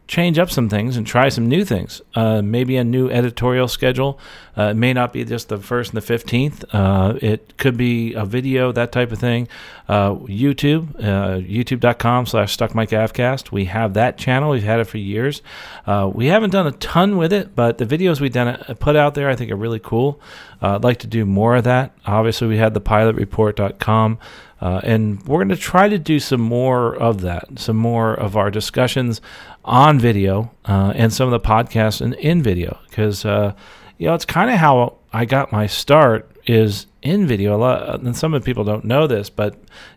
change 0.08 0.38
up 0.38 0.50
some 0.50 0.68
things 0.68 0.96
and 0.96 1.06
try 1.06 1.28
some 1.28 1.46
new 1.46 1.64
things. 1.64 2.00
Uh, 2.14 2.40
maybe 2.40 2.76
a 2.76 2.84
new 2.84 3.10
editorial 3.10 3.66
schedule. 3.66 4.18
Uh, 4.56 4.68
it 4.70 4.74
may 4.74 4.92
not 4.92 5.12
be 5.12 5.24
just 5.24 5.48
the 5.48 5.58
first 5.58 5.92
and 5.92 6.02
the 6.02 6.14
15th. 6.14 6.64
Uh, 6.72 7.18
it 7.20 7.56
could 7.56 7.76
be 7.76 8.14
a 8.14 8.24
video, 8.24 8.70
that 8.72 8.92
type 8.92 9.10
of 9.10 9.18
thing. 9.18 9.48
Uh, 9.88 10.14
YouTube, 10.14 10.94
uh, 10.96 11.38
youtube.com 11.38 12.26
slash 12.26 12.56
stuckmicavcast. 12.56 13.50
We 13.50 13.64
have 13.66 13.94
that 13.94 14.16
channel. 14.16 14.50
We've 14.50 14.62
had 14.62 14.80
it 14.80 14.84
for 14.84 14.98
years. 14.98 15.42
Uh, 15.86 16.10
we 16.12 16.26
haven't 16.26 16.50
done 16.50 16.66
a 16.66 16.72
ton 16.72 17.16
with 17.16 17.32
it, 17.32 17.56
but 17.56 17.78
the 17.78 17.86
videos 17.86 18.20
we've 18.20 18.32
done 18.32 18.56
put 18.78 18.96
out 18.96 19.14
there 19.14 19.28
I 19.28 19.34
think 19.34 19.50
are 19.50 19.56
really 19.56 19.80
cool. 19.80 20.20
I'd 20.62 20.84
like 20.84 20.98
to 21.00 21.06
do 21.06 21.26
more 21.26 21.56
of 21.56 21.64
that. 21.64 21.92
Obviously, 22.06 22.48
we 22.48 22.56
had 22.56 22.74
the 22.74 22.80
pilotreport.com. 22.80 24.18
Uh, 24.58 24.80
and 24.84 25.22
we're 25.26 25.38
going 25.38 25.50
to 25.50 25.56
try 25.56 25.86
to 25.88 25.98
do 25.98 26.18
some 26.18 26.40
more 26.40 26.94
of 26.96 27.20
that, 27.20 27.46
some 27.58 27.76
more 27.76 28.14
of 28.14 28.36
our 28.36 28.50
discussions 28.50 29.20
on 29.66 29.98
video 29.98 30.50
uh, 30.64 30.92
and 30.94 31.12
some 31.12 31.30
of 31.30 31.42
the 31.42 31.46
podcasts 31.46 32.00
in, 32.00 32.14
in 32.14 32.42
video, 32.42 32.78
because 32.88 33.24
uh, 33.24 33.52
you 33.98 34.06
know 34.06 34.14
it's 34.14 34.24
kind 34.24 34.50
of 34.50 34.56
how 34.56 34.96
I 35.12 35.24
got 35.24 35.52
my 35.52 35.66
start 35.66 36.30
is 36.46 36.86
in 37.02 37.26
video. 37.26 37.56
A 37.56 37.58
lot, 37.58 38.00
and 38.00 38.16
some 38.16 38.32
of 38.32 38.40
the 38.40 38.46
people 38.46 38.64
don't 38.64 38.84
know 38.84 39.06
this, 39.06 39.28
but 39.28 39.54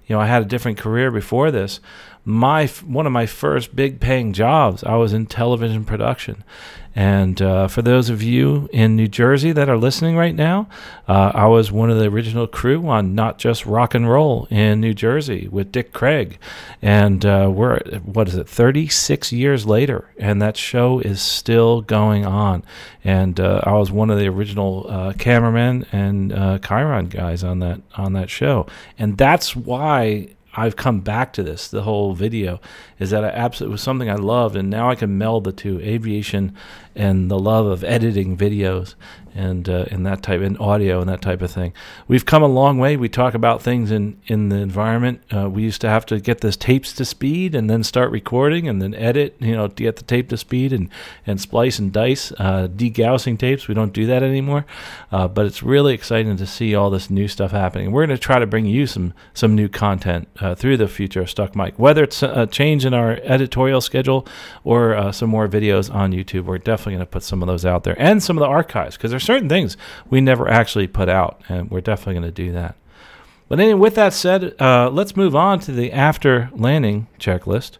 you 0.07 0.15
know 0.15 0.19
I 0.19 0.25
had 0.25 0.41
a 0.41 0.45
different 0.45 0.77
career 0.77 1.11
before 1.11 1.51
this. 1.51 1.79
My 2.25 2.67
one 2.85 3.05
of 3.05 3.11
my 3.11 3.25
first 3.25 3.75
big 3.75 3.99
paying 3.99 4.33
jobs, 4.33 4.83
I 4.83 4.95
was 4.95 5.13
in 5.13 5.27
television 5.27 5.85
production, 5.85 6.43
and 6.95 7.41
uh, 7.41 7.67
for 7.67 7.81
those 7.81 8.09
of 8.09 8.23
you 8.23 8.67
in 8.73 8.95
New 8.95 9.07
Jersey 9.07 9.51
that 9.51 9.69
are 9.69 9.77
listening 9.77 10.15
right 10.15 10.35
now, 10.35 10.67
uh, 11.07 11.31
I 11.33 11.45
was 11.45 11.71
one 11.71 11.89
of 11.89 11.99
the 11.99 12.05
original 12.07 12.47
crew 12.47 12.87
on 12.87 13.15
Not 13.15 13.37
Just 13.37 13.65
Rock 13.65 13.93
and 13.93 14.09
Roll 14.09 14.47
in 14.49 14.81
New 14.81 14.93
Jersey 14.93 15.47
with 15.51 15.71
Dick 15.71 15.93
Craig. 15.93 16.39
And 16.81 17.25
uh, 17.25 17.49
we're, 17.53 17.79
what 18.03 18.27
is 18.27 18.35
it, 18.35 18.49
36 18.49 19.31
years 19.31 19.65
later, 19.65 20.09
and 20.17 20.41
that 20.41 20.57
show 20.57 20.99
is 20.99 21.21
still 21.21 21.81
going 21.81 22.25
on. 22.25 22.63
And 23.03 23.39
uh, 23.39 23.61
I 23.63 23.73
was 23.73 23.91
one 23.91 24.09
of 24.09 24.17
the 24.17 24.27
original 24.27 24.85
uh, 24.89 25.13
cameramen 25.13 25.85
and 25.91 26.33
uh, 26.33 26.59
Chyron 26.59 27.09
guys 27.09 27.43
on 27.43 27.59
that, 27.59 27.81
on 27.95 28.13
that 28.13 28.29
show. 28.29 28.65
And 28.97 29.17
that's 29.17 29.55
why 29.55 30.29
I've 30.53 30.75
come 30.75 31.01
back 31.01 31.33
to 31.33 31.43
this. 31.43 31.67
The 31.67 31.83
whole 31.83 32.13
video 32.13 32.59
is 32.99 33.09
that 33.11 33.23
I 33.23 33.29
absolutely 33.29 33.73
was 33.73 33.81
something 33.81 34.09
I 34.09 34.15
loved, 34.15 34.55
and 34.55 34.69
now 34.69 34.89
I 34.89 34.95
can 34.95 35.17
meld 35.17 35.45
the 35.45 35.51
two: 35.51 35.79
aviation 35.79 36.55
and 36.95 37.31
the 37.31 37.39
love 37.39 37.65
of 37.65 37.83
editing 37.83 38.35
videos 38.35 38.95
and 39.35 39.69
uh, 39.69 39.85
and 39.89 40.05
that 40.05 40.21
type 40.21 40.41
and 40.41 40.59
audio 40.59 40.99
and 40.99 41.09
that 41.09 41.21
type 41.21 41.41
of 41.41 41.51
thing. 41.51 41.73
We've 42.07 42.25
come 42.25 42.43
a 42.43 42.47
long 42.47 42.77
way. 42.77 42.97
We 42.97 43.09
talk 43.09 43.33
about 43.33 43.61
things 43.61 43.91
in 43.91 44.19
in 44.27 44.49
the 44.49 44.57
environment. 44.57 45.21
Uh, 45.33 45.49
we 45.49 45.63
used 45.63 45.81
to 45.81 45.89
have 45.89 46.05
to 46.07 46.19
get 46.19 46.41
the 46.41 46.51
tapes 46.51 46.93
to 46.93 47.05
speed 47.05 47.55
and 47.55 47.69
then 47.69 47.83
start 47.83 48.11
recording 48.11 48.67
and 48.67 48.81
then 48.81 48.93
edit. 48.93 49.35
You 49.39 49.55
know, 49.55 49.67
to 49.67 49.83
get 49.83 49.95
the 49.97 50.03
tape 50.03 50.29
to 50.29 50.37
speed 50.37 50.73
and 50.73 50.89
and 51.25 51.39
splice 51.39 51.79
and 51.79 51.93
dice, 51.93 52.31
uh, 52.33 52.67
degaussing 52.67 53.37
tapes. 53.37 53.67
We 53.67 53.75
don't 53.75 53.93
do 53.93 54.05
that 54.07 54.23
anymore. 54.23 54.65
Uh, 55.11 55.27
but 55.27 55.45
it's 55.45 55.63
really 55.63 55.93
exciting 55.93 56.35
to 56.35 56.45
see 56.45 56.75
all 56.75 56.89
this 56.89 57.09
new 57.09 57.27
stuff 57.27 57.51
happening. 57.51 57.91
We're 57.91 58.05
going 58.05 58.17
to 58.17 58.21
try 58.21 58.39
to 58.39 58.47
bring 58.47 58.65
you 58.65 58.87
some 58.87 59.13
some 59.33 59.55
new 59.55 59.69
content 59.69 60.27
uh, 60.39 60.55
through 60.55 60.77
the 60.77 60.87
future 60.87 61.21
of 61.21 61.29
Stuck 61.29 61.55
Mic, 61.55 61.77
whether 61.77 62.03
it's 62.03 62.23
a 62.23 62.47
change 62.47 62.85
in 62.89 62.99
our 62.99 63.19
editorial 63.23 63.81
schedule 63.81 64.27
or 64.63 64.95
uh, 64.95 65.11
some 65.11 65.29
more 65.29 65.47
videos 65.47 65.93
on 65.93 66.11
YouTube. 66.11 66.45
We're 66.45 66.57
definitely 66.57 66.93
going 66.93 67.05
to 67.05 67.05
put 67.05 67.23
some 67.23 67.41
of 67.41 67.47
those 67.47 67.65
out 67.65 67.83
there 67.83 67.95
and 68.01 68.21
some 68.21 68.37
of 68.37 68.41
the 68.41 68.47
archives 68.47 68.97
because 68.97 69.11
there's 69.11 69.23
certain 69.23 69.47
things 69.47 69.77
we 70.09 70.21
never 70.21 70.49
actually 70.49 70.87
put 70.87 71.07
out, 71.07 71.41
and 71.47 71.69
we're 71.69 71.81
definitely 71.81 72.15
going 72.15 72.25
to 72.25 72.31
do 72.31 72.51
that. 72.51 72.75
But 73.47 73.59
anyway, 73.59 73.79
with 73.79 73.95
that 73.95 74.13
said, 74.13 74.55
uh, 74.59 74.89
let's 74.89 75.15
move 75.15 75.35
on 75.35 75.59
to 75.61 75.71
the 75.71 75.91
after 75.91 76.49
landing 76.53 77.07
checklist. 77.19 77.77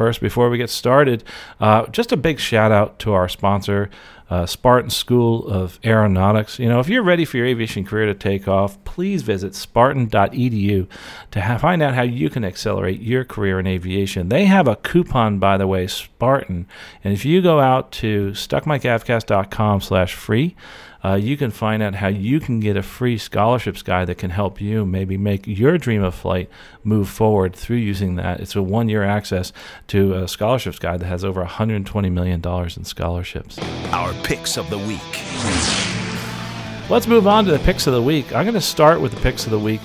First, 0.00 0.22
before 0.22 0.48
we 0.48 0.56
get 0.56 0.70
started, 0.70 1.24
uh, 1.60 1.86
just 1.88 2.10
a 2.10 2.16
big 2.16 2.40
shout 2.40 2.72
out 2.72 2.98
to 3.00 3.12
our 3.12 3.28
sponsor, 3.28 3.90
uh, 4.30 4.46
Spartan 4.46 4.88
School 4.88 5.46
of 5.46 5.78
Aeronautics. 5.84 6.58
You 6.58 6.70
know, 6.70 6.80
if 6.80 6.88
you're 6.88 7.02
ready 7.02 7.26
for 7.26 7.36
your 7.36 7.44
aviation 7.44 7.84
career 7.84 8.06
to 8.06 8.14
take 8.14 8.48
off, 8.48 8.82
please 8.84 9.20
visit 9.20 9.54
spartan.edu 9.54 10.88
to 11.32 11.58
find 11.58 11.82
out 11.82 11.92
how 11.92 12.00
you 12.00 12.30
can 12.30 12.46
accelerate 12.46 13.02
your 13.02 13.24
career 13.24 13.60
in 13.60 13.66
aviation. 13.66 14.30
They 14.30 14.46
have 14.46 14.66
a 14.66 14.76
coupon, 14.76 15.38
by 15.38 15.58
the 15.58 15.66
way, 15.66 15.86
Spartan, 15.86 16.66
and 17.04 17.12
if 17.12 17.26
you 17.26 17.42
go 17.42 17.60
out 17.60 17.92
to 17.92 18.30
stuckmicavcast.com 18.30 19.82
slash 19.82 20.14
free, 20.14 20.56
uh, 21.04 21.14
you 21.14 21.36
can 21.36 21.50
find 21.50 21.82
out 21.82 21.94
how 21.94 22.08
you 22.08 22.40
can 22.40 22.60
get 22.60 22.76
a 22.76 22.82
free 22.82 23.16
scholarships 23.16 23.82
guide 23.82 24.06
that 24.08 24.18
can 24.18 24.30
help 24.30 24.60
you 24.60 24.84
maybe 24.84 25.16
make 25.16 25.46
your 25.46 25.78
dream 25.78 26.02
of 26.02 26.14
flight 26.14 26.50
move 26.84 27.08
forward 27.08 27.54
through 27.54 27.76
using 27.76 28.16
that. 28.16 28.40
It's 28.40 28.54
a 28.54 28.62
one 28.62 28.88
year 28.88 29.02
access 29.02 29.52
to 29.88 30.14
a 30.14 30.28
scholarships 30.28 30.78
guide 30.78 31.00
that 31.00 31.06
has 31.06 31.24
over 31.24 31.44
$120 31.44 32.12
million 32.12 32.42
in 32.44 32.84
scholarships. 32.84 33.58
Our 33.92 34.12
picks 34.22 34.58
of 34.58 34.68
the 34.68 34.78
week. 34.78 35.00
Let's 36.90 37.06
move 37.06 37.26
on 37.26 37.44
to 37.44 37.52
the 37.52 37.60
picks 37.60 37.86
of 37.86 37.94
the 37.94 38.02
week. 38.02 38.34
I'm 38.34 38.44
going 38.44 38.54
to 38.54 38.60
start 38.60 39.00
with 39.00 39.12
the 39.12 39.20
picks 39.20 39.44
of 39.44 39.52
the 39.52 39.58
week 39.58 39.80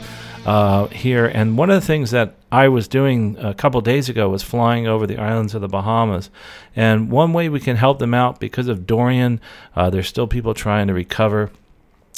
uh, 0.45 0.87
here. 0.87 1.25
And 1.25 1.57
one 1.57 1.69
of 1.69 1.79
the 1.79 1.85
things 1.85 2.11
that 2.11 2.35
I 2.51 2.67
was 2.67 2.87
doing 2.87 3.37
a 3.39 3.53
couple 3.53 3.81
days 3.81 4.09
ago 4.09 4.29
was 4.29 4.43
flying 4.43 4.87
over 4.87 5.07
the 5.07 5.17
islands 5.17 5.55
of 5.55 5.61
the 5.61 5.67
Bahamas. 5.67 6.29
And 6.75 7.09
one 7.09 7.33
way 7.33 7.49
we 7.49 7.59
can 7.59 7.75
help 7.75 7.99
them 7.99 8.13
out 8.13 8.39
because 8.39 8.67
of 8.67 8.85
Dorian, 8.85 9.41
uh, 9.75 9.89
there's 9.89 10.07
still 10.07 10.27
people 10.27 10.53
trying 10.53 10.87
to 10.87 10.93
recover 10.93 11.51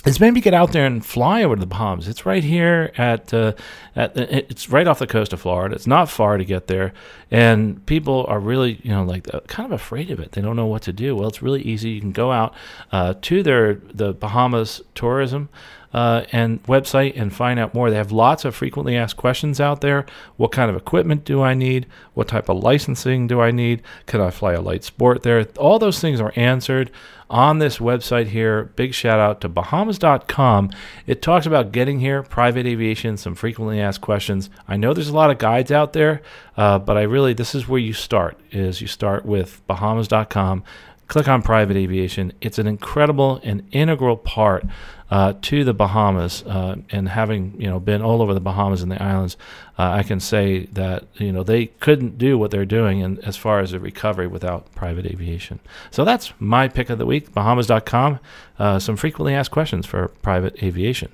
is 0.05 0.19
maybe 0.19 0.39
get 0.39 0.53
out 0.53 0.71
there 0.71 0.85
and 0.85 1.05
fly 1.05 1.43
over 1.43 1.55
the 1.55 1.65
Bahamas. 1.65 2.07
It's 2.07 2.25
right 2.25 2.43
here 2.43 2.91
at, 2.97 3.33
uh, 3.33 3.53
at 3.95 4.15
it's 4.15 4.69
right 4.69 4.87
off 4.87 4.99
the 4.99 5.07
coast 5.07 5.33
of 5.33 5.41
Florida. 5.41 5.75
It's 5.75 5.87
not 5.87 6.09
far 6.09 6.37
to 6.37 6.45
get 6.45 6.67
there, 6.67 6.93
and 7.29 7.85
people 7.85 8.25
are 8.29 8.39
really 8.39 8.79
you 8.83 8.91
know 8.91 9.03
like 9.03 9.33
uh, 9.33 9.41
kind 9.47 9.65
of 9.65 9.73
afraid 9.73 10.09
of 10.11 10.19
it. 10.19 10.31
They 10.31 10.41
don't 10.41 10.55
know 10.55 10.65
what 10.65 10.83
to 10.83 10.93
do. 10.93 11.15
Well, 11.15 11.27
it's 11.27 11.41
really 11.41 11.61
easy. 11.61 11.89
You 11.89 11.99
can 11.99 12.13
go 12.13 12.31
out 12.31 12.53
uh, 12.91 13.15
to 13.23 13.43
their 13.43 13.75
the 13.93 14.13
Bahamas 14.13 14.81
tourism 14.95 15.49
uh, 15.97 16.23
and 16.31 16.61
website 16.65 17.19
and 17.19 17.33
find 17.33 17.59
out 17.59 17.73
more. 17.73 17.89
They 17.89 17.95
have 17.95 18.11
lots 18.11 18.45
of 18.45 18.53
frequently 18.53 18.95
asked 18.95 19.17
questions 19.17 19.59
out 19.59 19.81
there. 19.81 20.05
What 20.35 20.51
kind 20.51 20.69
of 20.69 20.75
equipment 20.75 21.25
do 21.25 21.41
I 21.41 21.55
need? 21.55 21.87
What 22.13 22.27
type 22.27 22.49
of 22.49 22.61
licensing 22.61 23.25
do 23.25 23.41
I 23.41 23.49
need? 23.49 23.81
Can 24.05 24.21
I 24.21 24.29
fly 24.29 24.53
a 24.53 24.61
light 24.61 24.83
sport 24.83 25.23
there? 25.23 25.47
All 25.57 25.79
those 25.79 25.99
things 25.99 26.21
are 26.21 26.33
answered 26.35 26.91
on 27.31 27.57
this 27.57 27.79
website 27.79 28.27
here. 28.27 28.65
Big 28.75 28.93
shout 28.93 29.19
out 29.19 29.41
to 29.41 29.49
Bahamas.com. 29.49 30.69
It 31.07 31.23
talks 31.23 31.47
about 31.47 31.71
getting 31.71 31.99
here, 31.99 32.21
private 32.21 32.67
aviation, 32.67 33.17
some 33.17 33.33
frequently 33.33 33.81
asked 33.81 34.01
questions. 34.01 34.51
I 34.67 34.77
know 34.77 34.93
there's 34.93 35.09
a 35.09 35.15
lot 35.15 35.31
of 35.31 35.39
guides 35.39 35.71
out 35.71 35.93
there, 35.93 36.21
uh, 36.57 36.77
but 36.77 36.95
I 36.95 37.01
really, 37.01 37.33
this 37.33 37.55
is 37.55 37.67
where 37.67 37.79
you 37.79 37.93
start, 37.93 38.39
is 38.51 38.81
you 38.81 38.87
start 38.87 39.25
with 39.25 39.65
Bahamas.com 39.65 40.63
click 41.07 41.27
on 41.27 41.41
private 41.41 41.77
aviation. 41.77 42.33
It's 42.41 42.59
an 42.59 42.67
incredible 42.67 43.39
and 43.43 43.67
integral 43.71 44.17
part 44.17 44.65
uh, 45.09 45.33
to 45.41 45.63
the 45.63 45.73
Bahamas, 45.73 46.43
uh, 46.43 46.75
and 46.89 47.07
having 47.07 47.55
you 47.59 47.67
know 47.67 47.79
been 47.79 48.01
all 48.01 48.21
over 48.21 48.33
the 48.33 48.41
Bahamas 48.41 48.81
and 48.81 48.91
the 48.91 49.01
islands, 49.01 49.37
uh, 49.79 49.91
I 49.91 50.03
can 50.03 50.19
say 50.19 50.65
that 50.73 51.05
you 51.15 51.31
know 51.31 51.43
they 51.43 51.67
couldn't 51.67 52.17
do 52.17 52.37
what 52.37 52.51
they're 52.51 52.65
doing 52.65 52.99
in, 52.99 53.19
as 53.23 53.37
far 53.37 53.59
as 53.59 53.71
a 53.71 53.79
recovery 53.79 54.27
without 54.27 54.73
private 54.75 55.05
aviation. 55.05 55.59
So 55.91 56.03
that's 56.03 56.33
my 56.39 56.67
pick 56.67 56.89
of 56.89 56.97
the 56.97 57.05
week. 57.05 57.33
Bahamas.com. 57.33 58.19
Uh, 58.59 58.79
some 58.79 58.97
frequently 58.97 59.33
asked 59.33 59.51
questions 59.51 59.85
for 59.85 60.09
private 60.21 60.61
aviation. 60.61 61.11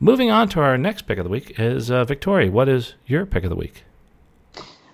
Moving 0.00 0.30
on 0.30 0.48
to 0.50 0.60
our 0.60 0.78
next 0.78 1.02
pick 1.02 1.18
of 1.18 1.24
the 1.24 1.30
week 1.30 1.58
is 1.58 1.90
uh, 1.90 2.04
Victoria. 2.04 2.50
What 2.50 2.68
is 2.68 2.94
your 3.06 3.26
pick 3.26 3.44
of 3.44 3.50
the 3.50 3.56
week? 3.56 3.85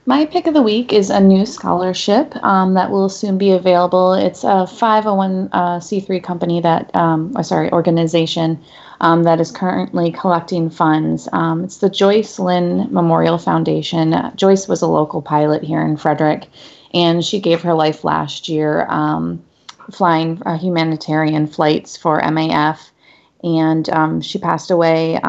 My 0.04 0.26
pick 0.26 0.48
of 0.48 0.54
the 0.54 0.62
week 0.62 0.92
is 0.92 1.10
a 1.10 1.20
new 1.20 1.46
scholarship 1.46 2.34
um, 2.42 2.74
that 2.74 2.90
will 2.90 3.08
soon 3.08 3.38
be 3.38 3.52
available. 3.52 4.14
It's 4.14 4.42
a 4.42 4.66
501c3 4.66 6.16
uh, 6.18 6.26
company 6.26 6.60
that, 6.60 6.94
um, 6.96 7.32
or 7.36 7.44
sorry, 7.44 7.70
organization 7.70 8.58
um, 9.00 9.22
that 9.22 9.40
is 9.40 9.52
currently 9.52 10.10
collecting 10.10 10.70
funds. 10.70 11.28
Um, 11.32 11.62
it's 11.62 11.76
the 11.76 11.88
Joyce 11.88 12.40
Lin 12.40 12.92
Memorial 12.92 13.38
Foundation. 13.38 14.12
Uh, 14.12 14.34
Joyce 14.34 14.66
was 14.66 14.82
a 14.82 14.88
local 14.88 15.22
pilot 15.22 15.62
here 15.62 15.80
in 15.80 15.96
Frederick, 15.96 16.48
and 16.92 17.24
she 17.24 17.38
gave 17.38 17.62
her 17.62 17.74
life 17.74 18.02
last 18.02 18.48
year 18.48 18.86
um, 18.88 19.40
flying 19.92 20.42
uh, 20.44 20.58
humanitarian 20.58 21.46
flights 21.46 21.96
for 21.96 22.20
MAF 22.20 22.90
and 23.44 23.88
um, 23.90 24.20
she 24.20 24.38
passed 24.38 24.70
away 24.70 25.14
in 25.14 25.20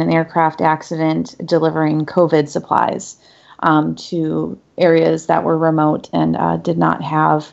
an 0.00 0.12
aircraft 0.12 0.60
accident 0.60 1.34
delivering 1.44 2.06
COVID 2.06 2.48
supplies 2.48 3.16
um, 3.62 3.94
to 3.94 4.58
areas 4.78 5.26
that 5.26 5.44
were 5.44 5.56
remote 5.56 6.08
and 6.12 6.36
uh, 6.36 6.56
did 6.58 6.78
not 6.78 7.02
have 7.02 7.52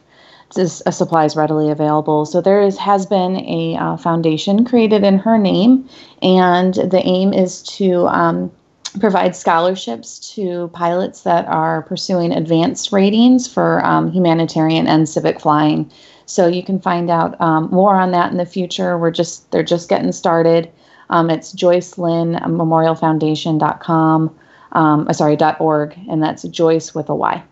this, 0.56 0.82
uh, 0.86 0.92
supplies 0.92 1.36
readily 1.36 1.70
available. 1.70 2.26
So 2.26 2.42
there 2.42 2.62
is, 2.62 2.78
has 2.78 3.06
been 3.06 3.38
a 3.38 3.78
uh, 3.78 3.98
foundation 3.98 4.66
created 4.66 5.04
in 5.04 5.20
her 5.20 5.38
name, 5.38 5.88
and 6.22 6.74
the 6.74 7.02
aim 7.06 7.34
is 7.34 7.62
to 7.64 8.08
um, 8.08 8.52
provide 9.00 9.36
scholarships 9.36 10.34
to 10.34 10.70
pilots 10.74 11.22
that 11.22 11.46
are 11.48 11.84
pursuing 11.84 12.32
advanced 12.32 12.92
ratings 12.92 13.48
for 13.48 13.86
um, 13.86 14.12
humanitarian 14.12 14.88
and 14.88 15.08
civic 15.08 15.40
flying. 15.40 15.92
So 16.26 16.48
you 16.48 16.64
can 16.64 16.80
find 16.80 17.10
out 17.10 17.40
um, 17.42 17.70
more 17.72 17.96
on 17.96 18.12
that 18.12 18.32
in 18.32 18.38
the 18.38 18.46
future. 18.46 18.98
We're 18.98 19.12
just 19.12 19.50
they're 19.52 19.64
just 19.64 19.90
getting 19.90 20.12
started. 20.12 20.72
Um, 21.10 21.30
it's 21.30 21.52
Joyce 21.52 21.98
Lin 21.98 22.34
Memorial 22.34 22.94
Foundation.com 22.96 24.36
um, 24.74 25.08
uh, 25.08 25.14
sorry, 25.14 25.36
Dot 25.36 25.60
.org, 25.60 25.98
and 26.10 26.22
that's 26.22 26.44
Joyce 26.44 26.94
with 26.94 27.10
a 27.10 27.16
Y. 27.16 27.44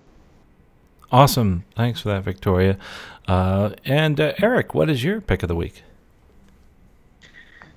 Awesome. 1.12 1.64
Thanks 1.76 2.02
for 2.02 2.10
that, 2.10 2.24
Victoria. 2.24 2.78
Uh, 3.28 3.72
and 3.86 4.20
uh, 4.20 4.34
Eric, 4.40 4.74
what 4.74 4.90
is 4.90 5.04
your 5.04 5.22
pick 5.22 5.44
of 5.44 5.48
the 5.48 5.56
week? 5.56 5.84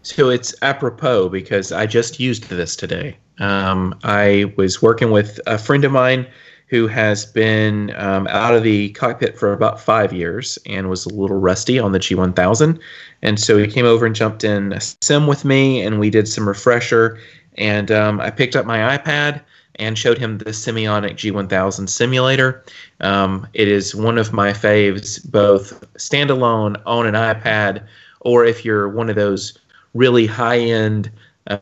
So 0.03 0.31
it's 0.31 0.55
apropos 0.63 1.29
because 1.29 1.73
I 1.73 1.87
just 1.87 2.19
used 2.19 2.49
this 2.49 2.75
today. 2.75 3.17
Um, 3.39 3.99
I 4.03 4.53
was 4.57 4.83
working 4.83 5.11
with 5.11 5.41
a 5.47 5.59
friend 5.59 5.85
of 5.85 5.93
mine 5.93 6.27
who 6.69 6.87
has 6.87 7.27
been 7.27 7.93
um, 7.97 8.29
out 8.29 8.55
of 8.55 8.63
the 8.63 8.91
cockpit 8.91 9.37
for 9.37 9.53
about 9.53 9.81
five 9.81 10.13
years 10.13 10.57
and 10.67 10.89
was 10.89 11.05
a 11.05 11.13
little 11.13 11.39
rusty 11.39 11.81
on 11.81 11.91
the 11.91 11.99
G1000. 11.99 12.79
And 13.23 13.41
so 13.41 13.59
he 13.59 13.67
came 13.67 13.85
over 13.85 14.07
and 14.07 14.15
jumped 14.15 14.45
in 14.45 14.73
a 14.73 14.81
sim 14.81 15.27
with 15.27 15.45
me, 15.45 15.83
and 15.83 15.99
we 15.99 16.11
did 16.11 16.29
some 16.29 16.47
refresher. 16.47 17.19
And 17.57 17.91
um, 17.91 18.21
I 18.21 18.31
picked 18.31 18.57
up 18.57 18.67
my 18.67 18.97
iPad 18.97 19.43
and 19.77 19.99
showed 19.99 20.19
him 20.19 20.39
the 20.39 20.47
Simionic 20.47 21.15
G1000 21.15 21.89
simulator. 21.89 22.65
Um, 23.01 23.47
it 23.55 23.69
is 23.69 23.95
one 23.95 24.19
of 24.19 24.33
my 24.33 24.53
faves, 24.53 25.29
both 25.31 25.81
standalone 25.95 26.81
on 26.87 27.07
an 27.07 27.15
iPad, 27.15 27.87
or 28.21 28.45
if 28.45 28.65
you're 28.65 28.89
one 28.89 29.09
of 29.09 29.17
those 29.17 29.59
really 29.95 30.27
high 30.27 30.59
end 30.59 31.11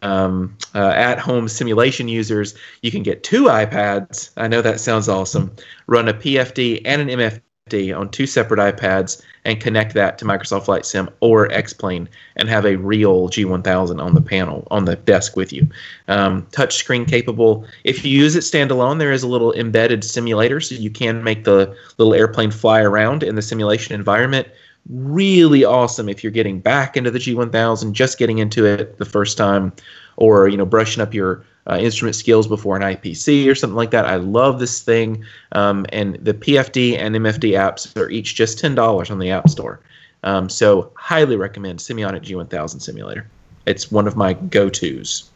um, 0.02 0.56
uh, 0.74 0.88
at 0.88 1.18
home 1.18 1.48
simulation 1.48 2.08
users, 2.08 2.54
you 2.82 2.90
can 2.90 3.02
get 3.02 3.22
two 3.22 3.44
iPads. 3.44 4.30
I 4.36 4.48
know 4.48 4.62
that 4.62 4.80
sounds 4.80 5.08
awesome. 5.08 5.52
Run 5.86 6.08
a 6.08 6.14
PFD 6.14 6.82
and 6.84 7.02
an 7.02 7.08
MFD 7.08 7.40
on 7.74 8.10
two 8.10 8.26
separate 8.26 8.58
iPads 8.58 9.22
and 9.44 9.60
connect 9.60 9.94
that 9.94 10.18
to 10.18 10.24
Microsoft 10.24 10.64
Flight 10.64 10.84
Sim 10.84 11.08
or 11.20 11.50
X-Plane 11.52 12.08
and 12.36 12.48
have 12.48 12.66
a 12.66 12.76
real 12.76 13.28
G1000 13.28 14.02
on 14.02 14.14
the 14.14 14.20
panel 14.20 14.66
on 14.70 14.84
the 14.84 14.96
desk 14.96 15.36
with 15.36 15.52
you. 15.52 15.66
Um, 16.08 16.46
touchscreen 16.52 17.08
capable. 17.08 17.64
If 17.84 18.04
you 18.04 18.10
use 18.10 18.36
it 18.36 18.40
standalone, 18.40 18.98
there 18.98 19.12
is 19.12 19.22
a 19.22 19.28
little 19.28 19.52
embedded 19.54 20.04
simulator, 20.04 20.60
so 20.60 20.74
you 20.74 20.90
can 20.90 21.24
make 21.24 21.44
the 21.44 21.74
little 21.96 22.14
airplane 22.14 22.50
fly 22.50 22.80
around 22.80 23.22
in 23.22 23.36
the 23.36 23.42
simulation 23.42 23.94
environment. 23.94 24.48
Really 24.88 25.64
awesome 25.64 26.08
if 26.08 26.24
you're 26.24 26.32
getting 26.32 26.60
back 26.60 26.96
into 26.96 27.10
the 27.10 27.18
G1000, 27.18 27.92
just 27.92 28.18
getting 28.18 28.38
into 28.38 28.64
it 28.64 28.98
the 28.98 29.04
first 29.04 29.36
time, 29.36 29.72
or 30.16 30.48
you 30.48 30.56
know 30.56 30.66
brushing 30.66 31.02
up 31.02 31.12
your 31.12 31.44
uh, 31.68 31.76
instrument 31.78 32.16
skills 32.16 32.46
before 32.46 32.76
an 32.76 32.82
IPC 32.82 33.50
or 33.50 33.54
something 33.54 33.76
like 33.76 33.90
that. 33.90 34.06
I 34.06 34.16
love 34.16 34.58
this 34.58 34.82
thing. 34.82 35.24
Um, 35.52 35.84
and 35.90 36.16
the 36.16 36.34
PFD 36.34 36.98
and 36.98 37.14
MFD 37.14 37.52
apps 37.52 37.94
are 37.96 38.08
each 38.08 38.34
just 38.34 38.58
$10 38.58 39.10
on 39.10 39.18
the 39.18 39.30
App 39.30 39.48
Store. 39.48 39.80
Um, 40.24 40.48
so, 40.48 40.90
highly 40.96 41.36
recommend 41.36 41.78
Simionic 41.78 42.24
G1000 42.24 42.80
Simulator. 42.80 43.28
It's 43.66 43.92
one 43.92 44.08
of 44.08 44.16
my 44.16 44.32
go 44.32 44.68
tos. 44.68 45.30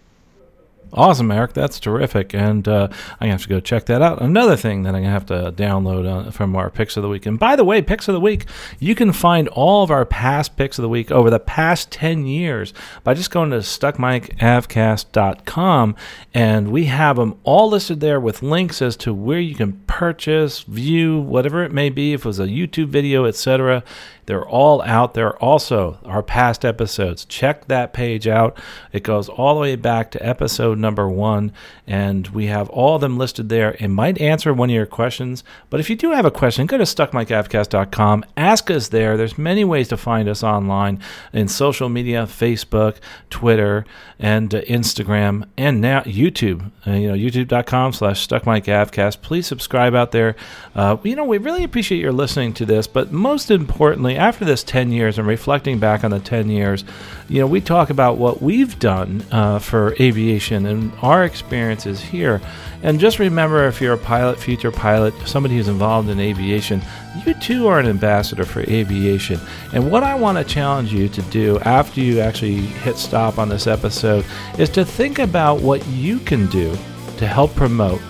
Awesome, 0.95 1.31
Eric. 1.31 1.55
That's 1.55 1.81
terrific. 1.81 2.35
And 2.35 2.69
uh, 2.69 2.89
I'm 2.91 3.19
going 3.19 3.21
to 3.21 3.29
have 3.29 3.43
to 3.43 3.49
go 3.49 3.61
check 3.61 3.87
that 3.87 4.03
out. 4.03 4.21
Another 4.21 4.57
thing 4.57 4.83
that 4.83 4.95
I'm 4.95 5.03
going 5.03 5.05
to 5.05 5.11
have 5.11 5.25
to 5.27 5.51
download 5.53 6.07
uh, 6.07 6.31
from 6.31 6.55
our 6.55 6.69
picks 6.69 6.99
of 6.99 7.03
the 7.03 7.09
week. 7.09 7.25
And 7.25 7.39
by 7.39 7.57
the 7.57 7.65
way, 7.65 7.81
picks 7.81 8.09
of 8.09 8.15
the 8.15 8.21
week, 8.21 8.45
you 8.79 8.95
can 8.95 9.11
find 9.13 9.49
all 9.49 9.83
of 9.83 9.91
our 9.91 10.05
past 10.05 10.55
picks 10.57 10.79
of 10.79 10.83
the 10.83 10.91
week 10.91 11.11
over 11.11 11.31
the 11.31 11.41
past 11.41 11.91
10 11.93 12.27
years 12.27 12.75
by 13.05 13.15
just 13.15 13.31
going 13.31 13.49
to 13.51 13.59
stuckmicavcast.com. 13.59 15.97
And 16.35 16.71
we 16.71 16.85
have 16.85 17.17
them 17.17 17.39
all 17.43 17.71
listed 17.71 18.01
there 18.01 18.21
with 18.21 18.43
links 18.43 18.83
as 18.83 18.95
to 18.99 19.15
where 19.15 19.41
you 19.41 19.55
can 19.55 19.73
purchase, 19.87 20.61
view, 20.61 21.19
whatever 21.21 21.63
it 21.63 21.73
may 21.73 21.89
be, 21.89 22.13
if 22.13 22.21
it 22.21 22.27
was 22.27 22.39
a 22.39 22.49
YouTube 22.49 22.89
video, 22.89 23.25
etc. 23.25 23.83
They're 24.27 24.47
all 24.47 24.83
out 24.83 25.15
there. 25.15 25.37
Also, 25.39 25.99
our 26.05 26.23
past 26.23 26.65
episodes. 26.65 27.25
Check 27.25 27.67
that 27.67 27.93
page 27.93 28.29
out. 28.29 28.57
It 28.93 29.03
goes 29.03 29.29
all 29.29 29.55
the 29.55 29.61
way 29.61 29.77
back 29.77 30.11
to 30.13 30.27
episode 30.27 30.72
number 30.75 31.09
one, 31.09 31.53
and 31.87 32.29
we 32.29 32.47
have 32.47 32.69
all 32.71 32.97
of 32.97 33.01
them 33.01 33.19
listed 33.19 33.49
there. 33.49 33.77
It 33.79 33.89
might 33.89 34.21
answer 34.21 34.53
one 34.53 34.71
of 34.71 34.75
your 34.75 34.87
questions, 34.87 35.45
but 35.71 35.81
if 35.81 35.91
you 35.91 35.97
do 35.97 36.13
have 36.13 36.25
a 36.25 36.31
question, 36.31 36.67
go 36.67 36.79
to 36.79 36.85
stuckmicavcast.com. 36.85 38.25
Ask 38.37 38.71
us 38.71 38.89
there. 38.89 39.17
There's 39.17 39.39
many 39.39 39.65
ways 39.65 39.89
to 39.89 39.97
find 39.97 40.29
us 40.29 40.43
online 40.43 41.01
in 41.33 41.49
social 41.49 41.89
media, 41.89 42.25
Facebook, 42.25 42.97
Twitter, 43.31 43.85
and 44.19 44.55
uh, 44.55 44.63
Instagram, 44.63 45.47
and 45.57 45.81
now 45.81 46.01
YouTube. 46.03 46.71
Uh, 46.87 46.93
you 46.93 47.09
know, 47.09 47.15
youtube.com 47.15 47.93
slash 47.93 48.27
stuckmicavcast. 48.27 49.21
Please 49.23 49.47
subscribe 49.47 49.95
out 49.95 50.13
there. 50.13 50.37
Uh, 50.75 50.97
you 51.03 51.17
know, 51.17 51.25
we 51.25 51.39
really 51.39 51.65
appreciate 51.65 52.01
your 52.01 52.13
listening 52.13 52.53
to 52.55 52.65
this, 52.65 52.87
but 52.87 53.13
most 53.13 53.51
importantly, 53.51 54.17
after 54.17 54.45
this 54.45 54.63
10 54.63 54.93
years 54.93 55.19
and 55.19 55.27
reflecting 55.27 55.79
back 55.79 56.05
on 56.05 56.11
the 56.11 56.21
10 56.21 56.51
years, 56.51 56.85
you 57.29 57.41
know, 57.41 57.47
we 57.47 57.61
talk 57.61 57.91
about 57.91 58.17
what 58.17 58.43
we've 58.43 58.79
done 58.79 59.25
uh, 59.31 59.59
for 59.59 59.95
aviation 60.01 60.62
and 60.67 60.93
our 61.03 61.25
experiences 61.25 62.01
here. 62.01 62.41
And 62.83 62.99
just 62.99 63.19
remember 63.19 63.67
if 63.67 63.81
you're 63.81 63.95
a 63.95 63.99
pilot, 63.99 64.39
future 64.39 64.73
pilot, 64.73 65.15
somebody 65.27 65.57
who's 65.57 65.69
involved 65.69 66.09
in 66.09 66.21
aviation, 66.21 66.83
you 67.25 67.35
too 67.35 67.67
are 67.69 67.79
an 67.79 67.87
ambassador 67.87 68.45
for 68.45 68.61
aviation. 68.61 69.41
And 69.73 69.91
what 69.91 70.03
I 70.03 70.15
want 70.15 70.39
to 70.39 70.45
challenge 70.45 70.93
you 70.93 71.09
to 71.09 71.23
do 71.23 71.59
after 71.61 72.01
you 72.01 72.21
actually 72.21 72.57
hit 72.57 72.97
stop 72.97 73.39
on 73.39 73.49
this 73.49 73.67
episode 73.67 74.25
is 74.59 74.69
to 74.71 74.85
think 74.85 75.19
about 75.19 75.61
what 75.61 75.87
you 75.89 76.19
can 76.19 76.47
do 76.47 76.77
to 77.19 77.27
help 77.27 77.55
promote 77.55 78.01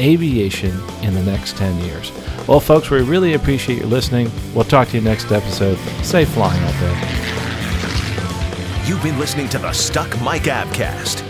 aviation 0.00 0.78
in 1.02 1.14
the 1.14 1.22
next 1.22 1.56
10 1.56 1.84
years. 1.84 2.12
Well, 2.46 2.60
folks, 2.60 2.90
we 2.90 3.02
really 3.02 3.34
appreciate 3.34 3.80
you 3.80 3.86
listening. 3.86 4.30
We'll 4.54 4.64
talk 4.64 4.88
to 4.88 4.96
you 4.96 5.02
next 5.02 5.30
episode. 5.30 5.78
Safe 6.02 6.28
flying 6.28 6.62
out 6.62 6.74
there. 6.80 7.30
You've 8.86 9.02
been 9.02 9.18
listening 9.18 9.48
to 9.50 9.58
the 9.58 9.72
Stuck 9.72 10.10
Mic 10.20 10.42
Avcast. 10.42 11.29